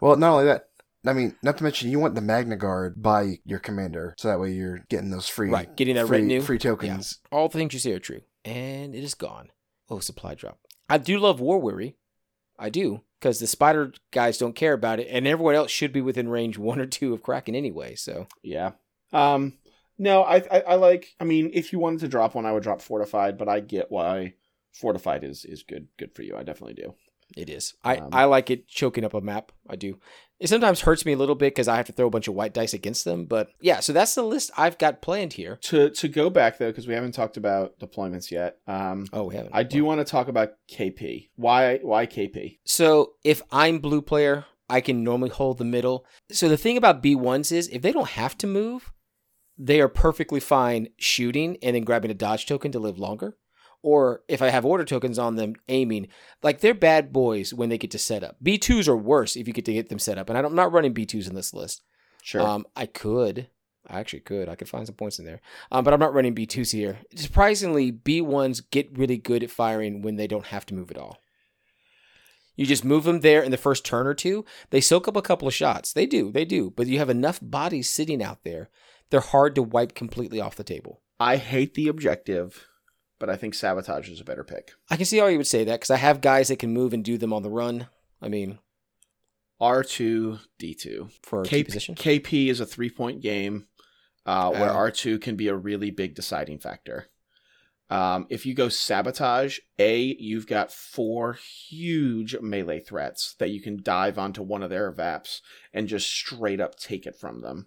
Well, 0.00 0.16
not 0.16 0.32
only 0.32 0.44
that. 0.44 0.66
I 1.06 1.12
mean, 1.14 1.34
not 1.42 1.56
to 1.58 1.64
mention 1.64 1.90
you 1.90 1.98
want 1.98 2.14
the 2.14 2.20
Magna 2.20 2.56
Guard 2.56 3.02
by 3.02 3.38
your 3.46 3.58
commander, 3.58 4.14
so 4.18 4.28
that 4.28 4.38
way 4.38 4.52
you're 4.52 4.84
getting 4.90 5.10
those 5.10 5.28
free 5.28 5.48
Right, 5.48 5.74
getting 5.74 5.94
that 5.96 6.06
free, 6.06 6.18
retinue. 6.18 6.42
free 6.42 6.58
tokens. 6.58 7.18
All 7.32 7.48
the 7.48 7.56
things 7.58 7.72
you 7.72 7.80
say 7.80 7.92
are 7.92 7.98
true, 7.98 8.20
and 8.44 8.94
it 8.94 9.02
is 9.02 9.14
gone. 9.14 9.50
Oh, 9.88 9.98
supply 10.00 10.34
drop. 10.34 10.58
I 10.90 10.98
do 10.98 11.18
love 11.18 11.40
War 11.40 11.58
Weary. 11.58 11.96
I 12.58 12.68
do 12.68 13.00
because 13.20 13.38
the 13.38 13.46
spider 13.46 13.92
guys 14.10 14.38
don't 14.38 14.54
care 14.54 14.72
about 14.72 14.98
it, 14.98 15.08
and 15.10 15.26
everyone 15.26 15.54
else 15.54 15.70
should 15.70 15.92
be 15.92 16.00
within 16.00 16.28
range 16.28 16.58
one 16.58 16.80
or 16.80 16.86
two 16.86 17.12
of 17.12 17.22
Kraken 17.22 17.54
anyway. 17.54 17.94
So 17.94 18.26
Yeah. 18.42 18.72
Um. 19.12 19.54
No, 19.98 20.22
I, 20.22 20.36
I 20.50 20.60
I 20.60 20.74
like. 20.76 21.14
I 21.20 21.24
mean, 21.24 21.50
if 21.52 21.72
you 21.72 21.78
wanted 21.78 22.00
to 22.00 22.08
drop 22.08 22.34
one, 22.34 22.46
I 22.46 22.52
would 22.52 22.62
drop 22.62 22.80
fortified, 22.80 23.36
but 23.36 23.48
I 23.48 23.60
get 23.60 23.90
why 23.90 24.34
fortified 24.72 25.24
is 25.24 25.44
is 25.44 25.62
good 25.62 25.88
good 25.98 26.14
for 26.14 26.22
you. 26.22 26.36
I 26.36 26.42
definitely 26.42 26.74
do. 26.74 26.94
It 27.36 27.48
is. 27.50 27.74
I, 27.84 27.96
Um, 27.96 28.08
I 28.12 28.24
like 28.24 28.50
it 28.50 28.66
choking 28.66 29.04
up 29.04 29.14
a 29.14 29.20
map. 29.20 29.52
I 29.68 29.76
do. 29.76 29.98
It 30.40 30.48
sometimes 30.48 30.80
hurts 30.80 31.04
me 31.04 31.12
a 31.12 31.16
little 31.18 31.34
bit 31.34 31.54
because 31.54 31.68
I 31.68 31.76
have 31.76 31.86
to 31.86 31.92
throw 31.92 32.06
a 32.06 32.10
bunch 32.10 32.26
of 32.26 32.34
white 32.34 32.54
dice 32.54 32.72
against 32.72 33.04
them. 33.04 33.26
But 33.26 33.50
yeah, 33.60 33.80
so 33.80 33.92
that's 33.92 34.14
the 34.14 34.22
list 34.22 34.50
I've 34.56 34.78
got 34.78 35.02
planned 35.02 35.34
here. 35.34 35.58
To 35.62 35.90
to 35.90 36.08
go 36.08 36.30
back 36.30 36.58
though, 36.58 36.70
because 36.70 36.86
we 36.88 36.94
haven't 36.94 37.12
talked 37.12 37.36
about 37.36 37.78
deployments 37.78 38.30
yet. 38.30 38.56
Um, 38.66 39.06
Oh, 39.12 39.24
we 39.24 39.36
haven't. 39.36 39.54
I 39.54 39.62
do 39.62 39.84
want 39.84 40.00
to 40.00 40.04
talk 40.04 40.28
about 40.28 40.52
KP. 40.70 41.28
Why 41.36 41.78
why 41.82 42.06
KP? 42.06 42.58
So 42.64 43.12
if 43.22 43.42
I'm 43.52 43.78
blue 43.80 44.00
player, 44.00 44.46
I 44.70 44.80
can 44.80 45.04
normally 45.04 45.30
hold 45.30 45.58
the 45.58 45.64
middle. 45.64 46.06
So 46.32 46.48
the 46.48 46.56
thing 46.56 46.78
about 46.78 47.02
B1s 47.02 47.52
is 47.52 47.68
if 47.68 47.82
they 47.82 47.92
don't 47.92 48.08
have 48.10 48.38
to 48.38 48.46
move, 48.46 48.92
they 49.58 49.80
are 49.80 49.88
perfectly 49.88 50.40
fine 50.40 50.88
shooting 50.96 51.58
and 51.62 51.76
then 51.76 51.84
grabbing 51.84 52.10
a 52.10 52.14
dodge 52.14 52.46
token 52.46 52.72
to 52.72 52.78
live 52.78 52.98
longer. 52.98 53.36
Or 53.82 54.22
if 54.28 54.42
I 54.42 54.50
have 54.50 54.66
order 54.66 54.84
tokens 54.84 55.18
on 55.18 55.36
them 55.36 55.54
aiming, 55.68 56.08
like 56.42 56.60
they're 56.60 56.74
bad 56.74 57.12
boys 57.12 57.54
when 57.54 57.70
they 57.70 57.78
get 57.78 57.90
to 57.92 57.98
set 57.98 58.22
up. 58.22 58.36
B2s 58.42 58.88
are 58.88 58.96
worse 58.96 59.36
if 59.36 59.46
you 59.48 59.54
get 59.54 59.64
to 59.64 59.72
get 59.72 59.88
them 59.88 59.98
set 59.98 60.18
up. 60.18 60.28
And 60.28 60.36
I 60.36 60.42
don't- 60.42 60.50
I'm 60.52 60.56
not 60.56 60.72
running 60.72 60.92
B2s 60.92 61.28
in 61.28 61.34
this 61.34 61.54
list. 61.54 61.82
Sure. 62.22 62.42
Um, 62.42 62.66
I 62.76 62.84
could. 62.86 63.48
I 63.86 63.98
actually 63.98 64.20
could. 64.20 64.48
I 64.50 64.54
could 64.54 64.68
find 64.68 64.86
some 64.86 64.94
points 64.96 65.18
in 65.18 65.24
there. 65.24 65.40
Um, 65.72 65.82
but 65.84 65.94
I'm 65.94 66.00
not 66.00 66.12
running 66.12 66.34
B2s 66.34 66.72
here. 66.72 66.98
Surprisingly, 67.14 67.90
B1s 67.90 68.60
get 68.70 68.96
really 68.96 69.16
good 69.16 69.42
at 69.42 69.50
firing 69.50 70.02
when 70.02 70.16
they 70.16 70.26
don't 70.26 70.46
have 70.46 70.66
to 70.66 70.74
move 70.74 70.90
at 70.90 70.98
all. 70.98 71.18
You 72.56 72.66
just 72.66 72.84
move 72.84 73.04
them 73.04 73.20
there 73.20 73.42
in 73.42 73.50
the 73.50 73.56
first 73.56 73.86
turn 73.86 74.06
or 74.06 74.12
two. 74.12 74.44
They 74.68 74.82
soak 74.82 75.08
up 75.08 75.16
a 75.16 75.22
couple 75.22 75.48
of 75.48 75.54
shots. 75.54 75.94
They 75.94 76.04
do. 76.04 76.30
They 76.30 76.44
do. 76.44 76.70
But 76.70 76.86
you 76.88 76.98
have 76.98 77.08
enough 77.08 77.38
bodies 77.42 77.88
sitting 77.88 78.22
out 78.22 78.44
there. 78.44 78.68
They're 79.08 79.20
hard 79.20 79.54
to 79.54 79.62
wipe 79.62 79.94
completely 79.94 80.40
off 80.40 80.56
the 80.56 80.62
table. 80.64 81.00
I 81.18 81.36
hate 81.36 81.74
the 81.74 81.88
objective, 81.88 82.66
but 83.20 83.30
I 83.30 83.36
think 83.36 83.54
sabotage 83.54 84.08
is 84.08 84.20
a 84.20 84.24
better 84.24 84.42
pick. 84.42 84.72
I 84.90 84.96
can 84.96 85.04
see 85.06 85.18
how 85.18 85.26
you 85.28 85.36
would 85.38 85.46
say 85.46 85.62
that 85.62 85.78
because 85.78 85.90
I 85.90 85.96
have 85.96 86.20
guys 86.20 86.48
that 86.48 86.58
can 86.58 86.72
move 86.72 86.92
and 86.92 87.04
do 87.04 87.16
them 87.16 87.32
on 87.32 87.44
the 87.44 87.50
run. 87.50 87.86
I 88.20 88.28
mean, 88.28 88.58
R 89.60 89.84
two 89.84 90.38
D 90.58 90.74
two. 90.74 91.10
for 91.22 91.44
KP, 91.44 91.66
position. 91.66 91.94
KP 91.94 92.48
is 92.48 92.58
a 92.58 92.66
three 92.66 92.90
point 92.90 93.20
game 93.20 93.66
uh, 94.26 94.50
where 94.50 94.70
Oh. 94.70 94.90
R2 94.90 95.20
can 95.20 95.36
be 95.36 95.48
a 95.48 95.54
really 95.56 95.90
big 95.90 96.14
deciding 96.14 96.58
factor. 96.58 97.06
Um, 97.88 98.26
if 98.30 98.46
you 98.46 98.54
go 98.54 98.68
sabotage, 98.68 99.58
A, 99.78 99.98
you've 100.20 100.46
got 100.46 100.70
four 100.72 101.32
huge 101.32 102.36
melee 102.40 102.78
threats 102.78 103.34
that 103.40 103.50
you 103.50 103.60
can 103.60 103.82
dive 103.82 104.16
onto 104.18 104.42
one 104.42 104.62
of 104.62 104.70
their 104.70 104.92
VAPs 104.92 105.40
and 105.72 105.88
just 105.88 106.08
straight 106.08 106.60
up 106.60 106.76
take 106.78 107.04
it 107.06 107.16
from 107.16 107.40
them. 107.40 107.66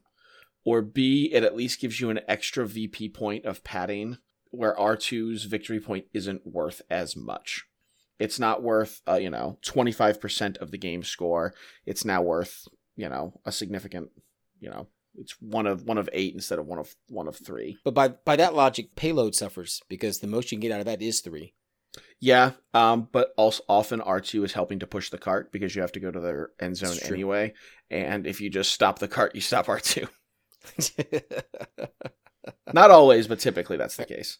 Or 0.63 0.81
B, 0.81 1.29
it 1.33 1.43
at 1.43 1.57
least 1.57 1.81
gives 1.81 1.99
you 1.99 2.09
an 2.09 2.21
extra 2.27 2.65
VP 2.65 3.09
point 3.09 3.43
of 3.43 3.65
padding 3.65 4.17
where 4.53 4.75
R2's 4.75 5.45
victory 5.45 5.79
point 5.79 6.05
isn't 6.13 6.45
worth 6.45 6.81
as 6.89 7.15
much. 7.15 7.65
It's 8.19 8.39
not 8.39 8.61
worth, 8.61 9.01
uh, 9.07 9.15
you 9.15 9.29
know, 9.29 9.57
25% 9.65 10.57
of 10.57 10.71
the 10.71 10.77
game 10.77 11.03
score. 11.03 11.53
It's 11.85 12.05
now 12.05 12.21
worth, 12.21 12.67
you 12.95 13.09
know, 13.09 13.41
a 13.45 13.51
significant, 13.51 14.11
you 14.59 14.69
know, 14.69 14.87
It's 15.15 15.35
one 15.41 15.67
of 15.67 15.83
one 15.83 15.97
of 15.97 16.09
eight 16.13 16.33
instead 16.33 16.59
of 16.59 16.65
one 16.67 16.79
of 16.79 16.95
one 17.07 17.27
of 17.27 17.35
three. 17.35 17.77
But 17.83 17.93
by 17.93 18.09
by 18.09 18.35
that 18.35 18.55
logic, 18.55 18.95
payload 18.95 19.35
suffers 19.35 19.81
because 19.89 20.19
the 20.19 20.27
most 20.27 20.51
you 20.51 20.57
can 20.57 20.61
get 20.61 20.71
out 20.71 20.79
of 20.79 20.85
that 20.85 21.01
is 21.01 21.19
three. 21.19 21.53
Yeah, 22.19 22.51
um, 22.73 23.09
but 23.11 23.33
also 23.37 23.63
often 23.67 24.01
R 24.01 24.21
two 24.21 24.43
is 24.43 24.53
helping 24.53 24.79
to 24.79 24.87
push 24.87 25.09
the 25.09 25.17
cart 25.17 25.51
because 25.51 25.75
you 25.75 25.81
have 25.81 25.91
to 25.93 25.99
go 25.99 26.09
to 26.11 26.19
their 26.19 26.49
end 26.59 26.77
zone 26.77 26.97
anyway. 27.03 27.53
And 27.89 28.25
if 28.25 28.41
you 28.41 28.49
just 28.49 28.71
stop 28.71 28.99
the 28.99 29.07
cart, 29.07 29.35
you 29.35 29.41
stop 29.41 29.67
R 29.69 29.79
two. 29.79 30.07
Not 32.73 32.91
always, 32.91 33.27
but 33.27 33.39
typically 33.39 33.77
that's 33.77 33.97
the 33.97 34.05
case. 34.05 34.39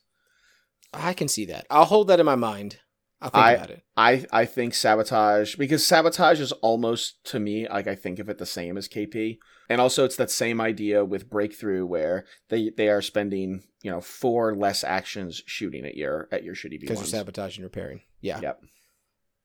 I 0.94 1.14
can 1.14 1.28
see 1.28 1.46
that. 1.46 1.66
I'll 1.70 1.86
hold 1.86 2.08
that 2.08 2.20
in 2.20 2.26
my 2.26 2.36
mind. 2.36 2.80
I'll 3.22 3.30
think 3.30 3.44
I- 3.44 3.52
about 3.54 3.70
it. 3.70 3.84
I 3.96 4.26
I 4.32 4.46
think 4.46 4.74
sabotage 4.74 5.56
because 5.56 5.86
sabotage 5.86 6.42
is 6.42 6.52
almost 6.52 7.24
to 7.26 7.40
me 7.40 7.68
like 7.70 7.88
I 7.88 7.96
think 7.96 8.20
of 8.20 8.28
it 8.28 8.38
the 8.38 8.46
same 8.46 8.78
as 8.78 8.90
KP, 8.90 9.38
and 9.70 9.80
also 9.80 10.04
it's 10.04 10.18
that 10.18 10.30
same 10.30 10.60
idea 10.60 11.06
with 11.06 11.30
breakthrough 11.30 11.86
where 11.86 12.26
they 12.50 12.72
they 12.76 12.90
are 12.90 13.02
spending 13.02 13.64
you 13.82 13.92
know 13.92 14.02
four 14.02 14.56
less 14.56 14.84
actions 14.84 15.42
shooting 15.46 15.86
at 15.86 15.96
your 15.96 16.28
at 16.32 16.44
your 16.44 16.54
shitty 16.54 16.82
Because 16.82 17.00
you're 17.00 17.06
sabotaging 17.06 17.64
and 17.64 17.66
repairing. 17.66 18.02
Yeah. 18.20 18.42
Yep. 18.42 18.62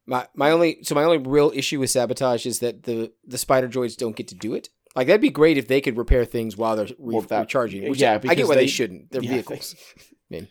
My 0.06 0.26
my 0.34 0.50
only 0.50 0.82
so 0.82 0.94
my 0.94 1.04
only 1.04 1.18
real 1.18 1.52
issue 1.54 1.78
with 1.78 1.90
sabotage 1.90 2.46
is 2.46 2.60
that 2.60 2.84
the 2.84 3.12
the 3.26 3.38
spider 3.38 3.68
droids 3.68 3.96
don't 3.96 4.16
get 4.16 4.28
to 4.28 4.34
do 4.34 4.54
it. 4.54 4.70
Like 4.96 5.06
that'd 5.06 5.20
be 5.20 5.30
great 5.30 5.58
if 5.58 5.68
they 5.68 5.80
could 5.80 5.96
repair 5.96 6.24
things 6.24 6.56
while 6.56 6.76
they're 6.76 6.86
re- 6.86 6.94
Well, 6.98 7.20
that- 7.22 7.40
recharging. 7.40 7.88
Which 7.88 8.00
yeah, 8.00 8.18
I 8.26 8.34
get 8.34 8.48
why 8.48 8.54
they, 8.56 8.62
they- 8.62 8.66
shouldn't. 8.66 9.10
They're 9.10 9.22
Yeah, 9.22 9.30
vehicles. 9.32 9.74
I 10.00 10.12
mean, 10.30 10.48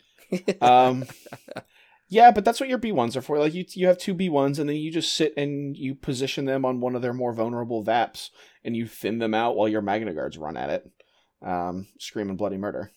um 0.60 1.04
yeah 2.10 2.30
but 2.30 2.44
that's 2.44 2.58
what 2.60 2.68
your 2.68 2.78
b1s 2.78 3.16
are 3.16 3.22
for 3.22 3.38
like 3.38 3.54
you 3.54 3.64
you 3.74 3.86
have 3.86 3.96
two 3.98 4.14
b1s 4.14 4.58
and 4.58 4.68
then 4.68 4.76
you 4.76 4.90
just 4.90 5.12
sit 5.14 5.32
and 5.36 5.76
you 5.76 5.94
position 5.94 6.44
them 6.46 6.64
on 6.66 6.80
one 6.80 6.94
of 6.94 7.00
their 7.02 7.12
more 7.14 7.32
vulnerable 7.32 7.82
vaps 7.82 8.30
and 8.64 8.76
you 8.76 8.86
thin 8.86 9.18
them 9.18 9.32
out 9.34 9.56
while 9.56 9.68
your 9.68 9.80
magna 9.82 10.12
guards 10.12 10.36
run 10.36 10.56
at 10.56 10.68
it 10.70 10.90
um 11.42 11.86
screaming 11.98 12.36
bloody 12.36 12.56
murder 12.58 12.90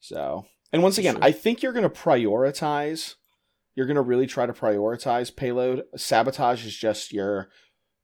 so 0.00 0.44
and 0.72 0.82
once 0.82 0.98
again 0.98 1.14
Sure. 1.14 1.24
i 1.24 1.32
think 1.32 1.62
you're 1.62 1.72
going 1.72 1.88
to 1.88 1.88
prioritize 1.88 3.14
you're 3.74 3.86
going 3.86 3.96
to 3.96 4.02
really 4.02 4.26
try 4.26 4.46
to 4.46 4.52
prioritize 4.52 5.34
payload 5.34 5.84
sabotage 5.96 6.64
is 6.66 6.76
just 6.76 7.12
your 7.12 7.48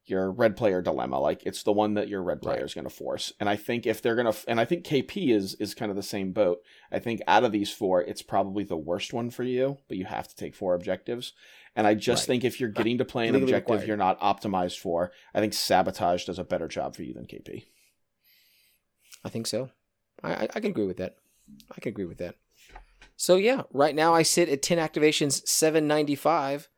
your 0.07 0.31
red 0.31 0.57
player 0.57 0.83
dilemma 0.83 1.19
like 1.19 1.43
it's 1.47 1.63
the 1.63 1.73
one 1.73 1.95
that 1.95 2.09
your 2.09 2.23
red 2.23 2.43
player 2.43 2.57
Right. 2.57 2.65
is 2.65 2.75
going 2.75 2.85
to 2.85 2.91
force 2.91 3.33
and 3.41 3.49
i 3.49 3.57
think 3.57 3.87
if 3.87 4.03
they're 4.03 4.15
going 4.15 4.31
to 4.31 4.39
and 4.49 4.61
i 4.61 4.65
think 4.65 4.85
kp 4.85 5.35
is 5.35 5.55
is 5.55 5.75
kind 5.75 5.91
of 5.91 5.97
the 5.97 6.03
same 6.03 6.33
boat 6.33 6.59
I 6.93 7.01
think 7.01 7.23
out 7.27 7.43
of 7.43 7.51
these 7.51 7.73
four, 7.73 8.03
it's 8.03 8.23
probably 8.23 8.63
the 8.63 8.77
worst 8.77 9.13
one 9.13 9.31
for 9.31 9.43
you, 9.43 9.79
but 9.89 9.97
you 9.97 10.05
have 10.05 10.29
to 10.29 10.37
take 10.37 10.55
four 10.55 10.75
objectives. 10.77 11.33
And 11.75 11.89
I 11.89 11.95
just 11.95 12.21
Right. 12.23 12.27
think 12.29 12.45
if 12.45 12.61
you're 12.61 12.69
getting 12.69 12.99
to 12.99 13.05
play 13.05 13.27
an 13.27 13.33
Legally 13.33 13.51
objective 13.51 13.73
required. 13.81 13.89
you're 13.89 13.97
not 13.97 14.21
optimized 14.21 14.79
for, 14.79 15.11
I 15.35 15.41
think 15.41 15.55
sabotage 15.55 16.25
does 16.25 16.39
a 16.39 16.45
better 16.45 16.69
job 16.69 16.95
for 16.95 17.03
you 17.03 17.13
than 17.13 17.27
KP. 17.27 17.65
I 19.25 19.29
think 19.29 19.49
so. 19.49 19.71
I, 20.23 20.33
I 20.35 20.43
I 20.55 20.61
can 20.61 20.71
agree 20.71 20.87
with 20.87 20.99
that. 20.99 21.17
I 21.77 21.81
can 21.81 21.91
agree 21.91 22.05
with 22.05 22.19
that. 22.19 22.37
So 23.17 23.35
yeah, 23.37 23.63
right 23.73 23.95
now 23.95 24.15
I 24.15 24.23
sit 24.23 24.49
at 24.49 24.63
ten 24.63 24.79
activations, 24.79 25.47
seven 25.49 25.89
ninety 25.89 26.15
five. 26.15 26.69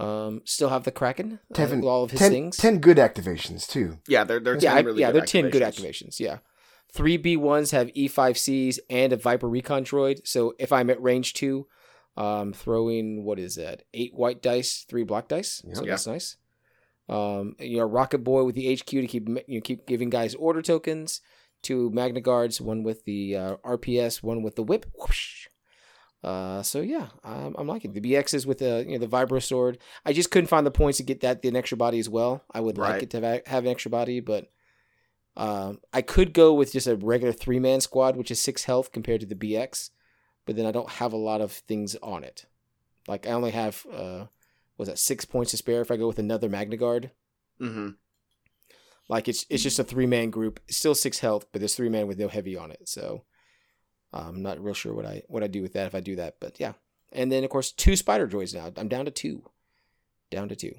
Um, 0.00 0.42
still 0.44 0.68
have 0.70 0.84
the 0.84 0.90
Kraken 0.90 1.40
uh, 1.56 1.66
with 1.70 1.84
all 1.84 2.04
of 2.04 2.10
his 2.10 2.20
10, 2.20 2.30
things. 2.30 2.56
10 2.56 2.78
good 2.78 2.96
activations, 2.96 3.68
too. 3.68 3.98
Yeah, 4.08 4.24
they're 4.24 4.40
they're 4.40 4.54
yeah, 4.54 4.74
10 4.74 4.76
I- 4.76 4.80
really 4.80 5.00
yeah, 5.00 5.06
good 5.12 5.16
they're 5.20 5.26
ten 5.26 5.50
good 5.50 5.62
activations. 5.62 6.16
activations. 6.16 6.20
Yeah, 6.20 6.38
three 6.92 7.16
B 7.16 7.36
ones 7.36 7.70
have 7.72 7.90
E 7.94 8.08
five 8.08 8.38
Cs 8.38 8.78
and 8.88 9.12
a 9.12 9.16
Viper 9.16 9.48
Recon 9.48 9.84
droid. 9.84 10.26
So 10.26 10.54
if 10.58 10.72
I'm 10.72 10.90
at 10.90 11.02
range 11.02 11.34
two, 11.34 11.66
um, 12.16 12.52
throwing 12.52 13.24
what 13.24 13.38
is 13.38 13.54
that? 13.56 13.82
Eight 13.94 14.14
white 14.14 14.42
dice, 14.42 14.84
three 14.88 15.04
black 15.04 15.28
dice. 15.28 15.62
Yeah. 15.66 15.74
So 15.74 15.84
Yeah. 15.84 15.90
that's 15.90 16.06
nice. 16.06 16.36
Um, 17.08 17.56
you 17.58 17.78
know, 17.78 17.84
Rocket 17.84 18.18
Boy 18.24 18.44
with 18.44 18.54
the 18.54 18.72
HQ 18.74 18.86
to 18.86 19.06
keep 19.06 19.28
you 19.28 19.42
know, 19.48 19.60
keep 19.60 19.86
giving 19.86 20.10
guys 20.10 20.34
order 20.34 20.62
tokens. 20.62 21.20
Two 21.62 21.90
Magna 21.90 22.20
Guards, 22.22 22.58
one 22.60 22.82
with 22.84 23.04
the 23.04 23.36
uh, 23.36 23.56
RPS, 23.64 24.22
one 24.22 24.42
with 24.42 24.56
the 24.56 24.62
whip. 24.62 24.86
Whoosh. 24.98 25.48
Uh, 26.22 26.62
so 26.62 26.80
yeah, 26.80 27.08
I'm, 27.24 27.54
I'm 27.56 27.66
liking 27.66 27.94
it. 27.96 28.02
the 28.02 28.12
BXs 28.12 28.44
with 28.44 28.58
the 28.58 28.84
you 28.86 28.98
know 28.98 29.06
the 29.06 29.08
Vibro 29.16 29.42
sword. 29.42 29.78
I 30.04 30.12
just 30.12 30.30
couldn't 30.30 30.48
find 30.48 30.66
the 30.66 30.70
points 30.70 30.98
to 30.98 31.02
get 31.04 31.20
that 31.22 31.44
an 31.44 31.56
extra 31.56 31.78
body 31.78 31.98
as 31.98 32.08
well. 32.08 32.44
I 32.52 32.60
would 32.60 32.76
Right. 32.76 32.92
like 32.94 33.02
it 33.04 33.10
to 33.10 33.20
have, 33.20 33.46
have 33.46 33.64
an 33.64 33.70
extra 33.70 33.90
body, 33.90 34.20
but 34.20 34.50
um, 35.36 35.80
I 35.92 36.02
could 36.02 36.34
go 36.34 36.52
with 36.52 36.72
just 36.72 36.86
a 36.86 36.96
regular 36.96 37.32
three 37.32 37.58
man 37.58 37.80
squad, 37.80 38.16
which 38.16 38.30
is 38.30 38.40
six 38.40 38.64
health 38.64 38.92
compared 38.92 39.20
to 39.20 39.26
the 39.26 39.34
BX, 39.34 39.90
but 40.44 40.56
then 40.56 40.66
I 40.66 40.72
don't 40.72 40.90
have 40.90 41.12
a 41.14 41.16
lot 41.16 41.40
of 41.40 41.52
things 41.52 41.96
on 42.02 42.22
it. 42.24 42.44
Like 43.08 43.26
I 43.26 43.30
only 43.30 43.52
have 43.52 43.86
uh, 43.90 44.26
was 44.76 44.88
that 44.88 44.98
six 44.98 45.24
points 45.24 45.52
to 45.52 45.56
spare 45.56 45.80
if 45.80 45.90
I 45.90 45.96
go 45.96 46.06
with 46.06 46.18
another 46.18 46.50
Magna 46.50 46.76
Guard. 46.76 47.12
Mm-hmm. 47.62 47.90
Like 49.08 49.26
it's 49.26 49.46
it's 49.48 49.62
just 49.62 49.78
a 49.78 49.84
three 49.84 50.06
man 50.06 50.28
group, 50.30 50.60
It's 50.68 50.76
still 50.76 50.94
six 50.94 51.20
health, 51.20 51.46
but 51.50 51.60
there's 51.60 51.74
three 51.74 51.88
man 51.88 52.06
with 52.06 52.18
no 52.18 52.28
heavy 52.28 52.56
on 52.58 52.70
it. 52.70 52.88
So 52.88 53.24
I'm 54.12 54.42
not 54.42 54.62
real 54.62 54.74
sure 54.74 54.94
what 54.94 55.06
I 55.06 55.22
what 55.28 55.42
I 55.42 55.46
do 55.46 55.62
with 55.62 55.72
that 55.74 55.86
if 55.86 55.94
I 55.94 56.00
do 56.00 56.16
that, 56.16 56.36
but 56.40 56.58
yeah. 56.58 56.72
And 57.12 57.30
then 57.30 57.44
of 57.44 57.50
course 57.50 57.72
two 57.72 57.96
spider 57.96 58.26
droids 58.28 58.54
now. 58.54 58.70
I'm 58.76 58.88
down 58.88 59.04
to 59.04 59.10
two, 59.10 59.50
down 60.30 60.48
to 60.48 60.56
two, 60.56 60.74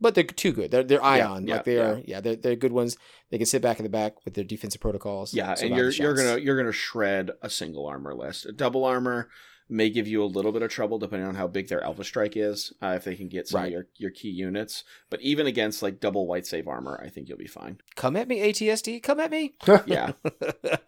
but 0.00 0.14
they're 0.14 0.24
too 0.24 0.52
good. 0.52 0.70
They're 0.70 0.82
they're 0.82 1.04
ion 1.04 1.46
yeah, 1.46 1.54
like 1.54 1.64
they 1.64 1.76
yeah. 1.76 1.82
are. 1.82 2.02
Yeah, 2.04 2.20
they're 2.20 2.36
they're 2.36 2.56
good 2.56 2.72
ones. 2.72 2.96
They 3.30 3.38
can 3.38 3.46
sit 3.46 3.62
back 3.62 3.78
in 3.78 3.84
the 3.84 3.90
back 3.90 4.24
with 4.24 4.34
their 4.34 4.44
defensive 4.44 4.80
protocols. 4.80 5.34
Yeah, 5.34 5.54
and 5.60 5.74
you're 5.76 5.90
you're 5.90 6.14
gonna 6.14 6.38
you're 6.38 6.56
gonna 6.56 6.72
shred 6.72 7.30
a 7.42 7.50
single 7.50 7.86
armor 7.86 8.14
list. 8.14 8.46
A 8.46 8.52
double 8.52 8.84
armor 8.84 9.28
may 9.68 9.88
give 9.88 10.06
you 10.06 10.22
a 10.22 10.26
little 10.26 10.52
bit 10.52 10.62
of 10.62 10.70
trouble 10.70 10.98
depending 10.98 11.26
on 11.26 11.34
how 11.36 11.46
big 11.46 11.68
their 11.68 11.82
alpha 11.82 12.04
strike 12.04 12.36
is. 12.36 12.72
Uh, 12.82 12.94
if 12.96 13.04
they 13.04 13.14
can 13.16 13.28
get 13.28 13.48
some 13.48 13.60
Right. 13.60 13.66
of 13.68 13.72
your 13.72 13.86
your 13.96 14.10
key 14.10 14.28
units, 14.28 14.84
but 15.10 15.20
even 15.22 15.46
against 15.46 15.82
like 15.82 16.00
double 16.00 16.26
white 16.26 16.46
save 16.46 16.68
armor, 16.68 17.00
I 17.02 17.08
think 17.08 17.28
you'll 17.28 17.38
be 17.38 17.46
fine. 17.46 17.78
come 17.96 18.16
at 18.16 18.28
me 18.28 18.40
ATST. 18.40 19.02
Come 19.02 19.20
at 19.20 19.30
me. 19.30 19.54
Yeah, 19.86 20.12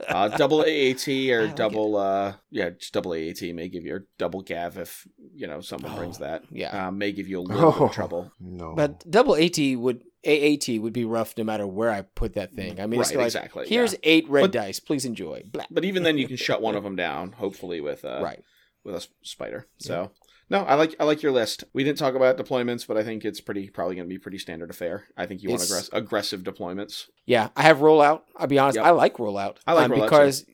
uh, 0.08 0.28
double 0.28 0.62
AAT 0.62 1.08
or 1.30 1.46
like 1.46 1.56
double 1.56 1.96
uh 1.96 2.34
yeah 2.50 2.70
just 2.70 2.92
double 2.92 3.12
AAT 3.14 3.42
may 3.54 3.68
give 3.68 3.84
you 3.84 3.94
or 3.96 4.06
double 4.18 4.42
Gav 4.42 4.78
if 4.78 5.06
you 5.34 5.46
know 5.46 5.60
someone 5.60 5.94
brings 5.96 6.18
Oh, 6.20 6.24
that. 6.24 6.44
yeah. 6.50 6.88
uh, 6.88 6.90
may 6.90 7.12
give 7.12 7.28
you 7.28 7.40
a 7.40 7.42
little 7.42 7.72
bit 7.72 7.80
Oh, 7.80 7.84
of 7.86 7.92
trouble. 8.00 8.32
no. 8.40 8.74
But 8.74 9.08
double 9.10 9.36
AT 9.36 9.58
would 9.76 10.02
AAT 10.26 10.80
would 10.80 10.92
be 10.92 11.04
rough 11.04 11.34
no 11.38 11.44
matter 11.44 11.66
where 11.66 11.90
I 11.90 12.02
put 12.02 12.34
that 12.34 12.52
thing. 12.54 12.80
I 12.80 12.86
mean, 12.86 13.00
it's 13.00 13.10
Right, 13.10 13.18
like 13.18 13.26
exactly, 13.26 13.68
here's 13.68 13.92
yeah. 13.92 13.98
eight 14.02 14.28
red 14.28 14.42
But- 14.42 14.52
dice. 14.52 14.80
Please 14.80 15.04
enjoy. 15.04 15.44
Blah. 15.52 15.64
But 15.70 15.84
even 15.84 16.02
then, 16.02 16.18
you 16.18 16.26
can 16.26 16.36
shut 16.36 16.60
one 16.60 16.74
of 16.74 16.82
them 16.82 16.96
down. 16.96 17.32
Hopefully 17.32 17.80
with 17.80 18.04
uh, 18.04 18.20
right. 18.22 18.42
With 18.86 18.94
a 18.94 19.06
spider. 19.22 19.66
So 19.78 20.12
no, 20.48 20.62
I 20.64 20.74
like 20.74 20.94
I 21.00 21.04
like 21.04 21.22
your 21.22 21.32
list. 21.32 21.64
We 21.72 21.84
didn't 21.84 21.98
talk 21.98 22.14
about 22.14 22.38
deployments, 22.38 22.86
but 22.86 22.96
I 22.96 23.02
think 23.02 23.24
it's 23.24 23.40
pretty 23.40 23.68
probably 23.68 23.96
going 23.96 24.08
to 24.08 24.14
be 24.14 24.18
pretty 24.18 24.38
standard 24.38 24.70
affair. 24.70 25.04
I 25.16 25.26
think 25.26 25.42
you 25.42 25.50
want 25.50 25.62
aggress- 25.62 25.90
aggressive 25.92 26.42
deployments. 26.42 27.06
Yeah, 27.26 27.48
I 27.56 27.62
have 27.62 27.78
rollout. 27.78 28.22
I'll 28.36 28.46
be 28.46 28.58
honest. 28.58 28.76
Yep. 28.76 28.84
I 28.86 28.90
like 28.90 29.16
rollout. 29.16 29.56
I 29.66 29.72
like 29.72 29.86
um, 29.86 29.90
rollout, 29.92 30.04
because 30.04 30.46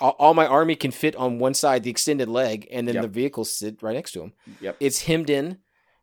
all, 0.00 0.16
all 0.18 0.34
my 0.34 0.46
army 0.46 0.74
can 0.74 0.90
fit 0.90 1.14
on 1.16 1.38
one 1.38 1.54
side, 1.54 1.82
the 1.82 1.90
extended 1.90 2.28
leg, 2.28 2.66
and 2.70 2.88
then 2.88 2.94
Yep. 2.96 3.02
the 3.02 3.08
vehicles 3.08 3.52
sit 3.52 3.82
right 3.82 3.94
next 3.94 4.12
to 4.12 4.20
them. 4.20 4.32
Yep. 4.60 4.76
It's 4.80 5.02
hemmed 5.02 5.28
in, 5.30 5.58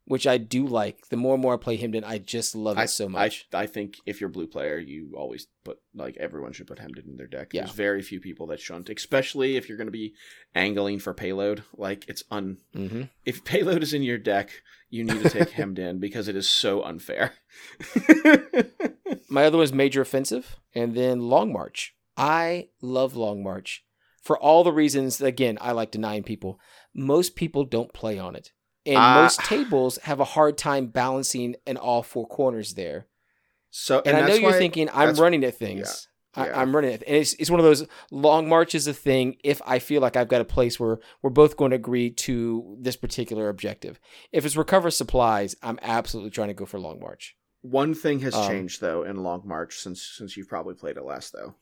which 0.06 0.28
I 0.28 0.38
do 0.38 0.66
like. 0.68 1.08
The 1.10 1.18
more 1.18 1.34
and 1.36 1.42
more 1.42 1.54
I 1.54 1.58
play 1.58 1.78
hemmed 1.78 1.96
in, 1.96 2.04
I 2.04 2.18
just 2.18 2.56
love 2.56 2.78
it 2.78 2.90
so 2.90 3.08
much. 3.10 3.48
I 3.54 3.64
I 3.64 3.68
think 3.68 3.98
if 4.06 4.20
you're 4.20 4.30
blue 4.30 4.48
player, 4.48 4.78
you 4.78 5.14
always 5.18 5.48
put 5.64 5.80
like 5.96 6.18
everyone 6.18 6.54
should 6.54 6.68
put 6.68 6.80
Hemden 6.80 7.06
in 7.08 7.18
their 7.18 7.28
deck. 7.28 7.54
Yeah. 7.54 7.62
There's 7.62 7.76
very 7.76 8.02
few 8.02 8.20
people 8.20 8.48
that 8.48 8.60
shouldn't, 8.60 8.90
especially 8.90 9.56
if 9.56 9.68
you're 9.70 9.78
going 9.78 9.88
to 9.88 9.92
be 9.92 10.14
angling 10.54 11.00
for 11.00 11.14
payload. 11.14 11.64
Like 11.76 12.06
it's 12.08 12.24
un 12.30 12.58
hmm 12.74 13.04
if 13.26 13.44
payload 13.46 13.84
is 13.84 13.94
in 13.94 14.04
your 14.04 14.18
deck, 14.18 14.52
you 14.90 15.04
need 15.04 15.22
to 15.22 15.30
take 15.30 15.50
Hemmed 15.58 15.80
in 15.80 16.00
because 16.00 16.28
it 16.28 16.36
is 16.36 16.48
so 16.50 16.84
unfair. 16.84 17.34
My 19.30 19.46
other 19.46 19.58
was 19.58 19.74
Major 19.74 20.02
Offensive, 20.02 20.58
and 20.76 20.96
then 20.96 21.22
Long 21.22 21.52
March. 21.52 21.96
I 22.16 22.70
love 22.82 23.16
Long 23.16 23.42
March 23.44 23.84
for 24.22 24.38
all 24.38 24.64
the 24.64 24.72
reasons. 24.72 25.22
Again, 25.22 25.58
I 25.60 25.72
like 25.72 25.92
denying 25.92 26.24
people. 26.24 26.60
Most 26.94 27.36
people 27.36 27.64
don't 27.66 27.94
play 27.94 28.20
on 28.20 28.36
it, 28.36 28.52
and 28.86 28.98
Ah. 28.98 29.22
most 29.22 29.40
tables 29.42 29.98
have 30.04 30.20
a 30.20 30.26
hard 30.26 30.58
time 30.58 30.88
balancing 30.88 31.56
in 31.66 31.78
all 31.78 32.04
four 32.04 32.28
corners 32.28 32.74
there. 32.76 33.08
so 33.70 34.02
And, 34.06 34.16
I 34.18 34.28
know 34.28 34.36
you're 34.36 34.54
thinking 34.54 34.90
I'm 34.94 35.16
running 35.16 35.44
at 35.44 35.56
things. 35.58 36.08
yeah. 36.36 36.44
I, 36.44 36.62
I'm 36.62 36.76
running 36.76 36.92
it, 36.92 37.04
and 37.06 37.16
it's 37.16 37.34
it's 37.34 37.52
one 37.52 37.60
of 37.60 37.64
those 37.64 37.86
long 38.10 38.50
marches 38.50 38.88
a 38.88 38.94
thing. 38.94 39.38
If 39.44 39.62
I 39.68 39.78
feel 39.78 40.02
like 40.02 40.16
I've 40.16 40.28
got 40.30 40.42
a 40.42 40.46
place 40.46 40.80
where 40.80 41.00
we're 41.22 41.30
both 41.30 41.58
going 41.58 41.70
to 41.72 41.76
agree 41.76 42.10
to 42.10 42.76
this 42.80 42.96
particular 42.96 43.50
objective, 43.50 44.00
if 44.32 44.44
it's 44.44 44.56
recover 44.58 44.90
supplies, 44.90 45.56
I'm 45.62 45.78
absolutely 45.84 46.32
trying 46.32 46.48
to 46.48 46.56
go 46.56 46.66
for 46.66 46.80
long 46.80 47.00
march. 47.00 47.36
One 47.62 47.94
thing 47.94 48.20
has 48.22 48.34
Um, 48.34 48.48
changed 48.48 48.82
though 48.82 49.04
in 49.04 49.18
Long 49.24 49.44
March 49.46 49.78
since 49.80 50.02
since 50.02 50.36
you've 50.36 50.50
probably 50.50 50.74
played 50.74 50.98
it 50.98 51.04
last 51.04 51.34
though. 51.34 51.54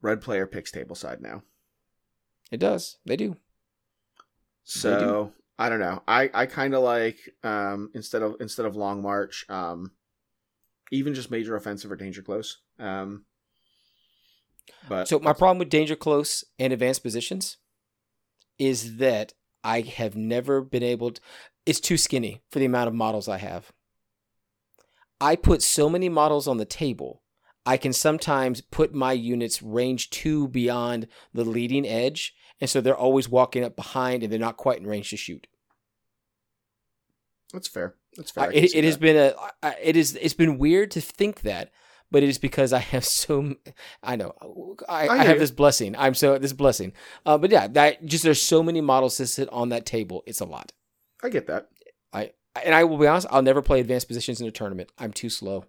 Red 0.00 0.22
player 0.22 0.46
picks 0.46 0.70
table 0.70 0.96
side 0.96 1.20
now. 1.20 1.42
It 2.50 2.60
does. 2.60 2.96
They 3.04 3.16
do. 3.16 3.36
So 4.64 5.32
I 5.58 5.68
don't 5.68 5.80
know. 5.80 6.02
I 6.06 6.30
I 6.32 6.46
kind 6.46 6.74
of 6.74 6.82
like 6.82 7.18
um 7.42 7.90
instead 7.94 8.22
of 8.22 8.36
instead 8.40 8.66
of 8.66 8.76
Long 8.76 9.02
March, 9.02 9.44
um 9.48 9.92
even 10.90 11.14
just 11.14 11.30
major 11.30 11.56
offensive 11.56 11.90
or 11.90 11.96
danger 11.96 12.22
close. 12.22 12.58
Um 12.78 13.24
but 14.88 15.08
So 15.08 15.18
my 15.18 15.32
problem 15.32 15.58
with 15.58 15.70
danger 15.70 15.96
close 15.96 16.44
and 16.58 16.72
advanced 16.72 17.02
positions 17.02 17.56
is 18.58 18.96
that 18.98 19.32
I 19.64 19.80
have 19.80 20.16
never 20.16 20.60
been 20.60 20.82
able 20.82 21.12
to. 21.12 21.20
It's 21.66 21.80
too 21.80 21.96
skinny 21.96 22.42
for 22.50 22.58
the 22.58 22.64
amount 22.64 22.88
of 22.88 22.94
models 22.94 23.28
I 23.28 23.38
have. 23.38 23.72
I 25.20 25.36
put 25.36 25.62
so 25.62 25.88
many 25.88 26.08
models 26.08 26.46
on 26.46 26.58
the 26.58 26.64
table. 26.64 27.22
I 27.66 27.76
can 27.76 27.92
sometimes 27.92 28.60
put 28.60 28.94
my 28.94 29.12
units 29.12 29.62
range 29.62 30.10
two 30.10 30.48
beyond 30.48 31.08
the 31.34 31.44
leading 31.44 31.86
edge, 31.86 32.34
and 32.60 32.68
so 32.68 32.80
they're 32.80 32.96
always 32.96 33.28
walking 33.28 33.64
up 33.64 33.76
behind, 33.76 34.22
and 34.22 34.32
they're 34.32 34.38
not 34.40 34.56
quite 34.56 34.78
in 34.78 34.86
range 34.86 35.10
to 35.10 35.16
shoot. 35.16 35.46
That's 37.52 37.68
fair. 37.68 37.94
That's 38.16 38.30
fair. 38.30 38.44
I, 38.44 38.46
I 38.48 38.50
it, 38.52 38.84
has 38.84 38.96
been 38.96 39.16
a 39.16 39.34
I- 39.62 39.76
it 39.82 39.96
is 39.96 40.16
it's 40.20 40.34
been 40.34 40.58
weird 40.58 40.90
to 40.92 41.00
think 41.00 41.42
that, 41.42 41.70
but 42.10 42.22
it 42.22 42.28
is 42.28 42.38
because 42.38 42.72
I 42.72 42.78
have 42.78 43.04
so 43.04 43.54
I 44.02 44.16
know 44.16 44.34
I, 44.88 45.08
I 45.08 45.18
I, 45.18 45.24
have 45.24 45.36
you. 45.36 45.40
this 45.40 45.50
blessing. 45.50 45.94
I'm 45.96 46.14
so 46.14 46.38
this 46.38 46.52
blessing. 46.52 46.92
Uh, 47.24 47.38
but 47.38 47.50
yeah, 47.50 47.66
that 47.68 48.04
just 48.04 48.24
there's 48.24 48.42
so 48.42 48.62
many 48.62 48.80
models 48.80 49.16
to 49.16 49.26
sit 49.26 49.48
on 49.50 49.70
that 49.70 49.86
table. 49.86 50.22
It's 50.26 50.40
a 50.40 50.44
lot. 50.44 50.72
I 51.22 51.30
get 51.30 51.46
that. 51.46 51.68
I 52.12 52.32
and 52.64 52.74
I 52.74 52.84
will 52.84 52.98
be 52.98 53.06
honest. 53.06 53.26
I'll 53.30 53.42
never 53.42 53.62
play 53.62 53.80
advanced 53.80 54.08
positions 54.08 54.40
in 54.40 54.46
a 54.46 54.50
tournament. 54.50 54.90
I'm 54.98 55.12
too 55.12 55.30
slow. 55.30 55.64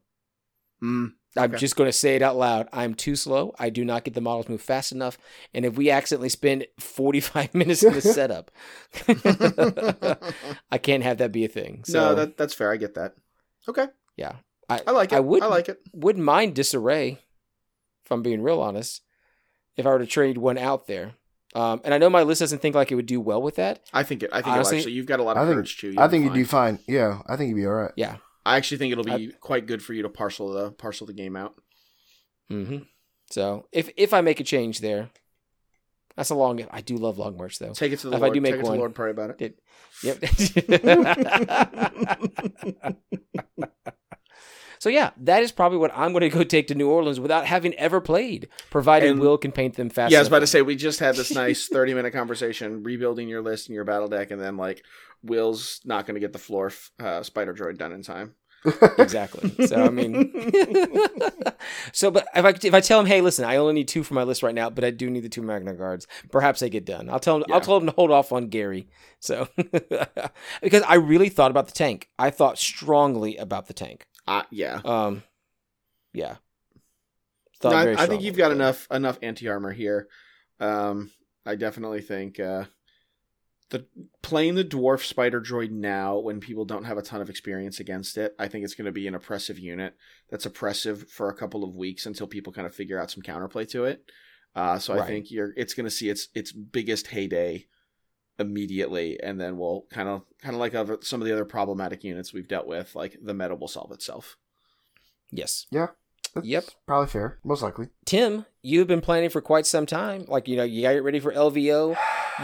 Mm, 0.83 1.13
I'm 1.37 1.51
Okay. 1.51 1.57
just 1.59 1.75
going 1.75 1.87
to 1.87 1.93
say 1.93 2.15
it 2.15 2.21
out 2.23 2.37
loud. 2.37 2.67
I'm 2.73 2.95
too 2.95 3.15
slow. 3.15 3.53
I 3.59 3.69
do 3.69 3.85
not 3.85 4.03
get 4.03 4.15
the 4.15 4.21
models 4.21 4.49
move 4.49 4.61
fast 4.63 4.91
enough. 4.91 5.17
And 5.53 5.63
if 5.63 5.77
we 5.77 5.91
accidentally 5.91 6.29
spend 6.29 6.65
45 6.79 7.53
minutes 7.53 7.83
in 7.83 7.93
the 7.93 8.01
setup, 8.01 8.49
I 10.71 10.77
can't 10.77 11.03
have 11.03 11.17
that 11.19 11.31
be 11.31 11.45
a 11.45 11.47
thing. 11.47 11.83
So 11.85 11.99
no, 11.99 12.15
that 12.15 12.37
that's 12.37 12.53
fair. 12.53 12.71
I 12.71 12.77
get 12.77 12.95
that. 12.95 13.13
Okay, 13.67 13.87
yeah, 14.15 14.33
I, 14.69 14.81
I 14.87 14.91
like 14.91 15.11
it. 15.11 15.15
I 15.17 15.19
would, 15.19 15.43
I, 15.43 15.47
like 15.47 15.69
it. 15.69 15.79
wouldn't 15.93 16.25
mind 16.25 16.55
disarray, 16.55 17.19
if 18.05 18.11
I'm 18.11 18.23
being 18.23 18.41
real 18.41 18.59
honest, 18.61 19.01
if 19.77 19.85
I 19.85 19.89
were 19.89 19.99
to 19.99 20.05
trade 20.07 20.37
one 20.37 20.57
out 20.57 20.87
there. 20.87 21.13
Um, 21.55 21.81
and 21.83 21.93
I 21.93 21.97
know 21.97 22.09
my 22.09 22.21
list 22.23 22.39
doesn't 22.41 22.59
think 22.61 22.75
like 22.75 22.91
it 22.91 22.95
would 22.95 23.05
do 23.07 23.19
well 23.19 23.41
with 23.41 23.55
that. 23.55 23.81
I 23.93 24.03
think 24.03 24.23
it. 24.23 24.29
I 24.31 24.41
think 24.41 24.47
Honestly, 24.55 24.77
it'll 24.77 24.81
actually. 24.87 24.93
You've 24.93 25.05
got 25.07 25.19
a 25.19 25.23
lot 25.23 25.37
of 25.37 25.43
I 25.43 25.45
think- 25.45 25.55
courage 25.55 25.77
too. 25.77 25.95
I 25.97 26.07
think 26.07 26.23
you'd 26.25 26.33
do 26.33 26.45
fine. 26.45 26.79
Yeah, 26.87 27.21
I 27.27 27.35
think 27.35 27.49
you'd 27.49 27.55
be 27.55 27.65
all 27.65 27.73
right. 27.73 27.91
Yeah. 27.95 28.17
I 28.49 28.57
actually 28.57 28.77
think 28.77 28.91
it'll 28.91 29.03
be 29.03 29.11
I- 29.11 29.31
quite 29.39 29.65
good 29.67 29.81
for 29.83 29.93
you 29.93 30.01
to 30.03 30.09
parcel 30.09 30.51
the 30.53 30.71
parcel 30.71 31.07
the 31.07 31.13
game 31.13 31.35
out. 31.35 31.55
hmm 32.49 32.77
So 33.31 33.67
if 33.71 33.89
if 33.97 34.13
I 34.13 34.21
make 34.21 34.39
a 34.39 34.43
change 34.43 34.79
there, 34.79 35.09
that's 36.15 36.29
a 36.31 36.35
long. 36.35 36.65
I 36.71 36.81
do 36.81 36.97
love 36.97 37.17
long 37.17 37.37
march 37.37 37.59
though. 37.59 37.73
Take 37.73 37.93
it 37.93 37.99
to 37.99 38.09
the 38.09 38.17
If 38.17 38.23
I 38.23 38.29
do 38.29 38.41
make 38.41 38.53
Take 38.55 38.63
it 38.63 38.67
one- 38.67 38.77
Lord. 38.79 38.95
Pray 38.95 39.11
about 39.11 39.35
it. 39.39 39.59
Yep. 40.03 40.19
so 44.79 44.89
yeah, 44.89 45.11
that 45.17 45.43
is 45.43 45.51
probably 45.51 45.77
what 45.77 45.91
I'm 45.95 46.11
going 46.11 46.21
to 46.21 46.29
go 46.29 46.43
take 46.43 46.67
to 46.69 46.75
New 46.75 46.89
Orleans 46.89 47.19
without 47.19 47.45
having 47.45 47.73
ever 47.75 47.99
played, 48.01 48.47
provided 48.69 49.11
And- 49.11 49.19
Will 49.19 49.37
can 49.37 49.51
paint 49.51 49.75
them 49.75 49.89
fast. 49.89 50.11
yeah, 50.11 50.19
I 50.19 50.21
was 50.21 50.27
about 50.29 50.39
to 50.39 50.47
say 50.47 50.61
we 50.61 50.75
just 50.75 50.99
had 50.99 51.15
this 51.15 51.31
nice 51.35 51.67
thirty 51.67 51.93
minute 51.93 52.13
conversation 52.13 52.83
rebuilding 52.83 53.27
your 53.27 53.41
list 53.41 53.67
and 53.67 53.75
your 53.75 53.83
battle 53.83 54.07
deck, 54.07 54.31
and 54.31 54.41
then 54.41 54.57
like 54.57 54.83
Will's 55.23 55.81
not 55.85 56.05
going 56.05 56.15
to 56.15 56.19
get 56.19 56.33
the 56.33 56.39
floor 56.39 56.71
uh, 56.99 57.23
spider 57.23 57.53
droid 57.53 57.77
done 57.77 57.91
in 57.91 58.03
time. 58.03 58.35
exactly. 58.97 59.67
So 59.67 59.85
I 59.85 59.89
mean, 59.89 60.33
so 61.93 62.11
but 62.11 62.27
if 62.35 62.43
I 62.43 62.49
if 62.61 62.73
I 62.73 62.81
tell 62.81 62.99
him, 62.99 63.05
hey, 63.05 63.21
listen, 63.21 63.45
I 63.45 63.55
only 63.55 63.73
need 63.73 63.87
two 63.87 64.03
for 64.03 64.15
my 64.15 64.23
list 64.23 64.43
right 64.43 64.53
now, 64.53 64.69
but 64.69 64.83
I 64.83 64.91
do 64.91 65.09
need 65.09 65.21
the 65.21 65.29
two 65.29 65.41
Magna 65.41 65.73
Guards. 65.73 66.07
Perhaps 66.29 66.59
they 66.59 66.69
get 66.69 66.85
done. 66.85 67.09
I'll 67.09 67.19
tell 67.19 67.37
him. 67.37 67.45
Yeah. 67.47 67.55
I'll 67.55 67.61
tell 67.61 67.77
him 67.77 67.85
to 67.85 67.93
hold 67.93 68.11
off 68.11 68.33
on 68.33 68.47
Gary. 68.47 68.89
So 69.21 69.47
because 70.61 70.83
I 70.85 70.95
really 70.95 71.29
thought 71.29 71.51
about 71.51 71.67
the 71.67 71.73
tank, 71.73 72.09
I 72.19 72.31
thought 72.31 72.57
strongly 72.57 73.37
about 73.37 73.67
the 73.67 73.73
tank. 73.73 74.05
Uh, 74.27 74.43
yeah, 74.51 74.81
Um, 74.83 75.23
yeah. 76.13 76.35
No, 77.63 77.69
Thought 77.71 77.73
I, 77.73 77.83
very 77.83 77.97
I 77.97 78.07
think 78.07 78.21
you've 78.23 78.37
got 78.37 78.51
enough 78.51 78.87
enough 78.91 79.19
anti 79.21 79.47
armor 79.49 79.71
here. 79.71 80.07
Um, 80.59 81.11
I 81.45 81.55
definitely 81.55 82.01
think 82.01 82.39
uh, 82.39 82.65
the 83.69 83.85
playing 84.21 84.55
the 84.55 84.65
dwarf 84.65 85.05
spider 85.05 85.39
droid 85.39 85.71
now 85.71 86.17
when 86.17 86.39
people 86.39 86.65
don't 86.65 86.85
have 86.85 86.97
a 86.97 87.03
ton 87.03 87.21
of 87.21 87.29
experience 87.29 87.79
against 87.79 88.17
it. 88.17 88.35
I 88.39 88.47
think 88.47 88.63
it's 88.63 88.75
going 88.75 88.85
to 88.85 88.91
be 88.91 89.07
an 89.07 89.15
oppressive 89.15 89.59
unit 89.59 89.95
that's 90.29 90.45
oppressive 90.45 91.09
for 91.09 91.29
a 91.29 91.35
couple 91.35 91.63
of 91.63 91.75
weeks 91.75 92.05
until 92.05 92.27
people 92.27 92.53
kind 92.53 92.67
of 92.67 92.73
figure 92.73 92.99
out 92.99 93.11
some 93.11 93.23
counterplay 93.23 93.69
to 93.69 93.85
it. 93.85 94.03
Uh, 94.55 94.79
so 94.79 94.97
I 94.97 95.05
think 95.05 95.29
you're 95.29 95.53
it's 95.55 95.73
going 95.73 95.85
to 95.85 95.91
see 95.91 96.09
its 96.09 96.29
its 96.33 96.51
biggest 96.51 97.07
heyday 97.07 97.67
immediately, 98.39 99.19
and 99.21 99.39
then 99.39 99.57
we'll 99.57 99.85
kind 99.91 100.09
of 100.09 100.23
kind 100.41 100.55
of 100.55 100.59
like 100.59 100.73
other, 100.73 100.97
some 101.01 101.21
of 101.21 101.27
the 101.27 101.33
other 101.33 101.45
problematic 101.45 102.03
units 102.03 102.33
we've 102.33 102.47
dealt 102.47 102.65
with, 102.65 102.95
like 102.95 103.17
the 103.21 103.33
meta 103.33 103.55
will 103.55 103.67
solve 103.67 103.91
itself. 103.91 104.37
Yes. 105.31 105.67
That's 106.35 106.47
Yep. 106.47 106.63
Probably 106.87 107.07
fair. 107.07 107.37
Most 107.43 107.61
likely. 107.63 107.89
Tim, 108.05 108.45
you've 108.61 108.87
been 108.87 109.01
planning 109.01 109.29
for 109.29 109.41
quite 109.41 109.65
some 109.65 109.85
time. 109.85 110.25
Like, 110.27 110.47
you 110.47 110.55
know, 110.57 110.63
you 110.63 110.81
got 110.81 110.89
to 110.89 110.95
get 110.95 111.03
ready 111.03 111.19
for 111.19 111.31
LVO. 111.33 111.95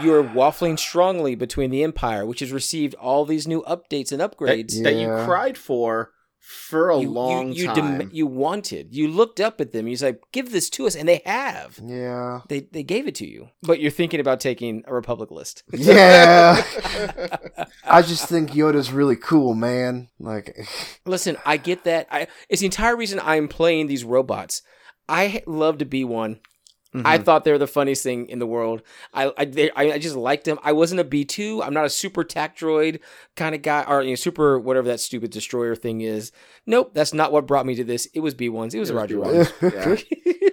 You 0.02 0.12
are 0.14 0.22
waffling 0.22 0.78
strongly 0.78 1.34
between 1.34 1.70
the 1.70 1.82
Empire, 1.82 2.26
which 2.26 2.40
has 2.40 2.52
received 2.52 2.94
all 2.94 3.24
these 3.24 3.46
new 3.48 3.62
updates 3.62 4.12
and 4.12 4.20
That, 4.20 4.36
upgrades. 4.36 4.82
that 4.82 4.94
you 4.94 5.08
cried 5.24 5.56
for 5.56 6.10
for 6.46 6.90
a 6.90 7.00
you, 7.00 7.10
long 7.10 7.48
you, 7.52 7.62
you, 7.62 7.74
time. 7.74 7.98
dem- 7.98 8.10
you 8.12 8.24
wanted. 8.24 8.94
You 8.94 9.08
looked 9.08 9.40
up 9.40 9.60
at 9.60 9.72
them. 9.72 9.88
You 9.88 9.96
said, 9.96 10.18
"Give 10.30 10.52
this 10.52 10.70
to 10.70 10.86
us," 10.86 10.94
and 10.94 11.08
they 11.08 11.20
have. 11.26 11.80
Yeah. 11.82 12.42
They 12.48 12.60
they 12.60 12.84
gave 12.84 13.08
it 13.08 13.16
to 13.16 13.26
you. 13.26 13.48
But 13.62 13.80
you're 13.80 13.90
thinking 13.90 14.20
about 14.20 14.38
taking 14.38 14.84
a 14.86 14.94
Republic 14.94 15.32
list. 15.32 15.64
Yeah. 15.76 16.62
I 17.84 18.02
just 18.02 18.28
think 18.28 18.50
Yoda's 18.52 18.92
really 18.92 19.16
cool, 19.16 19.54
man. 19.54 20.08
Like, 20.20 20.56
Listen, 21.04 21.36
I 21.44 21.56
get 21.56 21.82
that. 21.84 22.06
I 22.12 22.28
it's 22.48 22.60
the 22.60 22.66
entire 22.66 22.96
reason 22.96 23.18
I'm 23.20 23.48
playing 23.48 23.88
these 23.88 24.04
robots. 24.04 24.62
I 25.08 25.42
love 25.46 25.78
to 25.78 25.84
be 25.84 26.04
one. 26.04 26.38
I 26.94 27.18
Mhm. 27.18 27.24
thought 27.24 27.44
they 27.44 27.52
were 27.52 27.58
the 27.58 27.66
funniest 27.66 28.02
thing 28.02 28.26
in 28.28 28.38
the 28.38 28.46
world. 28.46 28.80
I 29.12 29.30
I, 29.36 29.44
they, 29.44 29.70
I 29.72 29.92
I 29.92 29.98
just 29.98 30.16
liked 30.16 30.44
them. 30.44 30.58
I 30.62 30.72
wasn't 30.72 31.00
a 31.00 31.04
B 31.04 31.24
two. 31.24 31.62
I'm 31.62 31.74
not 31.74 31.84
a 31.84 31.90
super 31.90 32.24
tac 32.24 32.56
droid 32.56 33.00
kind 33.34 33.54
of 33.54 33.60
guy, 33.62 33.84
or 33.86 34.02
you 34.02 34.10
know, 34.10 34.14
super 34.14 34.58
whatever 34.58 34.88
that 34.88 35.00
stupid 35.00 35.30
destroyer 35.30 35.74
thing 35.76 36.00
is. 36.00 36.32
Nope, 36.64 36.92
that's 36.94 37.12
not 37.12 37.32
what 37.32 37.46
brought 37.46 37.66
me 37.66 37.74
to 37.74 37.84
this. 37.84 38.06
It 38.14 38.20
was 38.20 38.34
B 38.34 38.48
ones. 38.48 38.72
It 38.74 38.78
was 38.80 38.90
It 38.90 38.94
Roger 38.94 39.16
B1s. 39.18 40.04
Yeah. 40.22 40.50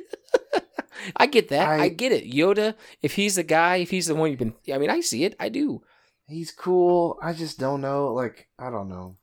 I 1.18 1.26
get 1.28 1.50
that. 1.50 1.68
I, 1.68 1.84
I- 1.84 1.88
get 1.90 2.12
it. 2.12 2.30
Yoda, 2.30 2.76
if 3.02 3.16
he's 3.16 3.36
the 3.36 3.44
guy, 3.44 3.78
if 3.78 3.90
he's 3.90 4.08
the 4.08 4.16
one 4.16 4.30
you've 4.30 4.40
been, 4.40 4.54
I 4.74 4.78
mean, 4.78 4.90
I 4.90 5.02
see 5.02 5.24
it. 5.26 5.36
I 5.40 5.50
do. 5.50 5.82
he's 6.28 6.52
cool. 6.52 7.20
I 7.22 7.34
just 7.34 7.60
don't 7.60 7.82
know. 7.82 8.14
Like, 8.14 8.48
I 8.58 8.70
don't 8.70 8.90
know. 8.90 9.18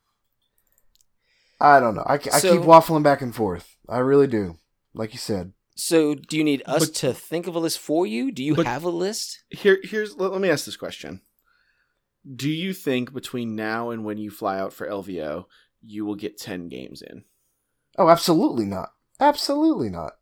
I 1.60 1.80
don't 1.80 1.94
know. 1.94 2.04
I, 2.06 2.14
I 2.14 2.38
So- 2.38 2.52
keep 2.52 2.62
waffling 2.66 3.02
back 3.02 3.20
and 3.22 3.34
forth. 3.34 3.76
I 3.88 3.98
really 3.98 4.26
do. 4.26 4.56
Like 4.94 5.12
you 5.12 5.18
said. 5.18 5.52
So, 5.81 6.15
do 6.15 6.36
you 6.36 6.44
need 6.44 6.62
us 6.66 6.86
But- 6.86 6.94
to 6.97 7.12
think 7.15 7.47
of 7.47 7.55
a 7.55 7.59
list 7.59 7.78
for 7.78 8.07
you? 8.07 8.31
Do 8.31 8.44
you 8.44 8.55
have 8.57 8.85
a 8.85 8.90
list? 8.90 9.44
Here, 9.48 9.78
here's 9.82 10.16
let, 10.16 10.32
let 10.32 10.40
me 10.40 10.51
ask 10.51 10.65
this 10.66 10.77
question: 10.77 11.23
Do 12.36 12.51
you 12.51 12.73
think 12.74 13.12
between 13.12 13.57
now 13.57 13.90
and 13.90 14.05
when 14.05 14.19
you 14.19 14.31
fly 14.31 14.59
out 14.59 14.73
for 14.73 14.86
LVO, 14.89 15.47
you 15.82 16.05
will 16.05 16.16
get 16.16 16.39
ten 16.39 16.69
games 16.69 17.02
in? 17.02 17.24
Oh, 17.98 18.09
absolutely 18.09 18.66
not. 18.66 18.90
Absolutely 19.19 19.89
not. 19.89 20.12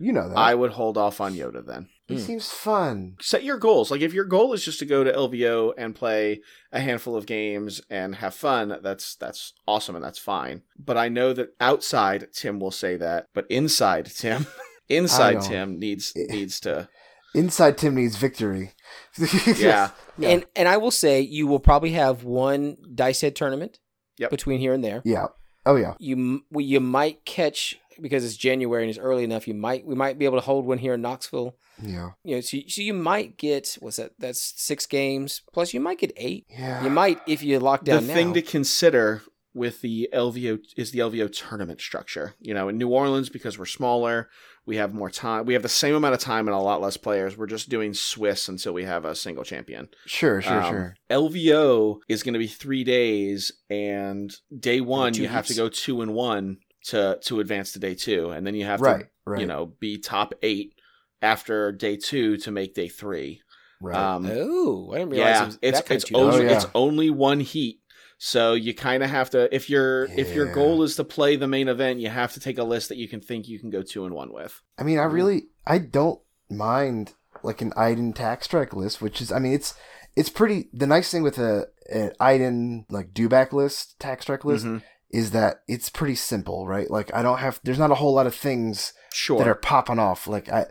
You 0.00 0.12
know 0.12 0.28
that. 0.28 0.36
I 0.36 0.54
would 0.54 0.72
hold 0.72 0.98
off 0.98 1.20
on 1.20 1.34
Yoda 1.34 1.64
then. 1.64 1.88
It 2.08 2.14
Mm. 2.18 2.20
seems 2.20 2.50
fun. 2.50 3.16
Set 3.20 3.44
your 3.44 3.56
goals. 3.56 3.90
Like 3.90 4.00
if 4.02 4.12
your 4.12 4.24
goal 4.26 4.52
is 4.52 4.64
just 4.64 4.78
to 4.80 4.84
go 4.84 5.04
to 5.04 5.12
LVO 5.12 5.72
and 5.78 5.94
play 5.94 6.42
a 6.72 6.80
handful 6.80 7.16
of 7.16 7.24
games 7.24 7.80
and 7.88 8.16
have 8.16 8.34
fun, 8.34 8.78
that's 8.82 9.14
that's 9.14 9.54
awesome 9.66 9.94
and 9.94 10.04
that's 10.04 10.18
fine. 10.18 10.62
But 10.78 10.96
I 10.98 11.08
know 11.08 11.32
that 11.32 11.54
outside 11.60 12.28
Tim 12.32 12.58
will 12.60 12.72
say 12.72 12.96
that, 12.96 13.28
but 13.32 13.46
inside 13.48 14.06
Tim, 14.06 14.46
inside. 14.88 15.40
Tim 15.42 15.78
needs 15.78 16.12
needs 16.16 16.60
to 16.60 16.88
Inside 17.34 17.76
Tim 17.78 17.96
needs 17.96 18.16
victory. 18.16 18.72
yeah. 19.18 19.90
Yeah. 20.16 20.28
And 20.28 20.44
and 20.54 20.68
I 20.68 20.76
will 20.76 20.92
say 20.92 21.20
you 21.20 21.48
will 21.48 21.58
probably 21.58 21.90
have 21.92 22.22
one 22.22 22.76
dice 22.94 23.20
head 23.22 23.34
tournament 23.34 23.80
Yep. 24.18 24.30
between 24.30 24.60
here 24.60 24.72
and 24.72 24.84
there. 24.84 25.02
Yeah. 25.04 25.26
Oh 25.66 25.74
yeah. 25.74 25.94
You 25.98 26.14
m- 26.16 26.44
we- 26.52 26.62
you 26.62 26.78
might 26.78 27.24
catch 27.24 27.76
because 28.00 28.24
it's 28.24 28.36
January 28.36 28.84
and 28.84 28.90
it's 28.90 28.98
early 28.98 29.24
enough. 29.24 29.48
You 29.48 29.54
might 29.54 29.84
we 29.84 29.96
might 29.96 30.16
be 30.18 30.24
able 30.26 30.36
to 30.38 30.44
hold 30.44 30.66
one 30.66 30.78
here 30.78 30.94
in 30.94 31.02
Knoxville. 31.02 31.56
Yeah. 31.82 32.10
You 32.22 32.36
know, 32.36 32.40
so, 32.42 32.58
you- 32.58 32.68
so 32.70 32.80
you 32.82 32.94
might 32.94 33.36
get 33.36 33.76
what's 33.80 33.96
that? 33.96 34.12
That's 34.20 34.54
six 34.56 34.86
games 34.86 35.42
plus. 35.52 35.74
You 35.74 35.80
might 35.80 35.98
get 35.98 36.12
eight. 36.16 36.46
Yeah. 36.48 36.84
You 36.84 36.90
might 36.90 37.18
if 37.26 37.42
you 37.42 37.58
lock 37.58 37.82
down. 37.84 38.02
the 38.02 38.06
down 38.06 38.16
thing 38.16 38.34
to 38.34 38.42
consider 38.42 39.22
with 39.52 39.80
the 39.80 40.08
LVO 40.12 40.60
is 40.76 40.92
the 40.92 41.00
LVO 41.00 41.32
tournament 41.32 41.80
structure. 41.80 42.34
You 42.38 42.54
know, 42.54 42.68
in 42.68 42.78
New 42.78 42.88
Orleans 42.90 43.28
because 43.28 43.58
we're 43.58 43.66
smaller, 43.66 44.28
we 44.66 44.76
have 44.76 44.94
more 44.94 45.10
time. 45.10 45.44
We 45.46 45.52
have 45.54 45.62
the 45.62 45.68
same 45.68 45.94
amount 45.94 46.14
of 46.14 46.20
time 46.20 46.48
and 46.48 46.54
a 46.54 46.58
lot 46.60 46.80
less 46.80 46.96
players. 46.96 47.36
We're 47.36 47.46
just 47.46 47.68
doing 47.68 47.92
Swiss 47.94 48.48
until 48.48 48.72
we 48.72 48.84
have 48.84 49.04
a 49.04 49.14
single 49.14 49.44
champion. 49.44 49.88
Sure, 50.06 50.40
sure, 50.40 50.60
Um, 50.62 50.70
sure. 50.72 50.96
LVO 51.10 51.98
is 52.08 52.22
going 52.22 52.32
to 52.34 52.38
be 52.38 52.46
three 52.46 52.84
days, 52.84 53.52
and 53.68 54.34
day 54.58 54.80
one 54.80 55.12
two 55.12 55.22
you 55.22 55.28
have 55.28 55.46
to 55.46 55.54
go 55.54 55.68
two 55.68 56.00
and 56.02 56.14
one 56.14 56.58
to 56.86 57.18
to 57.26 57.40
advance 57.40 57.72
to 57.72 57.78
day 57.78 57.94
two, 57.94 58.30
and 58.30 58.46
then 58.46 58.54
you 58.54 58.64
have 58.64 58.80
Right, 58.80 59.00
to 59.04 59.08
right. 59.26 59.40
you 59.40 59.46
know 59.46 59.74
be 59.80 59.98
top 59.98 60.34
eight 60.42 60.74
after 61.22 61.72
day 61.72 61.96
two 61.96 62.36
to 62.38 62.50
make 62.50 62.74
day 62.74 62.88
three. 62.88 63.40
Right. 63.80 63.96
Um, 63.96 64.26
oh, 64.30 64.92
I 64.92 64.98
didn't 64.98 65.10
realize 65.10 65.28
yeah, 65.28 65.42
it 65.42 65.46
was 65.46 65.58
it's 65.60 65.78
that 65.80 65.86
kind 65.86 66.02
it's 66.02 66.12
only 66.14 66.36
Oh, 66.38 66.40
yeah. 66.42 66.56
it's 66.56 66.66
only 66.74 67.10
one 67.10 67.40
heat. 67.40 67.80
So 68.26 68.54
you 68.54 68.72
kind 68.72 69.02
of 69.02 69.10
have 69.10 69.28
to 69.30 69.54
if 69.54 69.68
your 69.68 70.04
if 70.16 70.34
your 70.34 70.46
goal 70.54 70.82
is 70.82 70.96
to 70.96 71.04
play 71.04 71.36
the 71.36 71.46
main 71.46 71.68
event, 71.68 72.00
you 72.00 72.08
have 72.08 72.32
to 72.32 72.40
take 72.40 72.56
a 72.56 72.64
list 72.64 72.88
that 72.88 72.96
you 72.96 73.06
can 73.06 73.20
think 73.20 73.46
you 73.48 73.58
can 73.58 73.68
go 73.68 73.82
two 73.82 74.06
and 74.06 74.14
one 74.14 74.32
with. 74.32 74.62
I 74.78 74.82
mean, 74.82 74.98
I 74.98 75.02
really, 75.04 75.48
I 75.66 75.76
don't 75.76 76.18
mind 76.48 77.12
like 77.42 77.60
an 77.60 77.74
Iden 77.76 78.14
tax 78.14 78.46
strike 78.46 78.72
list, 78.72 79.02
which 79.02 79.20
is, 79.20 79.30
I 79.30 79.38
mean, 79.40 79.52
it's 79.52 79.74
it's 80.16 80.30
pretty. 80.30 80.70
The 80.72 80.86
nice 80.86 81.10
thing 81.10 81.22
with 81.22 81.36
a 81.36 81.66
an 81.92 82.12
Iden 82.18 82.86
like 82.88 83.12
dewback 83.12 83.52
list 83.52 84.00
tax 84.00 84.22
strike 84.24 84.46
list 84.46 84.64
Mhm. 84.64 84.80
is 85.10 85.32
that 85.32 85.60
it's 85.68 85.90
pretty 85.90 86.14
simple, 86.14 86.66
right? 86.66 86.90
Like 86.90 87.12
I 87.14 87.22
don't 87.22 87.40
have 87.40 87.60
there's 87.62 87.78
not 87.78 87.90
a 87.90 87.96
whole 87.96 88.14
lot 88.14 88.26
of 88.26 88.34
things 88.34 88.94
Sure. 89.12 89.36
that 89.38 89.46
are 89.46 89.54
popping 89.54 89.98
off. 89.98 90.26
Like 90.26 90.48
I 90.48 90.68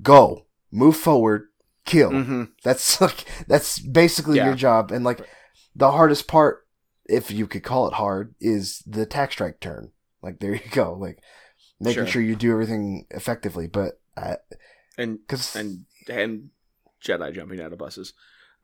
go, 0.00 0.46
move 0.72 0.96
forward, 0.96 1.48
kill. 1.84 2.12
hmm 2.12 2.44
That's 2.62 2.98
like 3.02 3.26
that's 3.46 3.78
basically 3.78 4.38
Yeah. 4.38 4.46
your 4.46 4.54
job. 4.54 4.90
And 4.90 5.04
like 5.04 5.20
the 5.76 5.92
hardest 5.92 6.28
part, 6.28 6.63
if 7.06 7.30
you 7.30 7.46
could 7.46 7.62
call 7.62 7.86
it 7.88 7.94
hard, 7.94 8.34
is 8.40 8.82
the 8.86 9.06
tax 9.06 9.34
strike 9.34 9.60
turn. 9.60 9.92
Like 10.22 10.38
there 10.40 10.54
you 10.54 10.60
go. 10.70 10.94
Like 10.94 11.20
making 11.80 12.04
Sure. 12.04 12.06
sure 12.06 12.22
you 12.22 12.36
do 12.36 12.52
everything 12.52 13.06
effectively. 13.10 13.66
But 13.66 14.00
And 14.96 15.18
because 15.18 15.54
and 15.56 15.84
and 16.08 16.50
Jedi 17.04 17.34
jumping 17.34 17.60
out 17.60 17.72
of 17.72 17.78
buses. 17.78 18.12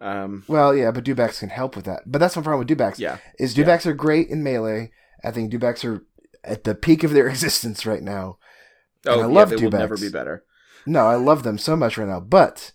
Um, 0.02 0.44
well, 0.48 0.74
yeah, 0.74 0.90
but 0.92 1.04
dewbacks 1.04 1.40
can 1.40 1.50
help 1.50 1.76
with 1.76 1.84
that. 1.84 2.04
But 2.06 2.18
that's 2.20 2.34
my 2.36 2.42
problem 2.42 2.66
with 2.66 2.78
dewbacks. 2.78 2.98
yeah. 2.98 3.18
is 3.38 3.54
dewbacks 3.54 3.84
are 3.84 3.92
great 3.92 4.28
in 4.28 4.42
melee. 4.42 4.92
I 5.22 5.30
think 5.30 5.52
dewbacks 5.52 5.84
are 5.84 6.02
at 6.42 6.64
the 6.64 6.74
peak 6.74 7.04
of 7.04 7.12
their 7.12 7.28
existence 7.28 7.84
right 7.84 8.02
now. 8.02 8.38
Oh, 9.06 9.12
And 9.12 9.22
I 9.22 9.24
yeah, 9.28 9.34
love 9.34 9.50
they 9.50 9.56
will 9.56 9.70
never 9.70 9.96
be 9.98 10.08
better. 10.08 10.44
No, 10.86 11.06
I 11.06 11.16
love 11.16 11.42
them 11.42 11.58
so 11.58 11.76
much 11.76 11.98
right 11.98 12.08
now, 12.08 12.20
but 12.20 12.72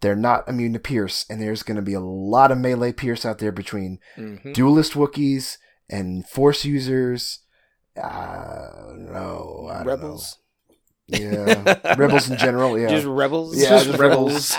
they're 0.00 0.16
not 0.16 0.48
immune 0.48 0.72
to 0.74 0.78
Pierce, 0.78 1.24
and 1.28 1.40
there's 1.40 1.62
going 1.62 1.76
to 1.76 1.82
be 1.82 1.94
a 1.94 2.00
lot 2.00 2.50
of 2.52 2.58
melee 2.58 2.92
Pierce 2.92 3.24
out 3.26 3.38
there 3.38 3.52
between 3.52 3.98
Mhm. 4.16 4.54
duelist 4.54 4.92
Wookiees 4.94 5.58
and 5.90 6.26
Force 6.28 6.64
users. 6.64 7.40
Uh, 8.00 8.92
no, 8.96 9.68
I 9.70 9.78
don't 9.78 9.86
Rebels. 9.86 10.38
Yeah, 11.08 11.94
rebels 11.96 12.28
in 12.30 12.36
general. 12.36 12.78
Yeah, 12.78 12.88
Just 12.88 13.06
rebels. 13.06 13.56
Yeah, 13.60 13.82
Just 13.82 13.98
rebels. 13.98 14.54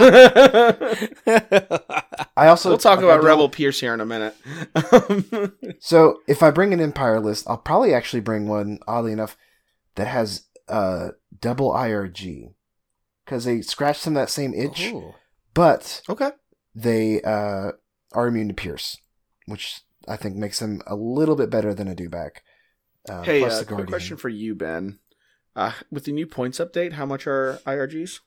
I 2.36 2.48
also 2.48 2.70
we'll 2.70 2.78
talk 2.80 2.98
like, 2.98 3.06
about 3.06 3.24
Rebel 3.24 3.50
Pierce 3.50 3.80
here 3.80 3.94
in 3.94 4.02
a 4.02 4.06
minute. 4.06 4.36
So 5.82 6.20
if 6.28 6.44
I 6.44 6.52
bring 6.52 6.74
an 6.74 6.82
Empire 6.82 7.20
list, 7.20 7.46
I'll 7.48 7.58
probably 7.58 7.94
actually 7.94 8.20
bring 8.20 8.48
one. 8.48 8.80
Oddly 8.88 9.12
enough, 9.14 9.38
that 9.96 10.08
has 10.08 10.44
uh 10.68 11.10
double 11.40 11.72
IRG 11.72 12.54
because 13.26 13.46
they 13.46 13.62
scratch 13.62 13.98
some 14.00 14.16
of 14.18 14.22
that 14.22 14.30
same 14.30 14.54
itch, 14.54 14.88
Ooh. 14.88 15.14
But 15.60 16.02
okay. 16.08 16.32
they 16.74 17.22
uh, 17.22 17.72
are 18.14 18.28
immune 18.28 18.48
to 18.48 18.54
Pierce, 18.54 18.96
which 19.46 19.82
I 20.08 20.16
think 20.16 20.38
makes 20.38 20.60
them 20.60 20.82
a 20.88 20.96
little 20.96 21.36
bit 21.36 21.50
better 21.50 21.74
than 21.74 21.90
a 21.90 21.96
dewback. 21.96 22.38
Uh, 23.10 23.24
Hey, 23.24 23.42
plus 23.42 23.56
uh, 23.56 23.60
the 23.64 23.76
quick 23.76 23.88
question 23.88 24.16
for 24.16 24.30
you, 24.30 24.56
Ben. 24.56 25.00
Uh, 25.58 25.74
with 25.92 26.06
the 26.06 26.14
new 26.14 26.26
points 26.26 26.60
update, 26.60 26.94
how 26.94 27.06
much 27.06 27.28
are 27.28 27.60
IRGs? 27.68 28.22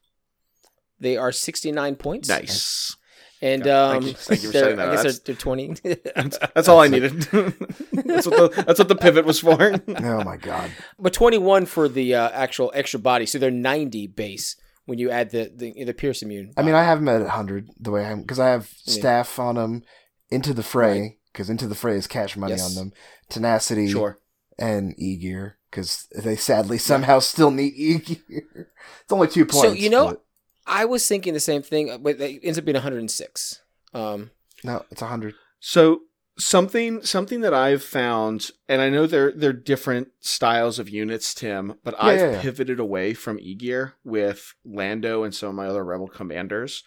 They 1.01 1.17
are 1.17 1.33
69 1.33 1.97
points. 1.97 2.29
Nice. 2.29 2.97
And 3.41 3.65
Yeah, 3.65 3.83
um, 3.83 4.03
thank 4.03 4.05
you- 4.05 4.13
thank 4.13 4.43
you 4.43 4.49
for 4.49 4.53
they're- 4.53 4.65
saying 4.65 4.77
that. 4.77 4.89
I 4.89 4.95
guess 4.95 5.03
That's- 5.03 5.19
they're, 5.21 5.35
they're 5.35 5.41
20. 5.41 5.75
That's, 6.15 6.39
that's 6.55 6.69
all 6.69 6.81
I 6.81 6.89
needed. 6.89 7.13
that's 7.93 8.27
what 8.27 8.55
the 8.55 8.65
that's 8.67 8.79
what 8.79 8.89
the 8.89 8.95
pivot 8.95 9.25
was 9.25 9.41
for. 9.41 9.73
Oh 9.89 10.23
my 10.23 10.37
god! 10.37 10.71
but 10.99 11.15
21 11.15 11.65
for 11.65 11.89
the 11.89 12.15
uh, 12.15 12.29
actual 12.29 12.71
extra 12.75 13.01
body. 13.01 13.25
So 13.25 13.39
they're 13.39 13.51
90 13.51 14.07
base 14.09 14.57
when 14.87 14.99
you 14.99 15.11
add 15.11 15.31
the 15.31 15.51
the, 15.55 15.85
the 15.85 15.95
Pierce 15.95 16.23
immune. 16.23 16.53
I 16.57 16.63
mean. 16.63 16.75
I 16.75 16.85
have 16.85 16.99
them 16.99 17.09
at 17.09 17.27
hundred 17.29 17.69
the 17.79 17.91
way 17.91 18.05
I'm 18.05 18.23
because 18.23 18.39
I 18.39 18.49
have 18.51 18.71
Yeah. 18.85 18.95
staff 18.95 19.39
on 19.39 19.55
them. 19.57 19.83
Into 20.31 20.55
the 20.55 20.63
fray 20.63 21.19
because 21.33 21.51
into 21.51 21.67
the 21.67 21.75
fray 21.75 21.97
is 21.97 22.07
cash 22.07 22.37
money 22.39 22.55
Yes. 22.55 22.65
on 22.65 22.75
them. 22.75 22.93
Tenacity 23.29 23.89
Sure. 23.91 24.19
and 24.59 24.95
e 24.99 25.17
gear 25.17 25.59
because 25.71 26.07
they 26.17 26.37
sadly 26.37 26.79
somehow 26.79 27.19
still 27.19 27.51
need 27.51 27.75
e 27.77 27.99
gear. 27.99 28.43
It's 29.03 29.13
only 29.13 29.29
two 29.29 29.45
points. 29.45 29.67
So 29.69 29.73
you 29.73 29.91
know- 29.91 30.09
but- 30.09 30.25
I 30.67 30.85
was 30.85 31.07
thinking 31.09 31.35
the 31.35 31.41
same 31.41 31.61
thing, 31.61 31.91
uh, 31.91 31.99
but 31.99 32.21
it 32.21 32.41
ends 32.45 32.57
up 32.57 32.65
being 32.65 32.77
106. 32.77 33.61
Um, 33.95 34.31
no, 34.63 34.85
it's 34.93 35.01
hundred. 35.03 35.35
So 35.59 36.03
something 36.39 37.03
something 37.03 37.41
that 37.43 37.55
I've 37.55 37.83
found, 37.83 38.51
and 38.69 38.81
I 38.81 38.89
know 38.89 39.07
they're 39.07 39.33
they're 39.33 39.53
different 39.53 40.09
styles 40.21 40.79
of 40.79 40.89
units, 40.89 41.35
Tim, 41.35 41.75
but 41.85 41.95
Yeah, 41.99 42.05
I've 42.07 42.19
yeah, 42.21 42.31
yeah. 42.33 42.41
pivoted 42.43 42.81
away 42.81 43.15
from 43.15 43.39
E 43.41 43.55
gear 43.55 43.95
with 44.05 44.55
Lando 44.65 45.23
and 45.25 45.35
some 45.35 45.51
of 45.51 45.55
my 45.55 45.67
other 45.67 45.85
Rebel 45.85 46.09
commanders 46.09 46.83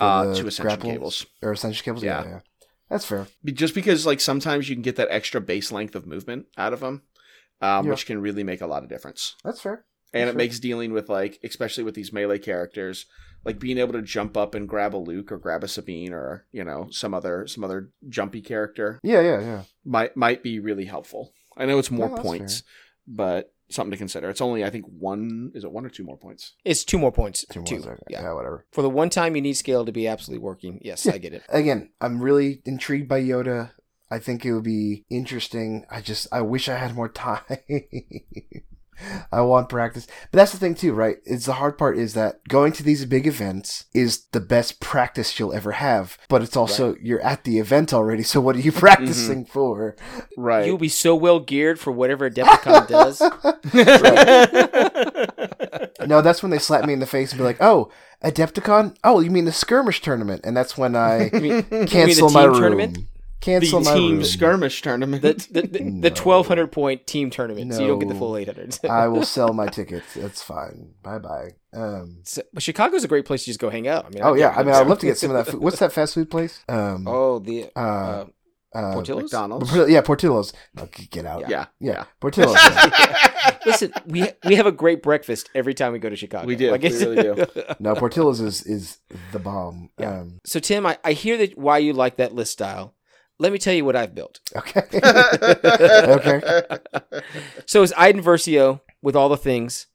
uh, 0.00 0.24
to 0.24 0.30
Ascension 0.46 0.62
grapple 0.64 0.90
cables. 0.90 1.26
or 1.42 1.52
ascension 1.52 1.84
cables. 1.84 2.02
Yeah. 2.04 2.40
That's 2.90 3.04
fair. 3.04 3.26
Just 3.44 3.74
because 3.74 4.06
like 4.06 4.20
sometimes 4.20 4.68
you 4.68 4.76
can 4.76 4.82
get 4.82 4.96
that 4.96 5.08
extra 5.10 5.40
base 5.40 5.72
length 5.72 5.94
of 5.96 6.06
movement 6.06 6.46
out 6.56 6.72
of 6.72 6.80
them, 6.80 7.02
um, 7.60 7.84
Yeah. 7.86 7.90
which 7.92 8.06
can 8.06 8.20
really 8.20 8.44
make 8.44 8.60
a 8.60 8.66
lot 8.66 8.82
of 8.84 8.88
difference. 8.88 9.34
That's 9.44 9.60
fair. 9.60 9.84
and 10.14 10.22
Sure. 10.22 10.30
it 10.30 10.36
makes 10.36 10.60
dealing 10.60 10.92
with 10.92 11.08
like 11.08 11.38
especially 11.42 11.82
with 11.84 11.94
these 11.96 12.12
melee 12.12 12.38
characters 12.38 13.06
like 13.46 13.58
being 13.58 13.78
able 13.78 13.92
to 13.94 14.02
jump 14.02 14.36
up 14.36 14.54
and 14.54 14.68
grab 14.68 14.94
a 14.94 14.98
luke 14.98 15.32
or 15.32 15.38
grab 15.38 15.64
a 15.64 15.68
sabine 15.68 16.12
or 16.12 16.44
you 16.52 16.64
know 16.64 16.88
some 16.90 17.14
other 17.14 17.46
some 17.46 17.64
other 17.64 17.90
jumpy 18.08 18.40
character 18.42 19.00
Yeah, 19.02 19.20
yeah, 19.22 19.40
yeah. 19.40 19.62
might 19.84 20.16
might 20.16 20.42
be 20.42 20.58
really 20.58 20.84
helpful 20.84 21.32
i 21.56 21.64
know 21.64 21.78
it's 21.78 21.90
more 21.90 22.08
No, 22.08 22.14
that's 22.16 22.26
points 22.26 22.62
but 23.06 23.52
something 23.68 23.90
to 23.92 23.96
consider 23.96 24.28
it's 24.30 24.40
only 24.40 24.64
i 24.64 24.70
think 24.70 24.84
one 24.86 25.50
is 25.54 25.64
it 25.64 25.72
one 25.72 25.84
or 25.86 25.88
two 25.88 26.04
more 26.04 26.16
points 26.16 26.52
it's 26.64 26.84
two 26.84 26.98
more 26.98 27.10
points. 27.12 27.44
Two 27.50 27.62
Two. 27.64 27.78
more. 27.80 27.92
Okay. 27.94 28.02
Yeah. 28.10 28.22
yeah, 28.22 28.32
whatever. 28.32 28.64
For 28.72 28.82
the 28.82 28.90
one 28.90 29.08
time 29.10 29.34
you 29.36 29.42
need 29.42 29.54
scale 29.54 29.84
to 29.84 29.92
be 29.92 30.06
absolutely 30.08 30.42
working. 30.44 30.80
Yes, 30.82 31.04
Yeah. 31.06 31.12
I 31.14 31.18
get 31.18 31.32
it. 31.32 31.42
Again, 31.48 31.90
I'm 32.00 32.20
really 32.20 32.60
intrigued 32.64 33.08
by 33.08 33.20
Yoda. 33.22 33.70
I 34.10 34.18
think 34.20 34.44
it 34.44 34.52
would 34.52 34.62
be 34.64 35.04
interesting. 35.10 35.84
I 35.90 36.00
just, 36.00 36.26
I 36.32 36.40
wish 36.42 36.68
I 36.68 36.76
had 36.76 36.94
more 36.94 37.08
time. 37.26 37.42
I 39.32 39.40
want 39.42 39.68
practice. 39.68 40.06
But 40.30 40.38
that's 40.38 40.52
the 40.52 40.58
thing 40.58 40.74
too, 40.74 40.92
right? 40.92 41.16
It's 41.24 41.46
the 41.46 41.54
hard 41.54 41.78
part 41.78 41.98
is 41.98 42.14
that 42.14 42.42
going 42.48 42.72
to 42.72 42.82
these 42.82 43.04
big 43.04 43.26
events 43.26 43.84
is 43.94 44.26
the 44.32 44.40
best 44.40 44.80
practice 44.80 45.38
you'll 45.38 45.52
ever 45.52 45.72
have. 45.72 46.18
But 46.28 46.42
it's 46.42 46.56
also 46.56 46.96
you're 47.00 47.20
at 47.20 47.44
the 47.44 47.58
event 47.58 47.92
already, 47.92 48.22
so 48.22 48.40
what 48.40 48.56
are 48.56 48.60
you 48.60 48.72
practicing 48.86 49.44
mm-hmm. 49.44 49.52
for? 49.52 49.96
right 50.36 50.66
You'll 50.66 50.78
be 50.78 50.88
so 50.88 51.14
well 51.14 51.40
geared 51.40 51.78
for 51.78 51.92
whatever 51.92 52.28
Adepticon 52.30 52.88
does. 52.88 53.22
No, 56.06 56.22
that's 56.22 56.42
when 56.42 56.50
they 56.50 56.58
slap 56.58 56.84
me 56.84 56.92
in 56.92 57.00
the 57.00 57.06
face 57.06 57.32
and 57.32 57.38
be 57.38 57.44
like, 57.44 57.60
"Oh, 57.60 57.90
Adepticon? 58.22 58.96
Oh, 59.02 59.20
you 59.20 59.30
mean 59.30 59.44
the 59.44 59.52
skirmish 59.52 60.00
tournament?" 60.00 60.42
And 60.44 60.56
that's 60.56 60.78
when 60.78 60.94
I 60.94 61.30
You 61.32 61.40
mean- 61.40 61.66
you 61.70 61.78
mean 61.78 61.86
cancel 61.86 62.30
my 62.30 62.42
team 62.42 62.50
room. 62.50 62.60
tournament? 62.60 62.98
Cancel 63.40 63.80
the 63.80 63.84
my 63.90 63.94
team 63.96 64.14
room. 64.16 64.24
skirmish 64.24 64.82
tournament 64.82 65.22
The 65.22 65.34
the, 65.50 65.62
the, 65.62 65.78
the 65.78 66.10
No. 66.10 66.22
1200 66.22 66.72
point 66.72 67.06
team 67.06 67.30
tournament. 67.30 67.72
So 67.74 67.80
you 67.82 67.88
don't 67.88 67.98
get 67.98 68.08
the 68.08 68.14
full 68.14 68.36
800. 68.36 68.78
I 68.90 69.08
will 69.08 69.24
sell 69.36 69.52
my 69.52 69.66
tickets. 69.66 70.14
That's 70.14 70.42
fine. 70.42 70.94
Bye 71.02 71.18
bye. 71.18 71.50
Um, 71.74 72.20
So- 72.24 72.42
but 72.52 72.62
Chicago's 72.62 73.04
a 73.04 73.08
great 73.08 73.24
place 73.26 73.42
to 73.44 73.46
just 73.50 73.60
go 73.60 73.70
hang 73.70 73.86
out. 73.88 74.06
I 74.06 74.08
mean, 74.10 74.22
oh 74.22 74.34
I 74.34 74.38
yeah, 74.38 74.50
I 74.56 74.62
mean, 74.62 74.74
I'd 74.74 74.86
love 74.86 74.98
to 75.00 75.06
get 75.06 75.18
some 75.18 75.30
of 75.30 75.36
that. 75.44 75.52
Food. 75.52 75.60
What's 75.60 75.78
that 75.80 75.92
fast 75.92 76.14
food 76.14 76.30
place? 76.30 76.64
Um, 76.68 77.06
Oh, 77.06 77.38
the 77.38 77.70
uh, 77.76 77.78
uh, 77.78 78.24
uh, 78.74 78.92
Portillo's? 78.94 79.24
mcdonald's 79.24 79.74
yeah, 79.88 80.00
Portillo's. 80.00 80.52
No, 80.74 80.88
get 81.10 81.24
out. 81.26 81.48
yeah 81.48 81.66
yeah, 81.80 82.04
Portillo's. 82.20 82.54
yeah. 82.56 83.56
Listen, 83.64 83.92
we 84.06 84.28
we 84.44 84.54
have 84.56 84.66
a 84.66 84.72
great 84.72 85.02
breakfast 85.02 85.50
every 85.54 85.72
time 85.74 85.92
we 85.92 85.98
go 85.98 86.08
to 86.08 86.16
Chicago. 86.16 86.46
We 86.46 86.56
do. 86.56 86.70
Like, 86.72 86.82
We 86.82 86.88
really 86.90 87.22
do. 87.22 87.46
No, 87.78 87.94
Portillo's 87.94 88.40
is 88.40 88.62
is 88.64 88.98
the 89.32 89.38
bomb. 89.38 89.90
Yeah. 89.98 90.20
Um, 90.20 90.38
so 90.44 90.58
Tim, 90.60 90.84
I, 90.86 90.98
I 91.04 91.12
hear 91.12 91.36
that 91.38 91.56
why 91.56 91.78
you 91.78 91.92
like 91.92 92.16
that 92.16 92.34
list 92.34 92.52
style. 92.52 92.94
Let 93.38 93.52
me 93.52 93.58
tell 93.58 93.74
you 93.74 93.84
what 93.84 93.96
I've 93.96 94.14
built. 94.14 94.40
okay. 94.56 94.82
okay. 94.94 96.40
So 97.66 97.82
it's 97.82 97.92
Iden 97.96 98.22
Versio 98.22 98.80
with 99.02 99.14
all 99.16 99.28
the 99.28 99.36
things, 99.36 99.86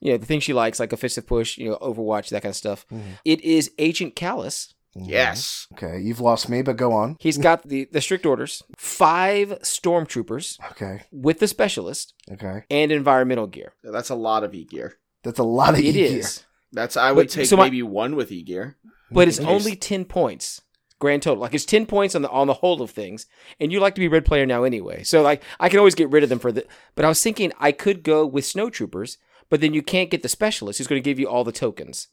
you 0.00 0.12
know, 0.12 0.18
the 0.18 0.26
things 0.26 0.44
she 0.44 0.52
likes, 0.52 0.78
like 0.80 0.92
offensive 0.92 1.26
push, 1.26 1.56
you 1.58 1.70
know, 1.70 1.78
Overwatch, 1.80 2.28
that 2.30 2.42
kind 2.42 2.50
of 2.50 2.56
stuff. 2.56 2.86
Mhm. 2.92 3.18
It 3.24 3.40
is 3.42 3.70
Agent 3.78 4.14
Kallus. 4.16 4.74
yes 4.94 5.66
Okay, 5.74 6.00
you've 6.00 6.20
lost 6.20 6.48
me, 6.48 6.62
but 6.62 6.76
go 6.76 6.92
on. 6.92 7.16
He's 7.20 7.38
got 7.38 7.66
the 7.68 7.88
the 7.92 8.00
strict 8.00 8.26
orders, 8.26 8.62
five 8.76 9.50
stormtroopers 9.62 10.58
Okay. 10.72 11.02
with 11.12 11.38
the 11.38 11.46
specialist 11.48 12.12
Okay. 12.32 12.64
and 12.70 12.90
environmental 12.92 13.46
gear. 13.46 13.72
that's 13.84 14.10
a 14.10 14.14
lot 14.16 14.42
of 14.44 14.52
e-gear 14.54 14.94
That's 15.22 15.38
a 15.38 15.44
lot 15.44 15.74
of 15.74 15.80
It 15.80 15.96
E 15.96 16.02
is, 16.02 16.44
that's 16.72 16.96
i 16.96 17.12
would 17.12 17.28
But- 17.28 17.30
take 17.34 17.46
so 17.46 17.56
my- 17.56 17.64
maybe 17.64 17.82
one 17.82 18.16
with 18.16 18.32
e-gear 18.32 18.76
but 19.12 19.28
it's 19.28 19.38
only 19.40 19.76
ten 19.76 20.04
points 20.04 20.60
grand 21.00 21.22
total. 21.22 21.40
Like 21.42 21.54
it's 21.54 21.64
ten 21.64 21.84
points 21.86 22.14
on 22.14 22.22
the 22.22 22.30
on 22.30 22.46
the 22.46 22.54
whole 22.54 22.80
of 22.80 22.90
things, 22.90 23.26
and 23.58 23.72
you 23.72 23.80
like 23.80 23.96
to 23.96 24.00
be 24.00 24.06
red 24.06 24.24
player 24.24 24.46
now 24.46 24.62
anyway. 24.62 25.02
So 25.02 25.20
like 25.22 25.42
I 25.58 25.68
can 25.68 25.78
always 25.80 25.96
get 25.96 26.10
rid 26.10 26.22
of 26.22 26.28
them 26.28 26.38
for 26.38 26.52
the. 26.52 26.64
But 26.94 27.04
I 27.04 27.08
was 27.08 27.20
thinking 27.22 27.52
I 27.58 27.72
could 27.72 28.04
go 28.04 28.24
with 28.24 28.44
snowtroopers, 28.44 29.16
but 29.48 29.60
then 29.60 29.74
you 29.74 29.82
can't 29.82 30.10
get 30.10 30.22
the 30.22 30.28
specialist 30.28 30.78
who's 30.78 30.86
going 30.86 31.02
to 31.02 31.10
give 31.10 31.18
you 31.18 31.28
all 31.28 31.42
the 31.42 31.50
tokens. 31.52 32.06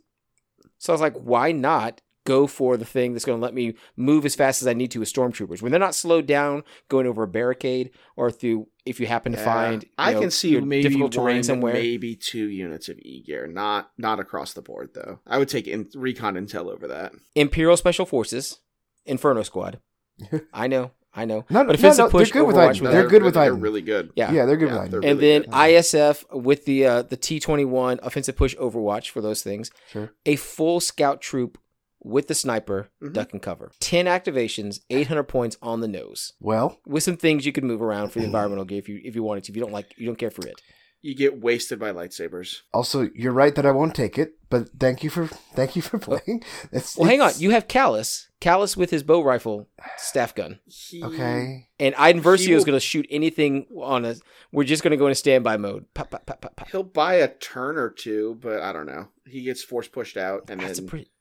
So 0.80 0.92
I 0.92 0.96
was 0.96 1.02
like, 1.02 1.16
why 1.16 1.52
not 1.52 2.02
go 2.26 2.46
for 2.46 2.76
the 2.76 2.84
thing 2.84 3.14
that's 3.14 3.24
going 3.24 3.40
to 3.40 3.42
let 3.42 3.54
me 3.54 3.74
move 3.96 4.26
as 4.26 4.36
fast 4.36 4.62
as 4.62 4.68
I 4.68 4.74
need 4.74 4.92
to 4.92 5.00
with 5.00 5.12
stormtroopers 5.12 5.62
when 5.62 5.72
they're 5.72 5.80
not 5.80 5.96
slowed 5.96 6.26
down 6.26 6.64
going 6.90 7.08
over 7.08 7.24
a 7.24 7.28
barricade 7.28 7.90
or 8.18 8.30
through 8.32 8.68
if 8.86 9.00
you 9.00 9.08
happen 9.08 9.32
to 9.32 9.38
Yeah. 9.38 9.46
find. 9.46 9.84
you 9.84 9.90
I 9.98 10.12
know, 10.12 10.20
can 10.20 10.32
see 10.32 10.60
maybe 10.60 10.84
difficult 10.90 11.14
terrain 11.14 11.42
somewhere. 11.44 11.72
maybe 11.74 12.16
two 12.16 12.48
units 12.50 12.90
of 12.90 13.00
E 13.00 13.24
gear, 13.26 13.48
not 13.48 13.92
not 13.98 14.20
across 14.20 14.52
the 14.54 14.62
board 14.62 14.90
though. 14.94 15.20
I 15.26 15.38
would 15.38 15.48
take 15.48 15.68
in, 15.68 15.88
recon 15.96 16.36
intel 16.36 16.66
over 16.70 16.86
that. 16.90 17.14
Imperial 17.34 17.78
Special 17.78 18.06
Forces, 18.06 18.60
Inferno 19.08 19.44
Squad. 19.44 19.80
I 20.54 20.68
know, 20.68 20.92
I 21.14 21.26
know. 21.26 21.46
No, 21.50 21.64
but 21.64 21.68
no, 21.68 21.74
offensive 21.74 21.98
no, 22.06 22.10
they're 22.10 22.20
push 22.22 22.32
good 22.32 22.46
with 22.48 22.56
Overwatch 22.56 22.70
Iden. 22.76 22.84
with 22.84 22.92
They're 22.92 23.08
good 23.08 23.24
with 23.24 23.34
They're 23.36 23.54
really 23.54 23.82
good. 23.82 24.12
Yeah. 24.16 24.32
Yeah, 24.32 24.46
they're 24.46 24.58
good 24.58 24.70
Yeah, 24.70 24.82
with 24.84 24.92
they're 24.92 25.00
Iden. 25.02 25.10
and 25.12 25.20
really 25.20 25.32
then 25.40 25.42
good. 25.44 25.52
ISF 25.54 26.24
with 26.44 26.66
the 26.66 26.86
uh, 26.86 27.02
the 27.04 27.18
T 27.18 27.40
twenty 27.40 27.66
one 27.66 28.00
offensive 28.04 28.36
push 28.36 28.56
Overwatch 28.58 29.10
for 29.10 29.22
those 29.22 29.42
things. 29.44 29.72
Sure. 29.92 30.12
A 30.26 30.36
full 30.36 30.80
scout 30.80 31.22
troop 31.22 31.58
with 32.04 32.28
the 32.28 32.36
sniper, 32.36 32.90
Mhm. 33.04 33.12
duck 33.14 33.34
and 33.34 33.42
cover. 33.42 33.72
10 33.80 34.06
activations, 34.06 34.80
800 34.90 35.24
points 35.24 35.58
on 35.62 35.82
the 35.82 35.88
nose. 35.88 36.34
Well, 36.40 36.78
With 36.86 37.04
some 37.04 37.18
things 37.18 37.46
you 37.46 37.52
could 37.52 37.64
move 37.66 37.82
around 37.82 38.10
for 38.10 38.20
the 38.20 38.26
environmental 38.32 38.66
gear 38.66 38.78
if 38.78 38.88
you 38.88 39.02
if 39.04 39.16
you 39.16 39.24
wanted 39.24 39.44
to. 39.46 39.52
If 39.52 39.56
you 39.58 39.62
don't 39.64 39.74
like 39.74 39.94
you 39.98 40.06
don't 40.06 40.16
care 40.16 40.32
for 40.32 40.46
it. 40.48 40.62
You 41.08 41.16
get 41.16 41.40
wasted 41.42 41.80
by 41.80 41.92
lightsabers. 41.94 42.64
also 42.74 43.10
you're 43.16 43.32
right 43.32 43.56
that 43.56 43.66
I 43.66 43.72
won't 43.72 43.96
take 43.96 44.18
it, 44.18 44.34
but 44.50 44.68
thank 44.78 45.04
you 45.06 45.10
for 45.10 45.28
thank 45.28 45.78
you 45.78 45.82
for 45.82 45.98
playing. 45.98 46.44
It's, 46.74 46.98
Well, 46.98 47.08
hang 47.08 47.22
on. 47.22 47.32
You 47.38 47.52
have 47.52 47.70
Kallus. 47.70 48.26
Kallus 48.42 48.76
with 48.76 48.90
his 48.90 49.04
bow 49.04 49.22
rifle 49.24 49.70
staff 49.98 50.36
gun. 50.36 50.60
He, 50.66 51.02
okay. 51.02 51.70
And 51.80 51.96
Iden 51.96 52.22
Versio 52.22 52.40
He 52.48 52.52
will- 52.52 52.58
is 52.58 52.66
going 52.66 52.76
to 52.76 52.82
shoot 52.82 53.08
anything 53.10 53.68
on 53.82 54.04
us. 54.04 54.20
We're 54.52 54.66
just 54.66 54.84
going 54.84 54.92
to 54.92 54.98
go 54.98 55.08
in 55.08 55.16
standby 55.16 55.56
mode. 55.56 55.86
Pop, 55.94 56.10
pop, 56.12 56.26
pop, 56.26 56.42
pop, 56.42 56.58
pop. 56.58 56.70
He'll 56.72 56.84
buy 56.84 57.14
a 57.16 57.30
turn 57.30 57.78
or 57.78 57.90
two, 57.90 58.38
but 58.42 58.62
I 58.62 58.74
don't 58.74 58.86
know. 58.86 59.08
He 59.26 59.44
gets 59.44 59.64
force 59.64 59.88
pushed 59.88 60.18
out, 60.18 60.50
and 60.50 60.60
That's 60.60 60.80
a 60.80 60.82
then 60.82 60.90
pretty. 60.90 61.12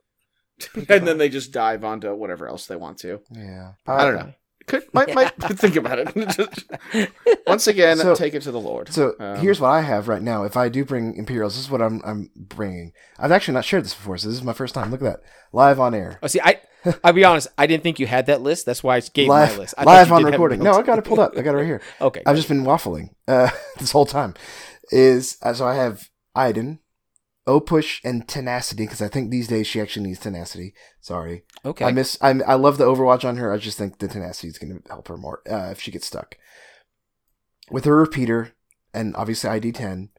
and 0.88 1.06
then 1.06 1.18
they 1.18 1.28
just 1.28 1.52
dive 1.52 1.84
onto 1.84 2.12
whatever 2.12 2.48
else 2.48 2.66
they 2.66 2.76
want 2.76 2.98
to. 2.98 3.20
Yeah. 3.30 3.72
I 3.86 4.04
don't 4.04 4.16
know. 4.16 4.32
Could 4.66 4.84
might 4.92 5.14
might 5.14 5.32
think 5.38 5.76
about 5.76 5.98
it. 6.00 7.10
Once 7.46 7.66
again, 7.66 7.98
So- 7.98 8.14
take 8.14 8.34
it 8.34 8.42
to 8.42 8.50
the 8.50 8.60
Lord. 8.60 8.92
So 8.92 9.14
Um, 9.20 9.36
here's 9.38 9.60
what 9.60 9.68
I 9.68 9.82
have 9.82 10.08
right 10.08 10.22
now. 10.22 10.42
If 10.44 10.56
I 10.56 10.68
do 10.68 10.84
bring 10.84 11.14
Imperials, 11.16 11.54
this 11.54 11.64
is 11.64 11.70
what 11.70 11.80
I'm 11.82 12.00
I'm 12.04 12.30
bringing. 12.34 12.92
I've 13.18 13.32
actually 13.32 13.54
not 13.54 13.64
shared 13.64 13.84
this 13.84 13.94
before, 13.94 14.18
so 14.18 14.28
this 14.28 14.36
is 14.38 14.42
my 14.44 14.52
first 14.52 14.74
time. 14.74 14.90
Look 14.90 15.02
at 15.02 15.04
that, 15.04 15.20
live 15.52 15.78
on 15.80 15.94
air, 15.94 16.18
Oh, 16.22 16.26
see, 16.26 16.40
I. 16.40 16.60
I'll 17.02 17.12
be 17.12 17.24
honest. 17.24 17.48
I 17.58 17.66
didn't 17.66 17.82
think 17.82 17.98
you 17.98 18.06
had 18.06 18.26
that 18.26 18.42
list. 18.42 18.64
That's 18.64 18.80
why 18.84 18.94
I 18.96 19.00
gave 19.00 19.26
live 19.28 19.52
my 19.54 19.58
list. 19.58 19.74
I 19.76 19.82
live 19.82 20.12
on 20.12 20.18
did 20.20 20.26
have 20.26 20.34
it 20.34 20.36
recording. 20.36 20.62
No, 20.62 20.72
I 20.72 20.82
got 20.82 20.98
it 21.00 21.04
pulled 21.04 21.18
up. 21.18 21.32
I 21.36 21.42
got 21.42 21.54
it 21.54 21.58
right 21.58 21.66
here. 21.66 21.82
Okay. 22.00 22.22
I've 22.24 22.36
just 22.36 22.46
been 22.48 22.62
waffling 22.62 23.08
uh, 23.26 23.50
this 23.78 23.90
whole 23.90 24.06
time. 24.06 24.34
Is 24.92 25.36
uh, 25.42 25.52
so 25.52 25.66
I 25.66 25.74
have 25.74 26.08
Iden, 26.36 26.78
Opush, 27.46 28.00
and 28.04 28.26
Tenacity 28.26 28.84
because 28.84 29.00
I 29.00 29.08
think 29.08 29.30
these 29.30 29.46
days 29.48 29.66
she 29.66 29.80
actually 29.80 30.06
needs 30.06 30.18
Tenacity. 30.18 30.74
Sorry, 31.00 31.44
okay. 31.64 31.84
I 31.84 31.92
miss. 31.92 32.18
I 32.20 32.30
I 32.46 32.54
love 32.54 32.76
the 32.78 32.84
Overwatch 32.86 33.24
on 33.24 33.36
her. 33.36 33.52
I 33.52 33.58
just 33.58 33.78
think 33.78 33.98
the 33.98 34.08
Tenacity 34.08 34.48
is 34.48 34.58
going 34.58 34.80
to 34.82 34.88
help 34.88 35.08
her 35.08 35.16
more 35.16 35.42
uh, 35.48 35.68
if 35.70 35.80
she 35.80 35.90
gets 35.92 36.06
stuck. 36.06 36.36
With 37.70 37.84
her 37.84 37.96
repeater 37.96 38.52
and 38.92 39.14
obviously 39.16 39.50
ID 39.50 39.72
ten, 39.72 40.10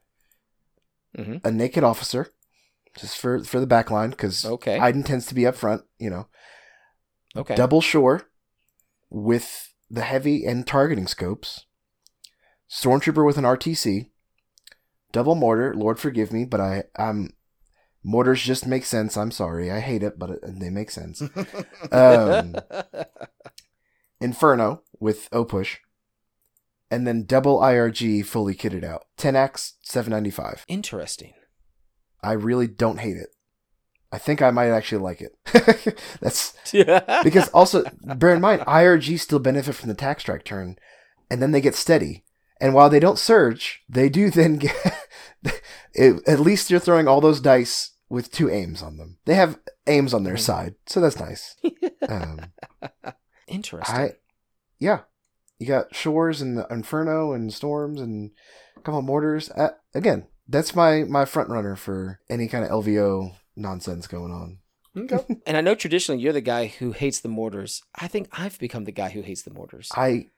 Mhm. 1.16 1.40
a 1.44 1.50
naked 1.50 1.84
officer, 1.84 2.28
just 2.98 3.18
for 3.18 3.42
for 3.44 3.60
the 3.60 3.66
back 3.66 3.90
line 3.90 4.10
because 4.10 4.44
Okay. 4.44 4.78
Iden 4.78 5.02
tends 5.02 5.26
to 5.26 5.34
be 5.34 5.46
up 5.46 5.56
front. 5.56 5.82
You 5.98 6.10
know, 6.10 6.28
okay. 7.36 7.54
double 7.54 7.80
shore 7.80 8.22
with 9.10 9.72
the 9.90 10.02
heavy 10.02 10.44
and 10.44 10.66
targeting 10.66 11.06
scopes, 11.06 11.64
stormtrooper 12.70 13.24
with 13.24 13.38
an 13.38 13.44
RTC, 13.44 14.10
double 15.12 15.34
mortar. 15.34 15.74
Lord 15.74 15.98
forgive 15.98 16.32
me, 16.32 16.44
but 16.44 16.60
I 16.60 16.84
I'm 16.96 17.30
mortars 18.02 18.42
just 18.42 18.66
make 18.66 18.84
sense. 18.84 19.16
I'm 19.16 19.30
sorry, 19.30 19.70
I 19.70 19.80
hate 19.80 20.02
it, 20.02 20.18
but 20.18 20.30
it, 20.30 20.40
they 20.42 20.70
make 20.70 20.90
sense. 20.90 21.22
Um, 21.92 22.56
Inferno 24.20 24.82
with 24.98 25.28
Opush, 25.30 25.76
and 26.90 27.06
then 27.06 27.24
double 27.24 27.60
IRG 27.60 28.24
fully 28.24 28.54
kitted 28.54 28.84
out. 28.84 29.06
10x 29.18 29.74
795. 29.82 30.64
Interesting. 30.68 31.34
I 32.22 32.32
really 32.32 32.66
don't 32.66 32.98
hate 32.98 33.16
it. 33.16 33.28
I 34.10 34.18
think 34.18 34.40
I 34.40 34.50
might 34.50 34.70
actually 34.70 35.02
like 35.02 35.20
it. 35.20 35.98
That's 36.20 36.54
because 37.24 37.48
also 37.50 37.84
bear 38.02 38.34
in 38.34 38.40
mind 38.40 38.62
IRG 38.62 39.20
still 39.20 39.38
benefit 39.38 39.74
from 39.74 39.88
the 39.88 39.94
tax 39.94 40.22
strike 40.22 40.44
turn, 40.44 40.76
and 41.30 41.42
then 41.42 41.52
they 41.52 41.60
get 41.60 41.74
steady. 41.74 42.24
And 42.60 42.74
while 42.74 42.90
they 42.90 43.00
don't 43.00 43.18
surge, 43.18 43.82
they 43.88 44.08
do 44.08 44.30
then 44.30 44.56
get. 44.56 44.74
it, 45.94 46.20
at 46.28 46.40
least 46.40 46.70
you're 46.70 46.80
throwing 46.80 47.06
all 47.08 47.20
those 47.20 47.40
dice 47.40 47.92
with 48.08 48.30
two 48.32 48.50
aims 48.50 48.82
on 48.82 48.96
them. 48.96 49.18
They 49.26 49.34
have 49.34 49.58
aims 49.86 50.12
on 50.14 50.24
their 50.24 50.34
Mhm. 50.34 50.40
side, 50.40 50.74
so 50.86 51.00
that's 51.00 51.20
nice. 51.20 51.56
Um, 52.08 52.40
Interesting. 53.46 53.94
I, 53.96 54.10
yeah, 54.78 55.00
you 55.58 55.66
got 55.66 55.94
shores 55.94 56.40
and 56.40 56.64
inferno 56.70 57.32
and 57.32 57.52
storms 57.52 58.00
and 58.00 58.30
a 58.76 58.80
couple 58.80 59.00
of 59.00 59.04
mortars. 59.04 59.50
Uh, 59.50 59.70
again, 59.94 60.26
that's 60.48 60.74
my 60.74 61.04
my 61.04 61.24
front 61.24 61.48
runner 61.50 61.76
for 61.76 62.20
any 62.30 62.48
kind 62.48 62.64
of 62.64 62.70
LVO 62.70 63.34
nonsense 63.56 64.06
going 64.06 64.32
on. 64.32 64.58
Okay. 64.96 65.36
and 65.46 65.56
I 65.56 65.60
know 65.60 65.74
traditionally 65.74 66.20
you're 66.22 66.32
the 66.32 66.40
guy 66.40 66.66
who 66.66 66.92
hates 66.92 67.20
the 67.20 67.28
mortars. 67.28 67.82
I 67.94 68.08
think 68.08 68.28
I've 68.32 68.58
become 68.58 68.84
the 68.84 68.92
guy 68.92 69.10
who 69.10 69.20
hates 69.22 69.42
the 69.42 69.52
mortars. 69.52 69.90
I 69.94 70.28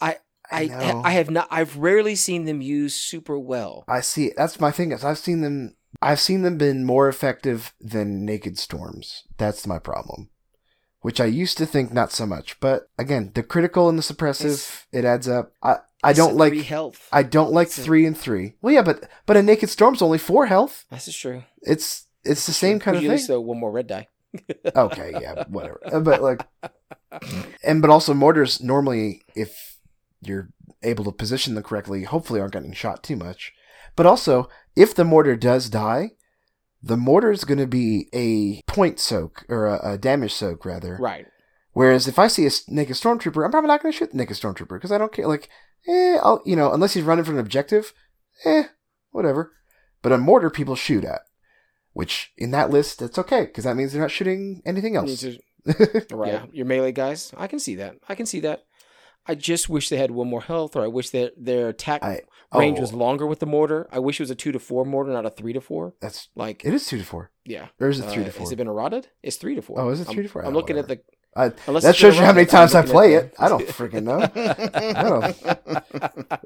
I- 0.00 0.18
I, 0.52 0.66
know. 0.66 1.02
I 1.04 1.10
have 1.12 1.30
not. 1.30 1.48
I've 1.50 1.76
rarely 1.76 2.14
seen 2.14 2.44
them 2.44 2.60
used 2.60 2.96
super 2.96 3.38
well. 3.38 3.84
I 3.88 4.00
see. 4.00 4.32
That's 4.36 4.58
my 4.60 4.70
thing. 4.70 4.92
Is 4.92 5.04
I've 5.04 5.18
seen 5.18 5.40
them. 5.40 5.76
I've 6.02 6.20
seen 6.20 6.42
them 6.42 6.56
been 6.58 6.84
more 6.84 7.08
effective 7.08 7.74
than 7.80 8.24
naked 8.24 8.58
storms. 8.58 9.24
That's 9.38 9.66
my 9.66 9.78
problem. 9.78 10.30
Which 11.02 11.20
I 11.20 11.24
used 11.26 11.56
to 11.58 11.66
think 11.66 11.92
not 11.92 12.12
so 12.12 12.26
much, 12.26 12.60
but 12.60 12.88
again, 12.98 13.32
the 13.34 13.42
critical 13.42 13.88
and 13.88 13.98
the 13.98 14.02
suppressive, 14.02 14.44
It's- 14.44 14.86
it 14.92 15.04
adds 15.06 15.26
up. 15.28 15.52
I 15.62 15.76
I 16.04 16.12
don't 16.12 16.36
like. 16.36 16.52
three 16.52 16.62
health. 16.62 17.08
I 17.12 17.22
don't 17.22 17.52
like 17.52 17.68
It's 17.68 17.78
a- 17.78 17.82
three 17.82 18.04
and 18.06 18.16
three. 18.16 18.54
Well, 18.60 18.74
yeah, 18.74 18.82
but 18.82 19.08
but 19.26 19.36
a 19.36 19.42
naked 19.42 19.70
storm's 19.70 20.02
only 20.02 20.18
four 20.18 20.46
health. 20.46 20.84
This 20.90 21.08
is 21.08 21.16
true. 21.16 21.42
It's 21.62 22.06
it's 22.24 22.44
the 22.46 22.52
same 22.52 22.78
kind 22.80 22.96
of 22.98 23.02
thing. 23.02 23.18
So 23.18 23.40
one 23.40 23.58
more 23.58 23.70
red 23.72 23.86
die. 23.86 24.08
okay, 24.76 25.12
yeah, 25.20 25.44
whatever. 25.48 25.80
But 26.02 26.22
like, 26.22 26.46
and 27.64 27.80
but 27.82 27.90
also 27.90 28.14
mortars 28.14 28.62
normally, 28.62 29.22
if 29.34 29.69
you're 30.20 30.50
able 30.82 31.04
to 31.04 31.12
position 31.12 31.54
them 31.54 31.64
correctly, 31.64 32.04
hopefully 32.04 32.40
aren't 32.40 32.52
getting 32.52 32.72
shot 32.72 33.02
too 33.02 33.16
much. 33.16 33.52
But 33.96 34.06
also, 34.06 34.48
if 34.76 34.94
the 34.94 35.04
mortar 35.04 35.36
does 35.36 35.68
die, 35.68 36.12
the 36.82 36.96
mortar 36.96 37.30
is 37.30 37.44
going 37.44 37.58
to 37.58 37.66
be 37.66 38.08
a 38.14 38.62
point 38.70 38.98
soak 38.98 39.44
or 39.48 39.66
a, 39.66 39.92
a 39.92 39.98
damage 39.98 40.32
soak 40.32 40.64
rather. 40.64 40.96
Right. 41.00 41.26
Whereas 41.72 42.08
if 42.08 42.18
I 42.18 42.26
see 42.26 42.46
a 42.46 42.50
naked 42.68 42.96
stormtrooper, 42.96 43.44
I'm 43.44 43.50
probably 43.50 43.68
not 43.68 43.82
going 43.82 43.92
to 43.92 43.98
shoot 43.98 44.10
the 44.10 44.16
naked 44.16 44.36
stormtrooper 44.36 44.76
because 44.76 44.92
I 44.92 44.98
don't 44.98 45.12
care. 45.12 45.26
Like, 45.26 45.48
eh, 45.86 46.18
I'll 46.22 46.42
you 46.44 46.56
know, 46.56 46.72
unless 46.72 46.94
he's 46.94 47.04
running 47.04 47.24
for 47.24 47.32
an 47.32 47.38
objective, 47.38 47.92
eh, 48.44 48.64
whatever. 49.10 49.52
But 50.02 50.12
a 50.12 50.18
mortar, 50.18 50.50
people 50.50 50.74
shoot 50.74 51.04
at. 51.04 51.22
Which 51.92 52.32
in 52.36 52.52
that 52.52 52.70
list, 52.70 53.00
that's 53.00 53.18
okay 53.18 53.46
because 53.46 53.64
that 53.64 53.76
means 53.76 53.92
they're 53.92 54.00
not 54.00 54.12
shooting 54.12 54.62
anything 54.64 54.96
else. 54.96 55.24
Right. 56.10 56.32
Yeah, 56.32 56.46
your 56.52 56.64
melee 56.64 56.90
guys. 56.92 57.34
I 57.36 57.46
can 57.46 57.58
see 57.58 57.74
that. 57.74 57.96
I 58.08 58.14
can 58.14 58.24
see 58.24 58.40
that. 58.40 58.64
I 59.30 59.34
just 59.36 59.68
wish 59.68 59.88
they 59.88 59.96
had 59.96 60.10
one 60.10 60.28
more 60.28 60.42
health, 60.42 60.74
or 60.76 60.82
I 60.82 60.88
wish 60.88 61.10
that 61.10 61.32
their 61.36 61.68
attack 61.68 62.02
I- 62.02 62.22
range 62.54 62.78
oh. 62.78 62.82
was 62.82 62.92
longer 62.92 63.26
with 63.26 63.38
the 63.38 63.46
mortar. 63.46 63.88
I 63.92 64.00
wish 64.00 64.18
it 64.18 64.24
was 64.24 64.30
a 64.30 64.34
two 64.34 64.50
to 64.52 64.58
four 64.58 64.84
mortar, 64.84 65.12
not 65.12 65.24
a 65.24 65.30
three 65.30 65.52
to 65.52 65.60
four. 65.60 65.94
That's 66.00 66.28
Like, 66.34 66.64
it 66.64 66.74
is 66.74 66.86
two 66.86 66.98
to 66.98 67.04
four. 67.04 67.30
yeah. 67.44 67.68
Or 67.80 67.88
is 67.88 68.00
it 68.00 68.10
three 68.10 68.22
Uh, 68.22 68.26
to 68.26 68.32
four? 68.32 68.40
Has 68.40 68.52
it 68.52 68.56
been 68.56 68.66
eroded? 68.66 69.06
It's 69.22 69.36
three 69.36 69.54
to 69.54 69.62
four. 69.62 69.80
Oh, 69.80 69.90
is 69.90 70.00
it 70.00 70.08
I'm- 70.08 70.14
three 70.14 70.24
to 70.24 70.28
four? 70.28 70.42
I'm 70.44 70.48
Oh, 70.54 70.58
looking 70.58 70.78
at 70.78 70.88
the. 70.88 71.00
I, 71.36 71.52
Unless 71.68 71.84
that 71.84 71.94
shows 71.94 72.16
you 72.18 72.24
how 72.24 72.32
many 72.32 72.46
times 72.46 72.74
I 72.74 72.82
play 72.82 73.14
it. 73.14 73.34
I 73.38 73.48
don't 73.48 73.64
freaking 73.68 74.02
know. 74.02 74.24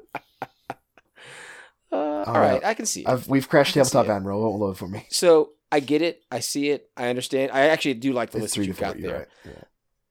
Uh, 1.91 2.23
all 2.27 2.33
right. 2.33 2.53
right, 2.53 2.65
I 2.65 2.73
can 2.73 2.85
see 2.85 3.01
it. 3.01 3.07
I've, 3.07 3.27
we've 3.27 3.47
crashed 3.47 3.71
I 3.71 3.73
can 3.79 3.85
see 3.85 3.91
tabletop 3.91 4.15
admiral. 4.17 4.41
It 4.41 4.49
won't 4.49 4.59
load 4.61 4.77
for 4.77 4.87
me. 4.87 5.05
so 5.09 5.51
I 5.71 5.79
get 5.79 6.01
it. 6.01 6.23
I 6.29 6.39
see 6.41 6.69
it. 6.69 6.89
I 6.97 7.07
understand. 7.07 7.51
I 7.53 7.67
actually 7.67 7.93
do 7.95 8.11
like 8.11 8.31
the 8.31 8.39
It's 8.39 8.43
list 8.43 8.53
that 8.55 8.59
three 8.59 8.67
you've 8.67 8.79
got 8.79 8.99
there. 8.99 9.19
right. 9.19 9.27
Yeah. 9.45 9.63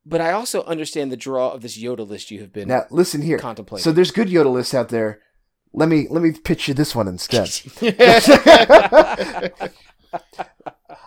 But 0.06 0.20
I 0.20 0.32
also 0.32 0.62
understand 0.64 1.10
the 1.10 1.16
draw 1.16 1.50
of 1.52 1.62
this 1.62 1.78
Yoda 1.78 2.06
list 2.06 2.30
you 2.30 2.40
have 2.40 2.52
been 2.52 2.68
Now 2.68 2.84
listen 2.90 3.22
here. 3.22 3.38
contemplating. 3.38 3.82
So 3.82 3.92
there's 3.92 4.10
good 4.10 4.28
Yoda 4.28 4.52
lists 4.52 4.74
out 4.74 4.90
there. 4.90 5.20
Let 5.72 5.88
me 5.88 6.06
let 6.10 6.22
me 6.22 6.32
pitch 6.32 6.68
you 6.68 6.74
this 6.74 6.94
one 6.94 7.08
instead. 7.08 7.48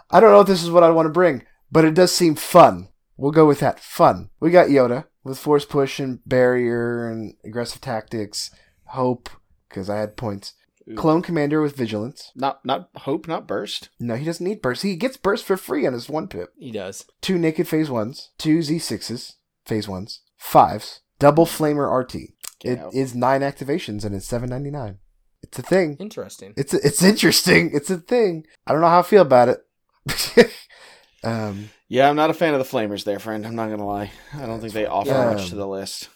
I 0.10 0.20
don't 0.20 0.32
know 0.32 0.42
if 0.42 0.48
this 0.48 0.64
is 0.64 0.72
what 0.72 0.84
I 0.84 0.90
want 0.90 1.06
to 1.06 1.12
bring, 1.12 1.44
but 1.72 1.86
it 1.86 1.94
does 1.94 2.14
seem 2.14 2.36
fun. 2.36 2.90
We'll 3.18 3.32
go 3.32 3.46
with 3.46 3.60
that. 3.60 3.80
Fun. 3.80 4.30
We 4.40 4.52
got 4.52 4.68
Yoda 4.68 5.06
with 5.24 5.38
force 5.40 5.66
push 5.66 6.00
and 6.00 6.20
barrier 6.26 7.10
and 7.10 7.34
aggressive 7.44 7.82
tactics. 7.82 8.52
Hope 8.86 9.30
because 9.70 9.90
I 9.90 9.98
had 9.98 10.16
points. 10.18 10.54
Clone 10.96 11.22
Commander 11.22 11.62
with 11.62 11.76
vigilance. 11.76 12.32
not 12.36 12.64
not 12.66 12.90
hope, 12.98 13.28
not 13.28 13.48
burst. 13.48 13.90
No, 14.00 14.16
he 14.16 14.24
doesn't 14.26 14.46
need 14.46 14.62
burst. 14.62 14.84
He 14.84 14.96
gets 14.96 15.18
burst 15.18 15.44
for 15.46 15.58
free 15.58 15.86
on 15.86 15.94
his 15.94 16.10
one 16.10 16.28
pip. 16.28 16.54
he 16.58 16.72
does. 16.72 17.06
Two 17.22 17.38
naked 17.38 17.68
phase 17.68 17.90
ones, 17.90 18.32
two 18.38 18.60
Z6s, 18.60 19.34
phase 19.66 19.88
ones, 19.88 20.22
fives, 20.38 21.02
double 21.20 21.46
flamer 21.46 21.92
RT. 21.92 22.16
It 22.64 22.80
Yeah. 22.80 22.90
is 22.94 23.14
nine 23.14 23.42
activations 23.42 24.06
and 24.06 24.16
it's 24.16 24.26
seven 24.26 24.50
ninety 24.50 24.72
nine. 24.72 25.00
It's 25.44 25.60
a 25.60 25.62
thing. 25.62 25.98
Interesting. 26.00 26.54
It's 26.58 26.74
it's 26.74 27.04
interesting. 27.04 27.72
It's 27.74 27.90
a 27.90 27.98
thing. 27.98 28.46
I 28.66 28.72
don't 28.72 28.82
know 28.82 28.88
how 28.90 29.00
I 29.00 29.04
feel 29.04 29.22
about 29.22 29.50
it. 29.50 29.60
um, 31.24 31.70
Yeah, 31.88 32.10
I'm 32.10 32.16
not 32.16 32.30
a 32.30 32.34
fan 32.34 32.54
of 32.54 32.60
the 32.60 32.66
flamers 32.78 33.04
there, 33.04 33.20
friend. 33.20 33.46
I'm 33.46 33.56
not 33.56 33.70
gonna 33.70 33.86
lie. 33.86 34.12
I 34.34 34.46
don't 34.46 34.60
think 34.62 34.74
they 34.74 34.86
offer 34.86 35.10
Yeah. 35.10 35.34
much 35.34 35.50
to 35.50 35.56
the 35.56 35.68
list. 35.68 36.10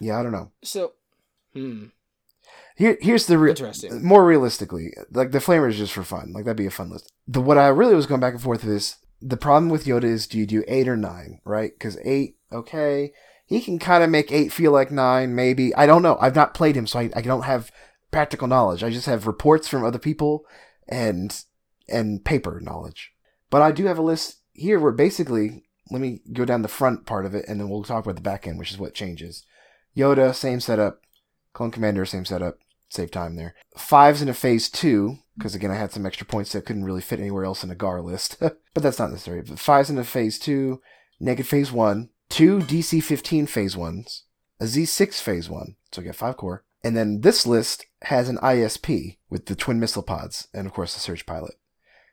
yeah, 0.00 0.18
I 0.18 0.22
don't 0.22 0.32
know. 0.32 0.50
So, 0.62 0.92
hmm, 1.52 1.86
Here, 2.78 2.96
here's 3.00 3.26
the 3.26 3.38
real. 3.38 3.50
interesting. 3.50 4.04
More 4.04 4.24
realistically, 4.24 4.94
like 5.10 5.32
the 5.32 5.40
flamer 5.40 5.68
is 5.68 5.76
just 5.76 5.92
for 5.92 6.04
fun. 6.04 6.32
Like 6.32 6.44
that'd 6.44 6.56
be 6.56 6.66
a 6.66 6.70
fun 6.70 6.90
list. 6.90 7.12
The 7.26 7.40
what 7.40 7.58
I 7.58 7.66
really 7.66 7.96
was 7.96 8.06
going 8.06 8.20
back 8.20 8.34
and 8.34 8.42
forth 8.42 8.62
with 8.62 8.72
is 8.72 8.96
the 9.20 9.36
problem 9.36 9.68
with 9.68 9.84
Yoda 9.84 10.04
is 10.04 10.28
do 10.28 10.38
you 10.38 10.46
do 10.46 10.62
eight 10.68 10.86
or 10.86 10.96
nine, 10.96 11.40
right? 11.44 11.72
Because 11.74 11.98
eight, 12.04 12.36
okay, 12.52 13.12
he 13.46 13.60
can 13.60 13.80
kind 13.80 14.04
of 14.04 14.10
make 14.10 14.30
eight 14.30 14.52
feel 14.52 14.70
like 14.70 14.92
nine, 14.92 15.34
maybe. 15.34 15.74
I 15.74 15.86
don't 15.86 16.02
know. 16.02 16.16
I've 16.20 16.36
not 16.36 16.54
played 16.54 16.76
him, 16.76 16.86
so 16.86 17.00
I, 17.00 17.10
I 17.16 17.20
don't 17.20 17.42
have 17.42 17.72
practical 18.12 18.46
knowledge. 18.46 18.84
I 18.84 18.90
just 18.90 19.06
have 19.06 19.26
reports 19.26 19.66
from 19.66 19.84
other 19.84 19.98
people 19.98 20.44
and 20.88 21.36
and 21.88 22.24
paper 22.24 22.60
knowledge. 22.62 23.10
But 23.50 23.60
I 23.60 23.72
do 23.72 23.86
have 23.86 23.98
a 23.98 24.02
list 24.02 24.36
here 24.52 24.78
we're 24.78 24.92
basically 24.92 25.64
let 25.90 26.00
me 26.00 26.20
go 26.32 26.44
down 26.44 26.62
the 26.62 26.68
front 26.68 27.06
part 27.06 27.24
of 27.24 27.34
it 27.34 27.46
and 27.48 27.58
then 27.58 27.68
we'll 27.68 27.82
talk 27.82 28.04
about 28.04 28.16
the 28.16 28.20
back 28.20 28.46
end, 28.46 28.58
which 28.58 28.70
is 28.70 28.78
what 28.78 28.94
changes. 28.94 29.44
Yoda, 29.96 30.32
same 30.34 30.60
setup. 30.60 31.00
Clone 31.54 31.70
Commander, 31.70 32.04
same 32.04 32.24
setup. 32.24 32.58
Save 32.88 33.10
time 33.10 33.36
there. 33.36 33.54
Fives 33.76 34.22
in 34.22 34.28
a 34.28 34.34
phase 34.34 34.68
two, 34.68 35.18
because 35.36 35.54
again 35.54 35.70
I 35.70 35.76
had 35.76 35.92
some 35.92 36.06
extra 36.06 36.26
points 36.26 36.52
that 36.52 36.64
couldn't 36.64 36.84
really 36.84 37.02
fit 37.02 37.20
anywhere 37.20 37.44
else 37.44 37.62
in 37.62 37.70
a 37.70 37.74
GAR 37.74 38.00
list. 38.00 38.36
but 38.40 38.58
that's 38.74 38.98
not 38.98 39.10
necessary. 39.10 39.42
But 39.42 39.58
fives 39.58 39.90
in 39.90 39.98
a 39.98 40.04
phase 40.04 40.38
two, 40.38 40.80
naked 41.20 41.46
phase 41.46 41.70
one, 41.70 42.10
two 42.28 42.60
DC 42.60 43.02
fifteen 43.02 43.46
phase 43.46 43.76
ones, 43.76 44.24
a 44.58 44.66
Z 44.66 44.86
six 44.86 45.20
phase 45.20 45.48
one. 45.48 45.76
So 45.92 46.02
I 46.02 46.06
get 46.06 46.16
five 46.16 46.36
core. 46.36 46.64
And 46.82 46.96
then 46.96 47.20
this 47.22 47.46
list 47.46 47.86
has 48.02 48.28
an 48.28 48.38
ISP 48.38 49.18
with 49.28 49.46
the 49.46 49.56
twin 49.56 49.80
missile 49.80 50.02
pods 50.02 50.48
and 50.54 50.66
of 50.66 50.72
course 50.72 50.94
the 50.94 51.00
surge 51.00 51.26
pilot. 51.26 51.54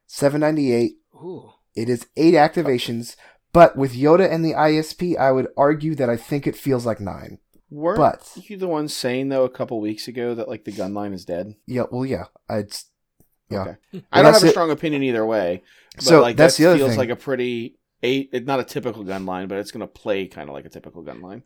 798 0.07 0.97
Ooh. 1.15 1.53
it 1.75 1.89
is 1.89 2.07
eight 2.15 2.33
activations, 2.33 3.15
but 3.53 3.77
with 3.77 3.95
Yoda 3.95 4.29
and 4.29 4.43
the 4.43 4.53
ISP, 4.53 5.17
I 5.17 5.31
would 5.31 5.47
argue 5.55 5.95
that 5.95 6.09
I 6.09 6.17
think 6.17 6.45
it 6.45 6.55
feels 6.55 6.85
like 6.85 6.99
nine. 6.99 7.39
Weren't 7.75 7.97
But- 7.97 8.31
you 8.49 8.57
the 8.57 8.67
one 8.67 8.87
saying 8.87 9.29
though 9.29 9.43
a 9.43 9.49
couple 9.49 9.79
weeks 9.81 10.07
ago 10.07 10.33
that 10.35 10.47
like 10.47 10.63
the 10.63 10.71
gun 10.71 10.93
line 10.93 11.13
is 11.13 11.25
dead? 11.25 11.55
Yeah, 11.67 11.83
well, 11.91 12.05
yeah, 12.05 12.25
I'd, 12.49 12.73
yeah. 13.49 13.61
Okay. 13.61 13.75
Well, 13.93 14.01
I 14.11 14.21
don't 14.21 14.33
have 14.33 14.43
a 14.43 14.47
it. 14.47 14.51
strong 14.51 14.71
opinion 14.71 15.03
either 15.03 15.25
way. 15.25 15.61
But 15.95 16.03
So 16.03 16.21
like 16.21 16.37
that's 16.37 16.57
that 16.57 16.63
the 16.63 16.69
other 16.69 16.77
feels 16.79 16.89
thing. 16.91 16.99
like 16.99 17.09
a 17.09 17.15
pretty 17.15 17.77
eight. 18.01 18.29
It's 18.33 18.47
not 18.47 18.59
a 18.59 18.63
typical 18.63 19.03
gun 19.03 19.25
line, 19.25 19.47
but 19.47 19.57
it's 19.57 19.71
going 19.71 19.81
to 19.81 19.87
play 19.87 20.27
kind 20.27 20.49
of 20.49 20.53
like 20.55 20.65
a 20.65 20.69
typical 20.69 21.01
gun 21.01 21.21
line. 21.21 21.43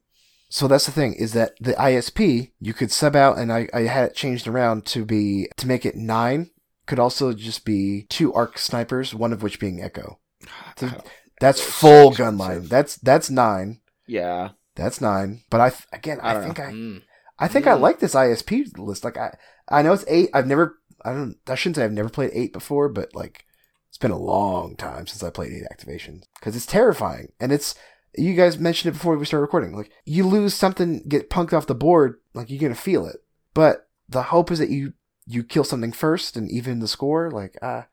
So 0.51 0.67
that's 0.67 0.85
the 0.87 0.91
thing 0.91 1.13
is 1.13 1.33
that 1.33 1.53
the 1.59 1.73
ISP 1.73 2.51
you 2.59 2.73
could 2.73 2.91
sub 2.91 3.15
out, 3.15 3.37
and 3.37 3.51
I, 3.53 3.67
I 3.73 3.81
had 3.81 4.05
it 4.09 4.15
changed 4.15 4.47
around 4.47 4.85
to 4.87 5.05
be 5.05 5.47
to 5.57 5.67
make 5.67 5.85
it 5.85 5.95
nine. 5.95 6.51
Could 6.87 6.99
also 6.99 7.33
just 7.33 7.65
be 7.65 8.07
two 8.09 8.33
arc 8.33 8.57
snipers, 8.57 9.13
one 9.13 9.31
of 9.31 9.43
which 9.43 9.59
being 9.59 9.81
Echo. 9.81 10.19
So 10.77 10.87
oh, 10.87 10.89
That's 10.89 11.59
That's 11.59 11.61
full 11.61 12.11
gun 12.11 12.37
line. 12.37 12.65
That's 12.67 12.95
that's 12.97 13.29
nine. 13.29 13.79
yeah, 14.07 14.49
That's 14.79 15.01
nine. 15.01 15.43
But 15.49 15.61
I 15.61 15.69
th- 15.69 15.83
again, 15.93 16.19
I 16.21 16.37
I, 16.37 16.43
think 16.43 16.59
I 16.59 16.71
Mm. 16.71 17.01
I 17.37 17.47
think 17.47 17.67
I 17.67 17.75
Mm. 17.75 17.81
like 17.81 17.99
this 17.99 18.15
ISP 18.15 18.77
list. 18.77 19.03
Like 19.03 19.17
I, 19.17 19.35
I 19.69 19.81
know 19.81 19.93
it's 19.93 20.05
eight. 20.07 20.29
I've 20.33 20.47
never, 20.47 20.79
I 21.05 21.13
don't, 21.13 21.35
I 21.47 21.55
shouldn't 21.55 21.77
say 21.77 21.83
I've 21.85 21.91
never 21.91 22.09
played 22.09 22.31
eight 22.33 22.51
before, 22.53 22.89
but 22.89 23.13
like 23.15 23.45
it's 23.87 23.97
been 23.97 24.11
a 24.11 24.17
long 24.17 24.75
time 24.75 25.07
since 25.07 25.23
I 25.23 25.29
played 25.29 25.51
eight 25.53 25.63
activations 25.71 26.23
because 26.39 26.55
it's 26.55 26.65
terrifying. 26.65 27.31
And 27.39 27.51
it's, 27.51 27.75
you 28.17 28.33
guys 28.35 28.57
mentioned 28.59 28.89
it 28.89 28.97
before 28.97 29.15
we 29.17 29.25
started 29.25 29.41
recording. 29.43 29.75
Like 29.75 29.91
you 30.05 30.25
lose 30.25 30.53
something, 30.53 31.03
get 31.07 31.29
punked 31.29 31.53
off 31.53 31.67
the 31.67 31.75
board, 31.75 32.15
like 32.33 32.49
you're 32.49 32.59
gonna 32.61 32.75
feel 32.75 33.05
it. 33.05 33.17
But 33.53 33.87
the 34.09 34.23
hope 34.23 34.51
is 34.51 34.59
that 34.59 34.69
you 34.69 34.93
you 35.25 35.43
kill 35.43 35.63
something 35.63 35.91
first 35.91 36.35
and 36.35 36.49
even 36.51 36.79
the 36.79 36.87
score. 36.87 37.29
Like 37.31 37.55
uh, 37.61 37.83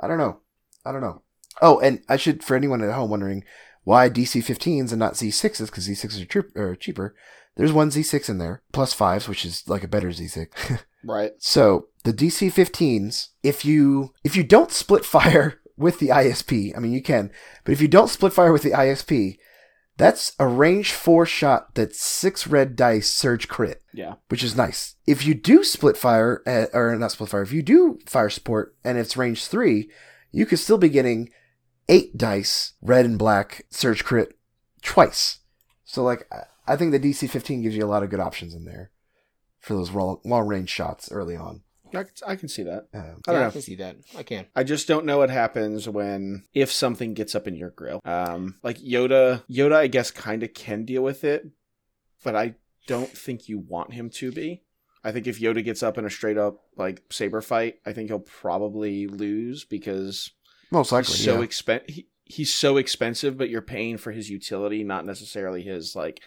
I 0.00 0.06
don't 0.08 0.18
know, 0.18 0.40
I 0.86 0.92
don't 0.92 1.00
know. 1.02 1.22
Oh, 1.60 1.78
and 1.80 2.02
I 2.08 2.16
should 2.16 2.42
for 2.42 2.56
anyone 2.56 2.82
at 2.82 2.92
home 2.94 3.10
wondering 3.10 3.44
why 3.84 4.10
DC 4.10 4.42
15s 4.42 4.90
and 4.90 4.98
not 4.98 5.14
Z6s 5.14 5.66
because 5.66 5.88
Z6s 5.88 6.22
are, 6.22 6.24
cheap, 6.24 6.56
are 6.56 6.74
cheaper. 6.74 7.14
There's 7.56 7.72
one 7.72 7.90
Z6 7.90 8.28
in 8.28 8.38
there, 8.38 8.62
plus 8.72 8.92
fives, 8.92 9.28
which 9.28 9.44
is 9.44 9.68
like 9.68 9.84
a 9.84 9.88
better 9.88 10.08
Z6. 10.08 10.82
right. 11.04 11.32
so 11.38 11.88
the 12.02 12.12
DC 12.12 12.52
15s, 12.52 13.28
if 13.42 13.64
you 13.64 14.12
if 14.24 14.36
you 14.36 14.42
don't 14.42 14.72
split 14.72 15.04
fire 15.04 15.60
with 15.76 15.98
the 16.00 16.08
ISP, 16.08 16.76
I 16.76 16.80
mean 16.80 16.92
you 16.92 17.02
can, 17.02 17.30
but 17.64 17.72
if 17.72 17.80
you 17.80 17.88
don't 17.88 18.10
split 18.10 18.32
fire 18.32 18.52
with 18.52 18.62
the 18.62 18.72
ISP, 18.72 19.38
that's 19.96 20.32
a 20.40 20.48
range 20.48 20.90
four 20.92 21.24
shot 21.24 21.74
that's 21.74 22.00
six 22.00 22.48
red 22.48 22.74
dice 22.74 23.08
surge 23.08 23.46
crit, 23.48 23.82
Yeah, 23.92 24.14
which 24.28 24.42
is 24.42 24.56
nice. 24.56 24.96
If 25.06 25.24
you 25.24 25.34
do 25.34 25.62
split 25.62 25.96
fire, 25.96 26.42
uh, 26.46 26.66
or 26.76 26.96
not 26.96 27.12
split 27.12 27.30
fire, 27.30 27.42
if 27.42 27.52
you 27.52 27.62
do 27.62 27.98
fire 28.06 28.30
support 28.30 28.74
and 28.82 28.98
it's 28.98 29.16
range 29.16 29.46
three, 29.46 29.88
you 30.32 30.46
could 30.46 30.58
still 30.58 30.78
be 30.78 30.88
getting 30.88 31.30
eight 31.88 32.16
dice 32.16 32.72
red 32.82 33.04
and 33.04 33.18
black 33.18 33.66
surge 33.70 34.04
crit 34.04 34.36
twice. 34.82 35.38
So 35.84 36.02
like 36.02 36.26
I- 36.32 36.44
I 36.66 36.76
think 36.76 36.92
the 36.92 36.98
DC 36.98 37.28
15 37.28 37.60
gives 37.60 37.76
you 37.76 37.84
a 37.84 37.86
lot 37.86 38.02
of 38.02 38.08
good 38.08 38.20
options 38.20 38.54
in 38.54 38.64
there 38.64 38.90
for 39.60 39.74
those 39.74 39.90
long, 39.90 40.20
long 40.24 40.46
range 40.46 40.70
shots 40.70 41.12
early 41.12 41.36
on. 41.36 41.62
I 42.26 42.34
can 42.36 42.48
see 42.48 42.62
that. 42.64 42.88
Um, 42.94 43.20
I 43.28 43.32
don't 43.32 43.40
Yeah, 43.42 43.46
I 43.46 43.50
can 43.50 43.60
see 43.62 43.74
that. 43.76 43.96
I 44.16 44.22
can. 44.24 44.46
I 44.56 44.64
just 44.64 44.88
don't 44.88 45.04
know 45.06 45.18
what 45.18 45.28
happens 45.30 45.88
when 45.88 46.44
if 46.54 46.72
something 46.72 47.12
gets 47.14 47.34
up 47.34 47.46
in 47.46 47.54
your 47.54 47.70
grill. 47.70 48.00
Um, 48.04 48.56
like 48.64 48.78
Yoda, 48.78 49.44
Yoda, 49.48 49.76
I 49.76 49.86
guess 49.86 50.10
kind 50.10 50.42
of 50.42 50.54
can 50.54 50.84
deal 50.86 51.02
with 51.02 51.22
it, 51.22 51.46
but 52.24 52.34
I 52.34 52.54
don't 52.86 53.10
think 53.10 53.48
you 53.48 53.58
want 53.58 53.92
him 53.92 54.08
to 54.10 54.32
be. 54.32 54.62
I 55.04 55.12
think 55.12 55.26
if 55.26 55.38
Yoda 55.38 55.62
gets 55.62 55.82
up 55.82 55.98
in 55.98 56.04
a 56.06 56.10
straight 56.10 56.38
up 56.38 56.64
like 56.76 57.02
saber 57.10 57.42
fight, 57.42 57.76
I 57.86 57.92
think 57.92 58.08
he'll 58.08 58.18
probably 58.20 59.06
lose 59.06 59.64
because 59.64 60.30
most 60.74 60.92
likely, 60.92 61.14
he's 61.14 61.24
so 61.24 61.40
yeah. 61.40 61.46
expen- 61.46 61.90
he, 61.90 62.06
he's 62.24 62.54
so 62.54 62.76
expensive, 62.76 63.38
but 63.38 63.48
you're 63.48 63.62
paying 63.62 63.96
for 63.96 64.12
his 64.12 64.28
utility, 64.30 64.84
not 64.84 65.06
necessarily 65.06 65.62
his 65.62 65.94
like 65.96 66.20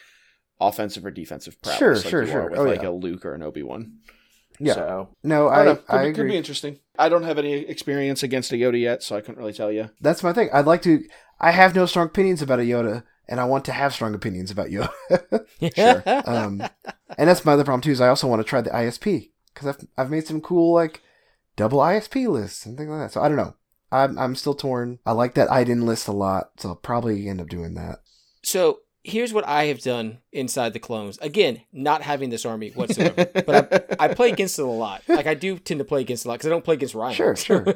offensive 0.60 1.06
or 1.06 1.12
defensive 1.12 1.62
prowess. 1.62 1.78
Sure, 1.78 1.96
like 1.96 2.06
sure, 2.06 2.22
you 2.24 2.32
sure. 2.32 2.42
Are 2.44 2.50
with 2.50 2.60
Oh, 2.60 2.64
like 2.64 2.82
yeah. 2.82 2.90
a 2.90 2.92
Luke 2.92 3.26
or 3.26 3.34
an 3.34 3.44
Obi 3.44 3.62
Wan. 3.64 4.00
yeah. 4.60 4.74
So 4.74 5.10
no, 5.24 5.48
I, 5.48 5.72
I. 5.72 5.76
Could, 5.76 5.84
I 5.90 6.08
be, 6.08 6.14
could 6.14 6.28
be 6.28 6.38
interesting. 6.38 6.80
I 6.98 7.10
don't 7.10 7.24
have 7.24 7.38
any 7.38 7.54
experience 7.54 8.24
against 8.24 8.52
a 8.52 8.56
Yoda 8.56 8.80
yet, 8.82 9.04
so 9.04 9.16
I 9.16 9.22
couldn't 9.22 9.38
really 9.38 9.54
tell 9.54 9.72
you. 9.72 9.90
That's 10.02 10.24
my 10.24 10.34
thing. 10.34 10.50
I'd 10.52 10.66
like 10.66 10.82
to. 10.84 11.04
I 11.40 11.52
have 11.52 11.76
no 11.76 11.86
strong 11.86 12.08
opinions 12.08 12.42
about 12.42 12.60
a 12.60 12.64
Yoda, 12.64 13.04
and 13.28 13.40
I 13.40 13.46
want 13.46 13.66
to 13.66 13.72
have 13.72 13.94
strong 13.94 14.16
opinions 14.16 14.50
about 14.52 14.68
Yoda. 14.70 14.90
Sure. 15.76 16.04
um, 16.26 16.62
and 17.18 17.28
that's 17.30 17.44
my 17.46 17.54
other 17.54 17.64
problem 17.64 17.82
too. 17.82 17.92
Is 17.92 18.02
I 18.02 18.10
also 18.10 18.28
want 18.28 18.40
to 18.40 18.48
try 18.48 18.62
the 18.62 18.70
ISP 18.70 19.32
because 19.54 19.68
I've 19.68 19.88
I've 19.98 20.12
made 20.12 20.26
some 20.28 20.42
cool 20.42 20.74
like 20.74 21.02
double 21.56 21.80
ISP 21.80 22.28
lists 22.28 22.66
and 22.66 22.78
things 22.78 22.90
like 22.90 23.00
that. 23.00 23.12
So 23.12 23.22
I 23.22 23.28
don't 23.28 23.38
know. 23.38 23.56
I'm 23.92 24.18
I'm 24.18 24.36
still 24.36 24.54
torn. 24.54 25.00
I 25.06 25.12
like 25.14 25.36
that 25.36 25.52
Iden 25.52 25.86
list 25.86 26.08
a 26.08 26.12
lot, 26.12 26.52
so 26.58 26.70
I'll 26.70 26.76
probably 26.76 27.28
end 27.30 27.42
up 27.42 27.48
doing 27.48 27.74
that. 27.76 28.00
So 28.44 28.80
here's 29.04 29.32
what 29.34 29.48
I 29.48 29.66
have 29.66 29.80
done 29.82 30.20
inside 30.34 30.74
the 30.74 30.80
clones. 30.80 31.18
Again, 31.20 31.62
not 31.72 32.02
having 32.02 32.30
this 32.30 32.46
army 32.46 32.72
whatsoever, 32.72 33.26
but 33.46 33.96
I, 34.00 34.06
I 34.06 34.14
play 34.14 34.30
against 34.30 34.60
it 34.60 34.64
a 34.64 34.68
lot. 34.68 35.04
Like 35.08 35.28
I 35.28 35.34
do 35.34 35.58
tend 35.58 35.80
to 35.80 35.86
play 35.86 36.02
against 36.02 36.26
it 36.26 36.28
a 36.28 36.30
lot 36.32 36.36
because 36.36 36.48
I 36.48 36.50
don't 36.50 36.64
play 36.66 36.76
against 36.76 36.94
Ryan. 36.96 37.16
Sure, 37.16 37.36
sure. 37.36 37.66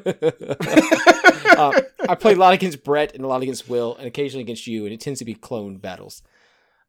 uh, 1.58 1.82
I 2.10 2.16
play 2.16 2.34
a 2.34 2.38
lot 2.38 2.54
against 2.54 2.84
Brett 2.84 3.16
and 3.16 3.24
a 3.24 3.28
lot 3.28 3.42
against 3.42 3.70
Will, 3.70 3.96
and 3.96 4.08
occasionally 4.08 4.44
against 4.44 4.68
you, 4.68 4.86
and 4.86 4.94
it 4.94 5.00
tends 5.00 5.20
to 5.20 5.26
be 5.26 5.34
clone 5.34 5.78
battles. 5.78 6.22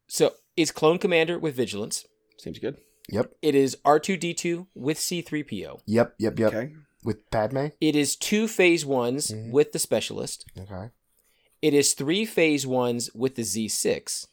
So 0.07 0.33
it's 0.57 0.71
Clone 0.71 0.99
Commander 0.99 1.39
with 1.39 1.55
Vigilance. 1.55 2.05
Seems 2.37 2.59
good. 2.59 2.77
Yep, 3.09 3.31
It 3.41 3.55
is 3.55 3.77
R 3.83 3.99
two 3.99 4.15
D 4.17 4.33
two 4.33 4.67
with 4.73 4.97
C 4.99 5.21
three 5.21 5.43
PO. 5.43 5.81
yep, 5.85 6.15
yep, 6.19 6.39
yep. 6.39 6.53
Okay. 6.53 6.73
With 7.03 7.29
Padme. 7.31 7.67
It 7.81 7.95
is 7.95 8.15
two 8.15 8.47
phase 8.47 8.85
ones 8.85 9.31
Mhm. 9.31 9.51
with 9.51 9.71
the 9.71 9.79
specialist. 9.79 10.45
Okay. 10.57 10.89
It 11.61 11.73
is 11.73 11.93
three 11.93 12.25
phase 12.25 12.65
ones 12.67 13.09
with 13.13 13.35
the 13.35 13.43
Z6. 13.43 14.27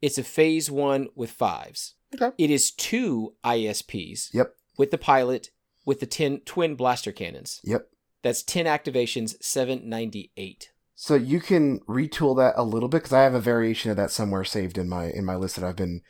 It's 0.00 0.18
a 0.18 0.24
phase 0.24 0.70
one 0.70 1.08
with 1.14 1.30
fives. 1.30 1.94
Okay. 2.14 2.30
It 2.38 2.50
is 2.50 2.70
two 2.70 3.34
ISPs 3.44 4.30
Yep. 4.32 4.54
with 4.76 4.90
the 4.90 4.98
pilot 4.98 5.50
with 5.84 6.00
the 6.00 6.06
ten, 6.06 6.40
twin 6.40 6.74
blaster 6.74 7.12
cannons. 7.12 7.60
Yep. 7.64 7.88
That's 8.22 8.42
10 8.42 8.66
activations, 8.66 9.36
798. 9.42 10.70
So 10.94 11.14
you 11.14 11.40
can 11.40 11.78
retool 11.88 12.36
that 12.36 12.54
a 12.56 12.64
little 12.64 12.88
bit 12.88 12.98
because 12.98 13.12
I 13.12 13.22
have 13.22 13.34
a 13.34 13.40
variation 13.40 13.90
of 13.90 13.96
that 13.96 14.10
somewhere 14.10 14.44
saved 14.44 14.76
in 14.76 14.88
my 14.88 15.06
in 15.10 15.24
my 15.24 15.36
list 15.36 15.56
that 15.56 15.64
I've 15.64 15.76
been 15.76 16.02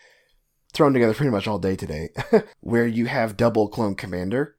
thrown 0.72 0.92
together 0.94 1.14
pretty 1.14 1.30
much 1.30 1.46
all 1.46 1.58
day 1.58 1.76
today, 1.76 2.08
where 2.60 2.86
you 2.86 3.06
have 3.06 3.36
double 3.36 3.68
clone 3.68 3.94
commander, 3.94 4.56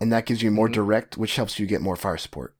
and 0.00 0.12
that 0.12 0.26
gives 0.26 0.42
you 0.42 0.50
more 0.50 0.68
Mhm. 0.68 0.72
direct, 0.74 1.16
which 1.16 1.36
helps 1.36 1.58
you 1.58 1.66
get 1.66 1.80
more 1.80 1.96
fire 1.96 2.16
support. 2.16 2.56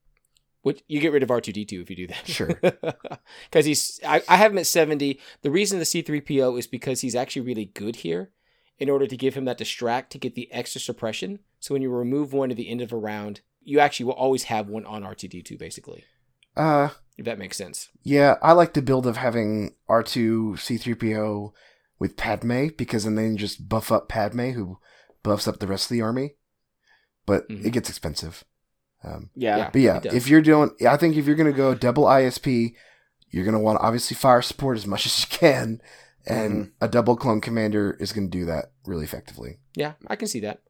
Which 0.62 0.82
you 0.86 1.00
get 1.00 1.12
rid 1.12 1.22
of 1.24 1.30
R2D2 1.30 1.82
if 1.82 1.90
you 1.90 1.96
do 1.96 2.06
that. 2.06 2.26
Sure. 2.26 2.60
Because 3.50 3.66
he's, 3.66 3.98
I, 4.06 4.22
I 4.28 4.36
have 4.36 4.52
him 4.52 4.58
at 4.58 4.66
70. 4.66 5.18
The 5.42 5.50
reason 5.50 5.78
the 5.78 5.84
C3PO 5.84 6.58
is 6.58 6.66
because 6.66 7.00
he's 7.00 7.14
actually 7.16 7.42
really 7.42 7.64
good 7.66 7.96
here 7.96 8.30
in 8.78 8.88
order 8.88 9.06
to 9.06 9.16
give 9.16 9.34
him 9.34 9.44
that 9.46 9.58
distract 9.58 10.10
to 10.12 10.18
get 10.18 10.34
the 10.34 10.50
extra 10.52 10.80
suppression. 10.80 11.40
So 11.60 11.74
when 11.74 11.82
you 11.82 11.90
remove 11.90 12.32
one 12.32 12.50
at 12.50 12.56
the 12.56 12.68
end 12.68 12.80
of 12.80 12.92
a 12.92 12.96
round, 12.96 13.40
you 13.62 13.80
actually 13.80 14.06
will 14.06 14.12
always 14.14 14.44
have 14.44 14.68
one 14.68 14.84
on 14.86 15.02
R2D2, 15.02 15.58
basically, 15.58 16.04
Uh, 16.56 16.90
if 17.18 17.24
that 17.24 17.38
makes 17.38 17.56
sense. 17.56 17.90
yeah, 18.02 18.36
I 18.42 18.52
like 18.52 18.74
the 18.74 18.82
build 18.82 19.06
of 19.06 19.16
having 19.16 19.74
R 19.88 20.02
two 20.02 20.56
C 20.56 20.76
three 20.76 20.94
PO 20.94 21.52
with 21.98 22.16
Padme 22.16 22.68
because 22.76 23.04
then 23.04 23.14
they 23.16 23.32
just 23.36 23.68
buff 23.68 23.92
up 23.92 24.08
Padme, 24.08 24.50
who 24.50 24.78
buffs 25.22 25.46
up 25.46 25.58
the 25.60 25.66
rest 25.68 25.86
of 25.90 25.94
the 25.94 26.02
army, 26.02 26.34
but 27.26 27.48
Mhm. 27.48 27.64
it 27.66 27.70
gets 27.70 27.88
expensive. 27.88 28.44
Um, 29.04 29.30
Yeah. 29.34 29.56
Yeah. 29.56 29.70
But 29.72 29.80
yeah, 29.80 30.00
if 30.04 30.28
you're 30.28 30.40
doing, 30.42 30.70
I 30.88 30.96
think 30.96 31.16
if 31.16 31.26
you're 31.26 31.36
going 31.36 31.50
to 31.50 31.56
go 31.56 31.74
double 31.74 32.04
ISP, 32.04 32.74
you're 33.30 33.44
going 33.44 33.54
to 33.56 33.60
want 33.60 33.80
obviously 33.80 34.14
fire 34.14 34.42
support 34.42 34.76
as 34.76 34.86
much 34.86 35.06
as 35.06 35.20
you 35.20 35.38
can, 35.38 35.80
and 36.26 36.52
Mm-hmm. 36.52 36.84
a 36.84 36.88
double 36.88 37.16
clone 37.16 37.40
commander 37.40 37.96
is 37.98 38.12
going 38.12 38.30
to 38.30 38.38
do 38.38 38.44
that 38.46 38.72
really 38.86 39.04
effectively. 39.04 39.58
Yeah, 39.74 39.92
I 40.06 40.16
can 40.16 40.28
see 40.28 40.40
that. 40.40 40.60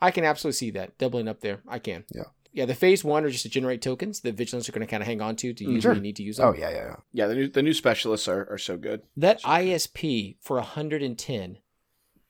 I 0.00 0.10
can 0.12 0.24
absolutely 0.24 0.56
see 0.56 0.70
that. 0.70 0.96
Doubling 0.98 1.28
up 1.28 1.40
there. 1.40 1.60
I 1.68 1.78
can. 1.78 2.04
Yeah. 2.14 2.24
Yeah, 2.52 2.64
the 2.64 2.74
phase 2.74 3.04
one 3.04 3.24
are 3.24 3.30
just 3.30 3.42
to 3.44 3.48
generate 3.48 3.80
tokens 3.80 4.20
that 4.20 4.34
vigilance 4.34 4.68
are 4.68 4.72
going 4.72 4.84
to 4.86 4.90
kind 4.90 5.02
of 5.02 5.06
hang 5.06 5.20
on 5.20 5.36
to 5.36 5.52
to 5.54 5.64
use 5.64 5.82
Sure. 5.82 5.92
when 5.92 5.98
you 5.98 6.02
need 6.02 6.16
to 6.16 6.22
use 6.24 6.36
them. 6.38 6.48
Oh 6.48 6.54
yeah, 6.58 6.70
yeah, 6.70 6.76
yeah. 6.84 6.96
Yeah, 7.12 7.26
the 7.28 7.34
new 7.36 7.48
the 7.48 7.62
new 7.62 7.72
specialists 7.74 8.26
are, 8.28 8.48
are 8.50 8.58
so 8.58 8.76
good. 8.76 9.02
That 9.16 9.40
ISP 9.42 10.36
for 10.40 10.56
110, 10.56 11.58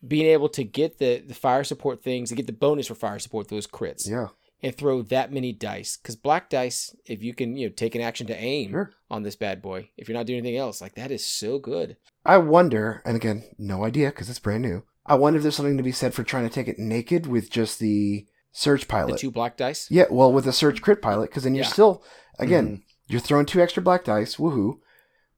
being 0.06 0.26
able 0.26 0.48
to 0.50 0.64
get 0.64 0.98
the, 0.98 1.18
the 1.26 1.34
fire 1.34 1.64
support 1.64 2.02
things 2.02 2.30
and 2.30 2.36
get 2.36 2.46
the 2.46 2.52
bonus 2.52 2.86
for 2.86 2.94
fire 2.94 3.18
support, 3.18 3.48
those 3.48 3.66
crits, 3.66 4.08
yeah. 4.08 4.28
and 4.62 4.74
throw 4.74 5.02
that 5.02 5.32
many 5.32 5.52
dice. 5.52 5.96
Because 5.96 6.16
black 6.16 6.48
dice, 6.48 6.94
if 7.04 7.22
you 7.22 7.34
can, 7.34 7.56
you 7.56 7.68
know, 7.68 7.72
take 7.74 7.94
an 7.94 8.00
action 8.00 8.26
to 8.28 8.36
aim 8.36 8.70
Sure. 8.70 8.90
on 9.10 9.22
this 9.22 9.36
bad 9.36 9.60
boy, 9.60 9.90
if 9.96 10.08
you're 10.08 10.16
not 10.16 10.26
doing 10.26 10.38
anything 10.38 10.56
else, 10.58 10.80
like 10.80 10.94
that 10.94 11.10
is 11.10 11.24
so 11.24 11.58
good. 11.58 11.96
I 12.24 12.38
wonder, 12.38 13.02
and 13.04 13.16
again, 13.16 13.44
no 13.58 13.84
idea 13.84 14.08
because 14.08 14.30
it's 14.30 14.38
brand 14.38 14.62
new. 14.62 14.84
I 15.06 15.14
wonder 15.14 15.38
if 15.38 15.42
there's 15.42 15.56
something 15.56 15.76
to 15.76 15.82
be 15.82 15.92
said 15.92 16.14
for 16.14 16.22
trying 16.22 16.48
to 16.48 16.54
take 16.54 16.68
it 16.68 16.78
naked 16.78 17.26
with 17.26 17.50
just 17.50 17.78
the 17.78 18.26
surge 18.52 18.88
pilot. 18.88 19.12
The 19.12 19.18
two 19.18 19.30
black 19.30 19.56
dice. 19.56 19.86
Yeah, 19.90 20.04
well, 20.10 20.32
with 20.32 20.46
a 20.46 20.52
surge 20.52 20.82
crit 20.82 21.02
pilot, 21.02 21.30
because 21.30 21.44
then 21.44 21.54
you're 21.54 21.64
Yeah. 21.64 21.70
still, 21.70 22.02
again, 22.38 22.66
mm-hmm. 22.66 22.82
you're 23.08 23.20
throwing 23.20 23.46
two 23.46 23.60
extra 23.60 23.82
black 23.82 24.04
dice, 24.04 24.36
woohoo, 24.36 24.78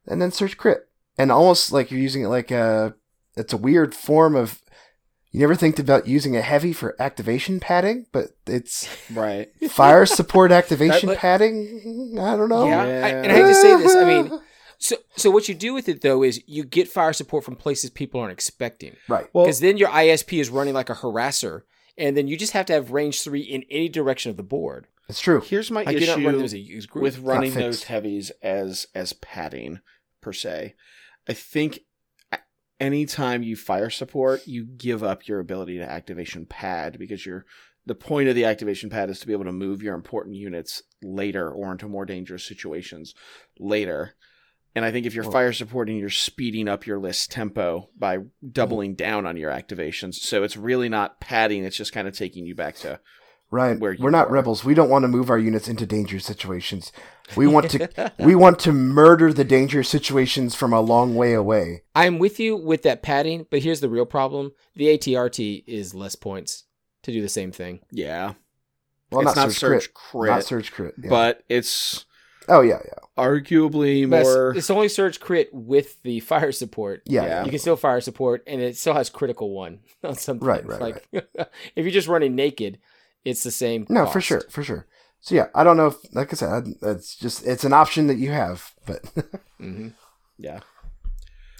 and 0.06 0.20
then 0.20 0.30
surge 0.30 0.56
crit, 0.56 0.88
and 1.18 1.30
almost 1.32 1.72
like 1.72 1.90
you're 1.90 2.00
using 2.00 2.22
it 2.24 2.28
like 2.28 2.50
a, 2.50 2.94
it's 3.36 3.52
a 3.52 3.56
weird 3.56 3.94
form 3.94 4.34
of. 4.36 4.60
You 5.34 5.40
never 5.40 5.54
think 5.54 5.78
about 5.78 6.06
using 6.06 6.36
a 6.36 6.42
heavy 6.42 6.74
for 6.74 6.94
activation 7.00 7.58
padding, 7.58 8.04
but 8.12 8.32
it's 8.46 8.86
Right. 9.10 9.48
fire 9.70 10.04
support 10.04 10.52
activation 10.52 11.08
but- 11.08 11.16
padding. 11.16 12.18
I 12.20 12.36
don't 12.36 12.50
know. 12.50 12.66
Yeah, 12.66 12.84
Yeah. 12.86 13.06
I, 13.06 13.08
and 13.08 13.32
I 13.32 13.34
hate 13.36 13.42
to 13.44 13.54
say 13.54 13.76
this. 13.78 13.94
I 13.96 14.04
mean, 14.04 14.40
so 14.78 14.96
so 15.16 15.30
what 15.30 15.48
you 15.48 15.54
do 15.54 15.72
with 15.72 15.88
it 15.88 16.02
though 16.02 16.22
is 16.22 16.42
you 16.46 16.64
get 16.64 16.86
fire 16.88 17.14
support 17.14 17.44
from 17.44 17.56
places 17.56 17.88
people 17.88 18.20
aren't 18.20 18.32
expecting, 18.32 18.94
right. 19.08 19.26
Well, 19.32 19.46
because 19.46 19.60
then 19.60 19.78
your 19.78 19.88
ISP 19.88 20.38
is 20.38 20.50
running 20.50 20.74
like 20.74 20.90
a 20.90 20.94
harasser, 20.94 21.62
and 21.96 22.14
then 22.14 22.28
you 22.28 22.36
just 22.36 22.52
have 22.52 22.66
to 22.66 22.74
have 22.74 22.90
range 22.90 23.22
three 23.22 23.40
in 23.40 23.64
any 23.70 23.88
direction 23.88 24.30
of 24.30 24.36
the 24.36 24.42
board. 24.42 24.86
It's 25.08 25.20
true. 25.20 25.40
here's 25.40 25.70
my 25.70 25.82
Like 25.84 25.98
you're 25.98 26.14
not 26.14 26.22
running 26.24 26.42
as 26.42 26.52
issue 26.52 26.78
a 26.78 26.86
group. 26.86 27.02
with 27.02 27.18
running 27.20 27.54
those 27.54 27.84
heavies 27.84 28.30
as 28.42 28.86
as 28.94 29.14
padding 29.14 29.80
per 30.20 30.34
se. 30.34 30.74
I 31.26 31.32
think 31.32 31.76
a- 31.78 31.80
anytime 32.82 33.44
you 33.44 33.54
fire 33.54 33.90
support, 33.90 34.46
you 34.46 34.64
give 34.64 35.02
up 35.04 35.28
your 35.28 35.38
ability 35.38 35.78
to 35.78 35.90
activation 35.90 36.44
pad 36.44 36.98
because 36.98 37.24
you're 37.24 37.46
the 37.86 37.94
point 37.94 38.28
of 38.28 38.34
the 38.34 38.44
activation 38.44 38.90
pad 38.90 39.08
is 39.10 39.20
to 39.20 39.26
be 39.26 39.32
able 39.32 39.44
to 39.44 39.52
move 39.52 39.82
your 39.82 39.94
important 39.94 40.36
units 40.36 40.82
later 41.02 41.50
or 41.50 41.72
into 41.72 41.88
more 41.88 42.04
dangerous 42.04 42.44
situations 42.44 43.14
later. 43.58 44.14
And 44.74 44.84
I 44.84 44.92
think 44.92 45.06
if 45.06 45.14
you're 45.14 45.24
Well- 45.24 45.32
fire 45.32 45.52
supporting, 45.52 45.96
you're 45.96 46.08
speeding 46.08 46.68
up 46.68 46.86
your 46.86 46.98
list 46.98 47.30
tempo 47.30 47.90
by 47.96 48.18
mm-hmm. 48.18 48.48
doubling 48.50 48.94
down 48.94 49.26
on 49.26 49.36
your 49.36 49.50
activations. 49.50 50.14
So 50.14 50.42
it's 50.42 50.56
really 50.56 50.88
not 50.88 51.20
padding; 51.20 51.64
it's 51.64 51.76
just 51.76 51.92
kind 51.92 52.08
of 52.08 52.16
taking 52.16 52.46
you 52.46 52.54
back 52.54 52.76
to 52.76 53.00
Ryan, 53.52 53.78
where 53.78 53.92
you 53.92 54.02
we're 54.02 54.10
not 54.10 54.28
were. 54.28 54.34
rebels. 54.34 54.64
We 54.64 54.74
don't 54.74 54.88
want 54.90 55.02
to 55.04 55.08
move 55.08 55.30
our 55.30 55.38
units 55.38 55.68
into 55.68 55.86
dangerous 55.86 56.24
situations. 56.24 56.90
We 57.36 57.46
want 57.46 57.70
to 57.70 58.12
we 58.18 58.34
want 58.34 58.58
to 58.60 58.72
murder 58.72 59.32
the 59.32 59.44
dangerous 59.44 59.88
situations 59.88 60.54
from 60.54 60.72
a 60.72 60.80
long 60.80 61.14
way 61.14 61.34
away. 61.34 61.82
I'm 61.94 62.18
with 62.18 62.40
you 62.40 62.56
with 62.56 62.82
that 62.82 63.02
padding, 63.02 63.46
but 63.50 63.60
here's 63.62 63.80
the 63.80 63.88
real 63.88 64.06
problem: 64.06 64.52
the 64.74 64.86
ATRT 64.86 65.64
is 65.66 65.94
less 65.94 66.14
points 66.16 66.64
to 67.02 67.12
do 67.12 67.20
the 67.22 67.28
same 67.28 67.52
thing. 67.52 67.80
yeah. 67.90 68.34
Well, 69.10 69.20
it's 69.28 69.36
not, 69.36 69.42
not 69.48 69.52
surge, 69.52 69.58
surge 69.58 69.94
crit, 69.94 69.94
crit, 69.94 70.30
not 70.30 70.44
surge 70.44 70.72
crit. 70.72 70.94
yeah. 70.96 71.10
but 71.10 71.42
it's 71.50 72.06
oh 72.48 72.62
yeah, 72.62 72.78
yeah, 72.82 72.94
arguably 73.22 74.08
But 74.08 74.22
more. 74.22 74.54
it's 74.56 74.70
only 74.70 74.88
surge 74.88 75.20
crit 75.20 75.50
with 75.52 76.00
the 76.02 76.20
fire 76.20 76.50
support. 76.52 77.02
yeah, 77.04 77.22
Yeah. 77.22 77.28
yeah. 77.28 77.44
You 77.44 77.50
can 77.50 77.58
still 77.58 77.76
fire 77.76 78.00
support, 78.00 78.42
and 78.46 78.62
it 78.62 78.76
still 78.78 78.94
has 78.94 79.10
critical 79.10 79.50
one 79.50 79.80
on 80.04 80.14
something. 80.16 80.46
Right, 80.48 80.64
right, 80.66 80.80
like, 80.80 81.08
if 81.12 81.84
you're 81.84 81.90
just 81.90 82.08
running 82.08 82.34
naked, 82.34 82.78
it's 83.24 83.42
the 83.42 83.50
same. 83.50 83.86
No, 83.88 84.06
for 84.06 84.20
sure, 84.20 84.42
for 84.50 84.62
sure. 84.62 84.86
So 85.20 85.34
yeah, 85.34 85.46
I 85.54 85.62
don't 85.64 85.76
know. 85.76 85.86
if 85.88 85.96
Like 86.14 86.32
I 86.32 86.36
said, 86.36 86.66
it's 86.82 87.14
just 87.16 87.46
it's 87.46 87.64
an 87.64 87.72
option 87.72 88.06
that 88.08 88.16
you 88.18 88.30
have, 88.32 88.72
but 88.86 89.00
hmm 89.58 89.88
Yeah. 90.38 90.60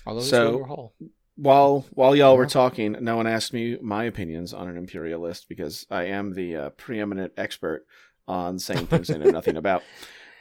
Although 0.06 0.20
So- 0.22 0.55
overhaul. 0.55 0.94
While 1.36 1.86
while 1.93 2.14
y'all 2.14 2.36
were 2.36 2.47
talking, 2.47 2.94
no 3.01 3.16
one 3.16 3.26
asked 3.26 3.55
me 3.55 3.78
my 3.80 4.05
opinions 4.05 4.52
on 4.52 4.68
an 4.68 4.76
imperialist 4.76 5.48
because 5.48 5.86
I 5.90 6.05
am 6.05 6.34
the 6.34 6.56
uh, 6.56 6.70
preeminent 6.70 7.32
expert 7.39 7.86
on 8.28 8.59
saying 8.59 8.86
things 8.89 9.10
I 9.10 9.16
know 9.16 9.30
nothing 9.30 9.56
about. 9.56 9.82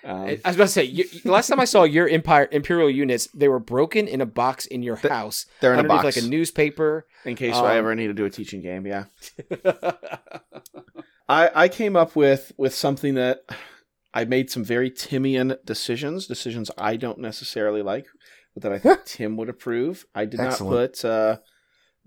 Um, 0.03 0.17
I 0.21 0.39
I 0.43 0.49
was 0.49 0.55
about 0.55 0.63
to 0.65 0.67
say, 0.69 0.83
you, 0.83 1.05
last 1.25 1.47
time 1.47 1.59
I 1.59 1.65
saw 1.65 1.83
your 1.83 2.07
empire 2.09 2.47
imperial 2.51 2.89
units, 2.89 3.27
they 3.33 3.47
were 3.47 3.59
broken 3.59 4.07
in 4.07 4.19
a 4.21 4.25
box 4.25 4.65
in 4.65 4.81
your 4.83 4.97
Th- 4.97 5.11
house, 5.11 5.45
they're 5.59 5.73
in 5.73 5.79
a 5.79 5.83
underneath 5.83 6.03
box 6.03 6.15
like 6.17 6.25
a 6.25 6.27
newspaper. 6.27 7.05
in 7.25 7.35
case 7.35 7.55
um, 7.55 7.65
I 7.65 7.75
ever 7.77 7.93
need 7.95 8.07
to 8.07 8.13
do 8.13 8.25
a 8.25 8.29
teaching 8.29 8.61
game. 8.61 8.85
Yeah, 8.87 9.05
I 11.29 11.49
I 11.55 11.67
came 11.69 11.95
up 11.95 12.15
with 12.15 12.51
with 12.57 12.73
something 12.73 13.15
that 13.15 13.41
I 14.13 14.25
made 14.25 14.49
some 14.49 14.63
very 14.63 14.91
Timian 14.91 15.57
decisions, 15.65 16.27
decisions 16.27 16.69
I 16.77 16.97
don't 16.97 17.19
necessarily 17.19 17.81
like, 17.81 18.05
but 18.53 18.63
that 18.63 18.71
I 18.73 18.79
think 18.79 18.99
Tim 19.05 19.37
would 19.37 19.49
approve. 19.49 20.05
I 20.13 20.25
did 20.25 20.39
Excellent. 20.39 20.71
not 20.71 20.77
put 20.93 21.05
uh, 21.05 21.37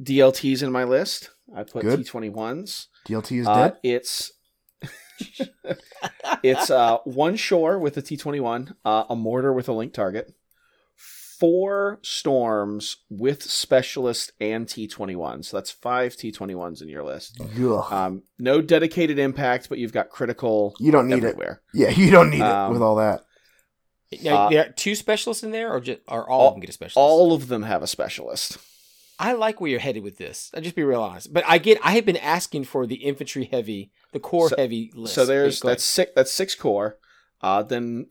DLTs 0.03 0.62
in 0.62 0.71
my 0.73 0.85
list. 0.85 1.31
I 1.55 1.62
put 1.62 1.85
T21s. 1.85 2.87
DLT 3.09 3.41
is 3.41 3.47
Uh, 3.47 3.69
dead. 3.69 3.77
it's 3.83 4.33
it's 6.43 6.70
uh, 6.70 6.99
one 7.05 7.36
shore 7.36 7.78
with 7.78 7.97
a 7.97 8.03
T 8.03 8.16
twenty 8.16 8.41
one, 8.41 8.74
a 8.85 9.15
mortar 9.16 9.53
with 9.53 9.69
a 9.69 9.73
link 9.73 9.93
target, 9.93 10.35
four 10.97 11.99
storms 12.03 12.99
with 13.11 13.43
specialist 13.43 14.32
and 14.41 14.69
T 14.69 14.86
twenty 14.86 15.16
one. 15.16 15.43
So 15.43 15.57
that's 15.57 15.70
five 15.70 16.16
T 16.16 16.31
twenty 16.32 16.55
ones 16.55 16.82
in 16.82 16.89
your 16.89 17.03
list. 17.05 17.41
Um, 17.91 18.23
no 18.39 18.61
dedicated 18.61 19.19
impact, 19.19 19.69
but 19.69 19.78
you've 19.78 19.93
got 19.93 20.11
critical 20.11 20.74
you 20.78 20.93
don't 20.93 21.09
need 21.09 21.15
it. 21.19 21.24
everywhere. 21.24 21.61
Yeah, 21.73 21.91
you 21.91 22.11
don't 22.11 22.31
need 22.31 22.41
Um, 22.43 22.70
it 22.70 22.74
with 22.74 22.82
all 22.82 22.97
that. 22.97 23.23
Now, 24.23 24.47
Uh, 24.47 24.51
there 24.51 24.66
are 24.66 24.73
two 24.73 24.95
specialists 24.95 25.43
in 25.43 25.51
there, 25.51 25.73
or 25.73 25.81
just 25.81 26.01
or 26.07 26.28
all, 26.31 26.43
all- 26.43 26.49
of 26.49 26.55
them 26.55 26.61
get 26.61 26.70
a 26.70 26.73
specialist? 26.73 26.97
All 26.97 27.32
of 27.32 27.49
them 27.49 27.62
have 27.65 27.82
a 27.82 27.86
specialist. 27.89 28.59
I 29.19 29.32
like 29.32 29.61
where 29.61 29.70
you're 29.70 29.81
headed 29.81 30.03
with 30.03 30.19
this. 30.19 30.51
I'll 30.55 30.61
just 30.62 30.74
be 30.77 30.82
real 30.82 31.03
honest. 31.03 31.32
But 31.32 31.45
I 31.47 31.59
get 31.59 31.78
I 31.85 31.93
have 31.93 32.05
been 32.07 32.16
asking 32.16 32.65
for 32.65 32.86
the 32.86 32.97
infantry 32.97 33.45
heavy, 33.45 33.93
the 34.12 34.20
core 34.20 34.49
So- 34.51 34.57
heavy 34.57 34.91
list. 34.95 35.15
So 35.15 35.24
there's 35.27 35.61
that's 35.61 35.85
six. 35.85 36.12
That's 36.15 36.32
six 36.32 36.55
core. 36.55 36.99
Uh, 37.41 37.62
then 37.62 38.09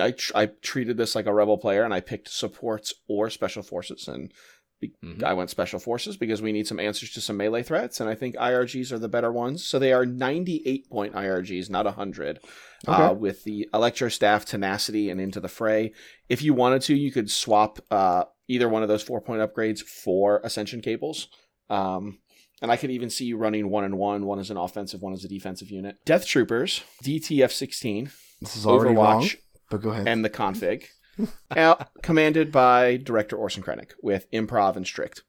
I 0.00 0.12
tr- 0.12 0.32
I 0.36 0.46
treated 0.46 0.96
this 0.96 1.14
like 1.14 1.26
a 1.26 1.34
rebel 1.34 1.58
player, 1.58 1.82
and 1.82 1.92
I 1.92 2.00
picked 2.00 2.28
supports 2.28 2.94
or 3.08 3.28
special 3.30 3.62
forces, 3.62 4.08
and 4.08 4.32
be- 4.80 4.92
Mhm. 5.04 5.22
I 5.22 5.34
went 5.34 5.50
special 5.50 5.78
forces 5.78 6.16
because 6.16 6.40
we 6.40 6.52
need 6.52 6.66
some 6.66 6.80
answers 6.80 7.12
to 7.12 7.20
some 7.20 7.36
melee 7.36 7.62
threats, 7.62 8.00
and 8.00 8.08
I 8.08 8.14
think 8.14 8.34
IRGs 8.36 8.92
are 8.92 8.98
the 8.98 9.08
better 9.08 9.30
ones. 9.30 9.62
So 9.64 9.78
they 9.78 9.92
are 9.92 10.06
98 10.06 10.88
point 10.88 11.14
IRGs, 11.14 11.68
not 11.68 11.86
100. 11.86 12.38
Uh, 12.86 13.14
with 13.18 13.44
the 13.44 13.66
electro 13.72 14.10
staff 14.10 14.44
tenacity 14.44 15.08
and 15.08 15.18
into 15.18 15.40
the 15.40 15.48
fray. 15.48 15.90
If 16.28 16.42
you 16.42 16.52
wanted 16.52 16.82
to, 16.82 16.94
you 16.94 17.10
could 17.12 17.30
swap 17.30 17.78
uh, 17.90 18.24
either 18.48 18.68
one 18.68 18.82
of 18.82 18.88
those 18.88 19.02
four 19.02 19.20
point 19.20 19.40
upgrades 19.40 19.80
for 19.80 20.40
ascension 20.44 20.80
cables. 20.80 21.28
Um, 21.70 22.18
and 22.62 22.70
I 22.70 22.76
could 22.76 22.90
even 22.90 23.10
see 23.10 23.24
you 23.24 23.36
running 23.36 23.68
one 23.68 23.84
and 23.84 23.98
one. 23.98 24.26
One 24.26 24.38
is 24.38 24.50
an 24.50 24.56
offensive, 24.56 25.02
one 25.02 25.12
is 25.12 25.24
a 25.24 25.28
defensive 25.28 25.70
unit. 25.70 25.96
Death 26.04 26.26
Troopers, 26.26 26.82
DTF 27.02 27.50
16, 27.50 28.10
This 28.40 28.56
is 28.56 28.66
already 28.66 28.94
Overwatch, 28.94 28.96
wrong, 28.98 29.28
but 29.70 29.82
go 29.82 29.90
ahead. 29.90 30.06
and 30.08 30.24
the 30.24 30.30
config. 30.30 30.84
Out, 31.56 31.90
commanded 32.02 32.50
by 32.50 32.96
Director 32.96 33.36
Orson 33.36 33.62
Krennic 33.62 33.92
with 34.02 34.30
improv 34.32 34.76
and 34.76 34.86
strict 34.86 35.22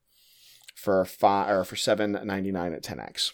for 0.76 1.06
five 1.06 1.50
or 1.50 1.64
for 1.64 1.76
seven 1.76 2.12
ninety 2.24 2.52
nine 2.52 2.74
at 2.74 2.82
ten 2.84 3.00
x. 3.00 3.34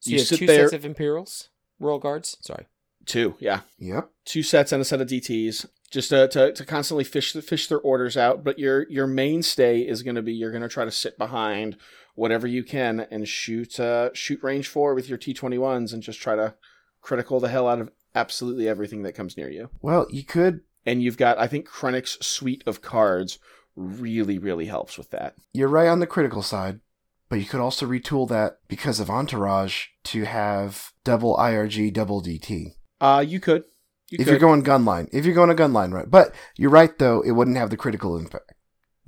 so 0.00 0.10
you, 0.10 0.14
you 0.14 0.20
have 0.20 0.26
sit 0.28 0.38
two 0.40 0.46
there- 0.46 0.64
sets 0.68 0.72
of 0.72 0.84
Imperials, 0.84 1.48
Royal 1.78 1.98
Guards. 2.00 2.36
Sorry. 2.40 2.66
Two, 3.06 3.34
yeah. 3.40 3.60
yep. 3.78 4.10
two 4.24 4.42
sets 4.44 4.70
and 4.72 4.80
a 4.80 4.84
set 4.84 5.00
of 5.00 5.08
DTs 5.08 5.66
just 5.92 6.08
to, 6.08 6.26
to, 6.26 6.52
to 6.52 6.64
constantly 6.64 7.04
fish 7.04 7.32
fish 7.34 7.68
their 7.68 7.78
orders 7.78 8.16
out. 8.16 8.42
But 8.42 8.58
your 8.58 8.88
your 8.88 9.06
mainstay 9.06 9.80
is 9.82 10.02
going 10.02 10.16
to 10.16 10.22
be 10.22 10.32
you're 10.32 10.50
going 10.50 10.62
to 10.62 10.68
try 10.68 10.84
to 10.84 10.90
sit 10.90 11.18
behind 11.18 11.76
whatever 12.14 12.46
you 12.46 12.64
can 12.64 13.06
and 13.10 13.28
shoot 13.28 13.78
uh, 13.78 14.10
shoot 14.14 14.42
range 14.42 14.66
four 14.66 14.94
with 14.94 15.08
your 15.08 15.18
T 15.18 15.32
twenty 15.32 15.58
ones 15.58 15.92
and 15.92 16.02
just 16.02 16.20
try 16.20 16.34
to 16.34 16.54
critical 17.02 17.38
the 17.38 17.48
hell 17.48 17.68
out 17.68 17.80
of 17.80 17.90
absolutely 18.14 18.68
everything 18.68 19.02
that 19.02 19.12
comes 19.12 19.36
near 19.36 19.50
you. 19.50 19.68
Well, 19.80 20.06
you 20.10 20.24
could. 20.24 20.60
And 20.84 21.02
you've 21.02 21.18
got 21.18 21.38
I 21.38 21.46
think 21.46 21.68
Krennic's 21.68 22.24
suite 22.26 22.64
of 22.66 22.82
cards 22.82 23.38
really 23.76 24.38
really 24.38 24.66
helps 24.66 24.96
with 24.96 25.10
that. 25.10 25.34
You're 25.52 25.68
right 25.68 25.88
on 25.88 26.00
the 26.00 26.06
critical 26.06 26.42
side, 26.42 26.80
but 27.28 27.38
you 27.38 27.44
could 27.44 27.60
also 27.60 27.86
retool 27.86 28.28
that 28.30 28.58
because 28.66 28.98
of 28.98 29.10
Entourage 29.10 29.86
to 30.04 30.24
have 30.24 30.92
double 31.04 31.36
IRG, 31.36 31.92
double 31.92 32.22
DT. 32.22 32.74
Uh 33.00 33.24
you 33.26 33.40
could. 33.40 33.64
You 34.12 34.18
if 34.20 34.26
could. 34.26 34.30
you're 34.32 34.38
going 34.40 34.62
gunline, 34.62 35.08
if 35.12 35.24
you're 35.24 35.34
going 35.34 35.50
a 35.50 35.54
gunline, 35.54 35.92
right? 35.92 36.08
But 36.10 36.34
you're 36.56 36.70
right 36.70 36.96
though; 36.98 37.20
it 37.22 37.32
wouldn't 37.32 37.56
have 37.56 37.70
the 37.70 37.76
critical 37.76 38.16
impact. 38.18 38.52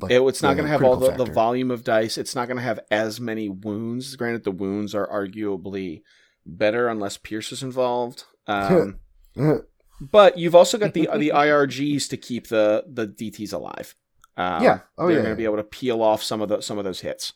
Like, 0.01 0.11
It- 0.11 0.23
it's 0.23 0.43
not 0.43 0.55
going 0.55 0.65
to 0.67 0.73
have 0.73 0.83
all 0.83 0.97
the, 0.97 1.13
the 1.13 1.25
volume 1.25 1.71
of 1.71 1.85
dice. 1.85 2.19
It's 2.19 2.35
not 2.35 2.49
going 2.49 2.57
to 2.57 2.63
have 2.65 2.81
as 2.91 3.21
many 3.21 3.49
wounds. 3.49 4.17
Granted, 4.17 4.43
the 4.43 4.51
wounds 4.51 4.93
are 4.95 5.07
arguably 5.07 6.03
better 6.45 6.89
unless 6.89 7.17
Pierce 7.17 7.53
is 7.53 7.63
involved. 7.63 8.25
Um, 8.49 8.99
but 10.01 10.37
you've 10.39 10.55
also 10.55 10.79
got 10.79 10.95
the 10.95 11.09
the 11.17 11.31
IRGs 11.35 12.09
to 12.11 12.17
keep 12.17 12.49
the 12.49 12.85
the 12.89 13.07
DTs 13.07 13.53
alive. 13.53 13.95
Um, 14.37 14.63
Yeah. 14.65 14.79
Oh, 14.99 15.07
they're 15.07 15.17
yeah, 15.19 15.23
going 15.23 15.25
to 15.25 15.31
yeah. 15.31 15.35
be 15.37 15.45
able 15.45 15.57
to 15.59 15.63
peel 15.65 16.03
off 16.03 16.23
some 16.23 16.41
of 16.41 16.49
the 16.49 16.61
some 16.61 16.79
of 16.79 16.85
those 16.85 17.01
hits. 17.01 17.33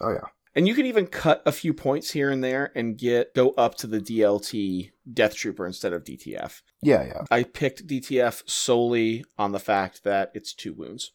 oh 0.00 0.10
yeah, 0.10 0.26
And 0.54 0.66
you 0.66 0.74
can 0.74 0.86
even 0.86 1.06
cut 1.06 1.42
a 1.46 1.52
few 1.52 1.72
points 1.72 2.10
here 2.10 2.28
and 2.30 2.42
there 2.42 2.72
and 2.74 2.98
get 2.98 3.34
go 3.34 3.50
up 3.50 3.76
to 3.76 3.86
the 3.86 4.00
DLT 4.00 4.90
Death 5.12 5.34
Trooper 5.34 5.66
instead 5.66 5.92
of 5.92 6.04
DTF. 6.04 6.62
yeah, 6.82 7.04
yeah. 7.04 7.22
I 7.30 7.44
picked 7.44 7.86
DTF 7.86 8.48
solely 8.48 9.24
on 9.38 9.52
the 9.52 9.60
fact 9.60 10.02
that 10.04 10.30
it's 10.34 10.52
two 10.54 10.72
wounds, 10.72 11.12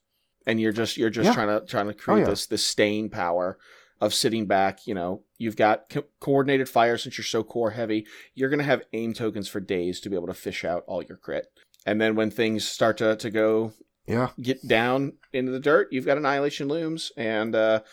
and 0.47 0.59
you're 0.61 0.71
just 0.71 0.95
you're 0.97 1.09
just 1.09 1.27
Yeah. 1.27 1.33
trying 1.33 1.59
to 1.59 1.65
trying 1.65 1.87
to 1.87 1.93
create 1.93 2.19
yeah. 2.21 2.29
this 2.29 2.45
this 2.45 2.65
staying 2.65 3.09
power. 3.09 3.57
of 4.01 4.13
sitting 4.13 4.45
back. 4.45 4.85
You 4.85 4.93
know, 4.93 5.23
you've 5.37 5.55
got 5.55 5.89
co- 5.89 6.03
coordinated 6.19 6.67
fire 6.67 6.97
since 6.97 7.17
you're 7.17 7.23
so 7.23 7.43
core 7.45 7.71
heavy. 7.71 8.05
You're 8.33 8.49
going 8.49 8.59
to 8.59 8.65
have 8.65 8.83
aim 8.91 9.13
tokens 9.13 9.47
for 9.47 9.61
days 9.61 10.01
to 10.01 10.09
be 10.09 10.17
able 10.17 10.27
to 10.27 10.33
fish 10.33 10.65
out 10.65 10.83
all 10.85 11.01
your 11.01 11.15
crit. 11.15 11.45
And 11.85 12.01
then 12.01 12.13
when 12.13 12.29
things 12.29 12.67
start 12.67 12.97
to, 12.97 13.15
to 13.15 13.29
go 13.29 13.71
Yeah. 14.05 14.31
get 14.39 14.67
down 14.67 15.13
into 15.31 15.53
the 15.53 15.61
dirt, 15.61 15.87
you've 15.91 16.05
got 16.05 16.17
Annihilation 16.17 16.67
Looms 16.67 17.13
and 17.15 17.55
uh, 17.55 17.83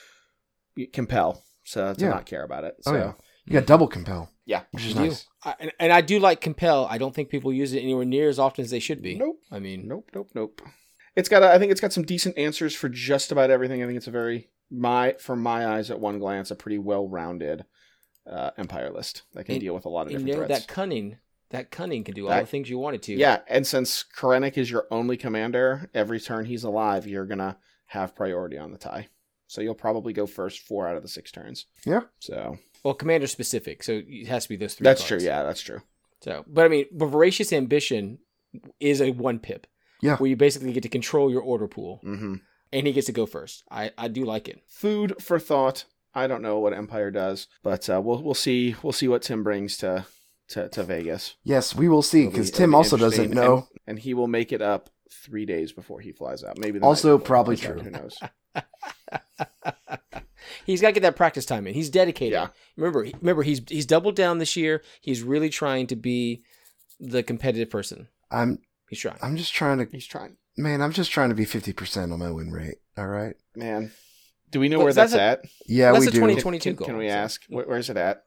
Compel 0.93 1.43
so, 1.65 1.95
to 1.95 2.01
Yeah. 2.01 2.11
not 2.11 2.27
care 2.27 2.45
about 2.45 2.65
it. 2.65 2.75
Oh, 2.87 2.93
So, 2.93 2.97
yeah. 2.97 3.13
You 3.45 3.53
got 3.55 3.67
double 3.67 3.89
compel, 3.89 4.31
yeah. 4.47 4.63
which 4.71 4.85
is 4.87 4.95
You 4.95 5.01
nice. 5.01 5.27
I, 5.45 5.55
and, 5.59 5.73
and 5.81 5.93
I 5.93 6.01
do 6.01 6.19
like 6.21 6.41
compel. 6.41 6.87
I 6.89 6.97
don't 6.99 7.13
think 7.15 7.29
people 7.29 7.53
use 7.53 7.73
it 7.73 7.81
anywhere 7.81 8.05
near 8.05 8.29
as 8.29 8.39
often 8.39 8.63
as 8.65 8.71
they 8.71 8.79
should 8.79 9.03
be. 9.03 9.17
Nope. 9.17 9.41
I 9.51 9.59
mean, 9.59 9.89
Nope, 9.89 10.11
nope, 10.15 10.31
nope. 10.35 10.63
It's 11.17 11.29
got. 11.29 11.43
A, 11.43 11.53
I 11.53 11.59
think 11.59 11.71
it's 11.73 11.81
got 11.81 11.93
some 11.93 12.05
decent 12.05 12.39
answers 12.39 12.75
for 12.75 12.89
just 12.89 13.33
about 13.33 13.51
everything. 13.51 13.83
I 13.83 13.87
think 13.87 13.97
it's 13.99 14.07
a 14.07 14.11
very 14.13 14.49
my 14.71 15.15
from 15.19 15.43
my 15.43 15.67
eyes 15.67 15.91
at 15.91 16.01
one 16.01 16.19
glance 16.19 16.51
a 16.51 16.55
pretty 16.55 16.79
well 16.79 17.07
rounded 17.07 17.65
uh, 18.27 18.53
empire 18.57 18.91
list 18.91 19.23
that 19.35 19.45
can 19.45 19.57
And- 19.57 19.61
deal 19.61 19.75
with 19.75 19.85
a 19.85 19.91
lot 19.91 20.07
of 20.07 20.13
you 20.13 20.19
different 20.19 20.41
know 20.41 20.47
threats. 20.47 20.67
that 20.67 20.73
cunning, 20.73 21.19
that 21.51 21.71
cunning 21.71 22.05
can 22.05 22.15
do 22.15 22.25
all 22.27 22.31
That- 22.31 22.41
the 22.43 22.47
things 22.47 22.71
you 22.71 22.79
want 22.79 22.95
it 22.97 23.03
to. 23.03 23.15
yeah, 23.15 23.41
and 23.49 23.67
since 23.67 24.05
Krennic 24.17 24.57
is 24.57 24.71
your 24.71 24.87
only 24.91 25.17
commander, 25.19 25.91
every 25.93 26.19
turn 26.21 26.45
he's 26.47 26.65
alive, 26.65 27.07
you're 27.07 27.27
gonna 27.27 27.59
have 27.89 28.15
priority 28.15 28.57
on 28.57 28.71
the 28.73 28.79
tie. 28.79 29.09
So 29.53 29.61
you'll 29.61 29.75
probably 29.75 30.15
go 30.15 30.27
first 30.27 30.61
four 30.61 30.89
out 30.89 30.97
of 30.97 31.03
the 31.03 31.11
six 31.11 31.31
turns. 31.31 31.67
Yeah. 31.85 32.05
So 32.21 32.57
Well, 32.83 32.95
commander 32.95 33.27
specific, 33.27 33.83
so 33.83 34.01
it 34.07 34.27
has 34.27 34.45
to 34.45 34.49
be 34.49 34.57
those 34.57 34.73
three. 34.73 34.85
that's 34.85 35.03
cards. 35.03 35.23
true. 35.23 35.31
Yeah, 35.31 35.43
that's 35.43 35.61
true. 35.61 35.83
So, 36.23 36.43
but 36.49 36.65
I 36.65 36.69
mean, 36.69 36.87
but 36.91 37.07
voracious 37.09 37.53
ambition 37.53 38.19
is 38.81 39.03
a 39.03 39.11
one 39.11 39.39
pip. 39.39 39.67
Yeah. 40.01 40.17
Where 40.17 40.31
you 40.31 40.37
basically 40.37 40.73
get 40.73 40.83
to 40.85 40.89
control 40.89 41.31
your 41.31 41.43
order 41.43 41.69
pool, 41.69 41.99
hmm 42.03 42.37
and 42.73 42.87
he 42.87 42.95
gets 42.95 43.07
to 43.09 43.13
go 43.13 43.27
first. 43.27 43.63
I 43.71 43.91
I 43.99 44.09
do 44.09 44.25
like 44.25 44.49
it. 44.49 44.63
Food 44.69 45.17
for 45.21 45.39
thought. 45.39 45.85
I 46.15 46.27
don't 46.27 46.41
know 46.41 46.59
what 46.59 46.73
Empire 46.73 47.11
does, 47.11 47.47
but 47.63 47.91
uh, 47.91 48.01
we'll 48.03 48.23
we'll 48.23 48.33
see. 48.35 48.75
We'll 48.83 48.95
see 48.95 49.07
what 49.09 49.21
Tim 49.21 49.43
brings 49.45 49.77
to 49.79 50.07
to, 50.49 50.69
to 50.71 50.83
Vegas. 50.83 51.35
Yes, 51.45 51.75
we 51.77 51.89
will 51.91 52.01
see 52.03 52.21
It'll 52.21 52.31
be- 52.31 52.37
because 52.39 52.51
Tim 52.51 52.71
be 52.71 52.77
also 52.77 52.97
doesn't 52.97 53.31
know. 53.33 53.55
and, 53.57 53.67
and 53.87 53.99
he 53.99 54.15
will 54.15 54.29
make 54.29 54.51
it 54.51 54.63
up 54.63 54.89
three 55.11 55.45
days 55.45 55.73
before 55.73 56.01
he 56.01 56.13
flies 56.13 56.43
out. 56.43 56.57
Maybe 56.59 56.79
the 56.79 56.87
Also 56.87 57.09
night 57.09 57.19
before 57.19 57.25
he 57.25 57.29
probably 57.29 57.57
flies 57.57 57.69
out, 57.71 57.73
true. 57.75 57.83
Who 57.85 57.91
knows? 57.91 58.19
He's 60.65 60.81
got 60.81 60.89
to 60.89 60.93
get 60.93 61.03
that 61.03 61.17
practice 61.17 61.45
time 61.45 61.67
in. 61.67 61.75
He's 61.75 61.91
dedicated. 61.91 62.33
Yeah. 62.35 62.49
Remember, 62.77 63.01
remember 63.21 63.43
he's 63.43 63.61
he's 63.69 63.87
doubled 63.87 64.15
down 64.17 64.39
this 64.39 64.57
year. 64.57 64.83
He's 65.01 65.23
really 65.23 65.49
trying 65.49 65.87
to 65.89 65.97
be 65.97 66.43
the 67.01 67.23
competitive 67.23 67.71
person. 67.71 68.09
I'm 68.31 68.59
He's 68.89 69.01
trying. 69.01 69.19
I'm 69.23 69.37
just 69.37 69.55
trying 69.55 69.79
to 69.79 69.87
He's 69.91 70.07
trying. 70.07 70.37
man, 70.57 70.81
I'm 70.83 70.93
just 70.93 71.11
trying 71.11 71.31
to 71.31 71.35
be 71.35 71.45
fifty 71.45 71.73
percent 71.73 72.13
on 72.13 72.19
my 72.21 72.31
win 72.31 72.51
rate. 72.53 72.77
All 72.97 73.07
right. 73.09 73.35
Man, 73.57 73.91
do 74.51 74.61
we 74.61 74.69
know 74.69 74.79
But 74.79 74.85
where 74.85 74.93
that's 74.93 75.13
that's, 75.13 75.43
a- 75.43 75.47
at? 75.47 75.51
Yeah, 75.67 75.93
That's 75.93 76.03
we 76.03 76.09
a 76.09 76.11
do. 76.11 76.17
2022 76.19 76.71
Can, 76.71 76.77
goal. 76.77 76.87
can 76.87 76.97
we 76.97 77.09
ask? 77.09 77.43
Where, 77.49 77.65
where's 77.67 77.91
it 77.91 77.97
at? 77.97 78.23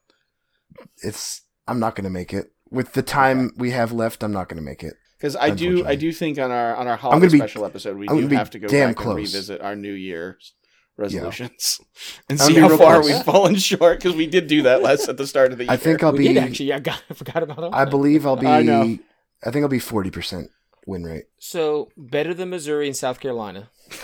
It's 1.03 1.41
I'm 1.67 1.79
not 1.79 1.95
gonna 1.95 2.09
make 2.09 2.33
it. 2.33 2.51
With 2.69 2.93
the 2.93 3.03
time 3.03 3.51
we 3.55 3.71
have 3.71 3.91
left, 3.91 4.23
I'm 4.23 4.33
not 4.33 4.49
gonna 4.49 4.61
make 4.61 4.83
it. 4.83 4.95
Because 5.17 5.35
I 5.35 5.49
do, 5.49 5.85
I 5.85 5.95
do 5.95 6.11
think 6.11 6.37
on 6.39 6.51
our 6.51 6.75
on 6.75 6.87
our 6.87 6.93
I'm 6.93 6.99
holiday 6.99 7.19
gonna 7.21 7.31
be- 7.31 7.37
special 7.37 7.65
episode, 7.65 7.97
we 7.97 8.07
I'm 8.09 8.17
do 8.17 8.23
gonna 8.23 8.37
have 8.37 8.49
to 8.51 8.59
go 8.59 8.67
damn 8.67 8.89
back 8.89 8.97
close. 8.97 9.07
and 9.09 9.17
revisit 9.17 9.61
our 9.61 9.75
New 9.75 9.93
Year's 9.93 10.53
resolutions 10.97 11.79
and 12.29 12.39
I'm 12.41 12.47
see 12.47 12.55
how 12.59 12.69
far 12.77 13.01
close. 13.01 13.05
we've 13.13 13.23
fallen 13.23 13.55
short. 13.55 13.99
Because 13.99 14.15
we 14.15 14.27
did 14.27 14.47
do 14.47 14.61
that 14.63 14.81
last 14.81 15.07
at 15.09 15.17
the 15.17 15.27
start 15.27 15.51
of 15.51 15.57
the 15.57 15.65
year. 15.65 15.71
I 15.73 15.77
think 15.77 16.03
I'll 16.03 16.11
we 16.11 16.19
be 16.19 16.27
did 16.29 16.37
actually. 16.37 16.73
I 16.73 16.79
got 16.79 17.01
I 17.09 17.13
forgot 17.13 17.43
about 17.43 17.59
him. 17.63 17.73
I 17.73 17.85
believe 17.85 18.25
I'll 18.25 18.35
be 18.35 18.47
I 18.47 18.61
know. 18.61 18.97
I 19.43 19.51
think 19.51 19.63
I'll 19.63 19.69
be 19.69 19.79
forty 19.79 20.09
percent 20.11 20.49
win 20.85 21.03
rate. 21.03 21.25
So 21.39 21.89
better 21.97 22.33
than 22.33 22.49
Missouri 22.51 22.87
and 22.87 22.95
South 22.95 23.19
Carolina, 23.19 23.69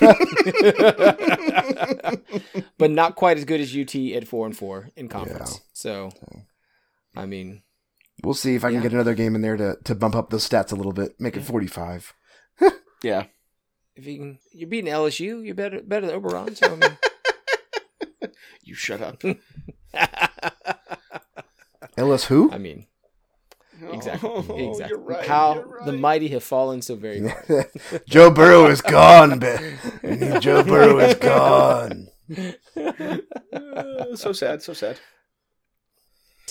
but 2.78 2.92
not 2.92 3.16
quite 3.16 3.38
as 3.38 3.46
good 3.46 3.60
as 3.62 3.76
UT 3.76 3.96
at 4.16 4.28
four 4.28 4.46
and 4.46 4.56
four 4.56 4.90
in 4.96 5.08
conference. 5.08 5.62
So, 5.74 6.12
I 7.16 7.26
mean, 7.26 7.62
We'll 8.24 8.34
see 8.36 8.56
if 8.56 8.64
I 8.64 8.70
can 8.70 8.76
Yeah. 8.78 8.84
get 8.84 8.94
another 8.94 9.14
game 9.16 9.36
in 9.36 9.42
there 9.42 9.58
to, 9.58 9.78
to 9.84 9.96
bump 9.96 10.16
up 10.16 10.30
those 10.30 10.48
stats 10.48 10.72
a 10.72 10.76
little 10.76 10.92
bit, 10.94 11.20
make 11.20 11.36
it 11.38 11.42
forty 11.44 11.68
five. 11.68 12.14
yeah. 13.04 13.26
if 13.96 14.06
you 14.06 14.18
can, 14.18 14.40
you're 14.54 14.70
beating 14.70 14.92
LSU. 14.92 15.44
You're 15.46 15.56
better 15.56 15.82
better 15.82 16.08
than 16.08 16.22
Orgeron. 16.22 16.56
So 16.56 16.72
I 16.72 16.76
mean, 16.76 16.98
You 18.64 18.76
shut 18.76 19.02
up. 19.02 19.22
LS 21.98 22.26
who? 22.26 22.50
I 22.52 22.58
mean, 22.58 22.86
exactly, 23.92 24.30
Oh, 24.30 24.40
exactly. 24.72 24.86
You're 24.90 25.00
right. 25.00 25.28
How 25.28 25.56
you're 25.56 25.68
right. 25.68 25.86
the 25.86 25.92
mighty 25.94 26.28
have 26.30 26.44
fallen 26.44 26.82
so 26.82 26.96
very 26.96 27.28
far. 27.28 27.66
Joe 28.08 28.30
Burrow 28.32 28.68
is 28.68 28.82
gone. 28.82 29.40
ba- 29.40 30.40
Joe 30.40 30.64
Burrow 30.64 31.00
is 31.00 31.16
gone. 31.16 32.08
So 34.16 34.32
sad. 34.32 34.62
So 34.62 34.74
sad. 34.74 35.00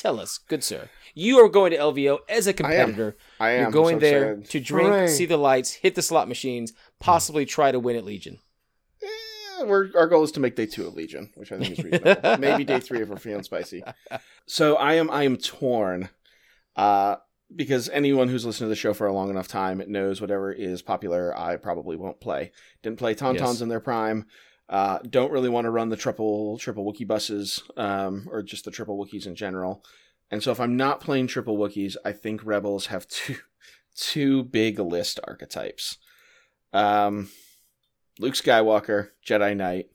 Tell 0.01 0.19
us, 0.19 0.39
good 0.39 0.65
sir, 0.65 0.89
you 1.15 1.39
are 1.45 1.49
going 1.51 1.73
to 1.73 1.77
LVO 1.77 2.21
as 2.27 2.47
a 2.47 2.55
competitor. 2.55 3.19
I 3.39 3.51
am 3.51 3.63
You're 3.65 3.71
going 3.71 3.97
so 3.97 4.01
there 4.01 4.37
sad. 4.37 4.51
to 4.51 4.61
drink, 4.61 4.89
Hooray. 4.89 5.07
see 5.09 5.27
the 5.27 5.37
lights, 5.37 5.73
hit 5.75 5.95
the 5.95 6.01
slot 6.01 6.27
machines, 6.27 6.73
possibly 7.01 7.45
try 7.45 7.71
to 7.71 7.79
win 7.79 7.97
at 7.97 8.05
Legion. 8.07 8.39
Eh, 9.03 9.65
we're, 9.65 9.91
our 9.95 10.07
goal 10.07 10.23
is 10.23 10.33
to 10.33 10.41
make 10.41 10.57
day 10.57 10.65
two 10.65 10.87
of 10.87 10.95
Legion, 10.95 11.31
which 11.35 11.53
I 11.53 11.59
think 11.59 11.79
is 11.79 11.85
reasonable. 11.85 12.37
Maybe 12.39 12.65
day 12.65 12.81
three 12.81 13.03
if 13.03 13.09
we're 13.11 13.19
feeling 13.19 13.43
spicy. 13.43 13.83
So 14.47 14.77
I 14.77 14.95
am 14.95 15.11
I 15.11 15.25
am 15.25 15.37
torn, 15.37 16.09
uh, 16.77 17.17
because 17.55 17.91
anyone 17.91 18.29
who's 18.29 18.47
listened 18.47 18.65
to 18.67 18.69
the 18.71 18.77
show 18.77 18.95
for 18.95 19.07
a 19.07 19.13
long 19.13 19.29
enough 19.29 19.49
time 19.49 19.83
knows 19.87 20.19
whatever 20.23 20.51
is 20.51 20.81
popular, 20.81 21.37
I 21.37 21.57
probably 21.57 21.97
won't 21.97 22.21
play. 22.21 22.53
Didn't 22.83 22.99
play 22.99 23.15
Tauntauns 23.15 23.35
Yes. 23.39 23.61
in 23.61 23.69
their 23.69 23.81
prime. 23.81 24.25
Uh, 24.71 25.01
don't 25.11 25.33
really 25.33 25.49
want 25.49 25.65
to 25.65 25.71
run 25.71 25.89
the 25.89 25.97
triple 25.97 26.57
triple 26.57 26.85
Wookie 26.85 27.07
buses, 27.07 27.61
um, 27.77 28.29
or 28.31 28.41
just 28.41 28.65
the 28.65 28.71
triple 28.71 28.97
Wookiees 28.97 29.27
in 29.27 29.35
general. 29.35 29.85
And 30.31 30.41
so 30.41 30.53
if 30.53 30.61
I'm 30.61 30.77
not 30.77 31.01
playing 31.01 31.27
triple 31.27 31.59
Wookiees, 31.59 31.97
I 32.05 32.13
think 32.13 32.45
Rebels 32.45 32.87
have 32.87 33.09
two 33.09 33.37
two 33.97 34.45
big 34.45 34.79
list 34.79 35.19
archetypes. 35.25 35.99
Um, 36.73 37.31
Luke 38.21 38.35
Skywalker, 38.35 39.09
Jedi 39.27 39.57
Knight, 39.57 39.91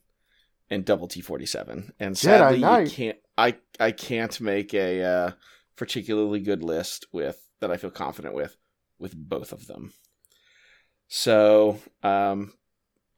and 0.68 0.84
Double 0.84 1.08
T 1.08 1.22
forty 1.22 1.46
seven. 1.46 1.92
And 1.98 2.16
sadly, 2.16 2.58
you 2.58 2.90
can't. 2.90 3.18
I 3.38 3.56
I 3.80 3.92
can't 3.92 4.38
make 4.42 4.74
a 4.74 5.02
uh, 5.02 5.30
particularly 5.76 6.40
good 6.40 6.62
list 6.62 7.06
with 7.12 7.48
that 7.60 7.70
I 7.70 7.78
feel 7.78 7.90
confident 7.90 8.34
with 8.34 8.58
with 8.98 9.16
both 9.16 9.52
of 9.52 9.66
them. 9.68 9.94
So 11.08 11.78
um, 12.02 12.52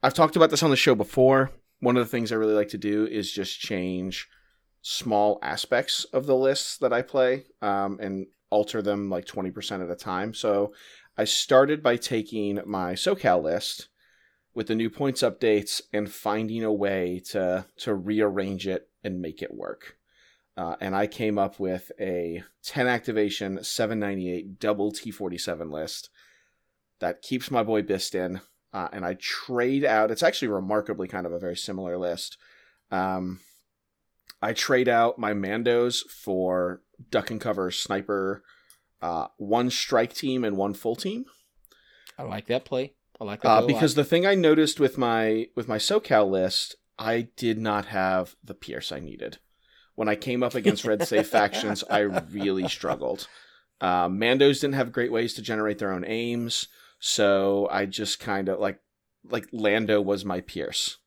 I've 0.01 0.13
talked 0.13 0.35
about 0.35 0.49
this 0.49 0.63
on 0.63 0.69
the 0.69 0.75
show 0.75 0.95
before. 0.95 1.51
One 1.79 1.97
of 1.97 2.05
the 2.05 2.09
things 2.09 2.31
I 2.31 2.35
really 2.35 2.53
like 2.53 2.69
to 2.69 2.77
do 2.77 3.05
is 3.05 3.31
just 3.31 3.59
change 3.59 4.29
small 4.81 5.39
aspects 5.41 6.05
of 6.05 6.25
the 6.25 6.35
lists 6.35 6.77
that 6.77 6.93
I 6.93 7.01
play 7.01 7.45
um, 7.61 7.99
and 8.01 8.27
alter 8.49 8.81
them 8.81 9.09
like 9.09 9.25
20% 9.25 9.83
at 9.83 9.91
a 9.91 9.95
time. 9.95 10.33
So 10.33 10.73
I 11.17 11.25
started 11.25 11.83
by 11.83 11.97
taking 11.97 12.61
my 12.65 12.93
SoCal 12.93 13.43
list 13.43 13.89
with 14.53 14.67
the 14.67 14.75
new 14.75 14.89
points 14.89 15.21
updates 15.21 15.81
and 15.93 16.11
finding 16.11 16.63
a 16.63 16.73
way 16.73 17.21
to 17.31 17.65
to 17.77 17.93
rearrange 17.93 18.67
it 18.67 18.89
and 19.03 19.21
make 19.21 19.41
it 19.41 19.53
work. 19.53 19.97
Uh, 20.57 20.75
and 20.81 20.95
I 20.95 21.07
came 21.07 21.37
up 21.37 21.59
with 21.59 21.91
a 21.99 22.43
10 22.63 22.87
activation 22.87 23.63
798 23.63 24.59
double 24.59 24.91
T47 24.91 25.71
list 25.71 26.09
that 26.99 27.21
keeps 27.21 27.51
my 27.51 27.63
boy 27.63 27.81
Bistan. 27.81 28.41
Uh, 28.73 28.87
and 28.91 29.03
I 29.05 29.15
trade 29.19 29.83
out. 29.83 30.11
It's 30.11 30.23
actually 30.23 30.49
remarkably 30.49 31.07
kind 31.07 31.25
of 31.25 31.31
a 31.31 31.39
very 31.39 31.55
similar 31.57 31.97
list. 31.97 32.37
Um, 32.91 33.39
I 34.41 34.53
trade 34.53 34.87
out 34.87 35.17
my 35.19 35.33
Mandos 35.33 36.07
for 36.09 36.81
duck 37.09 37.29
and 37.31 37.41
cover 37.41 37.71
sniper, 37.71 38.43
uh, 39.01 39.27
one 39.37 39.69
strike 39.69 40.13
team 40.13 40.43
and 40.43 40.55
one 40.57 40.73
full 40.73 40.95
team. 40.95 41.25
I 42.17 42.23
like 42.23 42.47
that 42.47 42.65
play. 42.65 42.93
I 43.19 43.23
like 43.25 43.41
that 43.41 43.47
Uh, 43.49 43.57
play 43.57 43.57
a 43.57 43.61
lot. 43.61 43.67
because 43.79 43.95
the 43.95 44.03
thing 44.05 44.25
I 44.25 44.35
noticed 44.35 44.79
with 44.79 44.97
my 44.97 45.47
with 45.55 45.67
my 45.67 45.77
SoCal 45.77 46.29
list, 46.29 46.75
I 46.97 47.29
did 47.35 47.57
not 47.57 47.85
have 47.87 48.35
the 48.43 48.53
Pierce 48.53 48.91
I 48.91 48.99
needed. 48.99 49.37
When 49.95 50.07
I 50.07 50.15
came 50.15 50.43
up 50.43 50.53
against 50.55 50.85
Red 50.85 51.05
Save 51.07 51.27
factions, 51.37 51.83
I 51.89 51.99
really 51.99 52.67
struggled. 52.69 53.27
Uh, 53.81 54.07
Mandos 54.09 54.61
didn't 54.61 54.73
have 54.75 54.91
great 54.91 55.11
ways 55.11 55.33
to 55.33 55.41
generate 55.41 55.79
their 55.79 55.91
own 55.91 56.05
aims, 56.05 56.67
so 56.99 57.67
I 57.71 57.85
just 57.85 58.19
kind 58.19 58.49
of 58.49 58.59
like 58.59 58.79
like 59.29 59.47
Lando 59.51 60.01
was 60.01 60.25
my 60.25 60.41
Pierce, 60.41 60.97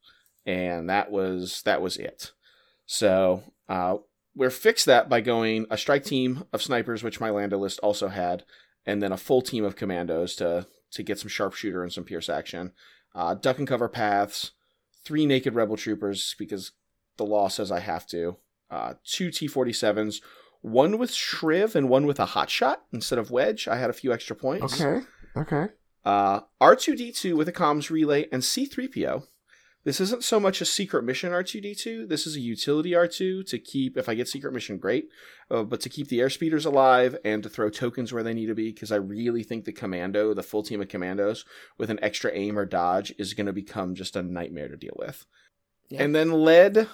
and 0.47 0.89
that 0.89 1.11
was 1.11 1.63
that 1.65 1.83
was 1.83 1.97
it. 1.97 2.33
So 2.87 3.43
uh, 3.69 3.97
we're 4.35 4.51
fixed 4.51 4.87
that 4.87 5.09
by 5.09 5.21
going 5.21 5.67
a 5.71 5.79
strike 5.79 6.05
team 6.05 6.45
of 6.53 6.63
snipers, 6.63 7.03
which 7.03 7.21
my 7.21 7.31
Lando 7.31 7.59
list 7.59 7.79
also 7.81 8.09
had, 8.09 8.45
and 8.87 9.03
then 9.03 9.13
a 9.13 9.17
full 9.17 9.43
team 9.43 9.65
of 9.65 9.77
commandos 9.77 10.35
to 10.37 10.67
to 10.93 11.03
get 11.03 11.19
some 11.19 11.29
sharpshooter 11.29 11.83
and 11.83 11.93
some 11.93 12.05
pierce 12.05 12.29
action. 12.29 12.73
Uh, 13.15 13.35
duck 13.35 13.59
and 13.59 13.69
cover 13.69 13.89
paths, 13.89 14.53
three 15.05 15.27
naked 15.27 15.55
rebel 15.55 15.77
troopers 15.77 16.35
because 16.39 16.73
the 17.17 17.25
law 17.25 17.49
says 17.49 17.71
I 17.71 17.81
have 17.81 18.07
to. 18.09 18.37
Uh, 18.71 18.95
two 19.05 19.29
T47s, 19.29 20.23
one 20.63 20.97
with 20.97 21.11
Shriv 21.11 21.75
and 21.75 21.91
one 21.91 22.07
with 22.07 22.19
a 22.19 22.27
hot 22.27 22.49
shot 22.49 22.85
instead 22.93 23.19
of 23.19 23.31
wedge. 23.31 23.69
I 23.69 23.77
had 23.77 23.91
a 23.91 23.95
few 23.95 24.13
extra 24.13 24.35
points. 24.35 24.81
Okay. 24.81 25.05
Okay. 25.37 25.73
Uh, 26.05 26.41
R2D2 26.61 27.37
with 27.37 27.49
a 27.49 27.53
comms 27.53 27.91
relay 27.91 28.29
and 28.33 28.43
C3PO 28.43 29.25
this 29.85 30.01
isn't 30.01 30.23
so 30.23 30.39
much 30.39 30.61
a 30.61 30.65
secret 30.65 31.03
mission 31.03 31.33
R2D2. 31.33 32.09
This 32.09 32.27
is 32.27 32.37
a 32.37 32.41
utility 32.41 32.93
R2 32.93 33.47
to 33.49 33.59
keep, 33.59 33.97
if 33.97 34.09
I 34.09 34.15
get 34.15 34.29
secret 34.29 34.53
mission, 34.53 34.79
great, 34.79 35.09
uh, 35.51 35.65
but 35.65 35.81
to 35.81 35.89
keep 35.89 36.09
the 36.09 36.21
airspeeders 36.21 36.65
alive 36.65 37.17
and 37.25 37.43
to 37.43 37.49
throw 37.49 37.69
tokens 37.69 38.13
where 38.13 38.23
they 38.23 38.35
need 38.35 38.47
to 38.47 38.55
be, 38.55 38.71
because 38.71 38.93
I 38.93 38.97
really 38.97 39.43
think 39.43 39.65
the 39.65 39.73
commando, 39.73 40.35
the 40.35 40.43
full 40.43 40.63
team 40.63 40.81
of 40.81 40.89
commandos, 40.89 41.45
with 41.79 41.91
an 41.91 41.99
extra 42.01 42.31
aim 42.33 42.59
or 42.59 42.65
dodge, 42.65 43.13
is 43.19 43.35
going 43.35 43.47
to 43.47 43.53
become 43.53 43.97
just 43.97 44.15
a 44.15 44.23
nightmare 44.23 44.69
to 44.69 44.77
deal 44.77 44.95
with. 44.97 45.27
Yeah. 45.89 46.05
And 46.05 46.15
then 46.15 46.31
led 46.31 46.89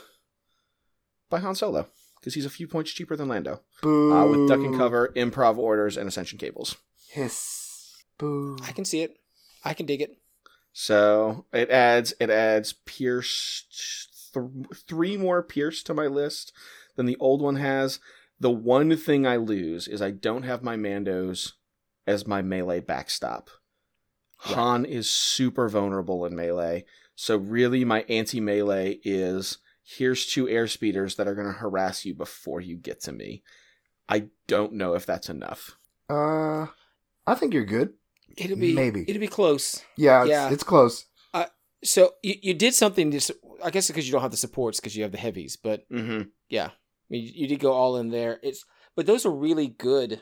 by 1.28 1.40
Han 1.40 1.54
Solo, 1.54 1.88
because 2.18 2.34
he's 2.34 2.46
a 2.46 2.50
few 2.50 2.66
points 2.66 2.92
cheaper 2.92 3.16
than 3.16 3.28
Lando, 3.28 3.60
uh, 3.84 4.26
with 4.30 4.48
duck 4.48 4.60
and 4.60 4.78
cover, 4.78 5.12
improv 5.14 5.58
orders, 5.58 5.98
and 5.98 6.08
ascension 6.08 6.38
cables. 6.38 6.76
Hiss. 7.10 7.57
Boo. 8.18 8.56
I 8.66 8.72
can 8.72 8.84
see 8.84 9.02
it. 9.02 9.18
I 9.64 9.74
can 9.74 9.86
dig 9.86 10.02
it. 10.02 10.18
So 10.72 11.46
it 11.52 11.70
adds 11.70 12.14
it 12.20 12.30
adds 12.30 12.72
Pierce 12.72 13.66
th- 14.32 14.46
three 14.86 15.16
more 15.16 15.42
Pierce 15.42 15.82
to 15.84 15.94
my 15.94 16.06
list 16.06 16.52
than 16.96 17.06
the 17.06 17.16
old 17.18 17.42
one 17.42 17.56
has. 17.56 18.00
The 18.40 18.50
one 18.50 18.96
thing 18.96 19.26
I 19.26 19.36
lose 19.36 19.88
is 19.88 20.00
I 20.00 20.12
don't 20.12 20.44
have 20.44 20.62
my 20.62 20.76
Mandos 20.76 21.52
as 22.06 22.26
my 22.26 22.42
melee 22.42 22.80
backstop. 22.80 23.50
Right. 24.46 24.54
Han 24.54 24.84
is 24.84 25.10
super 25.10 25.68
vulnerable 25.68 26.24
in 26.24 26.36
melee, 26.36 26.84
so 27.16 27.36
really 27.36 27.84
my 27.84 28.04
anti 28.08 28.40
melee 28.40 29.00
is 29.02 29.58
here's 29.82 30.26
two 30.26 30.46
airspeeders 30.46 31.16
that 31.16 31.26
are 31.26 31.34
going 31.34 31.48
to 31.48 31.52
harass 31.52 32.04
you 32.04 32.14
before 32.14 32.60
you 32.60 32.76
get 32.76 33.00
to 33.02 33.12
me. 33.12 33.42
I 34.08 34.26
don't 34.46 34.74
know 34.74 34.94
if 34.94 35.04
that's 35.04 35.28
enough. 35.28 35.76
Uh, 36.08 36.66
I 37.26 37.34
think 37.34 37.52
you're 37.52 37.64
good. 37.64 37.94
It'll 38.40 38.56
be 38.56 38.74
Maybe. 38.74 39.04
It'll 39.08 39.20
be 39.20 39.26
close. 39.28 39.82
Yeah, 39.96 40.22
it's, 40.22 40.30
Yeah. 40.30 40.50
it's 40.50 40.62
close. 40.64 41.04
So 41.84 42.14
you, 42.24 42.34
you 42.42 42.54
did 42.54 42.74
something. 42.74 43.12
Just 43.12 43.30
I 43.62 43.70
guess 43.70 43.86
because 43.86 44.04
you 44.06 44.10
don't 44.12 44.22
have 44.22 44.32
the 44.32 44.36
supports 44.36 44.80
because 44.80 44.96
you 44.96 45.04
have 45.04 45.12
the 45.12 45.18
heavies, 45.18 45.56
but 45.56 45.88
Mm-hmm. 45.90 46.22
yeah, 46.48 46.66
I 46.66 46.72
mean 47.08 47.22
you, 47.24 47.30
you 47.36 47.46
did 47.46 47.60
go 47.60 47.72
all 47.72 47.98
in 47.98 48.08
there. 48.10 48.40
It's 48.42 48.64
but 48.96 49.06
those 49.06 49.24
are 49.24 49.30
really 49.30 49.68
good. 49.68 50.20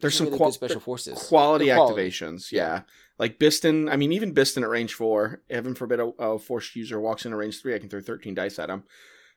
There's 0.00 0.14
some 0.16 0.26
really 0.26 0.36
qual- 0.36 0.50
good 0.50 0.54
special 0.54 0.78
forces. 0.80 1.18
quality 1.18 1.66
They're 1.66 1.76
activations. 1.78 2.52
Yeah. 2.52 2.82
Like 3.18 3.40
Bistan, 3.40 3.90
I 3.92 3.96
mean, 3.96 4.12
even 4.12 4.32
Bistan 4.32 4.62
at 4.62 4.68
range 4.68 4.94
four, 4.94 5.42
heaven 5.50 5.74
forbid 5.74 5.98
a, 5.98 6.04
a 6.20 6.38
force 6.38 6.76
user 6.76 7.00
walks 7.00 7.24
into 7.24 7.36
range 7.36 7.60
three, 7.60 7.74
I 7.74 7.80
can 7.80 7.88
throw 7.88 8.00
13 8.00 8.34
dice 8.34 8.60
at 8.60 8.70
him 8.70 8.84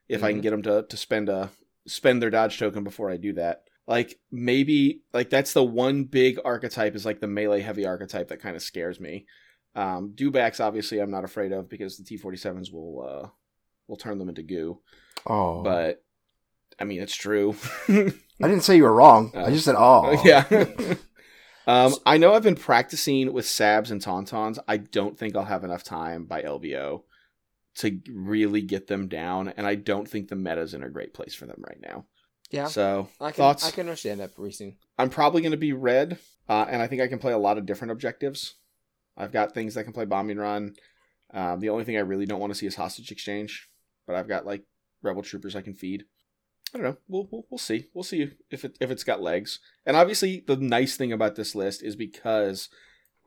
if 0.08 0.24
I 0.24 0.30
can 0.32 0.42
Mhm. 0.42 0.44
get 0.44 0.52
them 0.52 0.62
to, 0.62 0.86
to 0.88 0.96
spend 0.98 1.28
a 1.30 1.50
spend 1.88 2.22
their 2.22 2.30
dodge 2.30 2.60
token 2.60 2.84
before 2.84 3.10
I 3.10 3.18
do 3.18 3.34
that. 3.34 3.64
Like 3.88 4.20
maybe 4.32 5.02
like 5.14 5.30
that's 5.30 5.54
the 5.54 5.64
one 5.64 6.06
big 6.06 6.40
archetype 6.46 6.96
is 6.96 7.06
like 7.06 7.20
the 7.20 7.28
melee 7.28 7.62
heavy 7.62 7.86
archetype 7.86 8.30
that 8.30 8.42
kind 8.42 8.56
of 8.56 8.62
scares 8.62 9.00
me. 9.00 9.26
Um, 9.76 10.14
dewbacks 10.16 10.64
obviously 10.64 11.00
I'm 11.00 11.12
not 11.12 11.24
afraid 11.24 11.52
of 11.52 11.70
because 11.70 11.98
the 11.98 12.04
T47s 12.04 12.72
will 12.72 13.06
uh 13.08 13.28
will 13.88 13.98
turn 13.98 14.20
them 14.20 14.30
into 14.30 14.44
goo. 14.44 14.80
Oh, 15.26 15.62
But 15.64 16.04
I 16.80 16.84
mean 16.84 17.02
it's 17.02 17.16
true. 17.16 17.56
I 17.90 18.48
didn't 18.48 18.62
say 18.64 18.76
you 18.76 18.84
were 18.84 18.94
wrong. 18.94 19.32
Uh, 19.36 19.46
I 19.46 19.50
just 19.52 19.66
said 19.66 19.76
oh. 19.78 20.22
Yeah. 20.26 20.46
um, 21.68 21.96
I 22.06 22.18
know 22.18 22.34
I've 22.34 22.44
been 22.44 22.56
practicing 22.56 23.34
with 23.34 23.46
Sabs 23.46 23.92
and 23.92 24.02
Tauntauns. 24.02 24.58
I 24.68 24.78
don't 24.78 25.18
think 25.18 25.36
I'll 25.36 25.46
have 25.46 25.64
enough 25.64 25.84
time 25.84 26.26
by 26.26 26.44
LVO 26.44 27.04
to 27.76 28.00
really 28.10 28.62
get 28.62 28.88
them 28.88 29.08
down, 29.08 29.50
and 29.56 29.66
I 29.66 29.76
don't 29.76 30.08
think 30.08 30.28
the 30.28 30.36
meta's 30.36 30.74
in 30.74 30.84
a 30.84 30.90
great 30.90 31.14
place 31.14 31.34
for 31.34 31.46
them 31.46 31.64
right 31.66 31.80
now. 31.82 32.06
Yeah, 32.52 32.68
So, 32.68 33.08
I 33.20 33.32
can 33.32 33.38
thoughts? 33.38 33.66
I 33.66 33.72
can 33.72 33.88
understand 33.88 34.20
that 34.20 34.32
reasoning. 34.38 34.76
I'm 34.98 35.10
probably 35.10 35.42
going 35.42 35.52
to 35.52 35.58
be 35.58 35.74
red, 35.74 36.20
uh, 36.50 36.66
and 36.70 36.82
I 36.82 36.88
think 36.88 37.02
I 37.02 37.08
can 37.08 37.20
play 37.20 37.34
a 37.34 37.38
lot 37.38 37.58
of 37.58 37.66
different 37.66 37.92
objectives. 37.92 38.56
I've 39.18 39.32
got 39.32 39.54
things 39.54 39.76
that 39.76 39.86
can 39.86 39.94
play 39.94 40.06
bombing 40.06 40.38
run. 40.38 40.76
Um, 41.34 41.60
the 41.60 41.70
only 41.70 41.86
thing 41.86 41.96
I 41.98 42.02
really 42.02 42.26
don't 42.26 42.40
want 42.40 42.52
to 42.52 42.60
see 42.60 42.66
is 42.66 42.76
hostage 42.76 43.12
exchange, 43.12 43.70
but 44.06 44.16
I've 44.16 44.28
got 44.28 44.46
like 44.46 44.64
rebel 45.02 45.24
troopers 45.24 45.56
I 45.56 45.62
can 45.62 45.74
feed. 45.74 46.06
I 46.74 46.78
don't 46.78 46.88
know. 46.88 46.98
We'll 47.08 47.28
we'll, 47.32 47.46
we'll 47.50 47.58
see. 47.58 47.88
We'll 47.94 48.04
see 48.04 48.32
if 48.50 48.66
it 48.66 48.78
if 48.80 48.92
it's 48.92 49.04
got 49.04 49.22
legs. 49.22 49.60
And 49.86 49.98
obviously, 49.98 50.44
the 50.46 50.58
nice 50.58 50.96
thing 50.96 51.12
about 51.12 51.36
this 51.36 51.56
list 51.56 51.84
is 51.84 51.96
because 51.96 52.70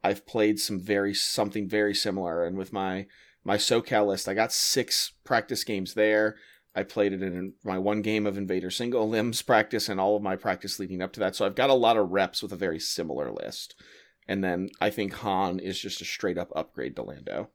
I've 0.02 0.26
played 0.26 0.58
some 0.58 0.80
very 0.80 1.14
something 1.14 1.68
very 1.68 1.94
similar, 1.94 2.44
and 2.44 2.56
with 2.56 2.72
my 2.72 3.06
my 3.42 3.56
SoCal 3.56 4.06
list, 4.06 4.28
I 4.28 4.34
got 4.34 4.52
six 4.52 5.12
practice 5.24 5.64
games 5.64 5.94
there. 5.94 6.36
I 6.74 6.82
played 6.82 7.12
it 7.12 7.22
in 7.22 7.54
my 7.64 7.78
one 7.78 8.02
game 8.02 8.26
of 8.26 8.36
Invader 8.36 8.70
single 8.70 9.08
limbs 9.08 9.42
practice 9.42 9.88
and 9.88 10.00
all 10.00 10.16
of 10.16 10.22
my 10.22 10.34
practice 10.36 10.78
leading 10.80 11.02
up 11.02 11.12
to 11.14 11.20
that. 11.20 11.36
So 11.36 11.46
I've 11.46 11.54
got 11.54 11.70
a 11.70 11.74
lot 11.74 11.96
of 11.96 12.10
reps 12.10 12.42
with 12.42 12.52
a 12.52 12.56
very 12.56 12.80
similar 12.80 13.30
list. 13.30 13.74
And 14.26 14.42
then 14.42 14.70
I 14.80 14.90
think 14.90 15.12
Han 15.14 15.60
is 15.60 15.78
just 15.78 16.00
a 16.00 16.04
straight 16.04 16.38
up 16.38 16.50
upgrade 16.56 16.96
to 16.96 17.02
Lando 17.02 17.50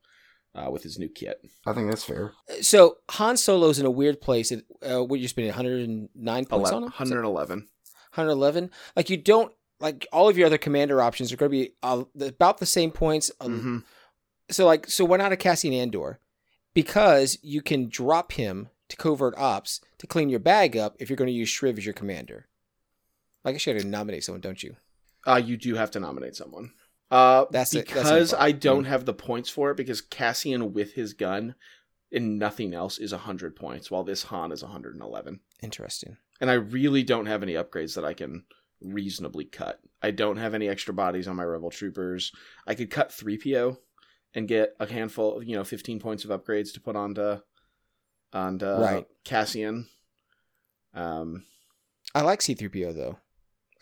uh, 0.55 0.69
with 0.71 0.83
his 0.83 0.97
new 0.99 1.09
kit. 1.09 1.41
I 1.65 1.73
think 1.73 1.89
that's 1.89 2.03
fair. 2.05 2.33
So 2.61 2.97
Han 3.11 3.35
Solo's 3.37 3.79
in 3.79 3.85
a 3.85 3.91
weird 3.91 4.21
place. 4.21 4.51
At, 4.51 4.63
uh, 4.83 5.03
what 5.03 5.19
you're 5.19 5.27
spending 5.29 5.49
109 5.49 6.45
points 6.45 6.71
on 6.71 6.83
him? 6.83 6.89
111. 6.89 7.59
111. 8.13 8.71
Like 8.95 9.09
you 9.09 9.17
don't 9.17 9.51
like 9.81 10.05
all 10.13 10.29
of 10.29 10.37
your 10.37 10.45
other 10.47 10.57
commander 10.57 11.01
options 11.01 11.31
are 11.33 11.37
going 11.37 11.51
to 11.51 11.57
be 11.57 11.73
uh, 11.83 12.03
about 12.25 12.59
the 12.59 12.65
same 12.65 12.91
points. 12.91 13.31
uh, 13.41 13.45
Mhm. 13.45 13.83
So 14.51 14.65
like 14.65 14.87
so 14.89 15.05
why 15.05 15.17
not 15.17 15.31
a 15.31 15.37
Cassian 15.37 15.73
Andor? 15.73 16.19
Because 16.73 17.37
you 17.41 17.61
can 17.61 17.89
drop 17.89 18.31
him 18.33 18.69
to 18.89 18.97
covert 18.97 19.33
ops 19.37 19.81
to 19.99 20.07
clean 20.07 20.29
your 20.29 20.39
bag 20.39 20.75
up 20.75 20.95
if 20.99 21.09
you're 21.09 21.17
going 21.17 21.27
to 21.27 21.33
use 21.33 21.49
Shriv 21.49 21.77
as 21.77 21.85
your 21.85 21.93
commander. 21.93 22.47
I 23.45 23.51
guess 23.51 23.65
you 23.65 23.73
got 23.73 23.81
to 23.81 23.87
nominate 23.87 24.23
someone, 24.23 24.41
don't 24.41 24.61
you? 24.61 24.75
Uh, 25.25 25.41
you 25.43 25.57
do 25.57 25.75
have 25.75 25.91
to 25.91 25.99
nominate 25.99 26.35
someone. 26.35 26.71
Uh, 27.09 27.45
That's 27.51 27.73
it. 27.73 27.87
That's 27.87 28.09
because. 28.09 28.33
I 28.33 28.51
don't 28.51 28.85
have 28.85 29.05
the 29.05 29.13
points 29.13 29.49
for 29.49 29.71
it 29.71 29.77
because 29.77 30.01
Cassian 30.01 30.73
with 30.73 30.93
his 30.93 31.13
gun 31.13 31.55
and 32.11 32.39
nothing 32.39 32.73
else 32.73 32.97
is 32.97 33.11
100 33.11 33.55
points, 33.55 33.91
while 33.91 34.03
this 34.03 34.23
Han 34.23 34.51
is 34.51 34.63
111. 34.63 35.39
Interesting. 35.61 36.17
And 36.41 36.49
I 36.49 36.55
really 36.55 37.03
don't 37.03 37.27
have 37.27 37.43
any 37.43 37.53
upgrades 37.53 37.95
that 37.95 38.05
I 38.05 38.13
can 38.13 38.45
reasonably 38.81 39.45
cut. 39.45 39.79
I 40.01 40.11
don't 40.11 40.37
have 40.37 40.53
any 40.53 40.67
extra 40.67 40.93
bodies 40.93 41.27
on 41.27 41.35
my 41.35 41.43
Rebel 41.43 41.69
Troopers. 41.69 42.31
I 42.65 42.75
could 42.75 42.89
cut 42.89 43.09
3PO 43.09 43.77
and 44.33 44.47
get 44.47 44.75
a 44.79 44.91
handful 44.91 45.37
of, 45.37 45.43
you 45.43 45.55
know, 45.55 45.63
15 45.63 45.99
points 45.99 46.23
of 46.23 46.31
upgrades 46.31 46.73
to 46.73 46.81
put 46.81 46.95
onto, 46.95 47.39
onto 48.34 48.65
Right. 48.65 49.06
Cassian. 49.23 49.88
Um, 50.93 51.45
I 52.15 52.22
like 52.22 52.39
C3PO 52.39 52.95
though. 52.95 53.18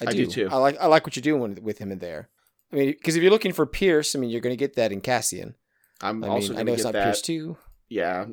I 0.01 0.05
I 0.09 0.11
do. 0.11 0.25
do 0.25 0.31
too. 0.31 0.49
I 0.51 0.57
like 0.57 0.77
I 0.79 0.85
like 0.87 1.05
what 1.05 1.15
you're 1.15 1.21
doing 1.21 1.41
with, 1.41 1.59
with 1.59 1.77
him 1.79 1.91
in 1.91 1.99
there. 1.99 2.29
I 2.71 2.75
mean, 2.75 2.87
because 2.91 3.15
if 3.15 3.23
you're 3.23 3.31
looking 3.31 3.53
for 3.53 3.65
Pierce, 3.65 4.15
I 4.15 4.19
mean, 4.19 4.29
you're 4.29 4.41
going 4.41 4.53
to 4.53 4.57
get 4.59 4.75
that 4.75 4.91
in 4.91 4.99
Cassian. 5.01 5.55
I'm 6.01 6.23
I 6.23 6.27
also 6.27 6.49
mean, 6.49 6.59
I 6.59 6.63
know 6.63 6.71
to 6.71 6.73
it's 6.75 6.83
not 6.83 6.93
that. 6.93 7.03
Pierce 7.05 7.21
too. 7.21 7.57
Yeah, 7.89 8.25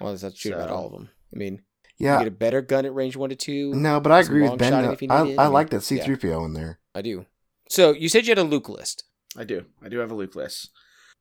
Well, 0.00 0.10
that's 0.10 0.24
not 0.24 0.34
true 0.34 0.52
about 0.52 0.70
all 0.70 0.86
of 0.86 0.92
them. 0.92 1.08
I 1.32 1.38
mean, 1.38 1.62
Yeah. 1.96 2.14
you 2.14 2.24
get 2.24 2.28
a 2.28 2.36
better 2.36 2.60
gun 2.60 2.84
at 2.84 2.92
range 2.92 3.16
one 3.16 3.30
to 3.30 3.36
two. 3.36 3.72
No, 3.72 4.00
but 4.00 4.10
I 4.10 4.18
agree 4.20 4.42
with 4.42 4.58
Ben. 4.58 4.72
shotting 4.72 4.92
if 4.92 5.02
I. 5.10 5.42
I 5.42 5.44
I 5.44 5.46
like 5.46 5.70
that. 5.70 5.82
C3PO 5.82 6.44
in 6.46 6.52
there. 6.54 6.80
I 6.94 7.00
do. 7.02 7.26
So 7.68 7.92
you 7.92 8.08
said 8.08 8.26
you 8.26 8.32
had 8.32 8.38
a 8.38 8.42
Luke 8.42 8.68
list. 8.68 9.04
I 9.36 9.44
do. 9.44 9.66
I 9.82 9.88
do 9.88 9.98
have 9.98 10.10
a 10.10 10.14
Luke 10.14 10.34
list. 10.34 10.70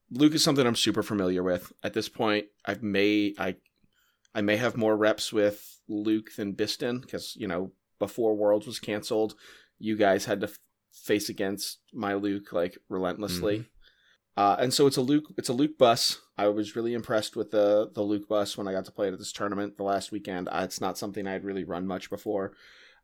Luke 0.09 0.33
is 0.33 0.43
something 0.43 0.65
I'm 0.65 0.75
super 0.75 1.03
familiar 1.03 1.43
with. 1.43 1.71
At 1.83 1.93
this 1.93 2.09
point, 2.09 2.47
I've 2.65 2.81
may 2.81 3.35
I 3.37 3.57
I 4.39 4.41
may 4.41 4.55
have 4.55 4.77
more 4.77 4.95
reps 4.95 5.33
with 5.33 5.81
Luke 5.89 6.29
than 6.37 6.53
Bistan 6.53 7.01
because 7.01 7.35
you 7.35 7.45
know 7.45 7.73
before 7.99 8.37
Worlds 8.37 8.65
was 8.65 8.79
canceled, 8.79 9.35
you 9.79 9.97
guys 9.97 10.23
had 10.23 10.39
to 10.39 10.47
f- 10.47 10.57
face 10.93 11.27
against 11.27 11.79
my 11.91 12.13
Luke 12.13 12.53
like 12.53 12.77
relentlessly. 12.87 13.65
Uh, 14.37 14.55
and 14.57 14.73
so 14.73 14.87
it's 14.87 14.95
a 14.95 15.01
Luke 15.01 15.25
it's 15.37 15.49
a 15.49 15.53
Luke 15.53 15.77
bus. 15.77 16.21
I 16.37 16.47
was 16.47 16.73
really 16.73 16.93
impressed 16.93 17.35
with 17.35 17.51
the 17.51 17.91
the 17.93 18.01
Luke 18.01 18.29
bus 18.29 18.57
when 18.57 18.65
I 18.65 18.71
got 18.71 18.85
to 18.85 18.93
play 18.93 19.09
it 19.09 19.13
at 19.13 19.19
this 19.19 19.33
tournament 19.33 19.75
the 19.75 19.83
last 19.83 20.13
weekend. 20.13 20.47
Uh, 20.47 20.61
it's 20.63 20.79
not 20.79 20.97
something 20.97 21.27
I 21.27 21.33
had 21.33 21.43
really 21.43 21.65
run 21.65 21.85
much 21.85 22.09
before. 22.09 22.53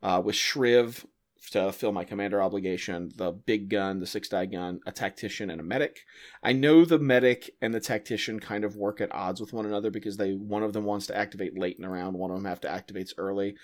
Uh, 0.01 0.21
with 0.23 0.35
Shriv 0.35 1.03
to 1.51 1.71
fill 1.71 1.91
my 1.91 2.03
commander 2.03 2.41
obligation, 2.41 3.11
the 3.15 3.31
big 3.31 3.69
gun, 3.69 3.99
the 3.99 4.07
six 4.07 4.29
die 4.29 4.45
gun, 4.45 4.79
a 4.85 4.91
tactician, 4.91 5.49
and 5.49 5.61
a 5.61 5.63
medic. 5.63 6.01
I 6.41 6.53
know 6.53 6.85
the 6.85 6.99
medic 6.99 7.51
and 7.61 7.73
the 7.73 7.79
tactician 7.79 8.39
kind 8.39 8.63
of 8.63 8.75
work 8.75 9.01
at 9.01 9.13
odds 9.13 9.39
with 9.39 9.53
one 9.53 9.65
another 9.65 9.91
because 9.91 10.17
they 10.17 10.33
one 10.33 10.63
of 10.63 10.73
them 10.73 10.85
wants 10.85 11.07
to 11.07 11.17
activate 11.17 11.57
late 11.57 11.75
in 11.75 11.83
the 11.83 11.89
round, 11.89 12.17
one 12.17 12.31
of 12.31 12.37
them 12.37 12.45
have 12.45 12.61
to 12.61 12.69
activate 12.71 13.13
early. 13.17 13.55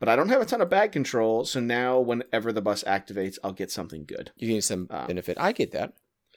But 0.00 0.08
I 0.08 0.16
don't 0.16 0.28
have 0.28 0.40
a 0.40 0.46
ton 0.46 0.60
of 0.60 0.70
bag 0.70 0.92
control, 0.92 1.44
so 1.44 1.58
now 1.58 1.98
whenever 1.98 2.52
the 2.52 2.62
bus 2.62 2.84
activates, 2.84 3.38
I'll 3.42 3.52
get 3.52 3.70
something 3.70 4.04
good. 4.04 4.30
You 4.36 4.48
get 4.48 4.64
some 4.64 4.86
Uh, 4.90 5.06
benefit. 5.06 5.36
I 5.40 5.52
get 5.52 5.72
that. 5.72 5.94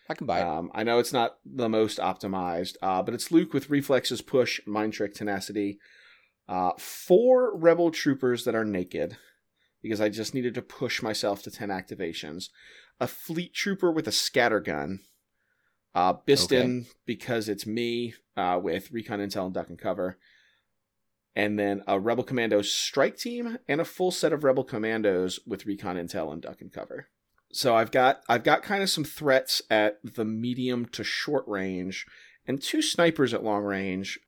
I 0.09 0.15
can 0.15 0.27
buy 0.27 0.39
it. 0.39 0.47
Um, 0.47 0.72
I 0.73 0.84
know 0.84 0.99
it's 0.99 1.13
not 1.13 1.38
the 1.45 1.69
most 1.69 1.99
optimized, 1.99 2.76
uh, 2.81 3.01
but 3.03 3.13
it's 3.13 3.31
Luke 3.31 3.53
with 3.53 3.69
reflexes, 3.69 4.22
push, 4.22 4.59
mind 4.65 4.93
trick, 4.93 5.13
tenacity. 5.13 5.80
Uh, 6.49 6.72
four 6.77 7.55
rebel 7.55 7.91
troopers 7.91 8.43
that 8.45 8.55
are 8.55 8.65
naked 8.65 9.15
because 9.82 10.02
I 10.02 10.10
just 10.10 10.34
needed 10.34 10.53
to 10.56 10.62
push 10.62 11.02
myself 11.02 11.44
to 11.44 11.52
ten 11.52 11.70
activations. 11.70 12.49
A 12.99 13.08
fleet 13.08 13.53
trooper 13.53 13.91
with 13.91 14.08
a 14.08 14.12
scatter 14.12 14.60
gun. 14.60 15.02
Uh, 15.94 16.14
Bistan 16.14 16.86
because 17.06 17.49
it's 17.49 17.66
me 17.66 18.14
uh, 18.38 18.60
with 18.62 18.91
recon 18.91 19.20
intel 19.20 19.45
and 19.45 19.53
duck 19.53 19.70
and 19.70 19.80
cover. 19.80 20.18
And 21.36 21.58
then 21.58 21.84
a 21.88 21.99
rebel 21.99 22.24
commando 22.24 22.62
strike 22.62 23.18
team 23.18 23.58
and 23.68 23.82
a 23.82 23.86
full 23.86 24.12
set 24.12 24.34
of 24.34 24.44
rebel 24.44 24.64
commandos 24.64 25.40
with 25.45 25.66
recon 25.66 25.95
intel 25.95 26.32
and 26.32 26.41
duck 26.41 26.62
and 26.62 26.72
cover 26.72 27.08
so 27.53 27.76
I've 27.76 27.91
got 27.91 28.22
I've 28.30 28.44
got 28.44 28.64
kind 28.64 28.84
of 28.84 28.90
some 28.90 29.03
threats 29.03 29.62
at 29.70 29.99
the 30.03 30.26
medium 30.26 30.86
to 30.88 31.03
short 31.03 31.48
range, 31.48 32.06
and 32.48 32.62
two 32.62 32.82
snipers 32.82 33.34
at 33.34 33.44
long 33.44 33.64
range. 33.64 34.20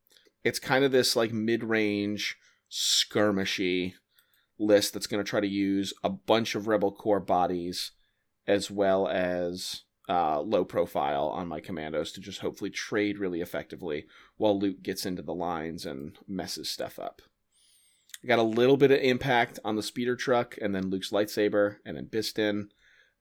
It's 0.44 0.60
kind 0.60 0.84
of 0.84 0.92
this 0.92 1.16
like 1.16 1.32
mid 1.32 1.64
range 1.64 2.38
skirmishy 2.72 3.94
list 4.60 4.94
that's 4.94 5.08
going 5.08 5.24
to 5.24 5.30
try 5.30 5.40
to 5.40 5.48
use 5.48 5.94
a 6.04 6.10
bunch 6.10 6.56
of 6.56 6.68
Rebel 6.68 6.92
Core 6.92 7.20
bodies 7.20 7.92
as 8.48 8.70
well 8.70 9.08
as 9.08 9.84
uh, 10.10 10.42
low 10.42 10.66
profile 10.66 11.30
on 11.30 11.48
my 11.48 11.60
commandos 11.60 12.12
to 12.12 12.22
just 12.22 12.42
hopefully 12.42 12.70
trade 12.70 13.18
really 13.18 13.42
effectively 13.42 14.06
while 14.38 14.60
Luke 14.60 14.84
gets 14.84 15.06
into 15.06 15.22
the 15.22 15.34
lines 15.34 15.86
and 15.86 16.18
messes 16.28 16.70
stuff 16.70 17.00
up. 17.00 17.22
I 18.24 18.28
got 18.28 18.40
a 18.40 18.44
little 18.44 18.78
bit 18.78 18.92
of 18.92 19.00
impact 19.00 19.60
on 19.66 19.76
the 19.76 19.84
speeder 19.84 20.16
truck, 20.16 20.56
and 20.62 20.74
then 20.74 20.90
Luke's 20.90 21.10
lightsaber, 21.12 21.78
and 21.86 21.98
then 21.98 22.06
Bistan, 22.06 22.70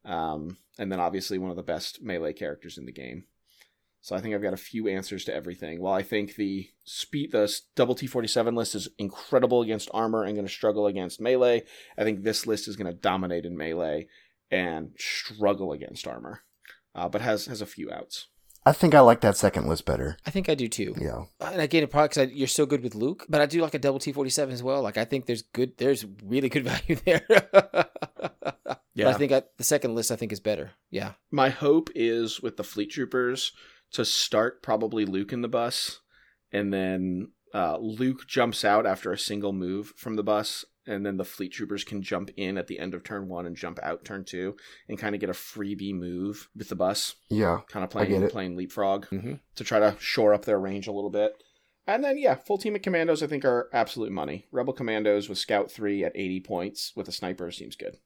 um, 0.04 0.58
and 0.78 0.92
then 0.92 1.00
obviously 1.00 1.38
one 1.38 1.50
of 1.50 1.56
the 1.56 1.62
best 1.62 2.02
melee 2.02 2.32
characters 2.32 2.78
in 2.78 2.86
the 2.86 2.92
game. 2.92 3.24
So 4.02 4.16
I 4.16 4.20
think 4.20 4.34
I've 4.34 4.42
got 4.42 4.52
a 4.52 4.58
few 4.58 4.88
answers 4.88 5.24
to 5.24 5.34
everything. 5.34 5.80
While 5.80 5.94
I 5.94 6.02
think 6.02 6.34
the 6.34 6.68
speed, 6.82 7.30
the 7.30 7.52
double 7.76 7.94
T 7.94 8.08
forty 8.08 8.26
seven 8.26 8.56
list 8.56 8.74
is 8.74 8.88
incredible 8.98 9.62
against 9.62 9.90
armor 9.94 10.24
and 10.24 10.34
going 10.34 10.46
to 10.46 10.52
struggle 10.52 10.86
against 10.88 11.20
melee, 11.20 11.62
I 11.96 12.02
think 12.02 12.22
this 12.22 12.46
list 12.46 12.66
is 12.66 12.76
going 12.76 12.92
to 12.92 13.00
dominate 13.00 13.46
in 13.46 13.56
melee 13.56 14.08
and 14.50 14.90
struggle 14.98 15.72
against 15.72 16.08
armor, 16.08 16.42
uh, 16.96 17.08
but 17.08 17.20
has 17.20 17.46
has 17.46 17.60
a 17.62 17.66
few 17.66 17.92
outs. 17.92 18.26
I 18.66 18.72
think 18.72 18.94
I 18.94 19.00
like 19.00 19.20
that 19.22 19.36
second 19.36 19.68
list 19.68 19.84
better. 19.84 20.16
I 20.26 20.30
think 20.30 20.48
I 20.48 20.56
do 20.56 20.68
too. 20.68 20.94
Yeah. 21.00 21.24
And 21.40 21.60
again, 21.60 21.86
probably 21.86 22.08
because 22.08 22.32
you're 22.32 22.48
so 22.48 22.66
good 22.66 22.82
with 22.82 22.94
Luke, 22.96 23.26
but 23.28 23.40
I 23.40 23.46
do 23.46 23.60
like 23.60 23.74
a 23.74 23.78
double 23.78 24.00
T 24.00 24.10
forty 24.10 24.30
seven 24.30 24.52
as 24.52 24.64
well. 24.64 24.82
Like 24.82 24.96
I 24.96 25.04
think 25.04 25.26
there's 25.26 25.42
good, 25.42 25.78
there's 25.78 26.04
really 26.24 26.48
good 26.48 26.64
value 26.72 26.96
there. 27.04 27.24
Yeah. 28.94 29.06
But 29.06 29.14
I 29.14 29.18
think 29.18 29.32
I, 29.32 29.42
the 29.56 29.64
second 29.64 29.94
list 29.94 30.10
I 30.10 30.16
think 30.16 30.32
is 30.32 30.40
better. 30.40 30.72
Yeah. 30.90 31.12
My 31.30 31.48
hope 31.48 31.88
is 31.94 32.40
with 32.40 32.56
the 32.56 32.64
fleet 32.64 32.90
troopers 32.90 33.52
to 33.92 34.04
start 34.04 34.62
probably 34.62 35.04
Luke 35.04 35.32
in 35.32 35.42
the 35.42 35.48
bus, 35.48 36.00
and 36.50 36.72
then 36.72 37.32
uh, 37.54 37.76
Luke 37.78 38.26
jumps 38.26 38.64
out 38.64 38.86
after 38.86 39.12
a 39.12 39.18
single 39.18 39.52
move 39.52 39.92
from 39.96 40.16
the 40.16 40.22
bus, 40.22 40.64
and 40.86 41.04
then 41.06 41.16
the 41.16 41.24
fleet 41.24 41.52
troopers 41.52 41.84
can 41.84 42.02
jump 42.02 42.30
in 42.36 42.56
at 42.58 42.66
the 42.66 42.78
end 42.78 42.94
of 42.94 43.04
turn 43.04 43.28
one 43.28 43.46
and 43.46 43.54
jump 43.56 43.78
out 43.82 44.04
turn 44.04 44.24
two, 44.24 44.56
and 44.88 44.98
kind 44.98 45.14
of 45.14 45.20
get 45.20 45.30
a 45.30 45.34
freebie 45.34 45.94
move 45.94 46.48
with 46.56 46.68
the 46.68 46.74
bus, 46.74 47.14
Yeah. 47.30 47.60
kind 47.68 47.84
of 47.84 47.90
get 47.90 47.92
playing 48.08 48.22
it. 48.22 48.32
playing 48.32 48.56
leapfrog 48.56 49.06
Mhm. 49.08 49.40
to 49.56 49.64
try 49.64 49.78
to 49.78 49.96
shore 50.00 50.32
up 50.34 50.44
their 50.44 50.58
range 50.58 50.86
a 50.86 50.92
little 50.92 51.10
bit. 51.10 51.34
And 51.86 52.02
then 52.04 52.16
yeah, 52.16 52.36
full 52.36 52.58
team 52.58 52.76
of 52.76 52.82
commandos 52.82 53.22
I 53.22 53.26
think 53.26 53.44
are 53.44 53.68
absolute 53.72 54.12
money. 54.12 54.46
Rebel 54.52 54.72
commandos 54.72 55.28
with 55.28 55.36
Scout 55.38 55.70
three 55.70 56.04
at 56.04 56.12
eighty 56.14 56.40
points 56.40 56.92
with 56.96 57.08
a 57.08 57.12
sniper 57.12 57.50
seems 57.50 57.74
good. 57.76 57.98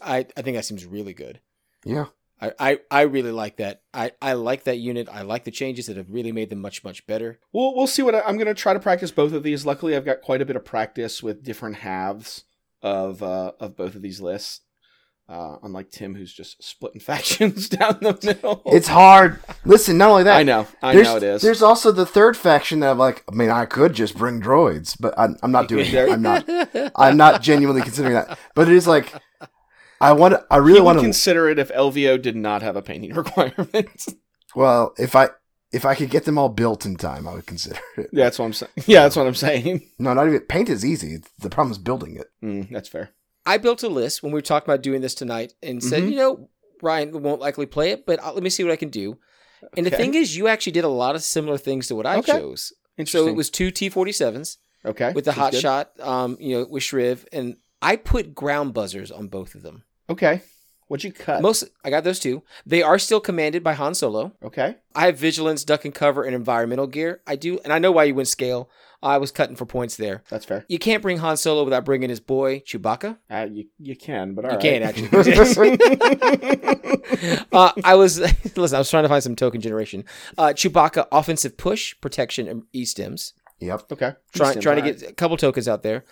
I, 0.00 0.26
I 0.36 0.42
think 0.42 0.56
that 0.56 0.64
seems 0.64 0.86
really 0.86 1.12
good. 1.12 1.40
Yeah. 1.84 2.06
I, 2.42 2.52
I, 2.58 2.78
I 2.90 3.00
really 3.02 3.30
like 3.30 3.58
that. 3.58 3.82
I, 3.94 4.10
I 4.20 4.32
like 4.32 4.64
that 4.64 4.78
unit. 4.78 5.08
I 5.10 5.22
like 5.22 5.44
the 5.44 5.52
changes 5.52 5.86
that 5.86 5.96
have 5.96 6.10
really 6.10 6.32
made 6.32 6.50
them 6.50 6.60
much, 6.60 6.82
much 6.82 7.06
better. 7.06 7.38
We'll 7.52 7.74
we'll 7.76 7.86
see 7.86 8.02
what 8.02 8.16
I, 8.16 8.20
I'm 8.22 8.36
going 8.36 8.48
to 8.48 8.54
try 8.54 8.72
to 8.72 8.80
practice 8.80 9.12
both 9.12 9.32
of 9.32 9.44
these. 9.44 9.64
Luckily, 9.64 9.94
I've 9.96 10.04
got 10.04 10.22
quite 10.22 10.42
a 10.42 10.44
bit 10.44 10.56
of 10.56 10.64
practice 10.64 11.22
with 11.22 11.44
different 11.44 11.76
halves 11.76 12.44
of 12.82 13.22
uh, 13.22 13.52
of 13.60 13.76
both 13.76 13.94
of 13.94 14.02
these 14.02 14.20
lists. 14.20 14.62
Uh, 15.28 15.56
unlike 15.62 15.88
Tim, 15.90 16.16
who's 16.16 16.32
just 16.32 16.62
splitting 16.62 17.00
factions 17.12 17.68
down 17.68 17.98
the 18.02 18.18
middle. 18.22 18.60
It's 18.66 18.88
hard. 18.88 19.38
Listen, 19.64 19.96
not 19.96 20.10
only 20.10 20.24
that. 20.24 20.36
I 20.36 20.42
know, 20.42 20.66
I 20.82 20.94
there's, 20.94 21.06
know 21.06 21.16
it 21.16 21.22
is. 21.22 21.42
There's 21.42 21.62
also 21.62 21.92
the 21.92 22.04
third 22.04 22.36
faction 22.36 22.80
that 22.80 22.90
I'm 22.90 22.98
like, 22.98 23.22
I 23.30 23.34
mean, 23.34 23.48
I 23.48 23.64
could 23.64 23.94
just 23.94 24.18
bring 24.18 24.42
droids, 24.42 24.96
but 24.98 25.14
I'm, 25.16 25.36
I'm 25.42 25.52
not 25.52 25.68
doing 25.68 25.90
There- 25.92 26.08
it. 26.08 26.12
I'm 26.14 26.22
not. 26.22 26.44
I'm 26.96 27.16
not 27.16 27.40
genuinely 27.40 27.82
considering 27.82 28.14
that. 28.14 28.36
But 28.54 28.68
it 28.68 28.74
is 28.74 28.86
like, 28.88 29.14
I 30.02 30.12
want. 30.12 30.34
I 30.50 30.56
really 30.58 30.80
want 30.80 30.98
to. 30.98 31.02
consider 31.04 31.48
it 31.48 31.58
if 31.58 31.70
LVO 31.72 32.20
did 32.20 32.36
not 32.36 32.60
have 32.62 32.76
a 32.76 32.82
painting 32.82 33.14
requirement. 33.22 34.06
well, 34.54 34.94
if 34.98 35.14
I 35.16 35.28
if 35.72 35.84
I 35.86 35.94
could 35.94 36.10
get 36.10 36.24
them 36.24 36.36
all 36.38 36.48
built 36.50 36.84
in 36.84 36.96
time, 36.96 37.26
I 37.26 37.34
would 37.34 37.46
consider 37.46 37.78
it. 37.96 38.10
yeah, 38.12 38.24
that's 38.24 38.38
what 38.38 38.44
I'm 38.46 38.52
saying. 38.52 38.72
Yeah, 38.86 39.02
that's 39.04 39.16
what 39.16 39.26
I'm 39.26 39.34
saying. 39.34 39.88
No, 39.98 40.12
not 40.12 40.26
even 40.26 40.40
paint 40.40 40.68
is 40.68 40.84
easy. 40.84 41.18
The 41.38 41.48
problem 41.50 41.72
is 41.72 41.78
building 41.78 42.16
it. 42.16 42.26
Mm, 42.44 42.68
that's 42.70 42.88
fair. 42.88 43.10
I 43.46 43.56
built 43.58 43.82
a 43.82 43.88
list 43.88 44.22
when 44.22 44.32
we 44.32 44.36
were 44.36 44.42
talking 44.42 44.68
about 44.70 44.82
doing 44.82 45.00
this 45.00 45.14
tonight 45.14 45.54
and 45.62 45.82
said, 45.82 46.02
Mhm. 46.04 46.10
you 46.10 46.16
know, 46.16 46.48
Ryan 46.82 47.22
won't 47.22 47.40
likely 47.40 47.66
play 47.66 47.90
it, 47.90 48.04
but 48.06 48.22
uh, 48.22 48.32
let 48.32 48.42
me 48.42 48.50
see 48.50 48.62
what 48.64 48.72
I 48.72 48.76
can 48.76 48.90
do. 48.90 49.18
And 49.76 49.86
the 49.86 49.90
thing 49.90 50.14
is, 50.14 50.36
you 50.36 50.46
actually 50.48 50.72
did 50.72 50.84
a 50.84 50.88
lot 50.88 51.14
of 51.14 51.22
similar 51.22 51.56
things 51.58 51.86
to 51.88 51.94
what 51.94 52.06
I 52.06 52.18
Okay. 52.18 52.32
chose. 52.32 52.72
So 53.06 53.26
it 53.28 53.34
was 53.36 53.48
two 53.50 53.70
T47s 53.72 54.58
okay 54.84 55.12
with 55.14 55.24
the 55.24 55.30
that's 55.30 55.38
hot 55.38 55.52
good. 55.52 55.60
shot, 55.60 55.92
um, 56.00 56.36
you 56.40 56.58
know, 56.58 56.66
with 56.68 56.82
Shriv, 56.82 57.24
and 57.32 57.56
I 57.80 57.96
put 57.96 58.34
ground 58.34 58.74
buzzers 58.74 59.10
on 59.10 59.28
both 59.28 59.54
of 59.54 59.62
them. 59.62 59.84
Okay, 60.10 60.42
what'd 60.88 61.04
you 61.04 61.12
cut? 61.12 61.40
Most 61.42 61.64
I 61.84 61.90
got 61.90 62.04
those 62.04 62.18
two. 62.18 62.42
They 62.66 62.82
are 62.82 62.98
still 62.98 63.20
commanded 63.20 63.62
by 63.62 63.74
Han 63.74 63.94
Solo. 63.94 64.32
okay, 64.42 64.76
I 64.94 65.06
have 65.06 65.18
vigilance, 65.18 65.64
duck 65.64 65.84
and 65.84 65.94
cover, 65.94 66.22
and 66.24 66.34
environmental 66.34 66.86
gear. 66.86 67.20
I 67.26 67.36
do, 67.36 67.58
and 67.64 67.72
I 67.72 67.78
know 67.78 67.92
why 67.92 68.04
you 68.04 68.14
went 68.14 68.28
scale. 68.28 68.68
I 69.04 69.18
was 69.18 69.32
cutting 69.32 69.56
for 69.56 69.66
points 69.66 69.96
there. 69.96 70.22
that's 70.28 70.44
fair. 70.44 70.64
You 70.68 70.78
can't 70.78 71.02
bring 71.02 71.18
Han 71.18 71.36
Solo 71.36 71.64
without 71.64 71.84
bringing 71.84 72.08
his 72.08 72.20
boy 72.20 72.60
Chewbacca. 72.60 73.18
Uh, 73.28 73.48
you 73.50 73.64
you 73.78 73.96
can, 73.96 74.34
but 74.34 74.44
all 74.44 74.52
you 74.52 74.56
right. 74.58 74.62
can't 74.62 74.84
actually. 74.84 75.78
uh, 77.52 77.72
I 77.84 77.94
was 77.96 78.20
listen. 78.56 78.76
I 78.76 78.78
was 78.78 78.90
trying 78.90 79.02
to 79.02 79.08
find 79.08 79.22
some 79.22 79.36
token 79.36 79.60
generation. 79.60 80.04
Uh, 80.38 80.48
Chewbacca 80.54 81.06
offensive 81.10 81.56
push 81.56 81.94
protection 82.00 82.46
and 82.48 82.62
e 82.72 82.84
stems. 82.84 83.34
Yep. 83.60 83.92
okay, 83.92 84.12
Trying 84.34 84.60
trying 84.60 84.82
to 84.82 84.82
get 84.82 85.02
a 85.08 85.12
couple 85.12 85.36
tokens 85.36 85.68
out 85.68 85.82
there, 85.84 86.04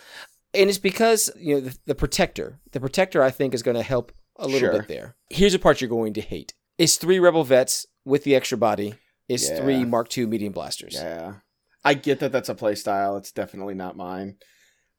and 0.54 0.68
it's 0.68 0.78
because 0.78 1.30
you 1.38 1.54
know 1.54 1.60
the, 1.60 1.78
the 1.86 1.94
protector. 1.94 2.60
The 2.72 2.80
protector 2.80 3.22
I 3.22 3.30
think 3.30 3.54
is 3.54 3.62
going 3.62 3.76
to 3.76 3.82
help 3.82 4.12
a 4.36 4.46
little 4.46 4.60
Sure. 4.70 4.72
bit 4.78 4.88
there. 4.88 5.16
Here's 5.28 5.54
a 5.54 5.58
part 5.58 5.80
you're 5.80 5.90
going 5.90 6.14
to 6.14 6.20
hate: 6.20 6.54
is 6.78 6.96
three 6.96 7.18
rebel 7.18 7.44
vets 7.44 7.86
with 8.04 8.24
the 8.24 8.34
extra 8.34 8.58
body. 8.58 8.94
Is 9.28 9.48
Yeah. 9.48 9.60
three 9.60 9.84
Mark 9.84 10.16
II 10.18 10.26
medium 10.26 10.52
blasters. 10.52 10.94
Yeah. 10.94 11.34
I 11.84 11.94
get 11.94 12.18
that 12.20 12.32
that's 12.32 12.48
a 12.48 12.54
play 12.54 12.74
style. 12.74 13.16
It's 13.16 13.30
definitely 13.32 13.74
not 13.74 13.96
mine. 13.96 14.36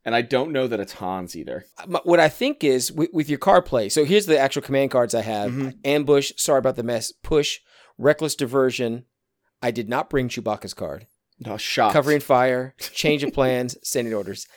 And 0.05 0.15
I 0.15 0.21
don't 0.23 0.51
know 0.51 0.67
that 0.67 0.79
it's 0.79 0.93
Hans 0.93 1.35
either. 1.35 1.65
What 2.03 2.19
I 2.19 2.27
think 2.29 2.63
is 2.63 2.91
with, 2.91 3.09
with 3.13 3.29
your 3.29 3.37
card 3.37 3.65
play. 3.65 3.87
So 3.89 4.03
here's 4.05 4.25
the 4.25 4.39
actual 4.39 4.61
command 4.63 4.89
cards 4.91 5.13
I 5.13 5.21
have: 5.21 5.51
Mhm. 5.51 5.75
ambush. 5.85 6.31
Sorry 6.37 6.59
about 6.59 6.75
the 6.77 6.83
mess. 6.83 7.11
Push. 7.23 7.59
Reckless 7.97 8.35
diversion. 8.35 9.05
I 9.61 9.69
did 9.71 9.89
not 9.89 10.09
bring 10.09 10.27
Chewbacca's 10.29 10.73
card. 10.73 11.05
No, 11.43 11.57
shocked. 11.57 11.93
Covering 11.93 12.19
fire, 12.19 12.76
change 12.80 13.23
of 13.23 13.34
plans, 13.34 13.76
sending 13.84 14.13
orders. 14.13 14.47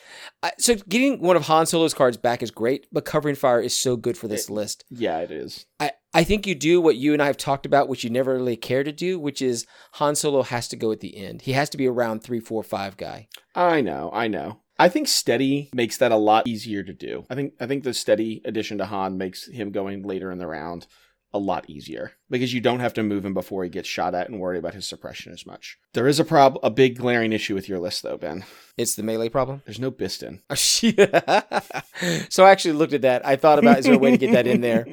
Uh, 0.42 0.50
so 0.58 0.74
getting 0.88 1.20
one 1.20 1.34
of 1.36 1.44
Han 1.46 1.64
Solo's 1.66 1.94
cards 1.94 2.16
back 2.18 2.42
is 2.42 2.50
great, 2.50 2.86
but 2.92 3.04
covering 3.06 3.34
fire 3.36 3.60
is 3.60 3.78
so 3.78 3.96
good 3.96 4.18
for 4.18 4.28
this 4.28 4.48
It- 4.48 4.52
list. 4.52 4.84
Yeah, 4.90 5.18
it 5.20 5.30
is. 5.30 5.64
I, 5.80 5.92
I 6.12 6.24
think 6.24 6.46
you 6.46 6.54
do 6.54 6.80
what 6.80 6.96
you 6.96 7.12
and 7.14 7.22
I 7.22 7.26
have 7.26 7.38
talked 7.38 7.64
about, 7.66 7.88
which 7.88 8.04
you 8.04 8.10
never 8.10 8.34
really 8.34 8.56
care 8.56 8.84
to 8.84 8.92
do, 8.92 9.18
which 9.18 9.40
is 9.40 9.66
Han 9.94 10.14
Solo 10.14 10.42
has 10.42 10.68
to 10.68 10.76
go 10.76 10.92
at 10.92 11.00
the 11.00 11.16
end. 11.16 11.42
He 11.42 11.52
has 11.52 11.70
to 11.70 11.76
be 11.78 11.86
around 11.88 12.20
three, 12.22 12.40
four, 12.40 12.62
five 12.62 12.96
guy. 12.98 13.28
I 13.54 13.80
know, 13.80 14.10
I 14.12 14.28
know. 14.28 14.60
I 14.78 14.88
think 14.88 15.06
steady 15.08 15.70
makes 15.72 15.96
that 15.98 16.10
a 16.12 16.16
lot 16.16 16.46
easier 16.48 16.82
to 16.82 16.92
do. 16.92 17.24
I 17.30 17.34
think 17.36 17.54
I 17.60 17.66
think 17.66 17.84
the 17.84 17.94
steady 17.94 18.42
addition 18.44 18.76
to 18.78 18.86
Han 18.86 19.16
makes 19.16 19.46
him 19.46 19.70
going 19.70 20.02
later 20.02 20.32
in 20.32 20.38
the 20.38 20.48
round 20.48 20.86
a 21.34 21.38
lot 21.38 21.68
easier 21.68 22.12
because 22.30 22.54
you 22.54 22.60
don't 22.60 22.80
have 22.80 22.94
to 22.94 23.02
move 23.02 23.24
him 23.24 23.34
before 23.34 23.64
he 23.64 23.68
gets 23.68 23.88
shot 23.88 24.14
at 24.14 24.28
and 24.28 24.38
worry 24.38 24.56
about 24.56 24.72
his 24.72 24.86
suppression 24.86 25.32
as 25.32 25.44
much. 25.44 25.76
There 25.92 26.06
is 26.06 26.20
a 26.20 26.24
prob 26.24 26.58
a 26.62 26.70
big 26.70 26.96
glaring 26.96 27.32
issue 27.32 27.54
with 27.54 27.68
your 27.68 27.80
list 27.80 28.04
though, 28.04 28.16
Ben. 28.16 28.44
It's 28.78 28.94
the 28.94 29.02
melee 29.02 29.28
problem. 29.28 29.62
There's 29.66 29.80
no 29.80 29.90
Bistan. 29.90 30.40
So 32.30 32.44
I 32.44 32.50
actually 32.50 32.74
looked 32.74 32.92
at 32.92 33.02
that. 33.02 33.26
I 33.26 33.36
thought 33.36 33.58
about 33.58 33.78
is 33.78 33.84
there 33.84 33.94
a 33.94 33.98
way 33.98 34.12
to 34.12 34.16
get 34.16 34.32
that 34.32 34.46
in 34.46 34.60
there? 34.60 34.86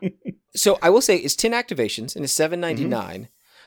So 0.56 0.76
I 0.82 0.90
will 0.90 1.02
say 1.02 1.16
it's 1.16 1.36
10 1.36 1.52
activations 1.52 2.16
and 2.16 2.24
it's 2.24 2.32
799. 2.32 3.20
Mm-hmm. 3.20 3.24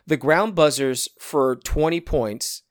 The 0.08 0.18
ground 0.18 0.56
buzzers 0.56 1.08
for 1.20 1.56
20 1.56 2.02
points 2.02 2.64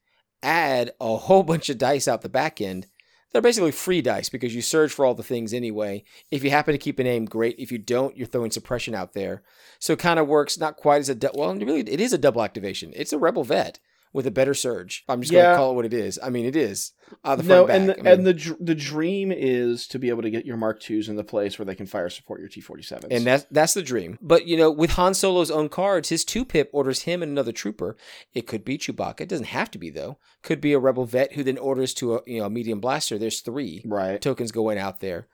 add 0.42 0.90
a 1.00 1.16
whole 1.16 1.42
bunch 1.42 1.70
of 1.70 1.78
dice 1.78 2.06
out 2.06 2.20
the 2.20 2.28
back 2.28 2.60
end. 2.60 2.86
They're 3.32 3.42
basically 3.42 3.72
free 3.72 4.02
dice 4.02 4.28
because 4.28 4.54
you 4.54 4.62
surge 4.62 4.92
for 4.92 5.04
all 5.04 5.14
the 5.14 5.22
things 5.22 5.54
anyway. 5.54 6.02
If 6.30 6.42
you 6.42 6.50
happen 6.50 6.72
to 6.72 6.78
keep 6.78 6.98
an 6.98 7.06
aim, 7.06 7.26
great. 7.26 7.58
If 7.58 7.70
you 7.70 7.78
don't, 7.78 8.16
you're 8.16 8.26
throwing 8.26 8.50
suppression 8.50 8.94
out 8.94 9.12
there. 9.12 9.42
So 9.78 9.92
it 9.92 10.00
kind 10.00 10.18
of 10.18 10.26
works 10.26 10.58
not 10.58 10.76
quite 10.76 10.98
as 10.98 11.08
a 11.08 11.14
du- 11.14 11.30
well, 11.34 11.54
really 11.54 11.80
it 11.80 12.00
is 12.00 12.12
a 12.12 12.18
double 12.18 12.42
activation. 12.42 12.92
It's 12.96 13.12
a 13.12 13.18
rebel 13.18 13.44
vet 13.44 13.78
with 14.12 14.26
a 14.26 14.30
better 14.30 14.54
surge. 14.54 15.04
I'm 15.08 15.20
just 15.20 15.32
going 15.32 15.44
to 15.44 15.56
call 15.56 15.72
it 15.72 15.74
what 15.74 15.84
it 15.84 15.94
is. 15.94 16.18
I 16.22 16.30
mean, 16.30 16.44
it 16.44 16.56
is. 16.56 16.92
Uh, 17.24 17.36
the 17.36 17.42
no, 17.42 17.66
front 17.66 17.80
and 17.80 17.88
the, 17.88 17.94
I 17.94 18.02
mean- 18.02 18.06
and 18.06 18.26
the 18.26 18.34
dr- 18.34 18.58
the 18.60 18.74
dream 18.74 19.32
is 19.32 19.86
to 19.88 19.98
be 19.98 20.08
able 20.08 20.22
to 20.22 20.30
get 20.30 20.46
your 20.46 20.56
Mark 20.56 20.88
IIs 20.88 21.08
in 21.08 21.16
the 21.16 21.24
place 21.24 21.58
where 21.58 21.66
they 21.66 21.74
can 21.74 21.86
fire 21.86 22.08
support 22.08 22.40
your 22.40 22.48
T 22.48 22.60
forty 22.60 22.82
sevens. 22.82 23.12
And 23.12 23.24
that's 23.24 23.46
that's 23.50 23.74
the 23.74 23.82
dream. 23.82 24.18
But 24.20 24.46
you 24.46 24.56
know, 24.56 24.70
with 24.70 24.90
Han 24.92 25.14
Solo's 25.14 25.50
own 25.50 25.68
cards, 25.68 26.08
his 26.08 26.24
two 26.24 26.44
pip 26.44 26.70
orders 26.72 27.02
him 27.02 27.22
and 27.22 27.30
another 27.30 27.52
trooper. 27.52 27.96
It 28.32 28.46
could 28.46 28.64
be 28.64 28.78
Chewbacca. 28.78 29.22
It 29.22 29.28
doesn't 29.28 29.46
have 29.46 29.70
to 29.72 29.78
be 29.78 29.90
though. 29.90 30.18
Could 30.42 30.60
be 30.60 30.72
a 30.72 30.78
rebel 30.78 31.04
vet 31.04 31.32
who 31.32 31.42
then 31.42 31.58
orders 31.58 31.94
to 31.94 32.16
a 32.16 32.20
you 32.26 32.40
know 32.40 32.46
a 32.46 32.50
medium 32.50 32.80
blaster. 32.80 33.18
There's 33.18 33.40
three 33.40 33.82
right. 33.84 34.20
tokens 34.20 34.52
going 34.52 34.78
out 34.78 35.00
there. 35.00 35.26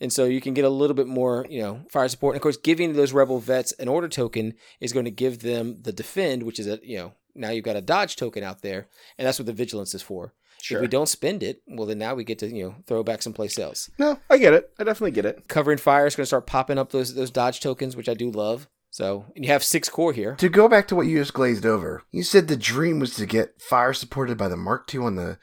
And 0.00 0.12
so 0.12 0.24
you 0.24 0.40
can 0.40 0.52
get 0.52 0.64
a 0.64 0.68
little 0.68 0.96
bit 0.96 1.06
more, 1.06 1.46
you 1.48 1.62
know, 1.62 1.82
fire 1.88 2.08
support. 2.08 2.34
And 2.34 2.38
of 2.38 2.42
course, 2.42 2.56
giving 2.56 2.94
those 2.94 3.12
rebel 3.12 3.38
vets 3.38 3.70
an 3.72 3.86
order 3.86 4.08
token 4.08 4.54
is 4.80 4.92
going 4.92 5.04
to 5.04 5.12
give 5.12 5.42
them 5.42 5.78
the 5.80 5.92
defend, 5.92 6.42
which 6.42 6.58
is 6.58 6.66
a, 6.66 6.80
you 6.82 6.98
know, 6.98 7.12
now 7.34 7.50
you've 7.50 7.64
got 7.64 7.76
a 7.76 7.80
dodge 7.80 8.16
token 8.16 8.42
out 8.42 8.62
there, 8.62 8.88
and 9.18 9.26
that's 9.26 9.38
what 9.38 9.46
the 9.46 9.52
vigilance 9.52 9.94
is 9.94 10.02
for. 10.02 10.34
Sure. 10.60 10.78
If 10.78 10.82
we 10.82 10.88
don't 10.88 11.08
spend 11.08 11.42
it, 11.42 11.60
well, 11.66 11.86
then 11.86 11.98
now 11.98 12.14
we 12.14 12.22
get 12.22 12.38
to 12.38 12.46
you 12.46 12.64
know 12.64 12.74
throw 12.86 13.02
back 13.02 13.22
someplace 13.22 13.58
else. 13.58 13.90
No, 13.98 14.20
I 14.30 14.38
get 14.38 14.54
it. 14.54 14.70
I 14.78 14.84
definitely 14.84 15.10
get 15.10 15.26
it. 15.26 15.48
Covering 15.48 15.78
fire 15.78 16.06
is 16.06 16.14
going 16.14 16.22
to 16.22 16.26
start 16.26 16.46
popping 16.46 16.78
up 16.78 16.92
those 16.92 17.14
those 17.14 17.30
dodge 17.30 17.60
tokens, 17.60 17.96
which 17.96 18.08
I 18.08 18.14
do 18.14 18.30
love. 18.30 18.68
So 18.90 19.24
and 19.34 19.44
you 19.44 19.50
have 19.50 19.64
six 19.64 19.88
core 19.88 20.12
here. 20.12 20.36
To 20.36 20.48
go 20.48 20.68
back 20.68 20.86
to 20.88 20.96
what 20.96 21.06
you 21.06 21.18
just 21.18 21.34
glazed 21.34 21.66
over, 21.66 22.02
you 22.10 22.22
said 22.22 22.46
the 22.46 22.56
dream 22.56 23.00
was 23.00 23.16
to 23.16 23.26
get 23.26 23.60
fire 23.60 23.92
supported 23.92 24.38
by 24.38 24.48
the 24.48 24.56
Mark 24.56 24.92
II 24.94 25.00
on 25.00 25.16
the 25.16 25.38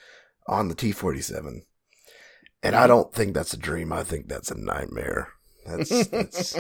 on 0.48 0.70
the 0.70 0.76
T 0.76 0.91
forty 0.91 1.22
seven, 1.22 1.64
and 2.64 2.76
I 2.76 2.80
mm-hmm. 2.80 2.88
don't 2.88 3.14
think 3.14 3.34
that's 3.34 3.53
a 3.53 3.57
dream. 3.57 3.91
I 3.91 4.03
think 4.03 4.30
that's 4.30 4.52
a 4.52 4.57
nightmare. 4.57 5.34
That's, 5.70 6.08
that's 6.08 6.56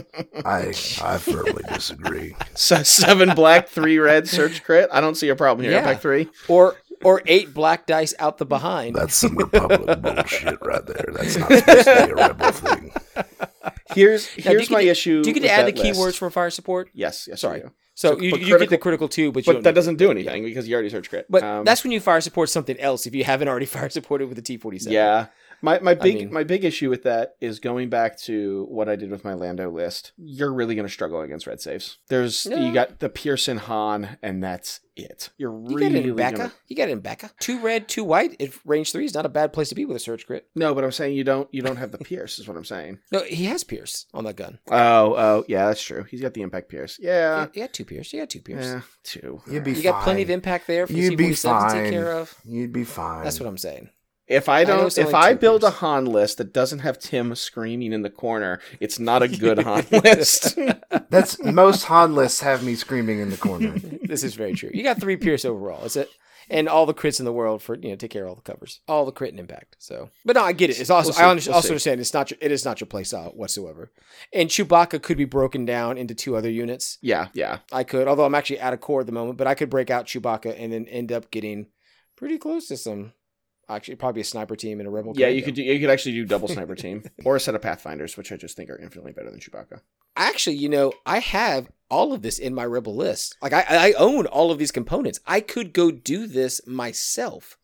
I 0.45 0.67
I 1.03 1.17
firmly 1.17 1.63
disagree. 1.73 2.35
So 2.55 2.83
seven 2.83 3.33
black, 3.35 3.67
three 3.69 3.97
red, 3.99 4.27
surge 4.27 4.63
crit. 4.63 4.89
I 4.91 5.01
don't 5.01 5.15
see 5.15 5.29
a 5.29 5.35
problem 5.35 5.63
here. 5.63 5.71
Yeah. 5.73 5.79
Impact 5.79 6.01
three. 6.01 6.27
Or 6.47 6.75
or 7.03 7.21
eight 7.25 7.53
black 7.53 7.85
dice 7.87 8.13
out 8.19 8.37
the 8.37 8.45
behind. 8.45 8.95
That's 8.95 9.15
some 9.15 9.35
Republic 9.37 10.01
bullshit 10.01 10.57
right 10.61 10.85
there. 10.85 11.05
That's 11.13 11.37
not 11.37 11.49
supposed 11.51 11.85
to 11.85 12.05
be 12.05 12.11
a 12.11 12.15
rebel 12.15 12.51
thing. 12.51 12.91
Here's 13.95 14.27
Now, 14.27 14.35
do 14.35 14.41
you 14.41 14.49
here's 14.49 14.67
get 14.67 14.73
my 14.73 14.83
to- 14.83 14.89
issue. 14.89 15.23
Do 15.23 15.29
you 15.29 15.33
get 15.33 15.43
to 15.43 15.49
add 15.51 15.65
the 15.67 15.71
that 15.71 15.83
list. 15.83 15.99
keywords 15.99 16.17
for 16.17 16.29
fire 16.29 16.49
support? 16.49 16.89
Yes, 16.93 17.27
yes. 17.29 17.41
Sorry. 17.41 17.59
you 17.59 17.63
do. 17.65 17.71
So, 17.95 18.11
So, 18.15 18.19
you, 18.21 18.31
but 18.31 18.39
you 18.41 18.45
get 18.47 18.51
the 18.69 18.77
critical- 18.77 18.77
critical 18.77 19.07
two, 19.09 19.31
but 19.31 19.45
you 19.47 19.53
But 19.53 19.63
that 19.63 19.75
doesn't 19.75 19.95
do 19.97 20.09
anything 20.11 20.43
because 20.43 20.67
you 20.67 20.73
already 20.73 20.89
surge 20.89 21.09
crit. 21.09 21.25
But 21.29 21.43
Um, 21.43 21.65
that's 21.65 21.83
when 21.83 21.91
you 21.91 21.99
fire 21.99 22.21
support 22.21 22.49
something 22.49 22.79
else 22.79 23.05
if 23.05 23.13
you 23.15 23.23
haven't 23.23 23.47
already 23.47 23.65
fire 23.77 23.89
supported 23.89 24.27
with 24.27 24.35
the 24.35 24.41
T 24.41 24.57
forty 24.57 24.79
seven. 24.79 24.93
Yeah. 24.93 25.27
My 25.61 25.79
my 25.79 25.93
big 25.93 26.15
mean- 26.15 26.33
my 26.33 26.43
big 26.43 26.63
issue 26.65 26.89
with 26.89 27.03
that 27.03 27.35
is 27.41 27.59
going 27.59 27.89
back 27.89 28.17
to 28.21 28.65
what 28.69 28.87
I 28.89 28.95
did 28.95 29.11
with 29.11 29.23
my 29.25 29.33
Lando 29.33 29.69
list. 29.69 30.13
You're 30.17 30.53
really 30.53 30.75
going 30.75 30.87
to 30.87 30.91
struggle 30.93 31.21
against 31.21 31.47
red 31.47 31.61
saves. 31.61 31.97
There's 32.09 32.45
Yeah. 32.45 32.59
you 32.65 32.73
got 32.73 32.99
the 32.99 33.09
Pearson 33.09 33.57
Han 33.57 34.17
and 34.21 34.43
that's 34.43 34.79
it. 34.95 35.29
You're 35.37 35.51
You 35.51 35.77
really 35.77 35.81
got 35.81 35.91
it 35.91 35.95
in 36.09 36.15
gonna- 36.15 36.31
Becca. 36.31 36.53
You 36.67 36.75
got 36.75 36.89
it 36.89 36.91
in 36.91 36.99
Becca. 36.99 37.31
Two 37.39 37.59
red, 37.61 37.87
two 37.87 38.03
white. 38.03 38.35
If 38.39 38.61
range 38.65 38.91
three 38.91 39.05
is 39.05 39.13
not 39.13 39.25
a 39.25 39.29
bad 39.29 39.53
place 39.53 39.69
to 39.69 39.75
be 39.75 39.85
with 39.85 39.95
a 39.95 39.99
surge 39.99 40.25
crit. 40.25 40.47
No, 40.55 40.73
but 40.75 40.83
I'm 40.83 40.91
saying 40.91 41.15
you 41.15 41.23
don't 41.23 41.47
you 41.53 41.61
don't 41.61 41.77
have 41.77 41.91
the 41.91 41.97
Pierce 41.99 42.39
is 42.39 42.47
what 42.47 42.57
I'm 42.57 42.65
saying. 42.65 42.99
No, 43.11 43.23
he 43.23 43.45
has 43.45 43.63
Pierce 43.63 44.05
on 44.13 44.23
that 44.25 44.35
gun. 44.35 44.59
Oh, 44.69 45.15
oh, 45.17 45.45
yeah, 45.47 45.67
that's 45.67 45.81
true. 45.81 46.03
He's 46.03 46.21
got 46.21 46.33
the 46.33 46.41
impact 46.41 46.69
Pierce. 46.69 46.97
Yeah. 47.01 47.47
he 47.53 47.61
got 47.61 47.73
two 47.73 47.85
Pierce. 47.85 48.11
You 48.13 48.19
got 48.21 48.29
two 48.29 48.41
Pierce. 48.41 48.65
Yeah, 48.65 48.81
two. 49.03 49.41
You'd 49.49 49.63
be 49.63 49.71
You 49.73 49.83
got 49.83 50.03
plenty 50.03 50.21
of 50.21 50.29
impact 50.29 50.67
there 50.67 50.85
for 50.87 50.93
You'd 50.93 51.17
be 51.17 51.33
C 51.33 51.47
forty 51.47 51.59
seven 51.59 51.67
to 51.69 51.83
take 51.83 51.91
care 51.91 52.11
of. 52.13 52.35
You'd 52.45 52.71
be 52.73 52.83
fine. 52.83 53.23
That's 53.23 53.39
what 53.39 53.47
I'm 53.47 53.57
saying. 53.57 53.89
If 54.29 54.47
I 54.47 54.63
don't, 54.63 54.85
it's 54.87 54.97
if 54.97 55.07
only 55.07 55.17
I 55.17 55.33
two 55.33 55.39
build 55.39 55.63
a 55.63 55.67
Pierce. 55.67 55.79
Han 55.79 56.05
list 56.05 56.37
that 56.37 56.53
doesn't 56.53 56.79
have 56.79 56.99
Tim 56.99 57.33
screaming 57.35 57.91
in 57.93 58.03
the 58.03 58.09
corner, 58.11 58.59
it's 58.79 58.99
not 58.99 59.23
a 59.23 59.27
good 59.45 59.59
Han 59.59 59.85
list. 59.91 60.57
That's 61.09 61.41
most 61.43 61.85
Han 61.85 62.13
lists 62.15 62.41
have 62.41 62.63
me 62.63 62.75
screaming 62.75 63.19
in 63.19 63.31
the 63.31 63.37
corner. 63.37 63.73
this 64.03 64.23
is 64.23 64.35
very 64.35 64.53
true. 64.53 64.69
You 64.73 64.83
got 64.83 65.01
three 65.01 65.17
Pierce 65.17 65.45
overall. 65.45 65.83
Is 65.83 65.95
it? 65.95 66.09
And 66.51 66.67
all 66.67 66.87
the 66.87 66.95
crits 66.95 67.19
in 67.19 67.25
the 67.25 67.33
world 67.33 67.61
for 67.61 67.75
you 67.75 67.89
know 67.89 67.95
take 67.95 68.09
care 68.09 68.23
of 68.23 68.29
all 68.29 68.35
the 68.35 68.41
covers, 68.41 68.81
all 68.87 69.05
the 69.05 69.11
crit 69.11 69.29
and 69.31 69.39
impact. 69.39 69.75
So, 69.77 70.09
but 70.25 70.35
no, 70.35 70.43
I 70.43 70.51
get 70.51 70.71
it. 70.71 70.79
It's 70.79 70.89
also 70.89 71.11
We'll. 71.11 71.19
I 71.27 71.29
under- 71.29 71.43
We'll 71.45 71.55
also 71.55 71.67
see. 71.67 71.73
understand 71.73 72.01
it's 72.01 72.13
not 72.13 72.31
your 72.31 72.39
it 72.41 72.51
is 72.51 72.65
not 72.65 72.79
your 72.81 72.87
playstyle 72.87 73.27
uh, 73.27 73.31
whatsoever. 73.31 73.91
And 74.33 74.49
Chewbacca 74.49 75.01
could 75.03 75.17
be 75.17 75.25
broken 75.25 75.63
down 75.65 75.97
into 75.99 76.15
two 76.15 76.35
other 76.35 76.49
units. 76.49 76.97
yeah, 77.01 77.27
yeah. 77.33 77.59
I 77.71 77.83
could, 77.83 78.07
although 78.07 78.25
I'm 78.25 78.33
actually 78.33 78.59
out 78.61 78.73
of 78.73 78.81
core 78.81 79.01
at 79.01 79.05
the 79.05 79.11
moment, 79.11 79.37
but 79.37 79.45
I 79.45 79.53
could 79.53 79.69
break 79.69 79.91
out 79.91 80.07
Chewbacca 80.07 80.55
and 80.59 80.73
then 80.73 80.87
end 80.87 81.11
up 81.11 81.29
getting 81.29 81.67
pretty 82.17 82.39
close 82.39 82.67
to 82.69 82.77
some. 82.77 83.13
Actually, 83.69 83.95
probably 83.95 84.21
a 84.21 84.25
sniper 84.25 84.55
team 84.55 84.79
and 84.79 84.87
a 84.87 84.89
rebel. 84.91 85.13
Team. 85.13 85.21
Yeah, 85.21 85.27
you 85.27 85.43
could 85.43 85.53
do, 85.53 85.61
you 85.61 85.79
could 85.79 85.91
actually 85.91 86.13
do 86.13 86.25
double 86.25 86.47
sniper 86.47 86.73
team 86.83 87.03
or 87.23 87.35
a 87.35 87.39
set 87.39 87.53
of 87.53 87.61
pathfinders, 87.61 88.17
which 88.17 88.31
I 88.31 88.35
just 88.35 88.57
think 88.57 88.69
are 88.71 88.77
infinitely 88.79 89.11
better 89.11 89.29
than 89.29 89.39
Chewbacca. 89.39 89.81
Actually, 90.17 90.55
you 90.55 90.69
know, 90.69 90.91
I 91.05 91.19
have 91.19 91.69
all 91.89 92.11
of 92.11 92.23
this 92.23 92.39
in 92.39 92.55
my 92.55 92.65
rebel 92.65 92.95
list. 92.95 93.37
Like 93.43 93.53
I, 93.53 93.63
I 93.69 93.91
own 93.93 94.25
all 94.25 94.49
of 94.51 94.57
these 94.57 94.71
components. 94.71 95.19
I 95.27 95.39
could 95.39 95.71
go 95.71 95.91
do 95.91 96.25
this 96.25 96.61
myself 96.67 97.57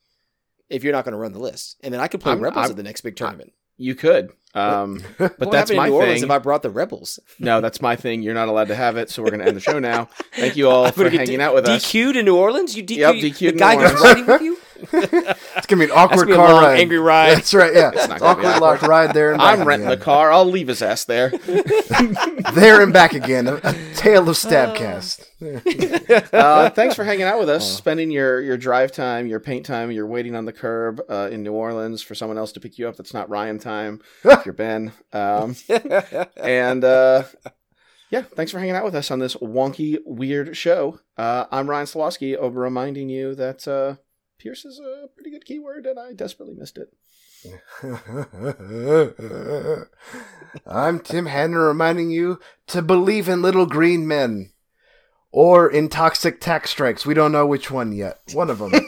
if 0.70 0.84
you're 0.84 0.94
not 0.94 1.06
going 1.06 1.14
to 1.14 1.18
run 1.18 1.32
the 1.34 1.40
list, 1.40 1.78
and 1.84 1.92
then 1.94 2.00
I 2.02 2.08
could 2.08 2.22
play 2.22 2.34
I'm- 2.34 2.42
rebels 2.42 2.64
I'm- 2.64 2.72
at 2.72 2.78
the 2.78 2.84
next 2.84 3.02
big 3.02 3.16
tournament. 3.16 3.54
You 3.78 3.94
could, 3.94 4.32
um, 4.54 5.02
but 5.18 5.38
what 5.38 5.52
that's 5.52 5.70
my 5.70 5.90
New 5.90 5.96
Orleans 5.96 6.22
thing. 6.22 6.24
if 6.24 6.32
I 6.32 6.38
brought 6.38 6.62
the 6.62 6.70
rebels? 6.70 7.20
No, 7.40 7.60
that's 7.60 7.82
my 7.82 7.98
thing. 7.98 8.22
You're 8.22 8.34
not 8.34 8.48
allowed 8.48 8.70
to 8.70 8.76
have 8.76 8.96
it, 8.96 9.10
so 9.10 9.22
we're 9.22 9.32
going 9.32 9.42
to 9.42 9.48
end 9.48 9.58
the 9.58 9.62
show 9.62 9.80
now. 9.80 10.08
Thank 10.34 10.56
you 10.56 10.70
all 10.70 10.86
I'm 10.86 10.94
for 10.94 11.10
hanging 11.10 11.26
D- 11.26 11.42
out 11.42 11.54
with 11.54 11.68
us. 11.68 11.84
DQ'd 11.84 12.16
in 12.16 12.24
New 12.24 12.38
Orleans. 12.38 12.78
You 12.78 12.84
DQ 12.86 12.96
Yep, 12.96 13.16
DQ'd 13.16 13.42
in 13.42 13.58
guy 13.58 13.76
who's 13.76 14.02
riding 14.02 14.26
with 14.26 14.42
you. 14.44 14.58
It's 15.58 15.68
gonna 15.68 15.80
be 15.80 15.86
an 15.86 15.90
That's 15.96 16.12
awkward 16.12 16.28
gonna 16.28 16.28
be 16.28 16.32
a 16.34 16.36
car 16.36 16.54
long, 16.54 16.64
ride. 16.64 16.80
angry 16.80 17.00
ride. 17.00 17.38
That's 17.38 17.54
right. 17.54 17.74
Yeah, 17.74 17.92
not 17.92 17.94
it's 17.96 18.08
gonna 18.08 18.24
awkward 18.26 18.46
awkward. 18.46 18.62
locked 18.62 18.82
ride 18.84 19.14
there 19.14 19.32
and 19.32 19.40
back 19.40 19.60
I'm 19.60 19.68
renting 19.68 19.88
the 19.90 19.98
car. 19.98 20.32
I'll 20.32 20.46
leave 20.46 20.68
his 20.68 20.82
ass 20.82 21.06
there. 21.06 21.32
There 22.54 22.82
and 22.82 22.94
back 22.94 23.14
again. 23.14 23.48
A, 23.48 23.56
a 23.64 23.74
tale 23.96 24.30
of 24.30 24.36
Stabcast. 24.36 25.26
Uh, 26.34 26.70
thanks 26.70 26.96
for 26.96 27.04
hanging 27.04 27.24
out 27.24 27.40
with 27.40 27.50
us, 27.50 27.70
spending 27.78 28.10
your, 28.12 28.40
your 28.42 28.58
drive 28.58 28.92
time, 28.92 29.28
your 29.28 29.40
paint 29.40 29.66
time, 29.66 29.92
your 29.92 30.08
waiting 30.08 30.36
on 30.36 30.46
the 30.46 30.54
curb 30.54 31.02
uh, 31.10 31.30
in 31.32 31.44
New 31.44 31.52
Orleans 31.54 32.02
for 32.02 32.16
someone 32.16 32.38
else 32.38 32.52
to 32.54 32.60
pick 32.60 32.78
you 32.78 32.88
up. 32.88 32.96
That's 32.96 33.14
not 33.14 33.30
Ryan 33.30 33.60
time. 33.60 34.02
if 34.24 34.46
you're 34.46 34.54
Ben. 34.54 34.92
Um, 35.14 35.56
and 36.38 36.84
uh, 36.84 37.24
yeah, 38.10 38.22
thanks 38.22 38.52
for 38.52 38.60
hanging 38.60 38.76
out 38.76 38.86
with 38.86 38.96
us 38.96 39.12
on 39.12 39.20
this 39.20 39.36
wonky, 39.36 39.98
weird 40.06 40.56
show. 40.56 41.00
Uh, 41.18 41.46
I'm 41.52 41.70
Ryan 41.70 41.86
Slawski, 41.88 42.36
over 42.36 42.60
reminding 42.62 43.10
you 43.10 43.36
that 43.36 43.68
uh, 43.68 43.96
Pierce 44.46 44.64
is 44.64 44.80
a 44.80 45.10
pretty 45.16 45.32
good 45.32 45.44
keyword, 45.44 45.88
and 45.88 45.98
I 45.98 46.14
desperately 46.14 46.54
missed 46.54 46.78
it. 46.78 46.94
I'm 50.68 51.00
Tim 51.00 51.26
Hanner 51.26 51.68
reminding 51.68 52.12
you 52.12 52.40
to 52.68 52.84
believe 52.84 53.28
in 53.28 53.42
little 53.42 53.66
green 53.66 54.08
men. 54.08 54.52
Or 55.32 55.68
in 55.68 55.90
toxic 55.90 56.40
tax 56.40 56.70
strikes. 56.70 57.08
We 57.08 57.16
don't 57.16 57.32
know 57.32 57.48
which 57.48 57.72
one 57.72 57.92
yet. 57.92 58.20
One 58.34 58.52
of 58.52 58.60
them. 58.60 58.72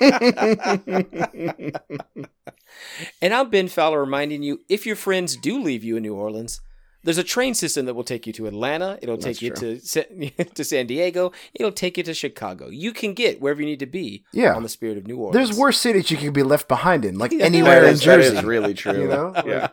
And 3.21 3.33
I'm 3.33 3.49
Ben 3.49 3.69
Fowler 3.69 4.01
reminding 4.01 4.43
you 4.43 4.59
if 4.69 4.85
your 4.85 4.95
friends 4.95 5.35
do 5.35 5.59
leave 5.59 5.83
you 5.83 5.97
in 5.97 6.03
New 6.03 6.13
Orleans, 6.13 6.61
there's 7.03 7.17
a 7.17 7.23
train 7.23 7.53
system 7.53 7.85
that 7.85 7.93
will 7.93 8.03
take 8.03 8.27
you 8.27 8.33
to 8.33 8.47
Atlanta. 8.47 8.97
It'll 9.01 9.17
take 9.17 9.41
you 9.41 9.51
true. 9.51 9.77
to 9.79 10.33
to 10.55 10.63
San 10.63 10.87
Diego. 10.87 11.31
It'll 11.53 11.71
take 11.71 11.97
you 11.97 12.03
to 12.03 12.13
Chicago. 12.13 12.67
You 12.69 12.91
can 12.91 13.13
get 13.13 13.39
wherever 13.39 13.61
you 13.61 13.67
need 13.67 13.79
to 13.79 13.85
be 13.85 14.23
Yeah. 14.33 14.53
on 14.55 14.63
the 14.63 14.69
spirit 14.69 14.97
of 14.97 15.07
New 15.07 15.17
Orleans. 15.17 15.33
There's 15.47 15.57
worse 15.57 15.79
cities 15.79 16.11
you 16.11 16.17
can 16.17 16.33
be 16.33 16.43
left 16.43 16.67
behind 16.67 17.05
in, 17.05 17.17
like 17.17 17.31
Yeah. 17.37 17.45
anywhere 17.45 17.81
That 17.81 17.93
in 17.93 17.99
Jersey. 17.99 18.35
is 18.37 18.43
really 18.43 18.73
true. 18.83 19.01
You 19.01 19.07
know? 19.07 19.33
Yeah. 19.45 19.69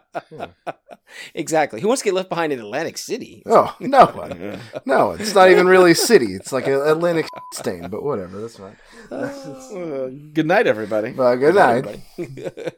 Exactly. 1.34 1.80
Who 1.80 1.88
wants 1.88 2.02
to 2.02 2.06
get 2.06 2.14
left 2.14 2.28
behind 2.28 2.52
in 2.52 2.59
Atlantic 2.60 2.98
City? 2.98 3.42
Oh, 3.46 3.74
no 3.80 4.06
one. 4.06 4.59
No, 4.84 5.12
it's 5.12 5.34
not 5.34 5.51
even 5.51 5.66
really 5.66 5.92
a 5.92 5.94
city. 5.94 6.34
It's 6.34 6.52
like 6.52 6.66
an 6.66 6.74
Atlantic 6.74 7.26
stain, 7.52 7.88
but 7.88 8.02
whatever. 8.02 8.40
That's 8.40 8.56
fine. 8.56 8.76
Uh, 9.10 10.10
good 10.32 10.46
night, 10.46 10.66
everybody. 10.66 11.12
Well, 11.12 11.36
good 11.36 11.55
night. 11.55 12.01
Everybody. 12.18 12.70